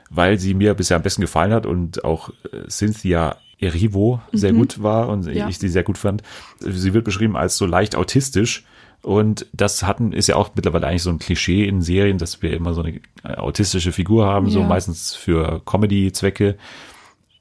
weil 0.09 0.37
sie 0.39 0.53
mir 0.53 0.73
bisher 0.75 0.97
am 0.97 1.03
besten 1.03 1.21
gefallen 1.21 1.51
hat 1.53 1.65
und 1.65 2.03
auch 2.05 2.29
äh, 2.51 2.67
Cynthia 2.69 3.37
Erivo 3.59 4.21
sehr 4.33 4.51
gut 4.53 4.83
war 4.83 5.09
und 5.09 5.25
Mhm. 5.25 5.33
Ja. 5.33 5.47
ich 5.49 5.57
sie 5.59 5.69
sehr 5.69 5.83
gut 5.83 5.97
fand. 5.97 6.21
Sie 6.59 6.93
wird 6.93 7.05
beschrieben 7.05 7.35
als 7.37 7.57
so 7.57 7.65
leicht 7.65 7.95
autistisch 7.95 8.63
und 9.01 9.45
das 9.53 9.83
hatten 9.83 10.11
ist 10.13 10.27
ja 10.27 10.35
auch 10.35 10.51
mittlerweile 10.55 10.87
eigentlich 10.87 11.03
so 11.03 11.09
ein 11.09 11.19
Klischee 11.19 11.65
in 11.65 11.81
Serien, 11.81 12.17
dass 12.17 12.41
wir 12.41 12.53
immer 12.53 12.73
so 12.73 12.81
eine 12.81 12.99
äh, 13.23 13.35
autistische 13.37 13.91
Figur 13.91 14.25
haben, 14.25 14.49
so 14.49 14.59
Ja. 14.59 14.67
meistens 14.67 15.15
für 15.15 15.61
Comedy-Zwecke. 15.65 16.57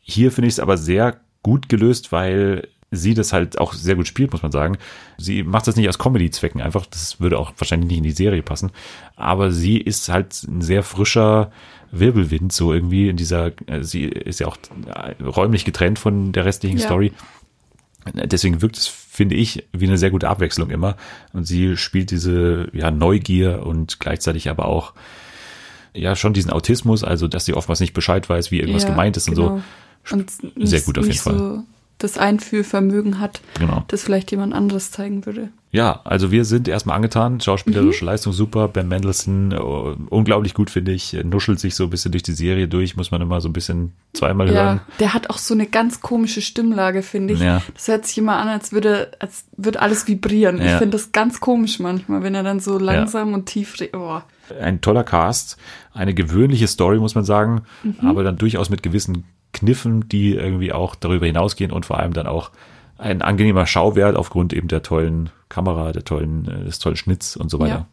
Hier 0.01 0.31
finde 0.31 0.49
ich 0.49 0.55
es 0.55 0.61
aber 0.61 0.77
sehr 0.77 1.17
gut 1.43 1.69
gelöst, 1.69 2.13
weil 2.13 2.69
sie 2.97 3.15
das 3.15 3.33
halt 3.33 3.59
auch 3.59 3.73
sehr 3.73 3.95
gut 3.97 4.07
spielt, 4.09 4.33
muss 4.33 4.43
man 4.43 4.53
sagen. 4.53 4.79
Sie 5.19 5.43
macht 5.43 5.67
das 5.67 5.77
nicht 5.77 5.89
aus 5.89 5.99
Comedy-Zwecken 5.99 6.61
einfach, 6.61 6.87
das 6.87 7.21
würde 7.21 7.39
auch 7.39 7.53
wahrscheinlich 7.59 7.89
nicht 7.89 7.99
in 7.99 8.05
die 8.05 8.11
Serie 8.13 8.43
passen, 8.43 8.71
aber 9.17 9.51
sie 9.51 9.79
ist 9.79 10.09
halt 10.09 10.43
ein 10.45 10.63
sehr 10.63 10.83
frischer 10.83 11.51
Wirbelwind, 11.93 12.53
so 12.53 12.73
irgendwie 12.73 13.09
in 13.09 13.17
dieser, 13.17 13.53
äh, 13.69 13.83
sie 13.83 14.05
ist 14.05 14.41
ja 14.41 14.49
auch 14.49 14.57
äh, 14.87 15.23
räumlich 15.23 15.65
getrennt 15.65 15.99
von 15.99 16.33
der 16.33 16.45
restlichen 16.45 16.79
Ja. 16.79 16.87
Story. 16.87 17.13
Deswegen 18.13 18.61
wirkt 18.61 18.77
es, 18.77 18.87
finde 18.87 19.35
ich, 19.35 19.65
wie 19.73 19.87
eine 19.87 19.97
sehr 19.97 20.11
gute 20.11 20.29
Abwechslung 20.29 20.69
immer. 20.71 20.97
Und 21.33 21.47
sie 21.47 21.77
spielt 21.79 22.11
diese 22.11 22.69
ja, 22.75 22.91
Neugier 22.91 23.65
und 23.65 23.99
gleichzeitig 23.99 24.51
aber 24.51 24.67
auch 24.67 24.93
ja 25.95 26.15
schon 26.17 26.35
diesen 26.35 26.51
Autismus, 26.51 27.03
also 27.03 27.29
dass 27.29 27.47
sie 27.47 27.55
oftmals 27.55 27.81
nicht 27.81 27.95
Bescheid 27.95 28.29
weiß, 28.29 28.51
wie 28.51 28.59
irgendwas 28.61 28.83
Ja, 28.83 28.91
gemeint 28.91 29.17
ist 29.17 29.29
und 29.29 29.37
genau. 29.37 29.63
so. 30.05 30.15
Und 30.17 30.31
Sehr 30.31 30.51
nicht- 30.57 30.85
gut 30.85 30.99
auf 30.99 31.07
jeden 31.07 31.17
Fall. 31.19 31.39
So 31.39 31.63
das 31.99 32.19
Einfühlvermögen 32.19 33.21
hat, 33.21 33.41
Genau. 33.59 33.85
das 33.89 34.03
vielleicht 34.03 34.31
jemand 34.31 34.53
anderes 34.55 34.91
zeigen 34.91 35.27
würde. 35.27 35.49
Ja, 35.71 36.01
also 36.05 36.31
wir 36.31 36.45
sind 36.45 36.69
erstmal 36.69 36.95
angetan. 36.95 37.41
Schauspielerische 37.41 38.05
Mhm. 38.05 38.11
Leistung 38.11 38.33
super. 38.33 38.69
Ben 38.69 38.87
Mendelssohn, 38.87 39.51
äh, 39.53 39.57
unglaublich 39.59 40.55
gut, 40.55 40.71
finde 40.71 40.93
ich. 40.93 41.17
Nuschelt 41.25 41.59
sich 41.59 41.75
so 41.75 41.85
ein 41.85 41.91
bisschen 41.91 42.13
durch 42.13 42.23
die 42.23 42.33
Serie 42.33 42.69
durch, 42.69 42.97
muss 42.97 43.11
man 43.11 43.21
immer 43.21 43.41
so 43.41 43.49
ein 43.49 43.53
bisschen 43.53 43.93
zweimal 44.13 44.49
hören. 44.49 44.77
Ja, 44.77 44.81
der 45.01 45.15
hat 45.15 45.31
auch 45.31 45.39
so 45.39 45.53
eine 45.53 45.67
ganz 45.67 46.01
komische 46.01 46.43
Stimmlage, 46.43 47.03
finde 47.03 47.35
ich. 47.35 47.41
Ja. 47.41 47.61
Das 47.75 47.89
hört 47.89 48.07
sich 48.07 48.19
immer 48.19 48.37
an, 48.37 48.47
als 48.49 48.73
würde, 48.73 49.11
als 49.19 49.47
würde 49.57 49.81
alles 49.83 50.07
vibrieren. 50.07 50.59
Ich 50.59 50.65
Ja. 50.71 50.79
finde 50.79 50.97
das 50.97 51.11
ganz 51.11 51.41
komisch 51.41 51.81
manchmal, 51.81 52.23
wenn 52.23 52.37
er 52.37 52.45
dann 52.45 52.61
so 52.61 52.79
langsam 52.79 53.35
und 53.35 53.47
tief. 53.47 53.75
Oh. 53.95 54.21
Ein 54.61 54.81
toller 54.81 55.03
Cast, 55.05 55.57
eine 55.93 56.15
gewöhnliche 56.15 56.69
Story, 56.69 56.99
muss 56.99 57.15
man 57.17 57.25
sagen, 57.25 57.63
Mhm. 57.83 57.97
aber 58.07 58.23
dann 58.23 58.37
durchaus 58.37 58.71
mit 58.71 58.83
gewissen 58.85 59.25
Kniffen, 59.55 60.09
die 60.09 60.35
irgendwie 60.35 60.73
auch 60.73 60.95
darüber 60.95 61.25
hinausgehen 61.25 61.73
und 61.73 61.87
vor 61.87 61.99
allem 61.99 62.13
dann 62.13 62.27
auch 62.27 62.51
ein 62.99 63.23
angenehmer 63.23 63.67
Schauwert 63.67 64.17
aufgrund 64.17 64.53
eben 64.53 64.69
der 64.69 64.83
tollen 64.83 65.31
Kamera, 65.49 65.93
der 65.93 66.05
tollen, 66.05 66.47
äh, 66.47 66.65
des 66.65 66.79
tollen 66.79 66.97
Schnitts 66.97 67.37
und 67.37 67.51
so 67.51 67.59
weiter. 67.59 67.87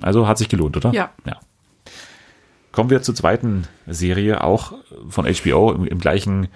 Also 0.00 0.26
hat 0.26 0.38
sich 0.38 0.48
gelohnt, 0.48 0.76
oder? 0.76 0.92
Ja. 0.92 1.10
ja. 1.26 1.36
Kommen 2.72 2.90
wir 2.90 3.02
zur 3.02 3.14
zweiten 3.14 3.64
Serie, 3.86 4.42
auch 4.44 4.72
von 5.08 5.26
HBO 5.26 5.72
im, 5.72 5.84
im 5.86 5.98
gleichen, 5.98 6.48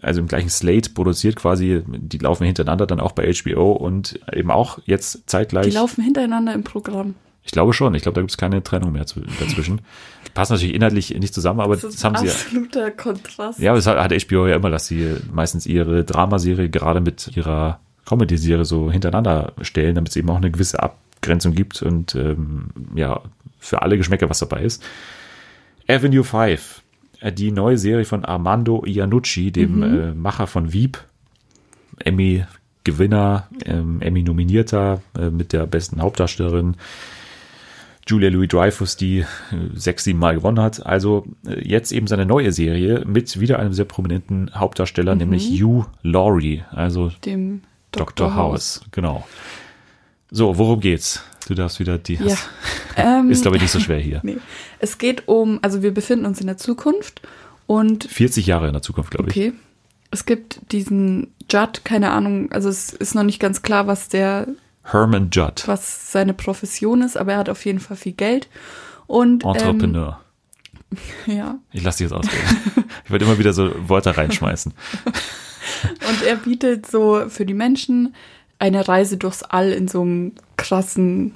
also 0.00 0.20
im 0.20 0.28
gleichen 0.28 0.50
Slate 0.50 0.90
produziert 0.90 1.36
quasi. 1.36 1.82
Die 1.86 2.18
laufen 2.18 2.44
hintereinander 2.44 2.86
dann 2.86 3.00
auch 3.00 3.12
bei 3.12 3.32
HBO 3.32 3.72
und 3.72 4.20
eben 4.32 4.50
auch 4.50 4.78
jetzt 4.84 5.28
zeitgleich. 5.28 5.66
Die 5.66 5.72
laufen 5.72 6.04
hintereinander 6.04 6.52
im 6.52 6.64
Programm. 6.64 7.14
Ich 7.44 7.52
glaube 7.52 7.72
schon. 7.72 7.94
Ich 7.94 8.02
glaube, 8.02 8.14
da 8.14 8.20
gibt 8.20 8.30
es 8.30 8.36
keine 8.36 8.62
Trennung 8.62 8.92
mehr 8.92 9.06
dazwischen. 9.40 9.80
Passt 10.34 10.50
natürlich 10.50 10.74
inhaltlich 10.74 11.16
nicht 11.18 11.32
zusammen, 11.32 11.60
aber 11.60 11.76
Das 11.76 11.94
das, 11.94 12.04
haben 12.04 12.16
sie 12.16 12.26
ja. 12.26 12.32
absoluter 12.32 12.90
Kontrast. 12.90 13.58
Ja, 13.58 13.70
aber 13.70 13.78
das 13.78 13.86
hat, 13.86 14.12
HBO 14.12 14.46
ja 14.46 14.56
immer, 14.56 14.70
dass 14.70 14.86
sie 14.86 15.16
meistens 15.32 15.66
ihre 15.66 16.04
Dramaserie 16.04 16.68
gerade 16.68 17.00
mit 17.00 17.36
ihrer 17.36 17.80
Comedy-Serie 18.06 18.64
so 18.64 18.90
hintereinander 18.90 19.52
stellen, 19.62 19.94
damit 19.94 20.10
es 20.10 20.16
eben 20.16 20.30
auch 20.30 20.36
eine 20.36 20.50
gewisse 20.50 20.82
Abgrenzung 20.82 21.54
gibt 21.54 21.82
und 21.82 22.14
ähm, 22.14 22.68
ja, 22.94 23.20
für 23.58 23.82
alle 23.82 23.96
Geschmäcker 23.96 24.30
was 24.30 24.38
dabei 24.38 24.62
ist. 24.62 24.82
Avenue 25.88 26.24
5, 26.24 26.82
äh, 27.20 27.32
die 27.32 27.50
neue 27.50 27.78
Serie 27.78 28.04
von 28.04 28.24
Armando 28.24 28.84
Iannucci, 28.84 29.50
dem 29.52 29.82
äh, 29.82 30.14
Macher 30.14 30.46
von 30.46 30.72
Veep, 30.72 30.98
Emmy-Gewinner, 31.98 33.48
ähm, 33.64 34.00
Emmy-Nominierter 34.00 35.02
äh, 35.18 35.30
mit 35.30 35.52
der 35.52 35.66
besten 35.66 36.00
Hauptdarstellerin. 36.00 36.76
Julia 38.08 38.30
Louis 38.30 38.48
Dreyfus, 38.48 38.96
die 38.96 39.20
äh, 39.20 39.26
sechs, 39.74 40.04
sieben 40.04 40.18
Mal 40.18 40.34
gewonnen 40.34 40.60
hat. 40.60 40.84
Also 40.84 41.26
äh, 41.46 41.60
jetzt 41.68 41.92
eben 41.92 42.06
seine 42.06 42.26
neue 42.26 42.52
Serie 42.52 43.04
mit 43.06 43.38
wieder 43.38 43.58
einem 43.58 43.72
sehr 43.72 43.84
prominenten 43.84 44.50
Hauptdarsteller, 44.54 45.14
nämlich 45.14 45.48
Hugh 45.62 45.86
Laurie, 46.02 46.64
also 46.70 47.12
Dem 47.24 47.62
Dr. 47.92 48.34
House. 48.34 48.82
Genau. 48.92 49.26
So, 50.30 50.58
worum 50.58 50.80
geht's? 50.80 51.22
Du 51.46 51.54
darfst 51.54 51.80
wieder 51.80 51.98
die. 51.98 52.14
Ja. 52.14 52.36
Ähm, 53.00 53.30
Ist, 53.30 53.42
glaube 53.42 53.58
ich, 53.58 53.62
nicht 53.62 53.70
so 53.70 53.78
schwer 53.78 54.00
hier. 54.00 54.18
nee. 54.24 54.38
Es 54.80 54.98
geht 54.98 55.28
um, 55.28 55.60
also 55.62 55.84
wir 55.84 55.94
befinden 55.94 56.26
uns 56.26 56.40
in 56.40 56.48
der 56.48 56.56
Zukunft 56.56 57.22
und 57.68 58.02
40 58.02 58.44
Jahre 58.44 58.66
in 58.66 58.72
der 58.72 58.82
Zukunft, 58.82 59.12
glaube 59.12 59.30
ich. 59.30 59.36
okay, 59.36 59.52
es 60.10 60.26
gibt 60.26 60.60
diesen 60.72 61.28
Judd, 61.48 61.82
keine 61.84 62.10
Ahnung, 62.10 62.50
also 62.50 62.68
es 62.68 62.92
ist 62.92 63.14
noch 63.14 63.22
nicht 63.22 63.38
ganz 63.38 63.62
klar, 63.62 63.86
was 63.86 64.08
der, 64.08 64.48
Herman 64.90 65.28
Judd, 65.32 65.62
was 65.66 66.12
seine 66.12 66.34
Profession 66.34 67.02
ist, 67.02 67.16
aber 67.16 67.32
er 67.32 67.38
hat 67.38 67.48
auf 67.48 67.64
jeden 67.64 67.80
Fall 67.80 67.96
viel 67.96 68.12
Geld 68.12 68.48
und 69.06 69.44
Entrepreneur. 69.44 70.20
Ähm, 70.90 70.98
ja, 71.36 71.58
Ich 71.72 71.82
lasse 71.82 71.98
dich 72.04 72.10
jetzt 72.10 72.18
ausreden. 72.18 72.84
ich 73.04 73.10
wollte 73.10 73.24
immer 73.26 73.38
wieder 73.38 73.52
so 73.52 73.70
Wörter 73.88 74.16
reinschmeißen. 74.16 74.72
Und 76.08 76.22
er 76.26 76.36
bietet 76.36 76.86
so 76.90 77.28
für 77.28 77.44
die 77.46 77.54
Menschen 77.54 78.14
eine 78.58 78.88
Reise 78.88 79.16
durchs 79.18 79.42
All 79.44 79.70
in 79.70 79.86
so 79.86 80.00
einem 80.00 80.32
krassen 80.56 81.34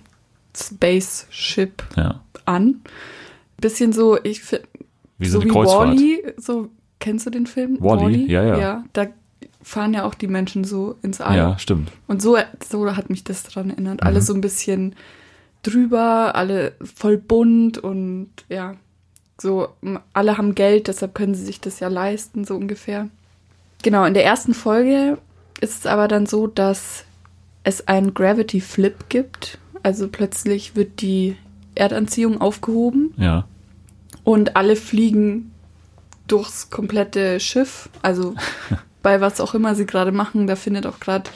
Spaceship 0.57 1.82
Ja. 1.96 2.20
an. 2.44 2.80
Bisschen 3.61 3.92
so, 3.92 4.18
ich 4.24 4.42
finde, 4.42 4.66
Wie 5.18 5.26
so, 5.28 5.32
so 5.38 5.40
eine 5.42 5.50
wie 5.50 5.53
Kreuzfahrt. 5.53 5.88
Wally, 5.90 6.22
so, 6.38 6.68
kennst 6.98 7.26
du 7.26 7.30
den 7.30 7.46
Film? 7.46 7.76
Wall-E? 7.80 8.26
Ja, 8.26 8.42
ja. 8.42 8.59
Ja, 8.59 8.84
da 8.94 9.07
fahren 9.63 9.95
ja 9.95 10.05
auch 10.05 10.15
die 10.15 10.27
Menschen 10.29 10.65
so 10.65 10.97
ins 11.03 11.21
All. 11.21 11.37
Ja, 11.37 11.59
stimmt. 11.59 11.91
Und 12.09 12.21
so, 12.23 12.37
so 12.69 12.97
hat 12.97 13.11
mich 13.11 13.25
das 13.25 13.43
daran 13.45 13.71
erinnert. 13.71 14.01
Mhm. 14.01 14.07
Alle 14.07 14.21
so 14.21 14.35
ein 14.35 14.41
bisschen 14.41 14.95
drüber, 15.63 16.35
alle 16.35 16.73
voll 16.97 17.17
bunt 17.19 17.79
und 17.79 18.31
ja, 18.49 18.75
so, 19.41 19.69
alle 20.13 20.39
haben 20.39 20.55
Geld, 20.55 20.89
deshalb 20.89 21.15
können 21.15 21.35
sie 21.35 21.45
sich 21.45 21.61
das 21.61 21.81
ja 21.81 21.89
leisten, 21.89 22.45
so 22.45 22.57
ungefähr. 22.57 23.09
Genau, 23.83 24.05
in 24.05 24.15
der 24.15 24.25
ersten 24.25 24.55
Folge 24.55 25.19
ist 25.61 25.81
es 25.81 25.87
aber 25.87 26.07
dann 26.09 26.27
so, 26.27 26.47
dass 26.47 27.05
es 27.65 27.89
einen 27.89 28.15
Gravity 28.15 28.61
Flip 28.61 29.09
gibt. 29.09 29.59
Also 29.83 30.09
plötzlich 30.09 30.77
wird 30.77 31.01
die 31.01 31.37
Erdanziehung 31.75 32.41
aufgehoben 32.41 33.15
Ja. 33.17 33.47
und 34.25 34.57
alle 34.57 34.77
fliegen 34.77 35.53
durchs 36.29 36.71
komplette 36.71 37.41
Schiff. 37.41 37.89
Also 38.03 38.35
bei 39.03 39.20
was 39.20 39.40
auch 39.40 39.55
immer 39.55 39.74
sie 39.74 39.86
gerade 39.86 40.12
machen, 40.12 40.46
da 40.46 40.57
findet 40.57 40.86
auch 40.86 41.00
gerade 41.00 41.30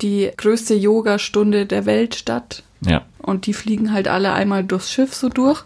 die 0.00 0.30
größte 0.36 0.74
Yoga-Stunde 0.74 1.66
der 1.66 1.86
Welt 1.86 2.14
statt. 2.14 2.62
Ja. 2.84 3.04
Und 3.18 3.46
die 3.46 3.54
fliegen 3.54 3.92
halt 3.92 4.08
alle 4.08 4.32
einmal 4.32 4.64
durchs 4.64 4.90
Schiff 4.90 5.14
so 5.14 5.28
durch. 5.28 5.64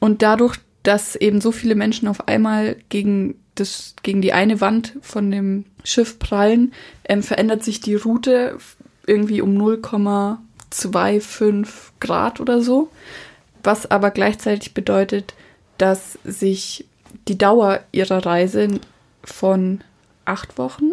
Und 0.00 0.22
dadurch, 0.22 0.56
dass 0.82 1.16
eben 1.16 1.40
so 1.40 1.52
viele 1.52 1.74
Menschen 1.74 2.08
auf 2.08 2.28
einmal 2.28 2.76
gegen, 2.88 3.34
das, 3.54 3.94
gegen 4.02 4.22
die 4.22 4.32
eine 4.32 4.60
Wand 4.60 4.96
von 5.02 5.30
dem 5.30 5.64
Schiff 5.84 6.18
prallen, 6.18 6.72
ähm, 7.04 7.22
verändert 7.22 7.62
sich 7.62 7.80
die 7.80 7.94
Route 7.94 8.58
irgendwie 9.06 9.42
um 9.42 9.56
0,25 9.56 11.68
Grad 12.00 12.40
oder 12.40 12.62
so. 12.62 12.90
Was 13.62 13.90
aber 13.90 14.10
gleichzeitig 14.10 14.74
bedeutet, 14.74 15.34
dass 15.78 16.18
sich 16.24 16.86
die 17.28 17.38
Dauer 17.38 17.80
ihrer 17.92 18.24
Reise 18.24 18.80
von 19.22 19.82
acht 20.24 20.58
Wochen 20.58 20.90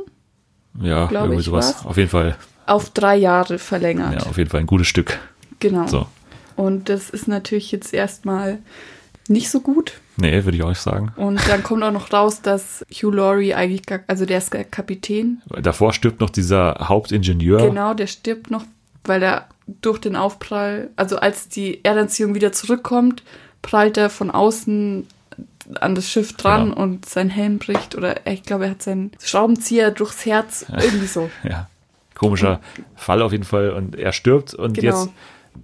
Ja, 0.82 1.10
irgendwie 1.12 1.40
ich, 1.40 1.46
sowas. 1.46 1.76
war's. 1.76 1.86
Auf 1.86 1.98
jeden 1.98 2.10
Fall. 2.10 2.38
auf 2.66 2.90
drei 2.92 3.16
Jahre 3.16 3.58
verlängert. 3.60 4.14
Ja, 4.24 4.30
auf 4.30 4.38
jeden 4.38 4.50
Fall 4.50 4.60
ein 4.62 4.68
gutes 4.68 4.88
Stück. 4.88 5.20
Genau. 5.60 5.88
So. 5.88 6.08
Und 6.56 6.90
das 6.90 7.10
ist 7.10 7.28
natürlich 7.28 7.72
jetzt 7.72 7.94
erstmal 7.94 8.60
nicht 9.28 9.50
so 9.50 9.62
gut. 9.62 9.94
Nee, 10.18 10.44
würde 10.44 10.58
ich 10.58 10.64
auch 10.64 10.70
nicht 10.70 10.82
sagen. 10.82 11.14
Und 11.16 11.40
dann 11.48 11.64
kommt 11.64 11.84
auch 11.84 11.92
noch 11.92 12.12
raus, 12.12 12.42
dass 12.42 12.86
Hugh 12.92 13.12
Laurie 13.16 13.54
eigentlich, 13.54 13.86
gar, 13.86 14.00
also 14.08 14.26
der 14.26 14.40
ist 14.40 14.52
Kapitän. 14.72 15.42
Davor 15.62 15.94
stirbt 15.94 16.20
noch 16.20 16.30
dieser 16.30 16.76
Hauptingenieur. 16.90 17.60
Genau, 17.70 17.94
der 17.94 18.08
stirbt 18.08 18.52
noch, 18.52 18.64
weil 19.06 19.24
er 19.24 19.48
durch 19.82 20.00
den 20.00 20.16
Aufprall, 20.16 20.90
also 20.96 21.18
als 21.18 21.48
die 21.48 21.84
Erdanziehung 21.86 22.36
wieder 22.36 22.52
zurückkommt, 22.52 23.24
prallt 23.62 23.98
er 23.98 24.10
von 24.10 24.32
außen 24.32 25.08
an 25.80 25.96
das 25.96 26.10
Schiff 26.10 26.34
dran 26.34 26.70
Genau. 26.72 26.82
und 26.82 27.06
sein 27.08 27.30
Helm 27.30 27.60
bricht 27.60 27.96
oder 27.96 28.26
ich 28.28 28.44
glaube, 28.44 28.66
er 28.66 28.72
hat 28.72 28.82
seinen 28.82 29.12
Schraubenzieher 29.24 29.92
durchs 29.92 30.26
Herz, 30.26 30.66
irgendwie 30.70 31.08
so. 31.08 31.30
Ja. 31.44 31.68
Komischer 32.16 32.60
Fall 32.96 33.22
auf 33.22 33.32
jeden 33.32 33.46
Fall. 33.46 33.70
Und 33.72 33.96
er 33.96 34.12
stirbt. 34.12 34.54
Und 34.54 34.74
Genau. 34.74 35.04
jetzt 35.04 35.10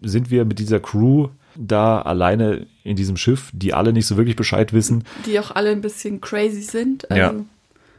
sind 0.02 0.32
wir 0.32 0.46
mit 0.46 0.60
dieser 0.60 0.80
Crew 0.80 1.28
da 1.56 2.02
alleine 2.02 2.66
in 2.84 2.96
diesem 2.96 3.18
Schiff, 3.18 3.50
die 3.54 3.74
alle 3.74 3.92
nicht 3.94 4.08
so 4.08 4.16
wirklich 4.18 4.36
Bescheid 4.38 4.72
wissen. 4.74 5.04
Die 5.26 5.40
auch 5.40 5.52
alle 5.52 5.72
ein 5.72 5.82
bisschen 5.82 6.22
crazy 6.22 6.62
sind. 6.62 7.10
Also, 7.12 7.22
Ja. 7.22 7.34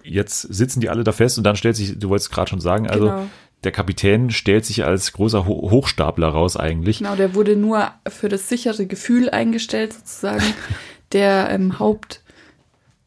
Jetzt 0.05 0.41
sitzen 0.43 0.81
die 0.81 0.89
alle 0.89 1.03
da 1.05 1.11
fest 1.13 1.37
und 1.37 1.45
dann 1.45 1.57
stellt 1.57 1.75
sich, 1.77 1.99
du 1.99 2.09
wolltest 2.09 2.31
gerade 2.31 2.49
schon 2.49 2.61
sagen, 2.61 2.89
also 2.89 3.07
Genau. 3.07 3.27
der 3.65 3.73
Kapitän 3.73 4.31
stellt 4.31 4.65
sich 4.65 4.85
als 4.85 5.13
großer 5.13 5.47
Ho 5.47 5.71
Hochstapler 5.71 6.29
raus 6.29 6.57
eigentlich. 6.57 6.99
Genau, 6.99 7.17
der 7.17 7.35
wurde 7.35 7.57
nur 7.57 7.91
für 8.09 8.29
das 8.29 8.49
sichere 8.49 8.87
Gefühl 8.87 9.29
eingestellt, 9.31 9.93
sozusagen. 9.95 10.43
Der 11.13 11.51
ähm, 11.51 11.79
Haupt. 11.79 12.23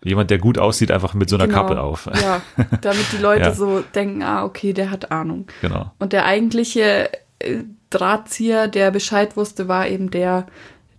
Jemand, 0.04 0.30
der 0.32 0.38
gut 0.38 0.58
aussieht, 0.58 0.92
einfach 0.92 1.14
mit 1.14 1.30
so 1.30 1.36
einer 1.36 1.48
genau, 1.48 1.60
Kappe 1.60 1.82
auf. 1.82 2.10
Ja, 2.22 2.42
damit 2.82 3.06
die 3.12 3.22
Leute 3.22 3.46
Ja. 3.46 3.54
so 3.54 3.82
denken, 3.94 4.24
ah, 4.24 4.46
okay, 4.46 4.72
der 4.74 4.92
hat 4.92 5.12
Ahnung. 5.12 5.48
Genau. 5.62 5.92
Und 6.00 6.14
der 6.14 6.26
eigentliche 6.26 7.10
äh, 7.40 7.64
Drahtzieher, 7.90 8.68
der 8.68 8.92
Bescheid 8.92 9.36
wusste, 9.36 9.68
war 9.68 9.88
eben 9.88 10.10
der, 10.12 10.48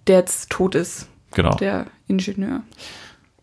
der 0.06 0.18
jetzt 0.18 0.50
tot 0.50 0.74
ist. 0.74 1.08
Genau. 1.32 1.54
Der 1.56 1.86
Ingenieur. 2.08 2.62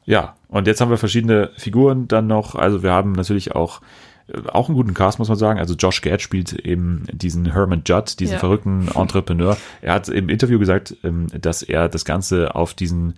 Ja, 0.05 0.36
und 0.49 0.68
jetzt 0.68 0.80
haben 0.80 0.89
wir 0.91 0.97
verschiedene 0.97 1.51
Figuren 1.58 2.08
dann 2.08 2.28
noch. 2.28 2.55
Also 2.55 2.84
wir 2.84 2.91
haben 2.91 3.14
natürlich 3.14 3.55
auch 3.55 3.82
äh, 4.28 4.47
auch 4.49 4.68
einen 4.70 4.76
guten 4.78 4.93
Cast, 4.93 5.18
muss 5.20 5.30
man 5.30 5.38
sagen. 5.38 5.60
Also 5.60 5.74
Josh 5.76 6.01
Gad 6.01 6.22
spielt 6.22 6.53
eben 6.53 7.05
diesen 7.12 7.51
Herman 7.51 7.82
Judd, 7.86 8.20
diesen 8.20 8.34
Ja. 8.34 8.39
verrückten 8.39 8.89
Entrepreneur. 8.93 9.58
Er 9.82 9.93
hat 9.95 10.08
im 10.10 10.30
Interview 10.30 10.60
gesagt, 10.60 10.95
ähm, 11.03 11.28
dass 11.39 11.64
er 11.64 11.89
das 11.89 12.05
Ganze 12.05 12.53
auf 12.55 12.74
diesen 12.74 13.16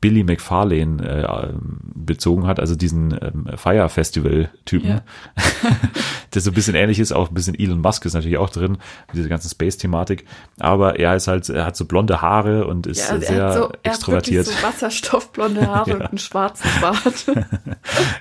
Billy 0.00 0.22
McFarlane 0.22 1.02
äh, 1.02 1.48
bezogen 1.94 2.46
hat, 2.46 2.60
also 2.60 2.74
diesen 2.76 3.12
ähm, 3.22 3.46
Fire 3.56 3.88
Festival-Typen, 3.88 4.88
Ja. 4.88 5.00
der 6.34 6.42
so 6.42 6.50
ein 6.50 6.54
bisschen 6.54 6.74
ähnlich 6.74 6.98
ist, 6.98 7.12
auch 7.12 7.28
ein 7.28 7.34
bisschen 7.34 7.58
Elon 7.58 7.80
Musk 7.80 8.04
ist 8.04 8.12
natürlich 8.14 8.36
auch 8.38 8.50
drin, 8.50 8.72
mit 8.72 9.14
dieser 9.16 9.28
ganzen 9.28 9.48
Space-Thematik. 9.48 10.26
Aber 10.58 10.98
er 10.98 11.14
ist 11.16 11.26
halt, 11.28 11.48
er 11.48 11.64
hat 11.64 11.76
so 11.76 11.84
blonde 11.86 12.20
Haare 12.20 12.66
und 12.66 12.86
ist 12.86 13.08
Ja, 13.08 13.14
also 13.14 13.26
sehr 13.26 13.38
er 13.38 13.44
hat 13.46 13.54
so, 13.54 13.60
er 13.60 13.66
hat 13.68 13.78
extrovertiert. 13.84 14.46
so 14.46 14.62
wasserstoffblonde 14.62 15.66
Haare 15.68 15.90
Ja. 15.90 15.96
und 15.96 16.02
einen 16.02 16.18
schwarzen 16.18 16.68
Bart. 16.80 17.26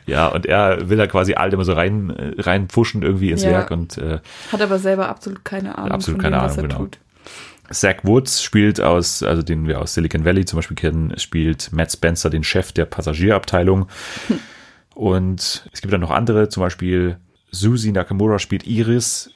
Ja, 0.05 0.27
und 0.27 0.45
er 0.45 0.89
will 0.89 0.97
da 0.97 1.07
quasi 1.07 1.33
alle 1.33 1.53
immer 1.53 1.65
so 1.65 1.73
rein, 1.73 2.11
reinpushen 2.37 3.01
irgendwie 3.01 3.31
ins 3.31 3.43
Ja. 3.43 3.51
Werk 3.51 3.71
und 3.71 3.97
äh, 3.97 4.19
Hat 4.51 4.61
aber 4.61 4.77
selber 4.79 5.09
absolut 5.09 5.43
keine 5.45 5.77
Ahnung 5.77 5.91
Absolut 5.91 6.21
keine 6.21 6.37
dem, 6.37 6.43
was 6.43 6.53
Ahnung, 6.57 6.65
er 6.65 6.67
genau. 6.69 6.81
tut. 6.85 6.99
Zach 7.71 7.97
Woods 8.03 8.43
spielt 8.43 8.81
aus, 8.81 9.23
also 9.23 9.41
den 9.41 9.67
wir 9.67 9.81
aus 9.81 9.93
Silicon 9.93 10.25
Valley 10.25 10.45
zum 10.45 10.57
Beispiel 10.57 10.75
kennen, 10.75 11.13
spielt 11.17 11.71
Matt 11.71 11.91
Spencer, 11.91 12.29
den 12.29 12.43
Chef 12.43 12.71
der 12.71 12.85
Passagierabteilung. 12.85 13.87
Und 14.95 15.67
es 15.71 15.81
gibt 15.81 15.93
dann 15.93 16.01
noch 16.01 16.11
andere, 16.11 16.49
zum 16.49 16.61
Beispiel 16.61 17.17
Susie 17.51 17.91
Nakamura 17.91 18.39
spielt 18.39 18.67
Iris 18.67 19.31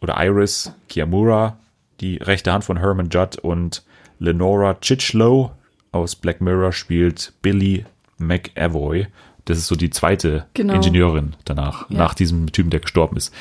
oder 0.00 0.16
Iris 0.24 0.72
Kiyamura, 0.88 1.58
die 2.00 2.16
rechte 2.16 2.52
Hand 2.52 2.64
von 2.64 2.78
Herman 2.78 3.08
Judd 3.10 3.38
und 3.40 3.82
Lenora 4.18 4.74
Chichlow 4.80 5.50
aus 5.92 6.14
Black 6.16 6.40
Mirror 6.40 6.72
spielt 6.72 7.32
Billy 7.42 7.84
McAvoy. 8.18 9.06
Das 9.46 9.58
ist 9.58 9.66
so 9.66 9.74
die 9.74 9.90
zweite 9.90 10.46
Genau. 10.54 10.74
Ingenieurin 10.74 11.34
danach, 11.44 11.90
Ja. 11.90 11.98
nach 11.98 12.14
diesem 12.14 12.52
Typen, 12.52 12.70
der 12.70 12.80
gestorben 12.80 13.16
ist. 13.16 13.34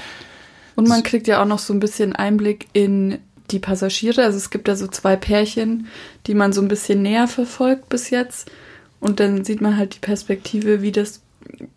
Und 0.76 0.88
man 0.88 1.04
kriegt 1.04 1.28
ja 1.28 1.42
auch 1.42 1.46
noch 1.46 1.60
so 1.60 1.74
ein 1.74 1.80
bisschen 1.82 2.16
Einblick 2.16 2.68
in 2.74 3.20
die 3.52 3.60
Passagiere. 3.60 4.24
Also 4.24 4.38
es 4.38 4.50
gibt 4.50 4.68
da 4.68 4.76
so 4.76 4.88
zwei 4.88 5.16
Pärchen, 5.16 5.88
die 6.28 6.34
man 6.34 6.54
so 6.54 6.62
ein 6.62 6.68
bisschen 6.68 7.02
näher 7.02 7.28
verfolgt 7.28 7.90
bis 7.90 8.10
jetzt. 8.10 8.50
Und 9.00 9.20
dann 9.20 9.44
sieht 9.46 9.62
man 9.62 9.78
halt 9.78 9.96
die 9.96 10.00
Perspektive, 10.00 10.82
wie 10.82 10.92
das 10.92 11.22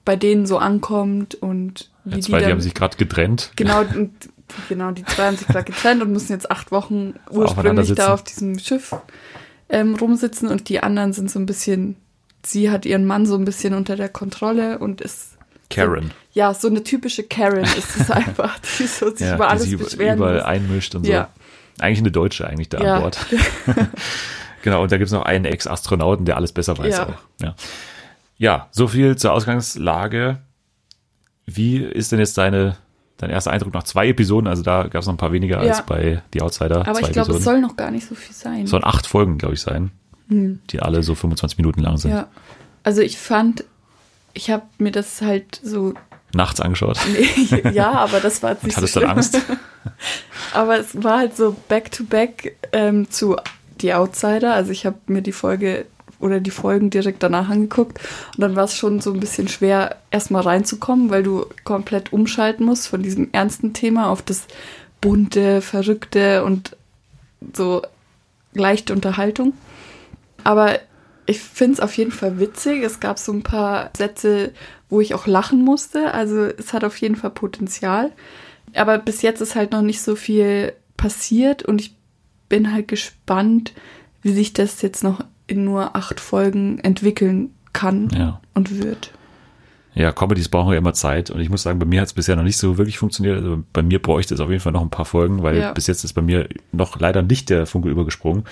bei 0.04 0.16
denen 0.16 0.44
so 0.46 0.58
ankommt 0.58 1.34
und 1.36 1.88
wie 2.04 2.10
Ja, 2.10 2.16
die 2.16 2.22
zwei, 2.22 2.38
die 2.38 2.42
dann 2.44 2.52
haben 2.52 2.60
sich 2.60 2.74
gerade 2.74 2.96
getrennt. 2.96 3.52
genau 3.56 3.84
genau 4.68 4.90
die 4.90 5.04
zwei 5.04 5.26
haben 5.28 5.36
sich 5.36 5.46
gerade 5.46 5.64
getrennt 5.64 6.02
und 6.02 6.12
müssen 6.12 6.32
jetzt 6.32 6.50
acht 6.50 6.72
Wochen 6.72 7.14
ursprünglich 7.30 7.94
da 7.94 8.12
auf 8.12 8.22
diesem 8.24 8.58
Schiff 8.58 8.94
ähm, 9.70 9.94
rumsitzen 9.94 10.48
und 10.48 10.68
die 10.68 10.80
anderen 10.82 11.12
sind 11.14 11.30
so 11.30 11.38
ein 11.38 11.46
bisschen 11.46 11.96
sie 12.44 12.70
hat 12.70 12.84
ihren 12.84 13.06
Mann 13.06 13.24
so 13.24 13.36
ein 13.36 13.44
bisschen 13.46 13.72
unter 13.72 13.96
der 13.96 14.08
Kontrolle 14.10 14.78
und 14.78 15.00
ist 15.00 15.38
Karen. 15.70 16.10
ja 16.34 16.52
so 16.52 16.68
eine 16.68 16.82
typische 16.82 17.22
Karen 17.22 17.64
ist 17.64 17.96
es 17.98 18.10
einfach 18.10 18.58
die 18.78 18.86
so 18.86 19.10
sich 19.10 19.20
ja, 19.20 19.36
über 19.36 19.44
die 19.46 19.50
alles 19.50 19.62
sich 19.62 19.72
über- 19.72 19.84
beschweren 19.84 20.18
überall 20.18 20.34
muss. 20.34 20.44
einmischt 20.44 20.94
und 20.96 21.06
Ja. 21.06 21.30
so. 21.34 21.41
Eigentlich 21.80 21.98
eine 22.00 22.10
Deutsche 22.10 22.46
eigentlich 22.46 22.68
da 22.68 22.80
Ja. 22.82 22.94
an 22.96 23.00
Bord. 23.02 23.18
genau, 24.62 24.82
und 24.82 24.92
da 24.92 24.98
gibt's 24.98 25.12
noch 25.12 25.22
einen 25.24 25.44
Ex-Astronauten, 25.44 26.24
der 26.24 26.36
alles 26.36 26.52
besser 26.52 26.76
weiß 26.78 26.96
Ja. 26.96 27.06
auch. 27.08 27.14
Ja. 27.42 27.54
ja, 28.38 28.68
so 28.70 28.88
viel 28.88 29.16
zur 29.16 29.32
Ausgangslage. 29.32 30.38
Wie 31.46 31.78
ist 31.78 32.12
denn 32.12 32.18
jetzt 32.20 32.38
deine, 32.38 32.76
dein 33.18 33.30
erster 33.30 33.50
Eindruck 33.50 33.74
nach 33.74 33.82
zwei 33.82 34.08
Episoden? 34.08 34.46
Also 34.48 34.62
da 34.62 34.84
gab's 34.84 35.06
noch 35.06 35.14
ein 35.14 35.18
paar 35.18 35.32
weniger 35.32 35.62
Ja. 35.64 35.70
als 35.72 35.86
bei 35.86 36.22
Die 36.34 36.42
Outsider. 36.42 36.82
aber 36.86 36.94
zwei 36.94 37.06
ich 37.08 37.12
glaube 37.12 37.32
es 37.32 37.44
soll 37.44 37.60
noch 37.60 37.76
gar 37.76 37.90
nicht 37.90 38.06
so 38.06 38.14
viel 38.14 38.34
sein 38.34 38.66
sollen 38.66 38.84
acht 38.84 39.06
Folgen, 39.06 39.38
glaube 39.38 39.54
ich, 39.54 39.60
sein, 39.62 39.90
die 40.28 40.80
alle 40.80 41.02
so 41.02 41.14
25 41.14 41.58
Minuten 41.58 41.80
lang 41.80 41.96
sind. 41.98 42.12
Hm. 42.12 42.18
ja 42.18 42.28
also 42.84 43.00
ich 43.02 43.18
fand 43.18 43.64
ich 44.34 44.50
habe 44.50 44.62
mir 44.78 44.92
das 44.92 45.20
halt 45.20 45.60
so 45.62 45.92
Nachts 46.35 46.61
angeschaut. 46.61 46.99
ja 47.72 47.93
aber 47.93 48.20
das 48.20 48.43
war 48.43 48.53
jetzt 48.53 48.62
Und 48.62 48.68
nicht 48.68 48.74
so 48.74 48.83
hattest 48.83 48.97
dann 48.97 49.03
schlimm. 49.03 49.11
Angst? 49.11 49.41
Aber 50.55 50.78
es 50.78 51.03
war 51.03 51.18
halt 51.18 51.37
so 51.37 51.57
back-to-back 51.68 52.57
ähm, 52.72 53.11
zu 53.11 53.37
Die 53.80 53.95
Outsider. 53.95 54.55
Also 54.55 54.70
ich 54.70 54.87
habe 54.87 54.97
mir 55.07 55.22
die 55.22 55.33
Folge 55.33 55.87
oder 56.20 56.41
die 56.41 56.51
Folgen 56.51 56.91
direkt 56.91 57.22
danach 57.22 57.49
angeguckt. 57.49 57.99
Und 58.37 58.41
dann 58.41 58.55
war 58.55 58.64
es 58.64 58.76
schon 58.76 59.01
so 59.01 59.12
ein 59.12 59.20
bisschen 59.20 59.49
schwer, 59.49 59.97
erstmal 60.11 60.43
reinzukommen, 60.43 61.11
weil 61.11 61.22
du 61.22 61.47
komplett 61.64 62.12
umschalten 62.12 62.64
musst 62.64 62.87
von 62.87 63.03
diesem 63.03 63.30
ernsten 63.33 63.72
Thema 63.72 64.09
auf 64.09 64.22
das 64.22 64.47
bunte, 65.01 65.61
verrückte 65.61 66.45
und 66.45 66.76
so 67.55 67.83
leichte 68.55 68.93
Unterhaltung. 68.93 69.53
Aber 70.45 70.78
ich 71.26 71.40
finde 71.40 71.74
es 71.74 71.80
auf 71.80 71.96
jeden 71.96 72.10
Fall 72.12 72.38
witzig. 72.40 72.82
Es 72.82 73.00
gab 73.00 73.18
so 73.18 73.32
ein 73.32 73.42
paar 73.42 73.90
Sätze, 73.96 74.52
wo 74.88 75.00
ich 75.00 75.14
auch 75.14 75.26
lachen 75.26 75.64
musste. 75.64 76.12
Also 76.14 76.44
es 76.44 76.72
hat 76.72 76.84
auf 76.84 76.96
jeden 76.98 77.16
Fall 77.16 77.30
Potenzial. 77.30 78.12
Aber 78.74 78.98
bis 78.98 79.22
jetzt 79.22 79.40
ist 79.40 79.54
halt 79.54 79.72
noch 79.72 79.82
nicht 79.82 80.00
so 80.02 80.16
viel 80.16 80.72
passiert 80.96 81.62
und 81.62 81.80
ich 81.80 81.94
bin 82.48 82.72
halt 82.72 82.88
gespannt, 82.88 83.72
wie 84.22 84.32
sich 84.32 84.52
das 84.52 84.82
jetzt 84.82 85.02
noch 85.04 85.24
in 85.46 85.64
nur 85.64 85.96
acht 85.96 86.20
Folgen 86.20 86.78
entwickeln 86.78 87.52
kann 87.72 88.08
Ja. 88.16 88.40
und 88.54 88.82
wird. 88.82 89.10
Ja, 89.94 90.10
Comedies 90.12 90.48
brauchen 90.48 90.72
ja 90.72 90.78
immer 90.78 90.94
Zeit 90.94 91.30
und 91.30 91.40
ich 91.40 91.50
muss 91.50 91.62
sagen, 91.62 91.78
bei 91.78 91.84
mir 91.84 92.00
hat 92.00 92.08
es 92.08 92.14
bisher 92.14 92.34
noch 92.36 92.44
nicht 92.44 92.56
so 92.56 92.78
wirklich 92.78 92.98
funktioniert. 92.98 93.36
Also 93.36 93.62
bei 93.72 93.82
mir 93.82 94.00
bräuchte 94.00 94.32
es 94.34 94.40
auf 94.40 94.48
jeden 94.48 94.60
Fall 94.62 94.72
noch 94.72 94.80
ein 94.82 94.90
paar 94.90 95.04
Folgen, 95.04 95.42
weil 95.42 95.58
Ja. 95.58 95.72
bis 95.72 95.86
jetzt 95.86 96.04
ist 96.04 96.14
bei 96.14 96.22
mir 96.22 96.48
noch 96.72 96.98
leider 96.98 97.20
nicht 97.22 97.50
der 97.50 97.66
Funke 97.66 97.90
übergesprungen. 97.90 98.44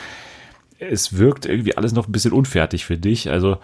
Es 0.81 1.17
wirkt 1.19 1.47
irgendwie 1.47 1.77
alles 1.77 1.93
noch 1.93 2.09
ein 2.09 2.13
bisschen 2.13 2.33
unfertig 2.33 2.85
für 2.85 2.97
dich. 2.99 3.31
Also 3.31 3.59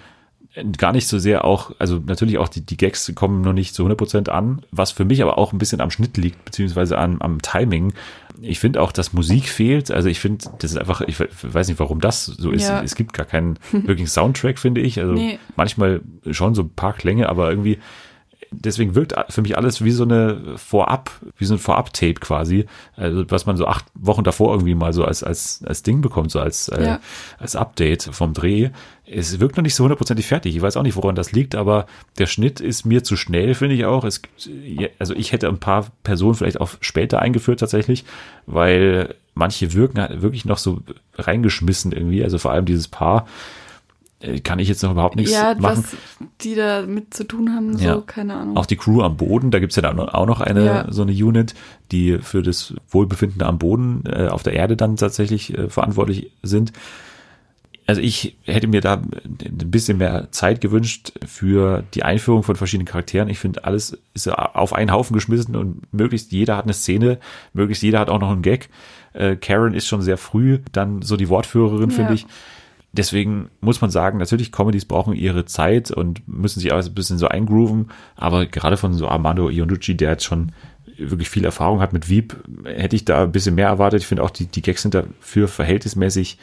äh, 0.55 0.65
gar 0.77 0.93
nicht 0.93 1.09
so 1.09 1.19
sehr 1.19 1.45
auch, 1.45 1.73
also 1.79 2.01
natürlich 2.05 2.39
auch 2.39 2.49
die, 2.49 2.61
die 2.61 2.77
Gags 2.77 3.11
kommen 3.15 3.41
noch 3.41 3.53
nicht 3.55 3.75
zu 3.75 3.87
100% 3.87 4.29
an, 4.29 4.63
was 4.71 4.93
für 4.93 5.05
mich 5.05 5.23
aber 5.23 5.39
auch 5.39 5.53
ein 5.53 5.59
bisschen 5.59 5.81
am 5.81 5.91
Schnitt 5.91 6.17
liegt, 6.17 6.45
beziehungsweise 6.45 6.99
an, 6.99 7.17
am 7.21 7.41
Timing. 7.43 7.93
Ich 8.43 8.61
finde 8.61 8.83
auch, 8.83 8.93
dass 8.93 9.15
Musik 9.15 9.49
fehlt. 9.49 9.91
Also 9.91 10.11
ich 10.11 10.21
finde, 10.21 10.45
das 10.59 10.73
ist 10.73 10.77
einfach, 10.77 11.01
ich 11.01 11.19
we- 11.19 11.29
weiß 11.43 11.69
nicht, 11.69 11.81
warum 11.81 12.01
das 12.03 12.27
so 12.27 12.51
ist. 12.51 12.69
Ja. 12.69 12.83
Es 12.83 12.95
gibt 12.95 13.15
gar 13.15 13.25
keinen 13.27 13.59
wirklichen 13.73 14.09
Soundtrack, 14.09 14.59
finde 14.59 14.83
ich. 14.83 15.01
Also 15.01 15.15
Nee. 15.15 15.39
manchmal 15.57 16.03
schon 16.31 16.55
so 16.55 16.63
ein 16.63 16.69
paar 16.71 16.93
Klänge, 16.93 17.31
aber 17.31 17.49
irgendwie 17.49 17.79
deswegen 18.65 18.95
wirkt 18.95 19.15
für 19.33 19.43
mich 19.43 19.57
alles 19.57 19.83
wie 19.85 19.91
so 19.91 20.05
eine 20.05 20.57
Vorab, 20.57 21.11
wie 21.37 21.45
so 21.45 21.55
ein 21.55 21.59
Vorab-Tape 21.59 22.15
quasi, 22.15 22.67
also 22.97 23.25
was 23.29 23.47
man 23.47 23.57
so 23.57 23.67
acht 23.67 23.85
Wochen 23.95 24.25
davor 24.25 24.53
irgendwie 24.53 24.75
mal 24.75 24.93
so 24.93 25.05
als 25.05 25.23
als 25.23 25.63
als 25.67 25.83
Ding 25.83 26.01
bekommt, 26.01 26.31
so 26.31 26.41
als 26.41 26.69
äh, 26.69 26.85
Ja. 26.85 27.01
als 27.39 27.57
Update 27.57 28.05
vom 28.13 28.33
Dreh. 28.33 28.71
Es 29.09 29.39
wirkt 29.39 29.57
noch 29.57 29.63
nicht 29.63 29.75
so 29.77 29.85
hundertprozentig 29.85 30.27
fertig. 30.27 30.57
Ich 30.57 30.63
weiß 30.63 30.77
auch 30.77 30.83
nicht, 30.83 30.97
woran 30.97 31.15
das 31.15 31.31
liegt, 31.33 31.55
aber 31.55 31.87
der 32.19 32.27
Schnitt 32.27 32.61
ist 32.61 32.85
mir 32.85 33.05
zu 33.05 33.17
schnell, 33.17 33.55
finde 33.55 33.77
ich 33.77 33.85
auch. 33.85 34.05
Es 34.05 34.21
also 34.99 35.15
ich 35.15 35.33
hätte 35.33 35.49
ein 35.49 35.59
paar 35.61 35.87
Personen 36.03 36.35
vielleicht 36.35 36.61
auch 36.61 36.71
später 36.81 37.21
eingeführt 37.21 37.61
tatsächlich, 37.61 38.05
weil 38.47 39.15
manche 39.35 39.75
wirken 39.75 40.01
halt 40.01 40.23
wirklich 40.23 40.45
noch 40.45 40.59
so 40.59 40.81
reingeschmissen 41.15 41.93
irgendwie. 41.93 42.25
Also 42.25 42.39
vor 42.39 42.51
allem 42.51 42.65
dieses 42.65 42.89
Paar 42.89 43.23
äh, 43.23 43.27
kann 44.43 44.59
ich 44.59 44.69
jetzt 44.69 44.83
noch 44.83 44.93
überhaupt 44.93 45.17
nichts 45.17 45.33
ja, 45.33 45.55
machen. 45.59 45.85
was 45.85 45.97
die 46.41 46.55
da 46.55 46.83
mit 46.87 47.13
zu 47.13 47.25
tun 47.25 47.55
haben, 47.55 47.77
so, 47.77 47.85
Ja. 47.85 48.03
keine 48.07 48.35
Ahnung. 48.35 48.57
Auch 48.57 48.67
die 48.67 48.77
Crew 48.77 49.03
am 49.03 49.17
Boden, 49.17 49.51
da 49.51 49.59
gibt's 49.59 49.77
ja 49.77 49.83
dann 49.83 50.01
auch 50.01 50.27
noch 50.27 50.41
eine 50.41 50.65
Ja. 50.65 50.87
so 50.91 51.03
eine 51.03 51.13
Unit, 51.13 51.55
die 51.93 52.19
für 52.19 52.43
das 52.43 52.75
Wohlbefinden 52.89 53.43
am 53.43 53.59
Boden 53.59 54.05
äh, 54.07 54.29
auf 54.29 54.43
der 54.43 54.55
Erde 54.55 54.77
dann 54.77 54.97
tatsächlich 54.97 55.57
äh, 55.57 55.69
verantwortlich 55.69 56.31
sind. 56.43 56.73
Also 57.89 58.01
ich 58.01 58.37
hätte 58.43 58.67
mir 58.67 58.81
da 58.81 58.95
ein 58.95 59.71
bisschen 59.71 59.99
mehr 59.99 60.29
Zeit 60.33 60.61
gewünscht 60.61 61.13
für 61.25 61.85
die 61.95 62.03
Einführung 62.03 62.43
von 62.43 62.57
verschiedenen 62.57 62.87
Charakteren. 62.87 63.29
Ich 63.29 63.39
finde, 63.39 63.63
alles 63.65 63.97
ist 64.13 64.29
auf 64.29 64.73
einen 64.73 64.91
Haufen 64.91 65.15
geschmissen 65.15 65.55
und 65.55 65.83
möglichst 65.93 66.33
jeder 66.33 66.57
hat 66.57 66.65
eine 66.65 66.73
Szene, 66.75 67.19
möglichst 67.53 67.85
jeder 67.85 68.01
hat 68.01 68.09
auch 68.11 68.19
noch 68.19 68.33
einen 68.33 68.43
Gag. 68.43 68.71
Äh, 69.13 69.37
Karen 69.37 69.73
ist 69.75 69.87
schon 69.87 70.03
sehr 70.03 70.17
früh 70.19 70.59
dann 70.73 71.03
so 71.03 71.17
die 71.17 71.29
Wortführerin, 71.29 71.91
finde 71.93 72.11
Ja. 72.11 72.15
ich. 72.15 72.27
Deswegen 72.97 73.49
muss 73.61 73.81
man 73.81 73.91
sagen, 73.91 74.19
natürlich 74.19 74.53
Comedies 74.53 74.85
brauchen 74.85 75.15
ihre 75.15 75.45
Zeit 75.45 75.91
und 75.91 76.27
müssen 76.27 76.61
sich 76.61 76.73
auch 76.73 76.85
ein 76.85 76.95
bisschen 76.95 77.19
so 77.19 77.29
eingrooven. 77.29 77.91
Aber 78.17 78.47
gerade 78.47 78.77
von 78.77 78.95
so 78.95 79.09
Armando 79.09 79.49
Iannucci, 79.49 79.97
der 79.97 80.11
jetzt 80.11 80.25
schon 80.25 80.53
wirklich 80.99 81.29
viel 81.29 81.45
Erfahrung 81.45 81.81
hat 81.81 81.93
mit 81.93 82.09
Wieb, 82.09 82.37
hätte 82.65 82.97
ich 82.97 83.05
da 83.05 83.25
ein 83.25 83.33
bisschen 83.33 83.55
mehr 83.55 83.69
erwartet. 83.69 84.01
Ich 84.01 84.07
finde 84.07 84.23
auch, 84.23 84.31
die, 84.31 84.47
die 84.47 84.63
Gags 84.63 84.83
sind 84.83 84.95
dafür 84.95 85.47
verhältnismäßig 85.49 86.39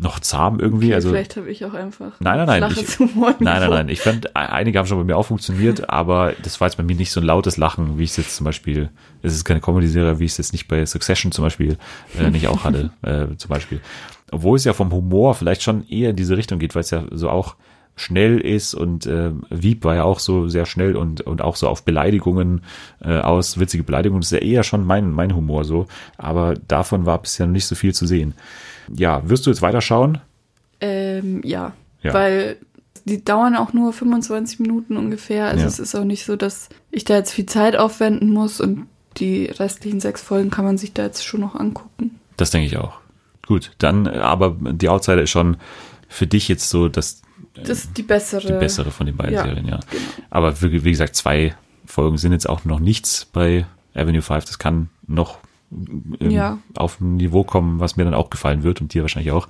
noch 0.00 0.20
zahm 0.20 0.60
irgendwie. 0.60 0.86
Okay, 0.86 0.94
also 0.94 1.08
vielleicht 1.10 1.36
habe 1.36 1.50
ich 1.50 1.64
auch 1.64 1.74
einfach 1.74 2.12
Nein, 2.20 2.46
nein, 2.46 2.60
nein, 2.60 2.72
ich-. 2.72 3.00
Nein, 3.00 3.34
nein, 3.40 3.70
nein. 3.70 3.88
Ich 3.88 4.00
fand, 4.00 4.26
e- 4.26 4.30
einige 4.34 4.78
haben 4.78 4.86
schon 4.86 4.98
bei 4.98 5.04
mir 5.04 5.16
auch 5.16 5.24
funktioniert, 5.24 5.90
aber 5.90 6.34
das 6.42 6.60
war 6.60 6.68
jetzt 6.68 6.76
bei 6.76 6.84
mir 6.84 6.94
nicht 6.94 7.10
so 7.10 7.20
ein 7.20 7.26
lautes 7.26 7.56
Lachen, 7.56 7.98
wie 7.98 8.04
ich 8.04 8.10
es 8.10 8.16
jetzt 8.16 8.36
zum 8.36 8.44
Beispiel, 8.44 8.90
es 9.22 9.34
ist 9.34 9.44
keine 9.44 9.60
Comedy-Serie, 9.60 10.20
wie 10.20 10.24
ich 10.24 10.32
es 10.32 10.38
jetzt 10.38 10.52
nicht 10.52 10.68
bei 10.68 10.86
Succession 10.86 11.32
zum 11.32 11.44
Beispiel 11.44 11.78
äh, 12.18 12.30
nicht 12.30 12.46
auch 12.46 12.62
hatte, 12.62 12.90
äh, 13.02 13.36
zum 13.36 13.48
Beispiel. 13.48 13.80
Obwohl 14.30 14.56
es 14.56 14.64
ja 14.64 14.72
vom 14.72 14.92
Humor 14.92 15.34
vielleicht 15.34 15.62
schon 15.62 15.86
eher 15.88 16.10
in 16.10 16.16
diese 16.16 16.36
Richtung 16.36 16.58
geht, 16.58 16.74
weil 16.74 16.80
es 16.80 16.90
ja 16.90 17.04
so 17.10 17.30
auch 17.30 17.56
schnell 17.96 18.38
ist 18.38 18.74
und 18.74 19.06
äh, 19.06 19.32
Wieb 19.50 19.84
war 19.84 19.96
ja 19.96 20.04
auch 20.04 20.20
so 20.20 20.48
sehr 20.48 20.66
schnell 20.66 20.94
und, 20.96 21.20
und 21.22 21.42
auch 21.42 21.56
so 21.56 21.68
auf 21.68 21.82
Beleidigungen 21.84 22.62
äh, 23.02 23.18
aus, 23.18 23.58
witzige 23.58 23.82
Beleidigungen, 23.82 24.20
das 24.20 24.30
ist 24.30 24.40
ja 24.40 24.46
eher 24.46 24.62
schon 24.62 24.84
mein, 24.86 25.10
mein 25.10 25.34
Humor 25.34 25.64
so, 25.64 25.86
aber 26.16 26.54
davon 26.68 27.06
war 27.06 27.20
bisher 27.20 27.46
noch 27.46 27.54
nicht 27.54 27.66
so 27.66 27.74
viel 27.74 27.92
zu 27.94 28.06
sehen. 28.06 28.34
Ja, 28.94 29.28
wirst 29.28 29.46
du 29.46 29.50
jetzt 29.50 29.62
weiterschauen? 29.62 30.18
Ähm, 30.80 31.40
ja. 31.44 31.72
Ja. 32.00 32.14
weil 32.14 32.56
die 33.04 33.24
dauern 33.24 33.56
auch 33.56 33.72
nur 33.72 33.92
25 33.92 34.60
Minuten 34.60 34.96
ungefähr. 34.96 35.46
Also 35.46 35.62
Ja. 35.62 35.66
es 35.66 35.80
ist 35.80 35.96
auch 35.96 36.04
nicht 36.04 36.24
so, 36.24 36.36
dass 36.36 36.68
ich 36.92 37.04
da 37.04 37.16
jetzt 37.16 37.32
viel 37.32 37.46
Zeit 37.46 37.76
aufwenden 37.76 38.30
muss 38.30 38.60
und 38.60 38.86
die 39.16 39.46
restlichen 39.46 39.98
sechs 40.00 40.22
Folgen 40.22 40.50
kann 40.50 40.64
man 40.64 40.78
sich 40.78 40.92
da 40.92 41.02
jetzt 41.04 41.24
schon 41.24 41.40
noch 41.40 41.56
angucken. 41.56 42.20
Das 42.36 42.50
denke 42.50 42.66
ich 42.66 42.76
auch. 42.76 42.92
Gut, 43.48 43.72
dann, 43.78 44.06
aber 44.06 44.54
die 44.60 44.88
Outsider 44.90 45.22
ist 45.22 45.30
schon 45.30 45.56
für 46.06 46.26
dich 46.26 46.48
jetzt 46.48 46.68
so 46.68 46.88
das, 46.88 47.22
Das 47.54 47.70
ist 47.70 47.96
die 47.96 48.02
bessere. 48.02 48.46
die 48.46 48.52
bessere 48.52 48.90
von 48.90 49.06
den 49.06 49.16
beiden 49.16 49.34
Ja, 49.34 49.42
Serien, 49.44 49.66
ja. 49.66 49.80
genau. 49.90 50.02
Aber 50.30 50.60
wie, 50.62 50.84
wie 50.84 50.90
gesagt, 50.90 51.16
zwei 51.16 51.54
Folgen 51.86 52.18
sind 52.18 52.32
jetzt 52.32 52.48
auch 52.48 52.66
noch 52.66 52.78
nichts 52.78 53.24
bei 53.24 53.64
Avenue 53.94 54.20
5. 54.22 54.44
Das 54.44 54.58
kann 54.58 54.90
noch 55.06 55.38
ähm, 55.72 56.30
Ja. 56.30 56.58
auf 56.76 57.00
ein 57.00 57.16
Niveau 57.16 57.42
kommen, 57.42 57.80
was 57.80 57.96
mir 57.96 58.04
dann 58.04 58.12
auch 58.14 58.28
gefallen 58.28 58.62
wird 58.64 58.82
und 58.82 58.92
dir 58.92 59.00
wahrscheinlich 59.00 59.32
auch. 59.32 59.48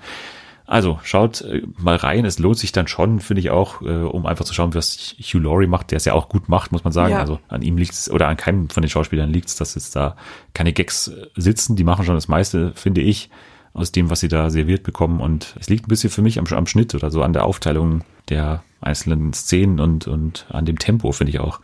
Also 0.65 1.01
schaut 1.03 1.41
äh, 1.41 1.63
mal 1.79 1.97
rein. 1.97 2.25
Es 2.25 2.39
lohnt 2.39 2.59
sich 2.59 2.71
dann 2.71 2.87
schon, 2.87 3.19
finde 3.19 3.41
ich 3.41 3.51
auch, 3.51 3.83
äh, 3.83 3.87
um 4.05 4.27
einfach 4.27 4.45
zu 4.45 4.55
schauen, 4.55 4.75
was 4.75 5.17
Hugh 5.19 5.41
Laurie 5.43 5.67
macht, 5.67 5.91
der 5.91 5.97
es 5.97 6.05
ja 6.05 6.13
auch 6.13 6.29
gut 6.29 6.49
macht, 6.49 6.71
muss 6.71 6.85
man 6.85 6.93
sagen. 6.93 7.15
Ja. 7.15 7.19
Also 7.21 7.41
an 7.49 7.63
ihm 7.63 7.77
liegt 7.79 7.95
es 7.95 8.09
oder 8.11 8.29
an 8.29 8.37
keinem 8.37 8.69
von 8.71 8.83
den 8.83 8.91
Schauspielern 8.91 9.33
liegt 9.33 9.49
es, 9.49 9.57
dass 9.57 9.75
jetzt 9.75 9.97
da 9.97 10.15
keine 10.55 10.73
Gags 10.73 11.11
sitzen. 11.35 11.75
Die 11.75 11.85
machen 11.85 12.05
schon 12.05 12.15
das 12.15 12.29
meiste, 12.29 12.73
finde 12.77 13.01
ich, 13.01 13.29
aus 13.73 13.93
dem, 13.93 14.11
was 14.11 14.21
sie 14.21 14.29
da 14.29 14.51
serviert 14.51 14.83
bekommen. 14.83 15.21
Und 15.21 15.55
es 15.59 15.69
liegt 15.69 15.87
ein 15.87 15.89
bisschen 15.89 16.11
für 16.11 16.23
mich 16.23 16.39
am, 16.39 16.47
am 16.47 16.67
Schnitt 16.67 16.95
oder 16.95 17.11
so 17.11 17.23
an 17.23 17.33
der 17.33 17.45
Aufteilung 17.45 18.03
der 18.29 18.63
einzelnen 18.81 19.33
Szenen 19.33 19.81
und, 19.81 20.07
und 20.07 20.47
an 20.51 20.65
dem 20.65 20.79
Tempo, 20.79 21.13
finde 21.13 21.31
ich 21.31 21.41
auch. 21.41 21.61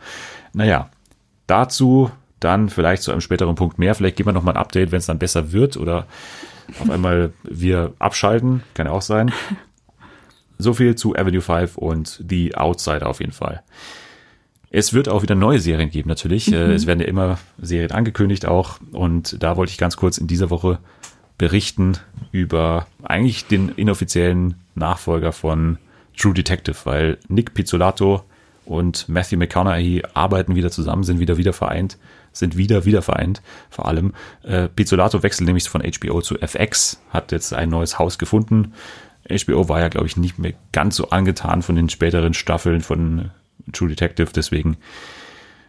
Naja, 0.53 0.89
dazu 1.47 2.11
dann 2.39 2.69
vielleicht 2.69 3.03
zu 3.03 3.11
einem 3.11 3.21
späteren 3.21 3.55
Punkt 3.55 3.79
mehr. 3.79 3.95
Vielleicht 3.95 4.17
geben 4.17 4.29
wir 4.29 4.33
noch 4.33 4.43
mal 4.43 4.51
ein 4.51 4.57
Update, 4.57 4.91
wenn 4.91 4.99
es 4.99 5.05
dann 5.05 5.19
besser 5.19 5.51
wird 5.51 5.77
oder 5.77 6.05
auf 6.79 6.89
einmal 6.89 7.33
wir 7.43 7.93
abschalten. 7.99 8.63
Kann 8.73 8.87
ja 8.87 8.93
auch 8.93 9.01
sein. 9.01 9.31
So 10.57 10.73
viel 10.73 10.95
zu 10.95 11.13
Avenue 11.17 11.41
5 11.41 11.77
und 11.77 12.23
The 12.29 12.55
Outsider 12.55 13.07
auf 13.07 13.19
jeden 13.19 13.33
Fall. 13.33 13.61
Es 14.69 14.93
wird 14.93 15.09
auch 15.09 15.21
wieder 15.21 15.35
neue 15.35 15.59
Serien 15.59 15.89
geben, 15.89 16.07
natürlich. 16.07 16.49
Äh, 16.49 16.71
Es 16.71 16.87
werden 16.87 17.01
ja 17.01 17.07
immer 17.07 17.39
Serien 17.61 17.91
angekündigt 17.91 18.45
auch. 18.45 18.79
Und 18.93 19.43
da 19.43 19.57
wollte 19.57 19.71
ich 19.71 19.77
ganz 19.77 19.97
kurz 19.97 20.17
in 20.17 20.27
dieser 20.27 20.49
Woche 20.49 20.79
berichten 21.37 21.97
über 22.31 22.87
eigentlich 23.03 23.45
den 23.45 23.69
inoffiziellen 23.69 24.55
Nachfolger 24.75 25.31
von 25.31 25.77
True 26.17 26.33
Detective, 26.33 26.77
weil 26.85 27.17
Nick 27.27 27.53
Pizzolato 27.53 28.23
und 28.65 29.07
Matthew 29.09 29.37
McConaughey 29.37 30.03
arbeiten 30.13 30.55
wieder 30.55 30.71
zusammen, 30.71 31.03
sind 31.03 31.19
wieder 31.19 31.37
wieder 31.37 31.53
vereint, 31.53 31.97
sind 32.31 32.57
wieder 32.57 32.85
wieder 32.85 33.01
vereint, 33.01 33.41
vor 33.69 33.87
allem. 33.87 34.13
Äh, 34.43 34.67
Pizzolato 34.69 35.23
wechselt 35.23 35.47
nämlich 35.47 35.69
von 35.69 35.81
HBO 35.81 36.21
zu 36.21 36.39
FX, 36.39 37.01
hat 37.09 37.31
jetzt 37.31 37.53
ein 37.53 37.69
neues 37.69 37.99
Haus 37.99 38.17
gefunden. 38.17 38.73
HBO 39.29 39.69
war 39.69 39.79
ja, 39.79 39.89
glaube 39.89 40.07
ich, 40.07 40.17
nicht 40.17 40.39
mehr 40.39 40.53
ganz 40.71 40.95
so 40.95 41.09
angetan 41.09 41.61
von 41.61 41.75
den 41.75 41.89
späteren 41.89 42.33
Staffeln 42.33 42.81
von 42.81 43.31
True 43.71 43.89
Detective, 43.89 44.29
deswegen 44.33 44.77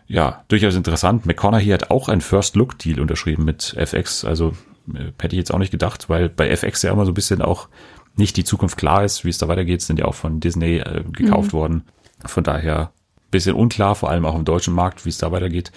ja, 0.09 0.45
durchaus 0.49 0.77
interessant. 0.77 1.27
McConaughey 1.27 1.69
hat 1.69 1.91
auch 1.91 2.09
einen 2.09 2.21
First-Look-Deal 2.21 3.01
unterschrieben 3.01 3.45
mit 3.45 3.75
FX. 3.77 4.25
Also 4.25 4.55
hätte 4.95 5.35
ich 5.35 5.39
jetzt 5.39 5.53
auch 5.53 5.59
nicht 5.59 5.71
gedacht, 5.71 6.09
weil 6.09 6.29
bei 6.29 6.49
FX 6.49 6.83
ja 6.83 6.93
immer 6.93 7.05
so 7.05 7.13
ein 7.13 7.15
bisschen 7.15 7.43
auch 7.43 7.69
nicht 8.17 8.37
die 8.37 8.45
Zukunft 8.45 8.79
klar 8.79 9.05
ist, 9.05 9.25
wie 9.25 9.31
es 9.31 9.39
da 9.39 9.49
weitergeht, 9.49 9.83
sind 9.83 9.99
ja 9.99 10.07
auch 10.07 10.15
von 10.15 10.41
Disney 10.41 10.79
äh, 10.79 11.05
gekauft 11.13 11.53
worden. 11.53 11.83
Von 12.25 12.45
daher 12.45 12.93
bisschen 13.31 13.55
unklar, 13.55 13.95
vor 13.95 14.11
allem 14.11 14.25
auch 14.25 14.35
im 14.35 14.45
deutschen 14.45 14.75
Markt, 14.75 15.05
wie 15.05 15.11
es 15.11 15.19
da 15.19 15.33
weitergeht. 15.33 15.73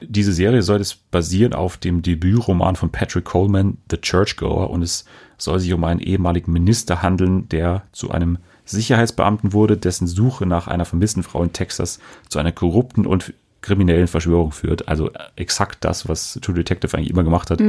Diese 0.00 0.32
Serie 0.32 0.62
soll 0.62 0.80
es 0.80 0.94
basieren 0.94 1.54
auf 1.54 1.76
dem 1.76 2.02
Debütroman 2.02 2.76
von 2.76 2.90
Patrick 2.90 3.24
Coleman, 3.24 3.78
The 3.90 3.98
Churchgoer, 3.98 4.70
und 4.70 4.82
es 4.82 5.04
soll 5.38 5.58
sich 5.60 5.72
um 5.72 5.84
einen 5.84 6.00
ehemaligen 6.00 6.52
Minister 6.52 7.02
handeln, 7.02 7.48
der 7.48 7.82
zu 7.92 8.10
einem 8.10 8.38
Sicherheitsbeamten 8.64 9.52
wurde, 9.52 9.76
dessen 9.76 10.06
Suche 10.06 10.44
nach 10.44 10.66
einer 10.66 10.84
vermissten 10.84 11.22
Frau 11.22 11.42
in 11.42 11.52
Texas 11.52 12.00
zu 12.28 12.38
einer 12.38 12.52
korrupten 12.52 13.06
und 13.06 13.32
kriminellen 13.62 14.06
Verschwörung 14.06 14.52
führt. 14.52 14.88
Also 14.88 15.10
exakt 15.36 15.84
das, 15.84 16.08
was 16.08 16.38
True 16.42 16.54
Detective 16.54 16.96
eigentlich 16.96 17.10
immer 17.10 17.24
gemacht 17.24 17.50
hat. 17.50 17.60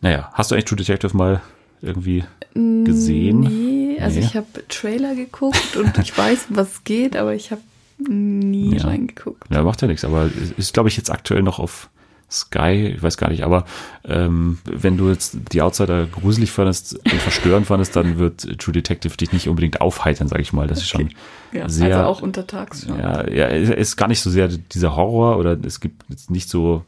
Naja, 0.00 0.30
hast 0.34 0.50
du 0.50 0.54
eigentlich 0.54 0.64
True 0.66 0.76
Detective 0.76 1.16
mal 1.16 1.40
irgendwie 1.82 2.24
gesehen? 2.54 3.40
Nee, 3.40 3.98
also 4.00 4.18
Nee. 4.20 4.26
ich 4.26 4.36
habe 4.36 4.46
Trailer 4.68 5.14
geguckt 5.14 5.76
und 5.76 5.96
ich 5.98 6.16
weiß, 6.16 6.46
was 6.50 6.84
geht, 6.84 7.16
aber 7.16 7.34
ich 7.34 7.50
habe 7.50 7.60
nie 7.98 8.76
Ja. 8.76 8.84
reingeguckt. 8.86 9.44
Ja, 9.52 9.62
macht 9.62 9.82
ja 9.82 9.88
nichts, 9.88 10.04
aber 10.04 10.30
ist, 10.56 10.72
glaube 10.74 10.88
ich, 10.88 10.96
jetzt 10.96 11.10
aktuell 11.10 11.42
noch 11.42 11.58
auf 11.58 11.88
Sky, 12.30 12.92
ich 12.94 13.02
weiß 13.02 13.16
gar 13.16 13.30
nicht, 13.30 13.42
aber 13.42 13.64
ähm, 14.04 14.58
wenn 14.66 14.98
du 14.98 15.08
jetzt 15.08 15.38
die 15.52 15.62
Outsider 15.62 16.04
gruselig 16.06 16.50
fandest 16.50 16.94
und 16.96 17.14
verstörend 17.22 17.66
fandest, 17.66 17.96
dann 17.96 18.18
wird 18.18 18.58
True 18.60 18.72
Detective 18.74 19.16
dich 19.16 19.32
nicht 19.32 19.48
unbedingt 19.48 19.80
aufheitern, 19.80 20.28
sage 20.28 20.42
ich 20.42 20.52
mal. 20.52 20.66
Das 20.66 20.78
ist 20.78 20.88
schon 20.90 21.06
Okay. 21.06 21.58
Ja, 21.58 21.68
sehr, 21.70 21.96
also 21.96 22.08
auch 22.10 22.20
untertags 22.20 22.84
schon. 22.84 22.98
ja, 22.98 23.26
ja, 23.30 23.46
es 23.48 23.70
ist 23.70 23.96
gar 23.96 24.08
nicht 24.08 24.20
so 24.20 24.28
sehr 24.28 24.48
dieser 24.48 24.94
Horror 24.94 25.38
oder 25.38 25.56
es 25.64 25.80
gibt 25.80 26.04
jetzt 26.10 26.30
nicht 26.30 26.50
so 26.50 26.84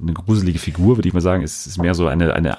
eine 0.00 0.12
gruselige 0.12 0.58
Figur, 0.58 0.96
würde 0.96 1.08
ich 1.08 1.14
mal 1.14 1.20
sagen. 1.20 1.42
Es 1.42 1.66
ist 1.66 1.78
mehr 1.78 1.94
so 1.94 2.06
eine, 2.06 2.34
eine 2.34 2.58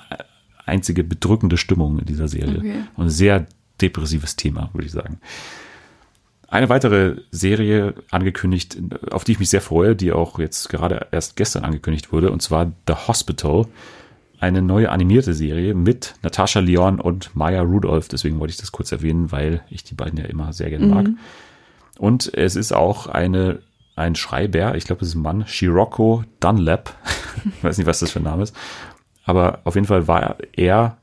einzige 0.65 1.03
bedrückende 1.03 1.57
Stimmung 1.57 1.99
in 1.99 2.05
dieser 2.05 2.27
Serie. 2.27 2.59
Okay. 2.59 2.83
Und 2.95 3.05
ein 3.05 3.09
sehr 3.09 3.45
depressives 3.81 4.35
Thema, 4.35 4.69
würde 4.73 4.85
ich 4.85 4.91
sagen. 4.91 5.19
Eine 6.49 6.69
weitere 6.69 7.17
Serie 7.31 7.93
angekündigt, 8.09 8.77
auf 9.11 9.23
die 9.23 9.33
ich 9.33 9.39
mich 9.39 9.49
sehr 9.49 9.61
freue, 9.61 9.95
die 9.95 10.13
auch 10.13 10.39
jetzt 10.39 10.69
gerade 10.69 11.07
erst 11.11 11.35
gestern 11.35 11.65
angekündigt 11.65 12.13
wurde, 12.13 12.31
und 12.31 12.41
zwar 12.41 12.71
The 12.88 12.93
Hospital. 13.07 13.65
Eine 14.39 14.61
neue 14.61 14.91
animierte 14.91 15.33
Serie 15.33 15.73
mit 15.73 16.13
Natasha 16.21 16.59
Lyon 16.59 17.01
und 17.01 17.35
Maya 17.35 17.61
Rudolph. 17.63 18.07
Deswegen 18.07 18.39
wollte 18.39 18.51
ich 18.51 18.57
das 18.57 18.71
kurz 18.71 18.91
erwähnen, 18.91 19.31
weil 19.31 19.63
ich 19.69 19.83
die 19.83 19.95
beiden 19.95 20.17
ja 20.19 20.25
immer 20.25 20.53
sehr 20.53 20.69
gerne 20.69 20.85
mag. 20.85 21.07
Und 21.97 22.31
es 22.33 22.55
ist 22.55 22.71
auch 22.71 23.07
eine, 23.07 23.59
ein 23.97 24.15
Schreiber, 24.15 24.75
ich 24.75 24.85
glaube, 24.85 24.99
das 24.99 25.09
ist 25.09 25.15
ein 25.15 25.21
Mann, 25.21 25.45
Shiroko 25.47 26.23
Dunlap. 26.39 26.93
ich 27.57 27.63
weiß 27.63 27.77
nicht, 27.77 27.87
was 27.87 27.99
das 27.99 28.11
für 28.11 28.19
ein 28.19 28.23
Name 28.23 28.43
ist. 28.43 28.55
Aber 29.25 29.59
auf 29.65 29.75
jeden 29.75 29.87
Fall 29.87 30.07
war 30.07 30.37
er, 30.53 30.97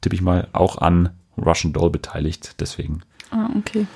tippe 0.00 0.14
ich 0.14 0.22
mal, 0.22 0.48
auch 0.52 0.78
an 0.78 1.10
Russian 1.38 1.72
Doll 1.72 1.90
beteiligt. 1.90 2.56
Deswegen 2.60 3.00
Ah, 3.30 3.48
okay. 3.56 3.86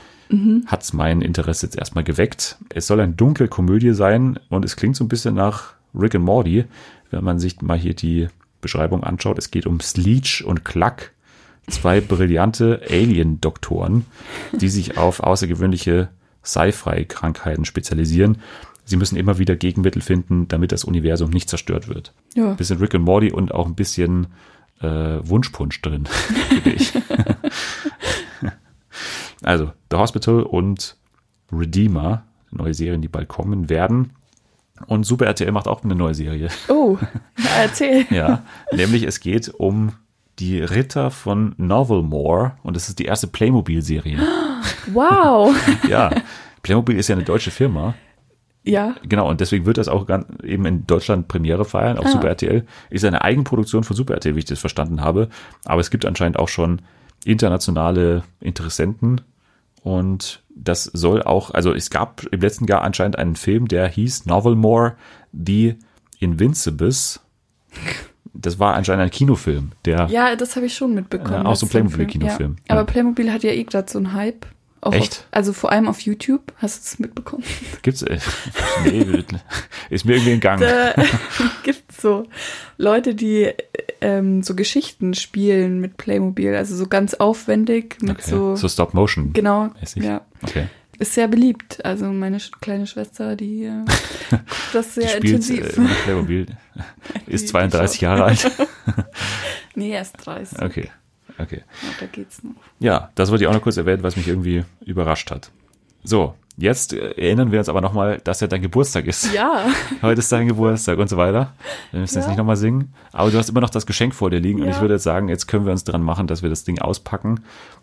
hat's 0.66 0.92
mein 0.94 1.20
Interesse 1.20 1.66
jetzt 1.66 1.76
erstmal 1.76 2.05
geweckt. 2.05 2.57
Es 2.70 2.86
soll 2.86 3.01
eine 3.01 3.12
dunkle 3.12 3.49
Komödie 3.49 3.92
sein 3.92 4.38
und 4.49 4.64
es 4.64 4.76
klingt 4.76 4.97
so 4.97 5.05
ein 5.05 5.09
bisschen 5.09 5.34
nach 5.34 5.74
Rick 5.94 6.14
and 6.14 6.24
Morty, 6.24 6.64
wenn 7.11 7.22
man 7.24 7.38
sich 7.38 7.61
mal 7.61 7.76
hier 7.78 7.94
die 7.94 8.28
Beschreibung 8.62 9.05
anschaut. 9.05 9.38
Es 9.38 9.51
geht 9.51 9.66
um 9.66 9.80
Sleech 9.80 10.42
und 10.44 10.64
Cluck, 10.64 11.11
zwei 11.68 12.01
brillante 12.01 12.80
Alien-Doktoren, 12.88 14.07
die 14.53 14.68
sich 14.68 14.97
auf 14.97 15.20
außergewöhnliche 15.20 16.09
Sci-Fi-Krankheiten 16.47 17.64
spezialisieren. 17.64 18.38
Sie 18.84 18.97
müssen 18.97 19.16
immer 19.16 19.38
wieder 19.38 19.57
Gegenmittel 19.57 20.01
finden, 20.01 20.47
damit 20.49 20.70
das 20.70 20.84
Universum 20.84 21.30
nicht 21.30 21.51
zerstört 21.51 21.88
wird. 21.88 22.14
Ja. 22.34 22.55
Bisschen 22.55 22.78
Rick 22.78 22.94
and 22.94 23.05
Morty 23.05 23.32
und 23.32 23.53
auch 23.53 23.66
ein 23.66 23.74
bisschen 23.74 24.28
äh, 24.80 25.18
Wunschpunsch 25.22 25.82
drin, 25.82 26.07
finde 26.49 26.70
ich. 26.70 26.92
also, 29.42 29.72
The 29.90 29.97
Hospital 29.97 30.42
und 30.42 30.97
Redeemer, 31.53 32.24
neue 32.51 32.74
Serien, 32.74 33.03
die 33.03 33.09
bald 33.09 33.28
kommen 33.28 33.68
werden. 33.68 34.12
Und 34.86 35.05
Super 35.05 35.26
RTL 35.26 35.53
macht 35.53 35.68
auch 35.68 35.82
eine 35.82 35.94
neue 35.94 36.14
Serie. 36.14 36.49
Oh, 36.68 36.99
ja, 37.38 37.62
erzähl. 37.62 38.07
Ja, 38.11 38.44
nämlich 38.72 39.03
es 39.03 39.20
geht 39.20 39.49
um 39.49 39.92
die 40.38 40.61
Ritter 40.61 41.11
von 41.11 41.55
Novelmore 41.57 42.53
und 42.62 42.76
das 42.76 42.88
ist 42.88 42.99
die 42.99 43.07
erste 43.07 43.26
Playmobil-Serie. 43.26 44.18
Wow. 44.93 45.55
Ja, 45.89 46.11
Playmobil 46.62 46.99
ist 46.99 47.09
ja 47.09 47.14
eine 47.17 47.25
deutsche 47.25 47.51
Firma. 47.51 47.95
Ja. 48.64 48.97
Genau, 49.09 49.29
und 49.31 49.41
deswegen 49.41 49.64
wird 49.67 49.79
das 49.79 49.87
auch 49.87 50.07
eben 50.43 50.67
in 50.67 50.87
Deutschland 50.89 51.29
Premiere 51.29 51.64
feiern 51.64 51.99
auf 51.99 52.07
Ah. 52.07 52.11
Super 52.11 52.29
RTL. 52.31 52.67
Ist 52.91 53.05
eine 53.05 53.23
Eigenproduktion 53.23 53.85
von 53.85 53.95
Super 53.97 54.14
RTL, 54.14 54.35
wie 54.35 54.41
ich 54.41 54.45
das 54.45 54.59
verstanden 54.59 55.01
habe. 55.03 55.29
Aber 55.64 55.81
es 55.81 55.91
gibt 55.91 56.05
anscheinend 56.05 56.37
auch 56.39 56.49
schon 56.49 56.83
internationale 57.25 58.25
Interessenten. 58.41 59.21
Und 59.83 60.43
das 60.57 60.85
soll 60.85 61.23
auch, 61.23 61.53
also 61.53 61.73
es 61.73 61.91
gab 61.91 62.25
im 62.33 62.41
letzten 62.41 62.67
Jahr 62.67 62.83
anscheinend 62.83 63.17
einen 63.19 63.37
Film, 63.37 63.69
der 63.69 63.87
hieß 63.87 64.27
Novelmore, 64.27 64.95
The 65.33 65.77
Invincibles. 66.19 67.21
Das 68.35 68.59
war 68.59 68.75
anscheinend 68.75 69.05
ein 69.05 69.11
Kinofilm, 69.11 69.73
der 69.85 70.09
Ja, 70.11 70.35
das 70.35 70.57
habe 70.57 70.67
ich 70.67 70.75
schon 70.75 70.95
mitbekommen. 70.95 71.45
Ja, 71.45 71.47
auch 71.47 71.57
so 71.57 71.67
ein 71.67 71.69
Playmobil-Kinofilm. 71.69 72.57
Ja. 72.69 72.75
Aber. 72.75 72.85
Playmobil 72.85 73.33
hat 73.33 73.45
ja 73.45 73.51
eh 73.53 73.62
gerade 73.64 73.91
so 73.91 73.99
einen 73.99 74.12
Hype. 74.12 74.47
Auch 74.87 74.95
Echt? 74.95 75.12
Auf, 75.18 75.26
also 75.32 75.53
vor 75.53 75.72
allem 75.72 75.89
auf 75.89 76.01
YouTube. 76.01 76.53
Hast 76.59 76.76
du 76.78 76.82
das 76.84 76.99
mitbekommen? 77.01 77.43
gibt's, 77.82 78.03
äh, 78.03 78.18
nee, 78.84 79.24
ist 79.91 80.05
mir 80.05 80.14
irgendwie 80.14 80.32
entgangen. 80.32 80.61
Da 80.61 80.95
gibt 81.64 81.91
so 81.93 82.26
Leute, 82.78 83.14
die 83.16 83.53
ähm, 84.01 84.43
so 84.43 84.55
Geschichten 84.55 85.14
spielen 85.14 85.80
mit 85.80 85.97
Playmobil. 85.97 86.55
Also 86.55 86.76
so 86.76 86.87
ganz 86.87 87.14
aufwendig 87.14 87.97
mit 88.01 88.18
Okay. 88.18 88.30
so. 88.30 88.55
So 88.57 88.68
Stop 88.68 88.95
Motion. 88.95 89.32
Genau. 89.32 89.70
mäßig. 89.80 90.05
Ja. 90.05 90.20
Okay. 90.43 90.68
Ist 90.99 91.14
sehr 91.14 91.28
beliebt. 91.28 91.84
Also 91.84 92.07
meine 92.07 92.39
sch 92.41 92.53
kleine 92.61 92.87
Schwester, 92.87 93.37
die 93.37 93.64
äh, 93.64 93.84
guckt 94.30 94.43
das 94.72 94.95
Die 94.95 95.01
sehr 95.01 95.09
spielt 95.11 95.24
äh, 95.24 95.28
intensiv. 95.55 95.76
immer 95.78 95.91
Playmobil. 96.05 96.47
Ist 97.26 97.43
Die 97.45 97.51
32 97.51 97.95
schaut. 97.97 98.03
Jahre 98.03 98.24
alt. 98.24 98.51
nee, 99.74 99.91
erst 99.91 100.24
30. 100.24 100.62
Okay. 100.62 100.89
Okay. 101.39 101.62
Ja, 101.82 101.89
da 102.01 102.07
geht's 102.07 102.43
noch. 102.43 102.53
Ja, 102.78 103.11
das 103.14 103.30
wollte 103.30 103.45
ich 103.45 103.49
auch 103.49 103.55
noch 103.55 103.62
kurz 103.62 103.76
erwähnen, 103.76 104.03
was 104.03 104.16
mich 104.16 104.28
irgendwie 104.28 104.64
überrascht 104.84 105.30
hat. 105.30 105.51
So, 106.03 106.34
jetzt 106.57 106.93
äh, 106.93 107.11
erinnern 107.16 107.51
wir 107.51 107.59
uns 107.59 107.68
aber 107.68 107.80
nochmal, 107.80 108.20
dass 108.22 108.41
ja 108.41 108.47
dein 108.47 108.62
Geburtstag 108.62 109.07
ist. 109.07 109.32
Ja. 109.34 109.66
Heute 110.03 110.20
ist 110.20 110.30
dein 110.30 110.47
Geburtstag 110.47 110.99
und 110.99 111.09
so 111.09 111.16
weiter. 111.16 111.53
Wir 111.91 112.01
müssen 112.01 112.14
jetzt 112.14 112.24
Ja. 112.26 112.28
nicht 112.30 112.39
nochmal 112.39 112.57
singen. 112.57 112.95
Aber 113.12 113.30
du 113.30 113.39
hast 113.39 113.49
immer 113.51 113.61
noch 113.61 113.70
das 113.70 113.87
Geschenk 113.87 114.14
vor 114.14 114.30
dir 114.30 114.39
liegen 114.39 114.61
und 114.61 114.68
Ja. 114.68 114.74
ich 114.74 114.80
würde 114.80 114.95
jetzt 114.95 115.03
sagen, 115.03 115.28
jetzt 115.28 115.47
können 115.49 115.64
wir 115.66 115.72
uns 115.72 115.82
dran 115.84 116.03
machen, 116.03 116.26
dass 116.28 116.43
wir 116.43 116.49
das 116.49 116.62
Ding 116.64 116.78
auspacken. 116.78 117.41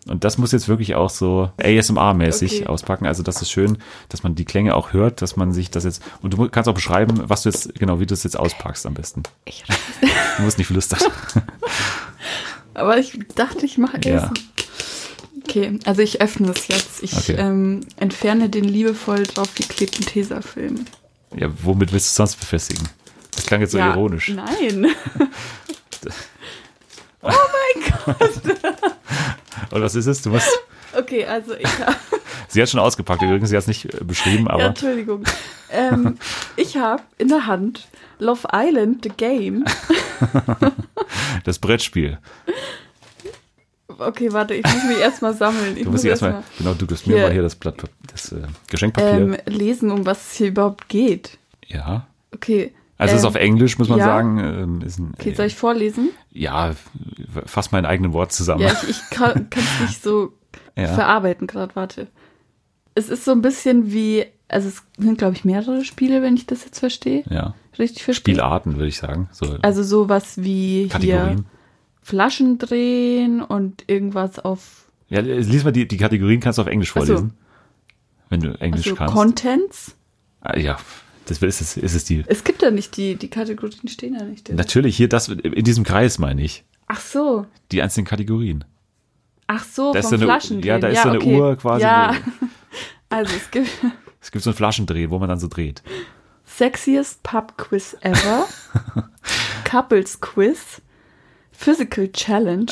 Und 0.07 0.23
das 0.23 0.37
muss 0.37 0.51
jetzt 0.53 0.67
wirklich 0.69 0.95
auch 0.95 1.09
so 1.09 1.51
ASMR-mäßig 1.61 2.61
Okay. 2.61 2.67
auspacken. 2.67 3.05
Also 3.05 3.23
das 3.23 3.41
ist 3.41 3.51
schön, 3.51 3.77
dass 4.09 4.23
man 4.23 4.35
die 4.35 4.45
Klänge 4.45 4.73
auch 4.75 4.93
hört, 4.93 5.21
dass 5.21 5.35
man 5.35 5.51
sich 5.51 5.69
das 5.69 5.83
jetzt, 5.83 6.01
und 6.21 6.33
du 6.33 6.47
kannst 6.49 6.69
auch 6.69 6.73
beschreiben, 6.73 7.23
was 7.27 7.43
du 7.43 7.49
jetzt, 7.49 7.75
genau, 7.75 7.99
wie 7.99 8.05
du 8.05 8.13
es 8.13 8.23
jetzt 8.23 8.39
auspackst 8.39 8.85
am 8.85 8.93
besten. 8.93 9.23
Ich, 9.45 9.63
Du 10.37 10.43
musst 10.43 10.57
nicht 10.57 10.67
flüstern. 10.67 10.99
aber 12.73 12.97
ich 12.97 13.17
dachte, 13.35 13.65
ich 13.65 13.77
mache 13.77 13.97
Ja. 14.03 14.11
erst. 14.11 14.31
Okay, 15.43 15.77
also 15.85 16.01
ich 16.01 16.21
öffne 16.21 16.51
es 16.51 16.67
jetzt. 16.67 17.03
Ich 17.03 17.13
Okay. 17.15 17.35
ähm, 17.37 17.81
entferne 17.97 18.49
den 18.49 18.63
liebevoll 18.63 19.23
draufgeklebten 19.23 20.05
Tesafilm. 20.05 20.85
Ja, 21.35 21.49
womit 21.63 21.91
willst 21.91 22.07
du 22.07 22.09
es 22.11 22.15
sonst 22.15 22.35
befestigen? 22.39 22.87
Das 23.35 23.45
klang 23.45 23.61
jetzt 23.61 23.71
so 23.71 23.77
ironisch. 23.79 24.29
Nein. 24.29 24.87
oh 27.21 27.29
mein 27.29 27.91
Gott. 28.05 28.41
Und 29.71 29.81
was 29.81 29.95
ist 29.95 30.05
es? 30.05 30.21
Du 30.21 30.29
musst, 30.29 30.47
Okay, 30.97 31.25
also 31.25 31.53
ich 31.55 31.65
habe. 31.79 31.95
sie 32.47 32.61
hat 32.61 32.69
schon 32.69 32.79
ausgepackt, 32.79 33.21
übrigens, 33.21 33.49
sie 33.49 33.55
hat 33.55 33.61
es 33.63 33.67
nicht 33.67 33.93
äh, 33.93 34.03
beschrieben, 34.03 34.45
Ja, 34.47 34.53
aber 34.53 34.63
Entschuldigung. 34.65 35.23
Ähm, 35.71 36.17
ich 36.55 36.77
habe 36.77 37.01
in 37.17 37.27
der 37.29 37.47
Hand 37.47 37.87
Love 38.19 38.47
Island, 38.53 39.03
the 39.03 39.09
Game. 39.09 39.65
das 41.43 41.59
Brettspiel. 41.59 42.19
Okay, 43.87 44.31
warte, 44.33 44.53
ich 44.55 44.63
muss 44.63 44.83
mich 44.85 44.97
erstmal 44.99 45.33
sammeln. 45.33 45.75
Ich 45.77 45.83
Du 45.83 45.91
musst 45.91 46.03
muss 46.03 46.09
erstmal, 46.09 46.31
erst 46.33 46.57
genau, 46.57 46.73
du 46.73 46.87
gibst 46.87 47.05
mir 47.05 47.21
mal 47.21 47.31
hier 47.31 47.41
das 47.43 47.55
Blatt, 47.55 47.75
das 48.11 48.31
äh, 48.31 48.41
Geschenkpapier. 48.69 49.09
ähm, 49.09 49.37
lesen, 49.45 49.91
um 49.91 50.05
was 50.05 50.31
es 50.31 50.37
hier 50.37 50.47
überhaupt 50.47 50.89
geht. 50.89 51.37
ja. 51.67 52.07
Okay. 52.33 52.73
Also 52.97 53.13
es 53.15 53.19
ist 53.21 53.25
ähm, 53.25 53.29
auf 53.29 53.35
Englisch, 53.35 53.77
muss 53.77 53.89
man 53.89 53.99
ja. 53.99 54.05
sagen. 54.05 54.39
Ähm, 54.39 54.81
ist 54.81 54.97
ein, 54.97 55.13
Okay, 55.19 55.33
soll 55.35 55.45
ich 55.47 55.55
vorlesen? 55.55 56.09
ja, 56.31 56.73
fass 57.45 57.71
meinen 57.71 57.85
eigenen 57.85 58.13
Wort 58.13 58.31
zusammen. 58.31 58.61
Ja, 58.61 58.71
ich, 58.83 58.89
ich 58.89 59.09
kann 59.11 59.47
es 59.55 59.89
nicht 59.89 60.01
so 60.03 60.31
Ja. 60.75 60.87
verarbeiten 60.93 61.47
gerade, 61.47 61.75
warte. 61.75 62.07
Es 62.95 63.09
ist 63.09 63.25
so 63.25 63.31
ein 63.31 63.41
bisschen 63.41 63.91
wie, 63.91 64.25
also 64.47 64.67
es 64.69 64.83
sind, 64.97 65.17
glaube 65.17 65.35
ich, 65.35 65.45
mehrere 65.45 65.83
Spiele, 65.85 66.21
wenn 66.21 66.35
ich 66.35 66.45
das 66.45 66.65
jetzt 66.65 66.79
verstehe. 66.79 67.23
ja. 67.29 67.55
Richtig 67.79 68.03
verstehe. 68.03 68.35
Spielarten, 68.35 68.75
würde 68.75 68.87
ich 68.89 68.97
sagen. 68.97 69.29
So 69.31 69.57
Also 69.63 69.81
sowas 69.81 70.33
wie 70.37 70.81
hier 70.81 70.89
Kategorien. 70.89 71.45
Flaschen 72.03 72.59
drehen 72.59 73.41
und 73.41 73.85
irgendwas 73.87 74.37
auf 74.37 74.85
Ja, 75.09 75.21
lies 75.21 75.63
mal 75.63 75.71
die, 75.71 75.87
die 75.87 75.97
Kategorien, 75.97 76.39
kannst 76.39 76.59
du 76.59 76.61
auf 76.61 76.67
Englisch 76.67 76.91
Ach 76.95 77.01
so. 77.01 77.05
vorlesen. 77.07 77.33
Wenn 78.29 78.41
du 78.41 78.49
Englisch 78.61 78.85
also 78.85 78.95
kannst. 78.95 79.13
Contents. 79.15 79.95
Ah, 80.41 80.55
ja, 80.59 80.77
das 81.25 81.41
ist 81.41 81.61
es, 81.61 81.77
ist 81.77 81.95
es 81.95 82.05
die. 82.05 82.23
Es 82.27 82.43
gibt 82.43 82.61
ja 82.61 82.69
nicht 82.69 82.95
die, 82.95 83.15
die 83.15 83.29
Kategorien 83.29 83.87
stehen 83.87 84.13
ja 84.13 84.23
nicht. 84.23 84.47
drin. 84.47 84.55
Natürlich, 84.55 84.95
hier 84.97 85.09
das 85.09 85.29
in 85.29 85.63
diesem 85.63 85.83
Kreis 85.83 86.19
meine 86.19 86.43
ich. 86.43 86.63
Ach 86.85 86.99
so. 86.99 87.47
Die 87.71 87.81
einzelnen 87.81 88.05
Kategorien. 88.05 88.65
Ach 89.47 89.63
so, 89.63 89.91
Da 89.93 89.99
ist 89.99 90.09
vom 90.09 90.17
so 90.19 90.29
eine- 90.29 90.61
ja, 90.65 90.79
da 90.79 90.87
ist 90.87 91.03
so 91.03 91.09
eine 91.09 91.17
okay. 91.19 91.39
Uhr 91.39 91.55
quasi, 91.57 91.83
Ja. 91.83 92.15
wo- 92.39 92.47
Also 93.09 93.35
es 93.35 93.51
gibt 93.51 93.69
Es 94.21 94.31
gibt 94.31 94.43
so 94.43 94.51
ein 94.51 94.55
Flaschendrehen, 94.55 95.11
wo 95.11 95.19
man 95.19 95.27
dann 95.29 95.39
so 95.39 95.47
dreht. 95.47 95.83
Sexiest 96.45 97.21
Pub 97.23 97.57
Quiz 97.57 97.95
Ever, 98.01 98.45
Couples 99.69 100.21
Quiz, 100.21 100.81
Physical 101.51 102.09
Challenge 102.11 102.65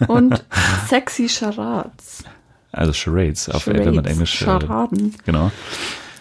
uh, 0.00 0.12
und 0.12 0.44
Sexy 0.88 1.28
Charades. 1.28 2.24
Also 2.72 2.92
Charades, 2.92 3.48
auf, 3.48 3.66
wenn 3.66 3.76
man 3.76 3.94
Charades, 3.94 4.12
Englisch. 4.12 4.42
Äh, 4.42 4.44
Charaden. 4.44 5.14
genau. 5.24 5.50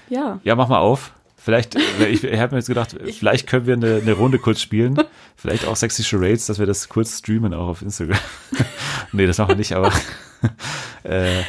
Ja. 0.09 0.39
Ja, 0.43 0.55
mach 0.55 0.69
mal 0.69 0.79
auf. 0.79 1.11
Vielleicht, 1.35 1.75
äh, 1.75 2.07
ich, 2.07 2.23
ich 2.23 2.39
habe 2.39 2.53
mir 2.55 2.59
jetzt 2.59 2.67
gedacht, 2.67 2.95
vielleicht 3.19 3.47
können 3.47 3.65
wir 3.67 3.73
eine, 3.75 3.95
eine 4.01 4.13
Runde 4.13 4.37
kurz 4.39 4.61
spielen. 4.61 4.97
Vielleicht 5.35 5.65
auch 5.65 5.75
Sexy 5.75 6.03
Charades, 6.03 6.45
dass 6.45 6.59
wir 6.59 6.65
das 6.65 6.89
kurz 6.89 7.17
streamen 7.19 7.53
auch 7.53 7.67
auf 7.67 7.81
Instagram. 7.81 8.17
Nee, 9.11 9.25
das 9.27 9.37
machen 9.37 9.49
wir 9.49 9.55
nicht, 9.55 9.73
aber 9.73 9.91
äh, 11.03 11.39
Ich 11.41 11.45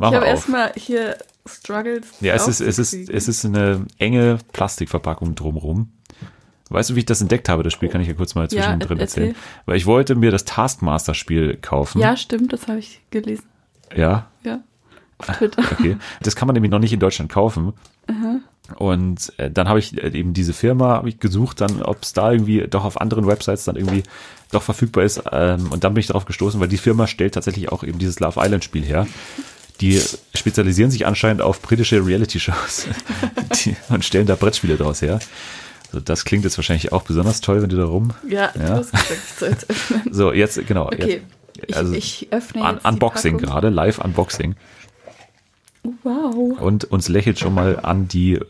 habe 0.00 0.24
erstmal 0.26 0.72
hier 0.76 1.16
Struggles. 1.46 2.06
Ja, 2.20 2.34
es 2.34 2.48
ist, 2.48 2.60
es 2.60 2.78
ist, 2.78 2.94
es 3.10 3.28
ist 3.28 3.44
eine 3.44 3.86
enge 3.98 4.38
Plastikverpackung 4.52 5.34
drumrum. 5.34 5.92
Weißt 6.70 6.90
du, 6.90 6.94
wie 6.94 7.00
ich 7.00 7.06
das 7.06 7.20
entdeckt 7.20 7.48
habe? 7.50 7.62
Das 7.62 7.74
Spiel 7.74 7.90
kann 7.90 8.00
ich 8.00 8.08
ja 8.08 8.14
kurz 8.14 8.34
mal 8.34 8.44
Ja, 8.44 8.48
zwischendrin 8.48 8.98
erzähl. 8.98 9.24
erzählen. 9.24 9.42
Weil 9.66 9.76
ich 9.76 9.84
wollte 9.86 10.14
mir 10.14 10.30
das 10.30 10.44
Taskmaster-Spiel 10.46 11.58
kaufen. 11.60 12.00
Ja, 12.00 12.16
stimmt, 12.16 12.52
das 12.52 12.66
habe 12.66 12.78
ich 12.78 13.02
gelesen. 13.10 13.44
Ja, 13.94 14.30
Ja. 14.42 14.60
Auf 15.18 15.36
Twitter. 15.36 15.62
okay. 15.72 15.96
Das 16.22 16.34
kann 16.34 16.48
man 16.48 16.54
nämlich 16.54 16.72
noch 16.72 16.80
nicht 16.80 16.92
in 16.92 16.98
Deutschland 17.00 17.30
kaufen. 17.30 17.74
Und 18.76 19.32
äh, 19.36 19.50
dann 19.50 19.68
habe 19.68 19.78
ich 19.78 19.96
äh, 20.02 20.08
eben 20.18 20.32
diese 20.32 20.52
Firma 20.52 21.04
ich 21.06 21.20
gesucht, 21.20 21.60
dann 21.60 21.82
ob 21.82 22.02
es 22.02 22.14
da 22.14 22.32
irgendwie 22.32 22.66
doch 22.66 22.84
auf 22.84 23.00
anderen 23.00 23.26
Websites 23.26 23.64
dann 23.64 23.76
irgendwie 23.76 24.02
doch 24.54 24.62
verfügbar 24.62 25.04
ist. 25.04 25.22
Ähm, 25.30 25.70
und 25.72 25.84
dann 25.84 25.94
bin 25.94 26.00
ich 26.00 26.06
darauf 26.06 26.24
gestoßen, 26.24 26.60
weil 26.60 26.68
die 26.68 26.76
Firma 26.78 27.06
stellt 27.06 27.34
tatsächlich 27.34 27.70
auch 27.70 27.84
eben 27.84 27.98
dieses 27.98 28.20
Love 28.20 28.40
Island 28.42 28.64
Spiel 28.64 28.84
her. 28.84 29.06
Die 29.80 30.00
spezialisieren 30.34 30.90
sich 30.90 31.06
anscheinend 31.06 31.42
auf 31.42 31.60
britische 31.60 32.04
Reality-Shows 32.06 32.86
und 33.88 34.04
stellen 34.04 34.26
da 34.26 34.36
Brettspiele 34.36 34.76
draus 34.76 35.02
her. 35.02 35.18
Also 35.88 36.00
das 36.00 36.24
klingt 36.24 36.44
jetzt 36.44 36.56
wahrscheinlich 36.58 36.92
auch 36.92 37.02
besonders 37.02 37.40
toll, 37.40 37.60
wenn 37.62 37.68
du 37.70 37.76
da 37.76 37.84
rum. 37.84 38.12
Ja, 38.28 38.52
Ja. 38.54 38.66
du 38.66 38.72
hast 38.76 38.92
gesagt, 38.92 39.66
ich. 39.68 40.14
So, 40.14 40.32
jetzt, 40.32 40.64
genau. 40.66 40.86
Okay. 40.86 41.22
Jetzt, 41.56 41.68
Ich, 41.70 41.76
also 41.76 41.92
ich 41.92 42.28
öffne 42.30 42.62
Un 42.62 42.78
Unboxing 42.78 43.38
gerade, 43.38 43.68
Live-Unboxing. 43.68 44.54
Wow. 46.02 46.58
Und 46.60 46.84
uns 46.84 47.08
lächelt 47.08 47.38
schon 47.38 47.54
mal 47.54 47.78
an 47.80 48.08
die, 48.08 48.34
äh, 48.34 48.40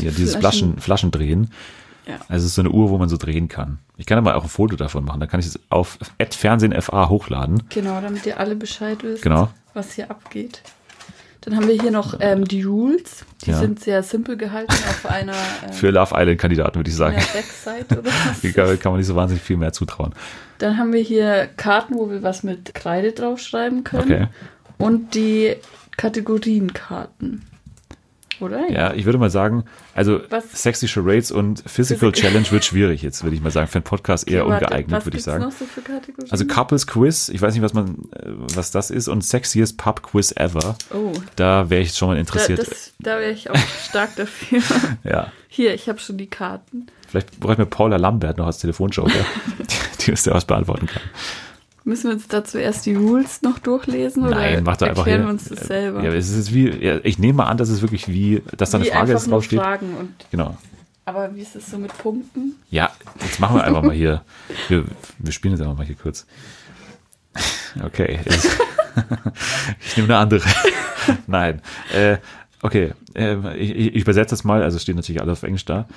ja, 0.00 0.10
dieses 0.10 0.36
Flaschen. 0.36 0.78
Flaschen, 0.78 0.80
Flaschendrehen. 0.80 1.50
Ja. 2.08 2.14
Also 2.28 2.44
es 2.44 2.44
ist 2.46 2.54
so 2.54 2.62
eine 2.62 2.70
Uhr, 2.70 2.88
wo 2.90 2.98
man 2.98 3.08
so 3.08 3.16
drehen 3.18 3.48
kann. 3.48 3.78
Ich 3.98 4.06
kann 4.06 4.18
aber 4.18 4.34
auch 4.36 4.42
ein 4.42 4.48
Foto 4.48 4.76
davon 4.76 5.04
machen. 5.04 5.20
Dann 5.20 5.28
kann 5.28 5.40
ich 5.40 5.46
es 5.46 5.60
auf 5.68 5.98
@fernsehenfa 6.30 7.08
hochladen. 7.08 7.62
Genau, 7.68 8.00
damit 8.00 8.24
ihr 8.26 8.40
alle 8.40 8.56
Bescheid 8.56 8.98
wisst, 9.02 9.22
Genau. 9.22 9.50
was 9.74 9.92
hier 9.92 10.10
abgeht. 10.10 10.62
Dann 11.42 11.54
haben 11.56 11.68
wir 11.68 11.80
hier 11.80 11.90
noch 11.92 12.16
ähm, 12.20 12.44
die 12.46 12.62
Rules. 12.62 13.24
Die 13.44 13.50
Ja. 13.52 13.58
sind 13.58 13.78
sehr 13.80 14.02
simpel 14.02 14.36
gehalten 14.36 14.72
auf 14.72 15.06
einer, 15.06 15.32
ähm, 15.66 15.72
Für 15.72 15.90
Love 15.90 16.14
Island 16.16 16.38
Kandidaten 16.40 16.74
würde 16.76 16.90
ich 16.90 16.96
sagen. 16.96 17.16
Backseite 17.16 17.98
oder 18.00 18.10
was. 18.42 18.54
kann, 18.54 18.80
kann 18.80 18.92
man 18.92 18.98
nicht 18.98 19.06
so 19.06 19.14
wahnsinnig 19.14 19.42
viel 19.42 19.56
mehr 19.56 19.72
zutrauen. 19.72 20.14
Dann 20.58 20.76
haben 20.78 20.92
wir 20.92 21.00
hier 21.00 21.48
Karten, 21.56 21.94
wo 21.94 22.10
wir 22.10 22.22
was 22.22 22.42
mit 22.42 22.74
Kreide 22.74 23.12
draufschreiben 23.12 23.84
können. 23.84 24.02
Okay. 24.12 24.26
Und 24.78 25.14
die 25.14 25.56
Kategorienkarten. 25.96 27.42
Oder? 28.40 28.70
Ja, 28.70 28.94
ich 28.94 29.04
würde 29.04 29.18
mal 29.18 29.30
sagen, 29.30 29.64
also 29.94 30.20
Was- 30.30 30.62
Sexy 30.62 30.86
Charades 30.88 31.30
und 31.32 31.62
Physical 31.66 32.12
Challenge 32.12 32.50
wird 32.50 32.64
schwierig 32.64 33.02
jetzt, 33.02 33.22
würde 33.24 33.34
ich 33.36 33.42
mal 33.42 33.50
sagen. 33.50 33.66
Für 33.68 33.76
einen 33.78 33.84
Podcast 33.84 34.28
eher 34.28 34.44
Okay, 34.46 34.54
ungeeignet, 34.54 35.04
würde 35.06 35.16
ich 35.18 35.24
sagen. 35.24 35.42
noch 35.44 35.52
so 35.52 35.64
für 35.64 35.80
Kategorien? 35.80 36.30
Also 36.30 36.46
Couples 36.46 36.86
Quiz, 36.86 37.28
ich 37.28 37.42
weiß 37.42 37.54
nicht, 37.54 37.62
was 37.62 37.74
man, 37.74 38.08
äh, 38.14 38.26
was 38.54 38.70
das 38.70 38.90
ist, 38.90 39.08
und 39.08 39.22
Sexiest 39.24 39.76
Pub 39.78 40.02
Quiz 40.02 40.32
Ever. 40.36 40.76
oh, 40.94 41.12
Da 41.36 41.68
wäre 41.70 41.82
ich 41.82 41.92
schon 41.94 42.08
mal 42.08 42.14
da, 42.14 42.20
interessiert. 42.20 42.58
das, 42.60 42.92
da 42.98 43.18
wäre 43.18 43.32
ich 43.32 43.50
auch 43.50 43.56
stark 43.88 44.14
dafür. 44.16 44.60
ja. 45.04 45.32
Hier, 45.48 45.74
ich 45.74 45.88
habe 45.88 45.98
schon 45.98 46.18
die 46.18 46.26
Karten. 46.28 46.86
Vielleicht 47.08 47.40
bräuchten 47.40 47.62
wir 47.62 47.66
Paula 47.66 47.96
Lambert 47.96 48.36
noch 48.38 48.46
als 48.46 48.58
Telefonjoker, 48.58 49.10
die 50.00 50.10
uns 50.10 50.22
da 50.24 50.34
was 50.34 50.44
beantworten 50.44 50.86
kann. 50.86 51.02
Müssen 51.88 52.08
wir 52.08 52.14
uns 52.16 52.28
dazu 52.28 52.58
erst 52.58 52.84
die 52.84 52.94
Rules 52.94 53.40
noch 53.40 53.58
durchlesen 53.58 54.22
oder 54.26 54.34
Nein, 54.36 54.62
mach 54.62 54.76
doch 54.76 54.88
einfach 54.88 55.06
erklären 55.06 55.20
hier. 55.22 55.28
wir 55.28 55.32
uns 55.32 55.48
das 55.48 55.60
selber? 55.66 56.04
Ja, 56.04 56.12
es 56.12 56.28
ist 56.28 56.52
wie, 56.52 56.68
ja, 56.68 56.98
ich 57.02 57.18
nehme 57.18 57.38
mal 57.38 57.46
an, 57.46 57.56
dass 57.56 57.70
es 57.70 57.80
wirklich 57.80 58.08
wie, 58.08 58.42
dass 58.58 58.72
da 58.72 58.76
eine 58.76 58.84
Wie 58.84 58.90
Frage 58.90 59.12
einfach 59.12 59.26
nur 59.26 59.36
draufsteht. 59.36 59.58
Fragen 59.58 59.96
und 59.96 60.10
Genau. 60.30 60.54
aber 61.06 61.34
wie 61.34 61.40
ist 61.40 61.56
es 61.56 61.70
so 61.70 61.78
mit 61.78 61.96
Punkten? 61.96 62.56
Ja, 62.68 62.90
jetzt 63.22 63.40
machen 63.40 63.56
wir 63.56 63.64
einfach 63.64 63.82
mal 63.82 63.94
hier. 63.94 64.20
Wir, 64.68 64.84
wir 65.18 65.32
spielen 65.32 65.54
jetzt 65.54 65.62
einfach 65.62 65.78
mal 65.78 65.86
hier 65.86 65.96
kurz. 65.96 66.26
Okay. 67.82 68.20
ich 69.80 69.96
nehme 69.96 70.08
eine 70.08 70.18
andere. 70.18 70.46
Nein. 71.26 71.62
Äh, 71.94 72.18
okay. 72.60 72.92
Äh, 73.14 73.56
ich, 73.56 73.74
ich 73.94 74.02
übersetze 74.02 74.34
das 74.34 74.44
mal, 74.44 74.62
also 74.62 74.76
es 74.76 74.82
steht 74.82 74.96
natürlich 74.96 75.22
alles 75.22 75.38
auf 75.38 75.42
Englisch 75.42 75.64
da. 75.64 75.88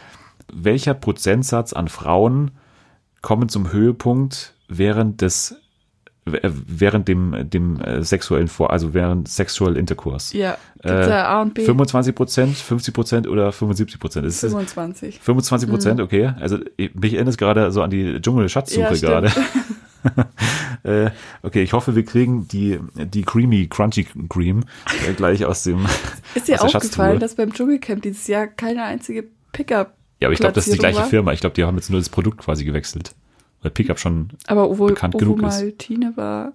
Welcher 0.53 0.93
Prozentsatz 0.93 1.73
an 1.73 1.89
Frauen 1.89 2.51
kommen 3.21 3.49
zum 3.49 3.73
Höhepunkt 3.73 4.53
während 4.69 5.21
des 5.21 5.57
während 6.25 7.07
dem 7.07 7.49
dem 7.49 7.79
äh, 7.81 8.03
sexuellen 8.03 8.47
vor 8.47 8.71
also 8.71 8.93
während 8.93 9.27
Sexual 9.27 9.75
Intercourse? 9.75 10.37
Ja, 10.37 10.57
gibt's 10.75 11.07
Äh, 11.07 11.11
A 11.11 11.41
und 11.41 11.53
B? 11.55 11.63
25 11.65 12.13
Prozent, 12.13 12.57
50 12.57 12.93
Prozent 12.93 13.27
oder 13.27 13.51
75 13.51 13.99
Prozent? 13.99 14.27
Ist 14.27 14.43
es 14.43 14.51
25. 14.51 15.19
25 15.19 15.69
Prozent, 15.69 15.99
okay. 15.99 16.31
Also 16.39 16.59
ich- 16.77 16.93
mich 16.93 17.13
erinnert 17.15 17.31
es 17.33 17.37
gerade 17.37 17.71
so 17.71 17.81
an 17.81 17.89
die 17.89 18.21
Dschungel-Schatzsuche 18.21 18.81
Ja, 18.81 18.93
gerade. 18.93 19.31
äh, 20.83 21.11
okay, 21.43 21.61
ich 21.61 21.73
hoffe, 21.73 21.95
wir 21.95 22.03
kriegen 22.05 22.47
die, 22.47 22.79
die 22.95 23.21
Creamy, 23.23 23.67
Crunchy 23.67 24.07
Cream 24.29 24.63
äh, 25.07 25.13
gleich 25.13 25.45
aus 25.45 25.63
dem. 25.63 25.85
Ist 26.35 26.47
dir 26.47 26.61
aufgefallen, 26.63 27.19
dass 27.19 27.35
beim 27.35 27.53
Dschungelcamp 27.53 28.01
dieses 28.01 28.27
Jahr 28.27 28.47
keine 28.47 28.83
einzige 28.83 29.25
Pickup 29.51 29.93
Ja, 30.19 30.27
aber 30.27 30.33
ich 30.33 30.39
glaube, 30.39 30.53
das 30.53 30.65
ist 30.67 30.73
die 30.73 30.79
gleiche 30.79 30.99
war? 30.99 31.05
Firma. 31.07 31.33
Ich 31.33 31.39
glaube, 31.41 31.53
die 31.55 31.63
haben 31.63 31.75
jetzt 31.75 31.89
nur 31.91 31.99
das 31.99 32.09
Produkt 32.09 32.39
quasi 32.39 32.65
gewechselt. 32.65 33.13
Weil 33.61 33.71
Pickup 33.71 33.99
schon. 33.99 34.29
Aber 34.47 34.69
obwohl, 34.69 34.89
bekannt 34.89 35.15
obwohl 35.15 35.35
genug 35.35 35.47
ist. 35.49 35.61
mal 35.61 35.71
Tine 35.73 36.13
war, 36.15 36.53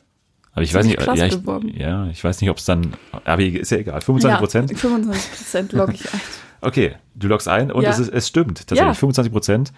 Aber 0.53 0.63
ich 0.63 0.75
weiß 0.75 0.87
nicht, 0.87 1.01
ja, 1.01 1.15
ich, 1.15 1.77
ja, 1.79 2.07
ich 2.09 2.25
weiß 2.25 2.41
nicht, 2.41 2.51
ob 2.51 2.57
es 2.59 2.65
dann, 2.65 2.95
aber 3.25 3.43
ist 3.43 3.71
ja 3.71 3.79
egal, 3.79 4.01
25 4.01 4.39
Prozent. 4.41 4.71
Ja, 4.73 4.77
25 4.77 5.31
Prozent 5.33 5.73
logge 5.73 5.93
ich 5.95 6.13
ein. 6.13 6.21
Okay, 6.63 6.97
du 7.15 7.29
loggst 7.29 7.49
ein 7.49 7.71
und 7.71 7.83
Ja. 7.85 7.91
es, 7.91 7.99
ist, 7.99 8.09
es 8.09 8.27
stimmt 8.27 8.59
tatsächlich. 8.59 8.87
Ja. 8.87 8.95
25 8.95 9.31
Prozent. 9.33 9.73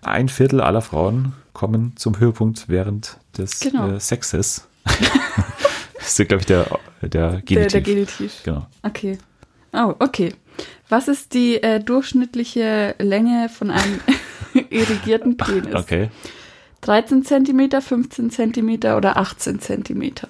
Ein 0.00 0.28
Viertel 0.30 0.60
aller 0.62 0.80
Frauen 0.80 1.34
kommen 1.52 1.92
zum 1.96 2.18
Höhepunkt 2.18 2.64
während 2.68 3.18
des 3.36 3.60
Genau. 3.60 3.90
äh, 3.92 4.00
Sexes. 4.00 4.66
das 5.98 6.18
ist, 6.18 6.28
glaube 6.28 6.40
ich, 6.40 6.46
der, 6.46 6.66
der 7.02 7.08
Der, 7.08 7.42
Genitiv. 7.42 7.72
der 7.72 7.80
Genitiv. 7.82 8.40
genau. 8.42 8.66
Okay. 8.82 9.18
Oh, 9.74 9.94
okay. 10.00 10.34
Was 10.88 11.06
ist 11.06 11.34
die 11.34 11.62
äh, 11.62 11.80
durchschnittliche 11.80 12.94
Länge 12.98 13.48
von 13.50 13.70
einem 13.70 14.00
irrigierten 14.70 15.36
Penis? 15.36 15.74
Okay. 15.74 16.08
13 16.82 17.24
Zentimeter, 17.24 17.80
15 17.80 18.30
Zentimeter 18.30 18.96
oder 18.96 19.16
18 19.16 19.60
Zentimeter? 19.60 20.28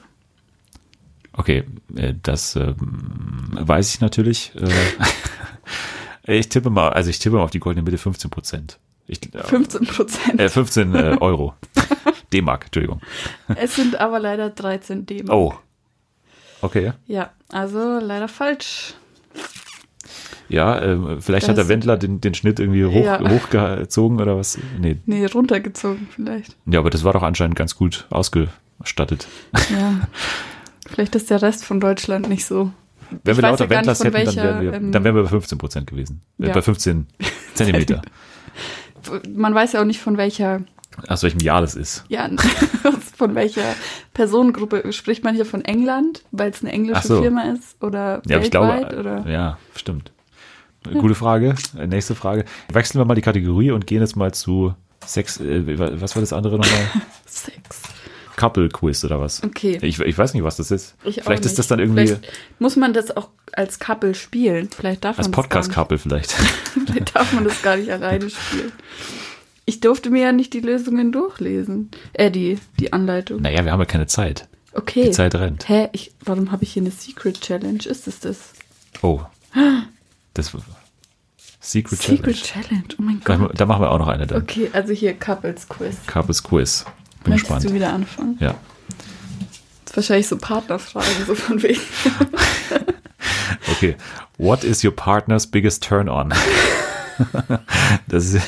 Okay, 1.33 1.65
äh, 1.97 2.15
das 2.23 2.57
ähm, 2.57 3.49
weiß 3.53 3.95
ich 3.95 4.01
natürlich. 4.01 4.53
Äh, 6.25 6.31
ich 6.39 6.49
tippe 6.49 6.71
mal, 6.71 6.91
also 6.91 7.11
ich 7.11 7.19
tippe 7.19 7.37
mal 7.37 7.43
auf 7.43 7.51
die 7.51 7.59
goldene 7.59 7.83
Mitte 7.83 7.99
15 7.99 8.31
Prozent. 8.31 8.79
Ich, 9.07 9.21
15 9.35 9.87
Prozent. 9.87 10.41
äh, 10.41 10.49
15 10.49 10.95
äh, 10.95 11.17
Euro. 11.21 11.55
D-Mark, 12.33 12.67
Entschuldigung. 12.67 13.01
Es 13.57 13.75
sind 13.77 13.97
aber 13.97 14.21
leider 14.21 14.51
13 14.51 15.07
D. 15.07 15.25
Oh. 15.29 15.55
Okay. 16.61 16.93
Ja, 17.07 17.31
also 17.51 17.99
leider 17.99 18.29
falsch. 18.29 18.95
Ja, 20.53 20.79
äh, 20.79 21.21
vielleicht 21.21 21.49
hat 21.49 21.57
Das- 21.57 21.67
der 21.67 21.69
Wendler 21.75 21.97
den, 21.97 22.21
den 22.21 22.35
Schnitt 22.35 22.61
irgendwie 22.61 22.85
hoch, 22.85 23.05
Ja. 23.05 23.21
hochgezogen 23.31 24.21
oder 24.21 24.37
was? 24.37 24.59
Nee. 24.81 24.99
Nee, 25.07 25.25
runtergezogen 25.27 26.09
vielleicht. 26.15 26.57
Ja, 26.67 26.79
aber 26.79 26.91
das 26.91 27.03
war 27.05 27.13
doch 27.13 27.23
anscheinend 27.23 27.57
ganz 27.57 27.75
gut 27.75 28.07
ausgestattet. 28.11 29.27
Ja. 29.71 30.01
vielleicht 30.89 31.15
ist 31.17 31.31
der 31.31 31.41
Rest 31.43 31.65
von 31.65 31.81
Deutschland 31.81 32.29
nicht 32.29 32.45
so. 32.45 32.71
Wenn 33.25 33.33
Ich 33.33 33.39
wir 33.39 33.43
lauter 33.43 33.65
ja 33.65 33.71
Wendlers 33.71 34.01
hätten, 34.05 34.13
dann 34.13 34.25
wären, 34.27 34.37
welcher, 34.37 34.61
wir, 34.63 34.73
ähm, 34.75 34.93
dann 34.93 35.05
wären 35.05 35.15
wir 35.15 35.23
bei 35.25 35.29
15 35.29 35.59
Prozent 35.59 35.87
gewesen. 35.87 36.23
Äh, 36.41 36.47
Ja. 36.49 36.53
Bei 36.55 36.63
15 36.63 37.07
Zentimeter. 37.55 38.03
Man 39.29 39.55
weiß 39.55 39.73
ja 39.73 39.81
auch 39.81 39.85
nicht, 39.85 40.01
von 40.01 40.17
welcher, 40.17 40.61
Aus 41.09 41.23
welchem 41.23 41.41
Jahr 41.41 41.61
das 41.61 41.75
ist. 41.75 42.05
ja, 42.09 42.29
von 43.17 43.35
welcher 43.35 43.65
Personengruppe 44.15 44.93
spricht 44.93 45.25
man 45.25 45.35
hier 45.35 45.45
von 45.47 45.65
England, 45.65 46.23
weil 46.31 46.51
es 46.51 46.63
eine 46.63 46.73
englische 46.73 47.07
so. 47.09 47.21
Firma 47.23 47.43
ist 47.53 47.83
oder 47.83 48.23
Ja, 48.27 48.37
aber 48.37 48.47
ich 48.47 48.53
weltweit 48.53 48.91
glaube, 48.91 49.01
oder? 49.01 49.31
ja, 49.31 49.59
stimmt. 49.75 50.13
Gute 50.93 51.15
Frage. 51.15 51.55
Äh, 51.79 51.87
Nächste 51.87 52.15
Frage. 52.15 52.45
Wechseln 52.73 53.01
wir 53.01 53.05
mal 53.05 53.15
die 53.15 53.23
Kategorie 53.23 53.71
und 53.71 53.87
gehen 53.87 54.01
jetzt 54.01 54.17
mal 54.17 54.33
zu 54.33 54.75
Sex, 55.07 55.41
äh, 55.41 55.79
was 56.01 56.15
war 56.15 56.21
das 56.21 56.33
andere 56.33 56.59
nochmal? 56.59 56.89
Sex. 57.27 57.83
Couple 58.37 58.69
Quiz 58.71 59.05
oder 59.05 59.21
was? 59.21 59.43
Okay. 59.45 59.79
Ich, 59.83 60.01
ich 60.01 60.17
weiß 60.19 60.35
nicht, 60.35 60.43
was 60.43 60.57
das 60.57 60.71
ist. 60.71 60.95
Ich 61.05 61.23
Vielleicht 61.23 61.45
ist 61.45 61.59
das 61.59 61.69
dann 61.69 61.79
irgendwie 61.79 62.07
Vielleicht 62.07 62.33
muss 62.59 62.77
man 62.77 62.93
das 62.93 63.15
auch 63.17 63.29
als 63.53 63.79
Couple 63.79 64.15
spielen. 64.15 64.69
Vielleicht 64.75 65.05
darf 65.05 65.19
als 65.19 65.29
man 65.29 65.33
das 65.33 65.37
gar 65.37 65.43
Podcast-Couple 65.63 65.99
vielleicht. 65.99 66.39
nicht. 66.41 66.51
Vielleicht 66.87 67.15
darf 67.15 67.33
man 67.33 67.45
das 67.45 67.61
gar 67.63 67.77
nicht 67.77 67.91
alleine 67.91 68.31
spielen. 68.31 68.73
Ich 69.67 69.81
durfte 69.81 70.11
mir 70.11 70.23
ja 70.23 70.33
nicht 70.33 70.55
die 70.55 70.61
Lösungen 70.61 71.13
durchlesen. 71.13 71.91
Äh, 72.15 72.31
die, 72.31 72.59
die 72.81 72.93
Anleitung. 72.93 73.43
naja, 73.43 73.65
wir 73.65 73.71
haben 73.73 73.81
ja 73.81 73.87
keine 73.87 74.07
Zeit. 74.07 74.49
Okay. 74.73 75.05
Die 75.05 75.11
Zeit 75.11 75.35
rennt. 75.35 75.69
Hä? 75.69 75.89
Ich, 75.93 76.13
warum 76.25 76.51
habe 76.51 76.65
ich 76.65 76.73
hier 76.73 76.83
eine 76.83 76.91
Secret 76.91 77.41
Challenge? 77.41 77.85
Ist 77.85 78.09
es 78.09 78.19
das? 78.21 78.55
Oh. 79.03 79.21
Das 80.35 80.53
Secret, 81.61 82.01
Secret 82.01 82.37
Challenge. 82.43 82.63
Challenge. 82.69 82.85
Oh 82.99 83.03
mein 83.03 83.21
Da, 83.25 83.37
Gott. 83.37 83.53
da 83.61 83.67
machen 83.67 83.83
wir 83.83 83.91
auch 83.93 83.99
noch 83.99 84.09
eine 84.09 84.27
dann. 84.27 84.43
Okay, 84.43 84.69
also 84.73 84.93
hier 84.93 85.15
Couples 85.15 85.69
Quiz. 85.69 85.97
Couples 86.07 86.43
Quiz. 86.43 86.85
Bin 87.23 87.35
Möchtest 87.35 87.51
gespannt. 87.51 87.71
du 87.71 87.75
wieder 87.75 87.93
anfangen? 87.93 88.37
Ja. 88.41 88.55
Das 89.85 89.91
ist 89.93 89.97
wahrscheinlich 89.97 90.29
so 90.29 90.39
Partnerfragen, 90.39 91.27
so 91.27 91.35
von 91.35 91.63
wegen. 91.63 91.81
Okay. 93.71 93.97
What 94.39 94.65
is 94.65 94.83
your 94.85 94.91
partner's 94.95 95.47
biggest 95.47 95.85
turn 95.85 96.09
on? 96.09 96.31
das 98.09 98.35
ist. 98.35 98.43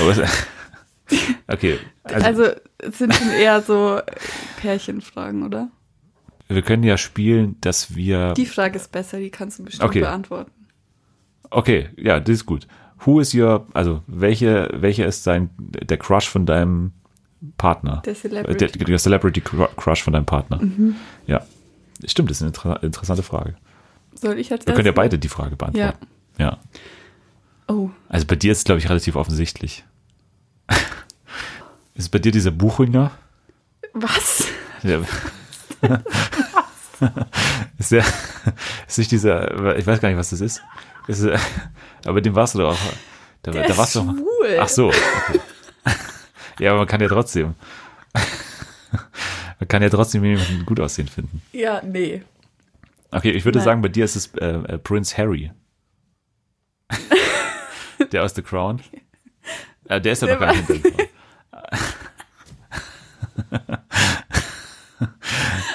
Aber 0.00 0.28
okay. 1.48 1.78
Also, 2.04 2.24
Also, 2.26 2.44
es 2.78 2.98
sind 2.98 3.14
schon 3.14 3.30
eher 3.30 3.60
so 3.62 4.00
Pärchenfragen, 4.60 5.44
oder? 5.44 5.68
Wir 6.48 6.62
können 6.62 6.82
ja 6.82 6.96
spielen, 6.96 7.56
dass 7.60 7.94
wir. 7.94 8.32
Die 8.34 8.46
Frage 8.46 8.76
ist 8.76 8.90
besser, 8.92 9.18
die 9.18 9.30
kannst 9.30 9.58
du 9.58 9.64
bestimmt 9.64 9.88
Okay. 9.88 10.00
beantworten. 10.00 10.50
Okay, 11.50 11.88
ja, 11.96 12.20
das 12.20 12.30
ist 12.36 12.46
gut. 12.46 12.66
Who 13.04 13.20
is 13.20 13.34
your, 13.34 13.66
also 13.74 14.02
welche, 14.06 14.68
welcher 14.74 15.06
ist 15.06 15.26
dein, 15.26 15.50
der 15.58 15.96
Crush 15.98 16.28
von 16.28 16.46
deinem 16.46 16.92
Partner? 17.56 18.02
Der 18.04 18.12
Äh, 18.12 18.16
Celebrity. 18.16 18.64
Mhm. 18.64 18.78
Der, 18.78 18.86
der 18.86 18.98
Celebrity 18.98 19.40
Cru- 19.40 19.68
Crush 19.76 20.02
von 20.02 20.12
deinem 20.12 20.26
Partner. 20.26 20.60
Ja. 21.26 21.42
Stimmt, 22.06 22.30
das 22.30 22.38
ist 22.38 22.42
eine 22.42 22.48
inter 22.50 22.82
interessante 22.82 23.22
Frage. 23.22 23.54
Soll 24.14 24.38
ich 24.38 24.50
als 24.52 24.66
Wir 24.66 24.74
können 24.74 24.86
ja 24.86 24.92
beide 24.92 25.18
die 25.18 25.28
Frage 25.28 25.54
beantworten. 25.56 26.06
Ja. 26.38 26.58
Oh, 27.68 27.90
Also 28.08 28.26
bei 28.26 28.36
dir 28.36 28.52
ist 28.52 28.58
es, 28.58 28.64
glaube 28.64 28.78
ich, 28.80 28.88
relativ 28.88 29.14
offensichtlich. 29.16 29.84
ist 30.68 30.78
es 31.94 32.08
bei 32.08 32.18
dir 32.18 32.32
dieser 32.32 32.50
Buchringer? 32.50 33.10
was? 33.94 34.46
Der, 34.82 35.02
ist 37.78 37.92
der, 37.92 38.04
ist 38.86 38.98
nicht 38.98 39.10
dieser, 39.10 39.76
ich 39.76 39.86
weiß 39.86 40.00
gar 40.00 40.08
nicht, 40.08 40.18
was 40.18 40.30
das 40.30 40.40
ist. 40.40 40.62
ist 41.06 41.26
aber 42.04 42.20
dem 42.20 42.34
warst 42.34 42.54
du 42.54 42.60
doch 42.60 42.72
auch. 42.72 42.78
Da, 43.42 43.52
Der 43.52 43.62
da 43.62 43.68
ist 43.68 43.78
warst 43.78 43.94
du 43.94 44.00
schwul. 44.00 44.58
Ach 44.60 44.68
so. 44.68 44.88
Okay. 44.88 45.40
ja, 46.60 46.70
aber 46.70 46.80
man 46.80 46.88
kann 46.88 47.00
ja 47.00 47.08
trotzdem. 47.08 47.54
man 49.58 49.68
kann 49.68 49.82
ja 49.82 49.90
trotzdem 49.90 50.24
jemanden 50.24 50.66
gut 50.66 50.80
aussehen 50.80 51.08
finden. 51.08 51.42
Ja, 51.52 51.80
nee. 51.82 52.22
Okay, 53.10 53.30
ich 53.30 53.44
würde 53.44 53.58
Nein. 53.58 53.64
sagen, 53.64 53.82
bei 53.82 53.88
dir 53.88 54.04
ist 54.04 54.16
es 54.16 54.34
äh, 54.34 54.46
äh, 54.46 54.78
Prince 54.78 55.16
Harry. 55.16 55.52
der 58.12 58.24
aus 58.24 58.34
The 58.34 58.42
Crown. 58.42 58.80
Äh, 59.88 60.00
der 60.00 60.12
ist 60.12 60.22
ja 60.22 60.28
noch 60.28 60.40
gar 60.40 60.54
nicht 60.54 60.68
in 60.68 60.82
The 60.82 60.90
Crown. 60.90 61.08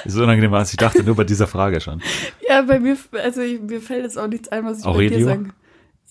Ist 0.04 0.12
so 0.14 0.22
unangenehm, 0.22 0.52
als 0.54 0.70
ich 0.70 0.76
dachte, 0.76 1.02
nur 1.02 1.16
bei 1.16 1.24
dieser 1.24 1.46
Frage 1.46 1.80
schon. 1.80 2.00
Ja, 2.48 2.62
bei 2.62 2.78
mir, 2.78 2.96
also 3.22 3.40
ich, 3.40 3.60
mir 3.60 3.80
fällt 3.80 4.04
jetzt 4.04 4.18
auch 4.18 4.28
nichts 4.28 4.48
ein, 4.48 4.64
was 4.64 4.78
ich 4.78 4.84
bei 4.84 4.90
dir 4.90 4.94
Aurelio? 4.96 5.26
sagen. 5.26 5.52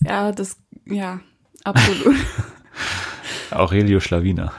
Ja, 0.05 0.31
das, 0.31 0.57
ja, 0.85 1.19
absolut. 1.63 2.15
Aurelio 3.51 3.99
Schlawiner. 3.99 4.51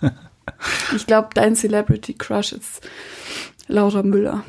ich 0.96 1.06
glaube, 1.06 1.28
dein 1.34 1.54
Celebrity 1.56 2.14
Crush 2.14 2.52
ist 2.52 2.86
Laura 3.68 4.02
Müller. 4.02 4.42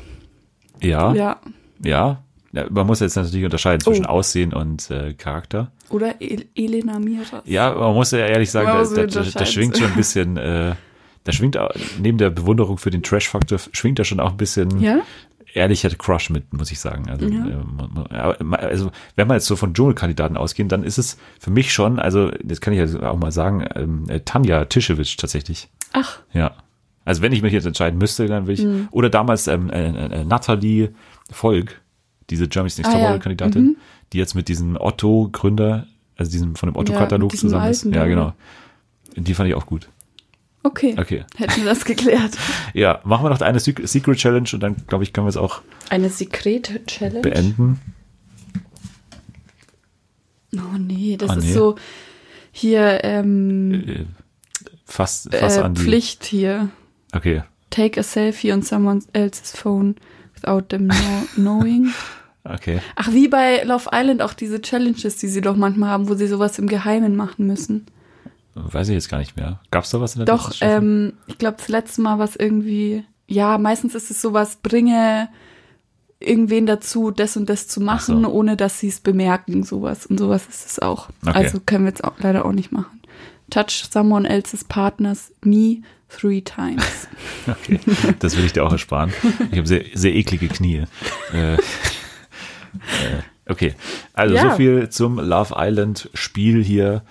Ja, 0.82 1.14
ja. 1.14 1.40
Ja. 1.82 2.24
ja. 2.52 2.66
Man 2.70 2.86
muss 2.86 3.00
jetzt 3.00 3.16
natürlich 3.16 3.44
unterscheiden 3.44 3.80
zwischen 3.80 4.06
Oh. 4.06 4.10
Aussehen 4.10 4.52
und 4.52 4.90
äh, 4.90 5.14
Charakter. 5.14 5.72
Oder 5.88 6.20
El 6.20 6.46
Elena 6.54 6.98
Miras. 6.98 7.42
Ja, 7.44 7.72
man 7.74 7.94
muss 7.94 8.10
ja 8.10 8.18
ehrlich 8.18 8.50
sagen, 8.50 8.66
da, 8.94 9.06
da, 9.06 9.22
da 9.22 9.46
schwingt 9.46 9.76
schon 9.78 9.88
ein 9.88 9.96
bisschen, 9.96 10.36
äh, 10.36 10.74
da 11.24 11.32
schwingt 11.32 11.56
auch, 11.56 11.70
neben 12.00 12.18
der 12.18 12.30
Bewunderung 12.30 12.78
für 12.78 12.90
den 12.90 13.02
Trash-Faktor, 13.02 13.58
schwingt 13.72 13.98
da 13.98 14.04
schon 14.04 14.20
auch 14.20 14.30
ein 14.32 14.36
bisschen 14.36 14.78
Ja? 14.80 15.00
ehrlicher 15.54 15.88
Crush 15.90 16.30
mit, 16.30 16.52
muss 16.52 16.70
ich 16.72 16.80
sagen. 16.80 17.08
Also, 17.08 17.26
Ja. 17.26 17.46
äh, 18.10 18.56
also 18.56 18.90
wenn 19.16 19.28
wir 19.28 19.34
jetzt 19.34 19.46
so 19.46 19.56
von 19.56 19.72
Dschungelkandidaten 19.72 20.36
ausgehen, 20.36 20.68
dann 20.68 20.82
ist 20.84 20.98
es 20.98 21.16
für 21.38 21.50
mich 21.50 21.72
schon, 21.72 21.98
also 21.98 22.30
das 22.42 22.60
kann 22.60 22.74
ich 22.74 22.80
ja 22.92 23.08
auch 23.10 23.16
mal 23.18 23.30
sagen, 23.32 23.64
ähm, 23.74 24.04
äh, 24.08 24.20
Tanja 24.20 24.64
Tischewitsch 24.64 25.16
tatsächlich. 25.16 25.68
Ach, 25.92 26.18
Ja. 26.32 26.52
Also 27.06 27.20
wenn 27.20 27.32
ich 27.32 27.42
mich 27.42 27.52
jetzt 27.52 27.66
entscheiden 27.66 27.98
müsste, 27.98 28.26
dann 28.28 28.46
will 28.46 28.54
ich, 28.54 28.64
Mhm. 28.64 28.88
oder 28.90 29.10
damals 29.10 29.46
ähm, 29.46 29.68
äh, 29.68 29.88
äh, 29.90 30.24
Nathalie 30.24 30.94
Volk, 31.30 31.82
diese 32.30 32.48
Germany's 32.48 32.78
Next 32.78 32.90
Ah, 32.90 32.94
ja. 32.94 33.00
Topmodel-Kandidatin, 33.04 33.62
Mhm. 33.62 33.76
die 34.14 34.18
jetzt 34.18 34.34
mit 34.34 34.48
diesem 34.48 34.76
Otto-Gründer, 34.80 35.86
also 36.16 36.30
diesem 36.32 36.56
von 36.56 36.70
dem 36.70 36.74
Ja, 36.74 36.80
Otto-Katalog 36.80 37.30
diesem 37.30 37.48
zusammen 37.50 37.70
ist. 37.70 37.84
alten 37.84 37.94
Ja, 37.94 38.06
genau. 38.06 38.32
Die 39.16 39.34
fand 39.34 39.48
ich 39.50 39.54
auch 39.54 39.66
gut. 39.66 39.88
Okay. 40.64 40.96
Okay. 40.98 41.24
Hätten 41.36 41.58
wir 41.62 41.64
das 41.66 41.84
geklärt. 41.84 42.36
Ja, 42.74 43.00
machen 43.04 43.24
wir 43.24 43.30
noch 43.30 43.40
eine 43.40 43.58
Sec- 43.60 43.86
Secret 43.86 44.18
Challenge 44.18 44.48
und 44.52 44.60
dann, 44.60 44.76
glaube 44.88 45.04
ich, 45.04 45.12
können 45.12 45.26
wir 45.26 45.30
es 45.30 45.36
auch 45.36 45.62
Eine 45.90 46.10
Sekrete 46.10 46.84
Challenge. 46.86 47.20
beenden. 47.20 47.80
Oh 50.56 50.76
nee, 50.78 51.16
das 51.16 51.30
Ah, 51.30 51.34
ist 51.36 51.44
nee. 51.44 51.52
so 51.52 51.76
hier 52.52 53.02
ähm, 53.04 53.72
Äh, 53.86 54.04
Fast, 54.86 55.34
fast 55.34 55.58
äh, 55.58 55.60
an 55.62 55.74
die. 55.74 55.80
Pflicht 55.82 56.24
hier. 56.24 56.68
Okay. 57.12 57.42
Take 57.70 57.98
a 57.98 58.02
selfie 58.02 58.52
on 58.52 58.62
someone 58.62 59.00
else's 59.12 59.52
phone 59.56 59.96
without 60.34 60.62
them 60.68 60.88
know 60.88 61.26
knowing. 61.34 61.92
Okay. 62.46 62.80
Ach, 62.94 63.10
wie 63.10 63.26
bei 63.28 63.62
Love 63.62 63.88
Island 63.90 64.20
auch 64.20 64.34
diese 64.34 64.60
Challenges, 64.60 65.16
die 65.16 65.28
sie 65.28 65.40
doch 65.40 65.56
manchmal 65.56 65.88
haben, 65.88 66.10
wo 66.10 66.14
sie 66.14 66.26
sowas 66.26 66.58
im 66.58 66.66
Geheimen 66.66 67.16
machen 67.16 67.46
müssen. 67.46 67.86
Weiß 68.54 68.88
ich 68.88 68.94
jetzt 68.94 69.08
gar 69.08 69.18
nicht 69.18 69.36
mehr. 69.36 69.60
Gab's 69.70 69.90
da 69.90 70.00
was 70.00 70.14
in 70.14 70.24
der 70.24 70.34
Doch, 70.34 70.52
ähm, 70.60 71.14
ich 71.26 71.38
glaube, 71.38 71.56
das 71.58 71.68
letzte 71.68 72.02
Mal 72.02 72.18
war 72.18 72.24
es 72.24 72.36
irgendwie, 72.36 73.04
ja, 73.26 73.58
meistens 73.58 73.94
ist 73.94 74.10
es 74.10 74.20
sowas, 74.20 74.56
bringe 74.62 75.28
irgendwen 76.20 76.66
dazu, 76.66 77.10
das 77.10 77.36
und 77.36 77.50
das 77.50 77.68
zu 77.68 77.80
machen, 77.80 78.22
so. 78.22 78.30
ohne 78.30 78.56
dass 78.56 78.78
sie 78.80 78.88
es 78.88 79.00
bemerken, 79.00 79.64
sowas. 79.64 80.06
Und 80.06 80.18
sowas 80.18 80.46
ist 80.48 80.66
es 80.66 80.78
auch. 80.78 81.08
Okay. 81.26 81.36
Also 81.36 81.60
können 81.64 81.84
wir 81.84 81.90
jetzt 81.90 82.04
auch 82.04 82.14
leider 82.18 82.44
auch 82.44 82.52
nicht 82.52 82.72
machen. 82.72 83.00
Touch 83.50 83.84
someone 83.90 84.28
else's 84.28 84.64
partner's 84.64 85.32
knee 85.42 85.82
three 86.08 86.40
times. 86.40 87.08
Okay, 87.46 87.78
das 88.20 88.38
will 88.38 88.44
ich 88.46 88.54
dir 88.54 88.64
auch 88.64 88.72
ersparen. 88.72 89.12
Ich 89.50 89.58
habe 89.58 89.66
sehr, 89.66 89.84
sehr 89.92 90.14
eklige 90.14 90.48
Knie. 90.48 90.84
Äh, 91.34 91.54
äh, 91.54 91.58
okay, 93.48 93.74
also 94.14 94.34
Ja. 94.34 94.50
so 94.50 94.56
viel 94.56 94.88
zum 94.88 95.18
Love 95.18 95.54
Island 95.58 96.08
Spiel 96.14 96.64
hier. 96.64 97.02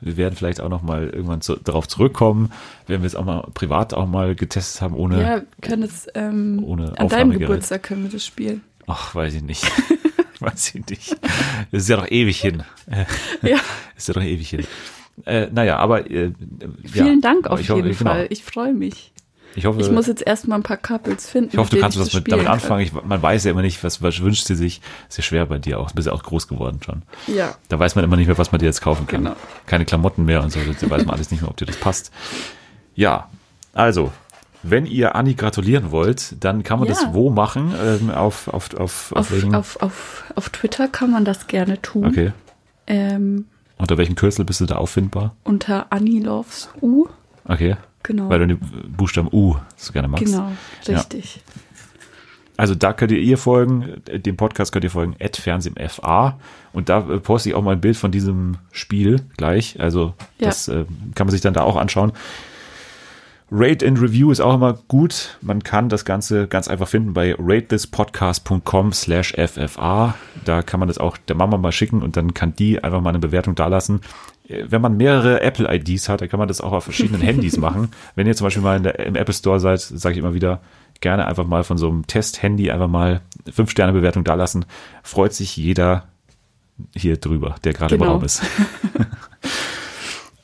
Wir 0.00 0.16
werden 0.16 0.34
vielleicht 0.34 0.60
auch 0.60 0.68
noch 0.68 0.82
mal 0.82 1.08
irgendwann 1.10 1.40
zu, 1.40 1.56
darauf 1.56 1.86
zurückkommen, 1.88 2.52
wenn 2.86 3.02
wir 3.02 3.06
es 3.06 3.14
auch 3.14 3.24
mal 3.24 3.46
privat 3.54 3.92
auch 3.94 4.06
mal 4.06 4.34
getestet 4.34 4.80
haben, 4.82 4.94
ohne, 4.94 5.20
Ja, 5.22 5.36
wir 5.36 5.46
können 5.60 5.82
es 5.82 6.06
ähm, 6.14 6.62
Ohne 6.64 6.98
an 6.98 7.08
deinem. 7.08 7.38
Geburtstag 7.38 7.82
können 7.82 8.04
wir 8.04 8.10
das 8.10 8.24
spielen. 8.24 8.62
ach, 8.86 9.14
weiß 9.14 9.34
ich 9.34 9.42
nicht. 9.42 9.64
weiß 10.40 10.74
ich 10.74 10.86
nicht. 10.88 11.16
Das 11.70 11.82
ist 11.82 11.88
ja 11.88 11.96
doch 11.96 12.10
ewig 12.10 12.40
hin. 12.40 12.62
Ja. 13.42 13.58
ist 13.96 14.08
ja 14.08 14.14
doch 14.14 14.22
ewig 14.22 14.48
hin. 14.48 14.66
Äh, 15.26 15.48
naja, 15.52 15.76
aber 15.76 16.10
äh, 16.10 16.32
Vielen 16.84 17.20
Dank 17.20 17.46
auf 17.46 17.60
ich 17.60 17.68
jeden 17.68 17.88
hoffe, 17.88 17.98
genau. 17.98 18.10
Fall. 18.10 18.26
Ich 18.30 18.42
freue 18.42 18.72
mich. 18.72 19.12
Ich 19.56 19.66
hoffe, 19.66 19.80
Ich 19.80 19.90
muss 19.90 20.06
jetzt 20.06 20.22
erstmal 20.24 20.58
ein 20.58 20.62
paar 20.62 20.76
Couples 20.76 21.28
finden. 21.28 21.50
Ich 21.52 21.58
hoffe, 21.58 21.74
du 21.74 21.80
kannst 21.80 21.98
das 21.98 22.12
mit, 22.14 22.30
damit 22.30 22.46
anfangen. 22.46 22.82
Ich, 22.82 22.92
man 22.92 23.20
weiß 23.20 23.44
ja 23.44 23.50
immer 23.50 23.62
nicht, 23.62 23.82
was, 23.82 24.00
was 24.00 24.20
wünscht 24.22 24.46
sie 24.46 24.54
sich. 24.54 24.80
Ist 25.08 25.18
ja 25.18 25.24
schwer 25.24 25.46
bei 25.46 25.58
dir 25.58 25.80
auch. 25.80 25.88
Du 25.90 25.96
bist 25.96 26.06
ja 26.06 26.12
auch 26.12 26.22
groß 26.22 26.46
geworden 26.48 26.80
schon. 26.84 27.02
Ja, 27.26 27.56
Da 27.68 27.78
weiß 27.78 27.96
man 27.96 28.04
immer 28.04 28.16
nicht 28.16 28.28
mehr, 28.28 28.38
was 28.38 28.52
man 28.52 28.60
dir 28.60 28.66
jetzt 28.66 28.80
kaufen 28.80 29.06
kann. 29.08 29.24
Genau. 29.24 29.36
Keine 29.66 29.84
Klamotten 29.84 30.24
mehr 30.24 30.42
und 30.42 30.50
so. 30.52 30.60
Da 30.60 30.88
weiß 30.90 31.04
man 31.04 31.14
alles 31.16 31.30
nicht 31.32 31.40
mehr, 31.42 31.50
ob 31.50 31.56
dir 31.56 31.66
das 31.66 31.76
passt. 31.76 32.12
Ja, 32.94 33.28
also, 33.72 34.12
wenn 34.62 34.86
ihr 34.86 35.14
Anni 35.16 35.34
gratulieren 35.34 35.90
wollt, 35.90 36.36
dann 36.44 36.62
kann 36.62 36.78
man 36.78 36.88
Ja. 36.88 36.94
das 36.94 37.12
wo 37.12 37.30
machen? 37.30 37.74
Ähm, 37.82 38.10
auf, 38.10 38.46
auf, 38.48 38.72
auf, 38.74 39.12
auf, 39.12 39.32
auf, 39.32 39.54
auf, 39.54 39.82
auf, 39.82 40.24
auf 40.36 40.48
Twitter 40.50 40.86
kann 40.86 41.10
man 41.10 41.24
das 41.24 41.46
gerne 41.48 41.80
tun. 41.82 42.06
okay. 42.06 42.32
Ähm, 42.86 43.46
Unter 43.78 43.98
welchem 43.98 44.14
Kürzel 44.16 44.44
bist 44.44 44.60
du 44.60 44.66
da 44.66 44.76
auffindbar? 44.76 45.34
unter 45.44 45.86
Annie 45.90 46.20
Loves 46.20 46.68
U. 46.82 47.06
Okay. 47.46 47.76
Genau. 48.02 48.28
Weil 48.28 48.38
du 48.40 48.46
den 48.48 48.58
Buchstaben 48.96 49.28
U 49.32 49.56
so 49.76 49.92
gerne 49.92 50.08
magst. 50.08 50.24
genau, 50.24 50.50
Ja. 50.86 50.96
richtig. 50.96 51.42
Also 52.56 52.74
da 52.74 52.92
könnt 52.92 53.10
ihr 53.12 53.18
ihr 53.18 53.38
folgen, 53.38 54.02
äh, 54.06 54.18
dem 54.20 54.36
Podcast 54.36 54.72
könnt 54.72 54.84
ihr 54.84 54.90
folgen, 54.90 55.16
@fernsehmfa 55.18 56.38
und 56.72 56.88
da 56.90 56.98
äh, 56.98 57.18
poste 57.18 57.48
ich 57.48 57.54
auch 57.54 57.62
mal 57.62 57.72
ein 57.72 57.80
Bild 57.80 57.96
von 57.96 58.10
diesem 58.10 58.58
Spiel 58.70 59.22
gleich. 59.36 59.80
Also 59.80 60.14
Ja. 60.38 60.46
das 60.48 60.68
äh, 60.68 60.84
kann 61.14 61.26
man 61.26 61.32
sich 61.32 61.40
dann 61.40 61.54
da 61.54 61.62
auch 61.62 61.76
anschauen. 61.76 62.12
Rate 63.52 63.84
and 63.86 64.00
Review 64.00 64.30
ist 64.30 64.40
auch 64.40 64.54
immer 64.54 64.74
gut. 64.88 65.36
Man 65.40 65.62
kann 65.62 65.88
das 65.88 66.04
Ganze 66.04 66.46
ganz 66.46 66.68
einfach 66.68 66.86
finden 66.88 67.12
bei 67.14 67.34
ratethispodcast.com 67.36 68.92
slash 68.92 69.34
FFA. 69.34 70.14
Da 70.44 70.62
kann 70.62 70.78
man 70.78 70.86
das 70.88 70.98
auch 70.98 71.16
der 71.16 71.34
Mama 71.36 71.56
mal 71.58 71.72
schicken 71.72 72.02
und 72.02 72.16
dann 72.16 72.32
kann 72.34 72.54
die 72.54 72.82
einfach 72.82 73.00
mal 73.00 73.10
eine 73.10 73.18
Bewertung 73.18 73.56
dalassen. 73.56 74.02
Äh, 74.46 74.64
Wenn 74.68 74.80
man 74.80 74.96
mehrere 74.96 75.40
Apple-IDs 75.40 76.08
hat, 76.08 76.20
dann 76.20 76.28
kann 76.28 76.38
man 76.38 76.46
das 76.48 76.60
auch 76.60 76.72
auf 76.72 76.84
verschiedenen 76.84 77.22
Handys 77.22 77.56
machen. 77.58 77.90
Wenn 78.14 78.26
ihr 78.28 78.36
zum 78.36 78.46
Beispiel 78.46 78.62
mal 78.62 78.76
in 78.76 78.84
der, 78.84 78.98
im 79.00 79.16
Apple 79.16 79.34
Store 79.34 79.58
seid, 79.58 79.80
sage 79.80 80.12
ich 80.12 80.18
immer 80.18 80.34
wieder, 80.34 80.60
gerne 81.00 81.26
einfach 81.26 81.46
mal 81.46 81.64
von 81.64 81.76
so 81.76 81.88
einem 81.88 82.06
Test-Handy 82.06 82.70
einfach 82.70 82.88
mal 82.88 83.20
5-Sterne-Bewertung 83.50 84.22
dalassen. 84.22 84.64
Freut 85.02 85.32
sich 85.32 85.56
jeder 85.56 86.04
hier 86.94 87.16
drüber, 87.16 87.56
der 87.64 87.72
gerade 87.72 87.96
im 87.96 88.00
Genau. 88.00 88.12
Raum 88.12 88.24
ist. 88.24 88.42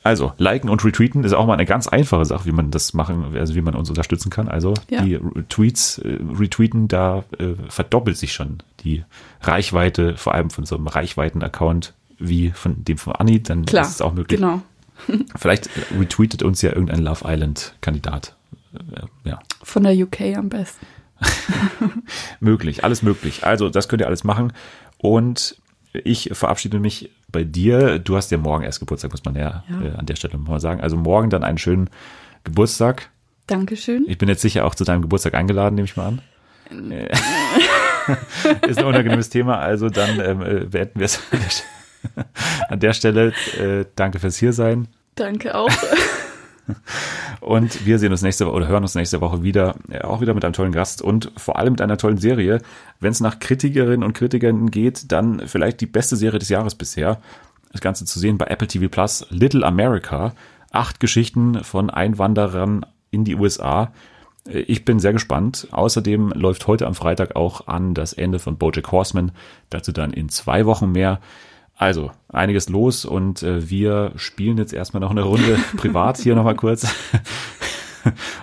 Also, 0.07 0.31
liken 0.37 0.69
und 0.69 0.83
retweeten 0.85 1.23
ist 1.23 1.33
auch 1.33 1.45
mal 1.45 1.53
eine 1.53 1.65
ganz 1.65 1.87
einfache 1.87 2.23
Sache, 2.25 2.45
wie 2.45 2.51
man 2.51 2.71
das 2.71 2.93
machen, 2.93 3.35
also 3.37 3.55
wie 3.55 3.61
man 3.61 3.75
uns 3.75 3.89
unterstützen 3.89 4.29
kann. 4.29 4.47
Also, 4.47 4.73
Ja. 4.89 5.01
die 5.01 5.19
Tweets 5.49 5.97
äh, 5.99 6.17
retweeten, 6.39 6.87
da 6.87 7.23
äh, 7.37 7.53
verdoppelt 7.69 8.17
sich 8.17 8.31
schon 8.33 8.59
die 8.83 9.03
Reichweite, 9.41 10.15
vor 10.17 10.33
allem 10.33 10.49
von 10.49 10.65
so 10.65 10.75
einem 10.75 10.87
Reichweiten-Account 10.87 11.93
wie 12.19 12.51
von 12.51 12.83
dem 12.85 12.97
von 12.97 13.13
Anni, 13.13 13.43
dann 13.43 13.65
Klar, 13.65 13.83
ist 13.83 13.91
es 13.95 14.01
auch 14.01 14.13
möglich. 14.13 14.39
genau. 14.39 14.61
Vielleicht 15.35 15.67
äh, 15.67 15.97
retweetet 15.99 16.41
uns 16.41 16.61
ja 16.61 16.69
irgendein 16.71 16.99
Love 17.03 17.25
Island-Kandidat. 17.27 18.35
Äh, 18.73 19.29
ja, 19.29 19.39
Von 19.61 19.83
der 19.83 19.93
UK 19.93 20.35
am 20.37 20.49
besten. 20.49 20.85
möglich, 22.39 22.83
alles 22.83 23.01
möglich. 23.01 23.43
Also, 23.45 23.69
das 23.69 23.87
könnt 23.89 24.01
ihr 24.01 24.07
alles 24.07 24.23
machen. 24.23 24.53
Und 24.97 25.57
ich 25.93 26.29
verabschiede 26.33 26.79
mich 26.79 27.09
bei 27.31 27.43
dir. 27.43 27.99
Du 27.99 28.15
hast 28.15 28.31
ja 28.31 28.37
morgen 28.37 28.63
erst 28.63 28.79
Geburtstag, 28.79 29.11
muss 29.11 29.23
man 29.25 29.35
ja, 29.35 29.63
Ja. 29.69 29.81
Äh, 29.81 29.91
an 29.97 30.05
der 30.05 30.15
Stelle 30.15 30.37
mal 30.37 30.59
sagen. 30.59 30.81
Also 30.81 30.95
morgen 30.97 31.29
dann 31.29 31.43
einen 31.43 31.57
schönen 31.57 31.89
Geburtstag. 32.43 33.09
Dankeschön. 33.47 34.05
Ich 34.07 34.17
bin 34.17 34.27
jetzt 34.29 34.41
sicher 34.41 34.65
auch 34.65 34.75
zu 34.75 34.83
deinem 34.83 35.01
Geburtstag 35.01 35.33
eingeladen, 35.33 35.75
nehme 35.75 35.85
ich 35.85 35.95
mal 35.97 36.07
an. 36.07 36.91
Äh, 36.91 37.07
Ist 38.67 38.79
ein 38.79 38.85
unangenehmes 38.85 39.29
Thema, 39.29 39.57
also 39.59 39.89
dann 39.89 40.19
ähm, 40.19 40.41
äh, 40.41 40.65
beenden 40.65 40.99
wir 40.99 41.05
es 41.05 41.19
an 41.31 41.39
der, 41.39 41.49
St- 41.49 41.63
an 42.69 42.79
der 42.79 42.93
Stelle. 42.93 43.33
Äh, 43.59 43.85
danke 43.95 44.19
fürs 44.19 44.37
Hiersein. 44.37 44.87
Danke 45.15 45.55
auch. 45.55 45.69
Und 47.39 47.85
wir 47.85 47.99
sehen 47.99 48.11
uns 48.11 48.21
nächste 48.21 48.45
Woche 48.45 48.55
oder 48.55 48.67
hören 48.67 48.83
uns 48.83 48.95
nächste 48.95 49.21
Woche 49.21 49.43
wieder, 49.43 49.75
äh, 49.89 50.01
auch 50.01 50.21
wieder 50.21 50.33
mit 50.33 50.43
einem 50.43 50.53
tollen 50.53 50.71
Gast 50.71 51.01
und 51.01 51.31
vor 51.37 51.57
allem 51.57 51.73
mit 51.73 51.81
einer 51.81 51.97
tollen 51.97 52.17
Serie. 52.17 52.61
Wenn 52.99 53.11
es 53.11 53.19
nach 53.19 53.39
Kritikerinnen 53.39 54.03
und 54.03 54.13
Kritikern 54.13 54.71
geht, 54.71 55.11
dann 55.11 55.47
vielleicht 55.47 55.81
die 55.81 55.85
beste 55.85 56.15
Serie 56.15 56.39
des 56.39 56.49
Jahres 56.49 56.75
bisher. 56.75 57.19
Das 57.71 57.81
Ganze 57.81 58.05
zu 58.05 58.19
sehen 58.19 58.37
bei 58.37 58.45
Apple 58.45 58.67
TV 58.67 58.87
Plus, 58.89 59.25
Little 59.29 59.65
America. 59.65 60.33
Acht 60.71 60.99
Geschichten 60.99 61.63
von 61.63 61.89
Einwanderern 61.89 62.85
in 63.11 63.23
die 63.23 63.35
USA. 63.35 63.91
Äh, 64.47 64.59
Ich 64.59 64.83
bin 64.85 64.99
sehr 64.99 65.13
gespannt. 65.13 65.67
Außerdem 65.71 66.29
läuft 66.31 66.67
heute 66.67 66.87
am 66.87 66.95
Freitag 66.95 67.35
auch 67.35 67.67
an 67.67 67.93
das 67.93 68.13
Ende 68.13 68.39
von 68.39 68.57
Bojack 68.57 68.91
Horseman. 68.91 69.31
Dazu 69.69 69.91
dann 69.91 70.11
in 70.11 70.29
zwei 70.29 70.65
Wochen 70.65 70.91
mehr. 70.91 71.19
Also, 71.77 72.09
einiges 72.29 72.69
los 72.69 73.05
und 73.05 73.43
äh, 73.43 73.69
wir 73.69 74.11
spielen 74.15 74.57
jetzt 74.57 74.73
erstmal 74.73 74.99
noch 74.99 75.11
eine 75.11 75.21
Runde 75.21 75.59
privat 75.77 76.17
hier 76.17 76.35
nochmal 76.35 76.55
kurz. 76.55 76.87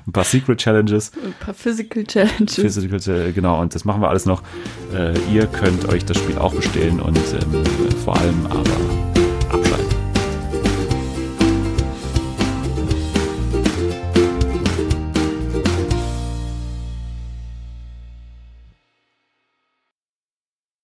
Ein 0.06 0.12
paar 0.12 0.24
Secret 0.24 0.58
Challenges. 0.58 1.10
Ein 1.16 1.34
paar 1.40 1.54
Physical 1.54 2.04
Challenges. 2.04 2.54
Physical, 2.54 3.32
genau, 3.32 3.60
und 3.60 3.74
das 3.74 3.84
machen 3.84 4.02
wir 4.02 4.08
alles 4.08 4.26
noch. 4.26 4.42
Äh, 4.94 5.18
ihr 5.32 5.46
könnt 5.46 5.88
euch 5.88 6.04
das 6.04 6.18
Spiel 6.18 6.38
auch 6.38 6.54
bestellen 6.54 7.00
und 7.00 7.18
ähm, 7.18 7.64
vor 8.04 8.16
allem 8.16 8.46
aber 8.46 9.13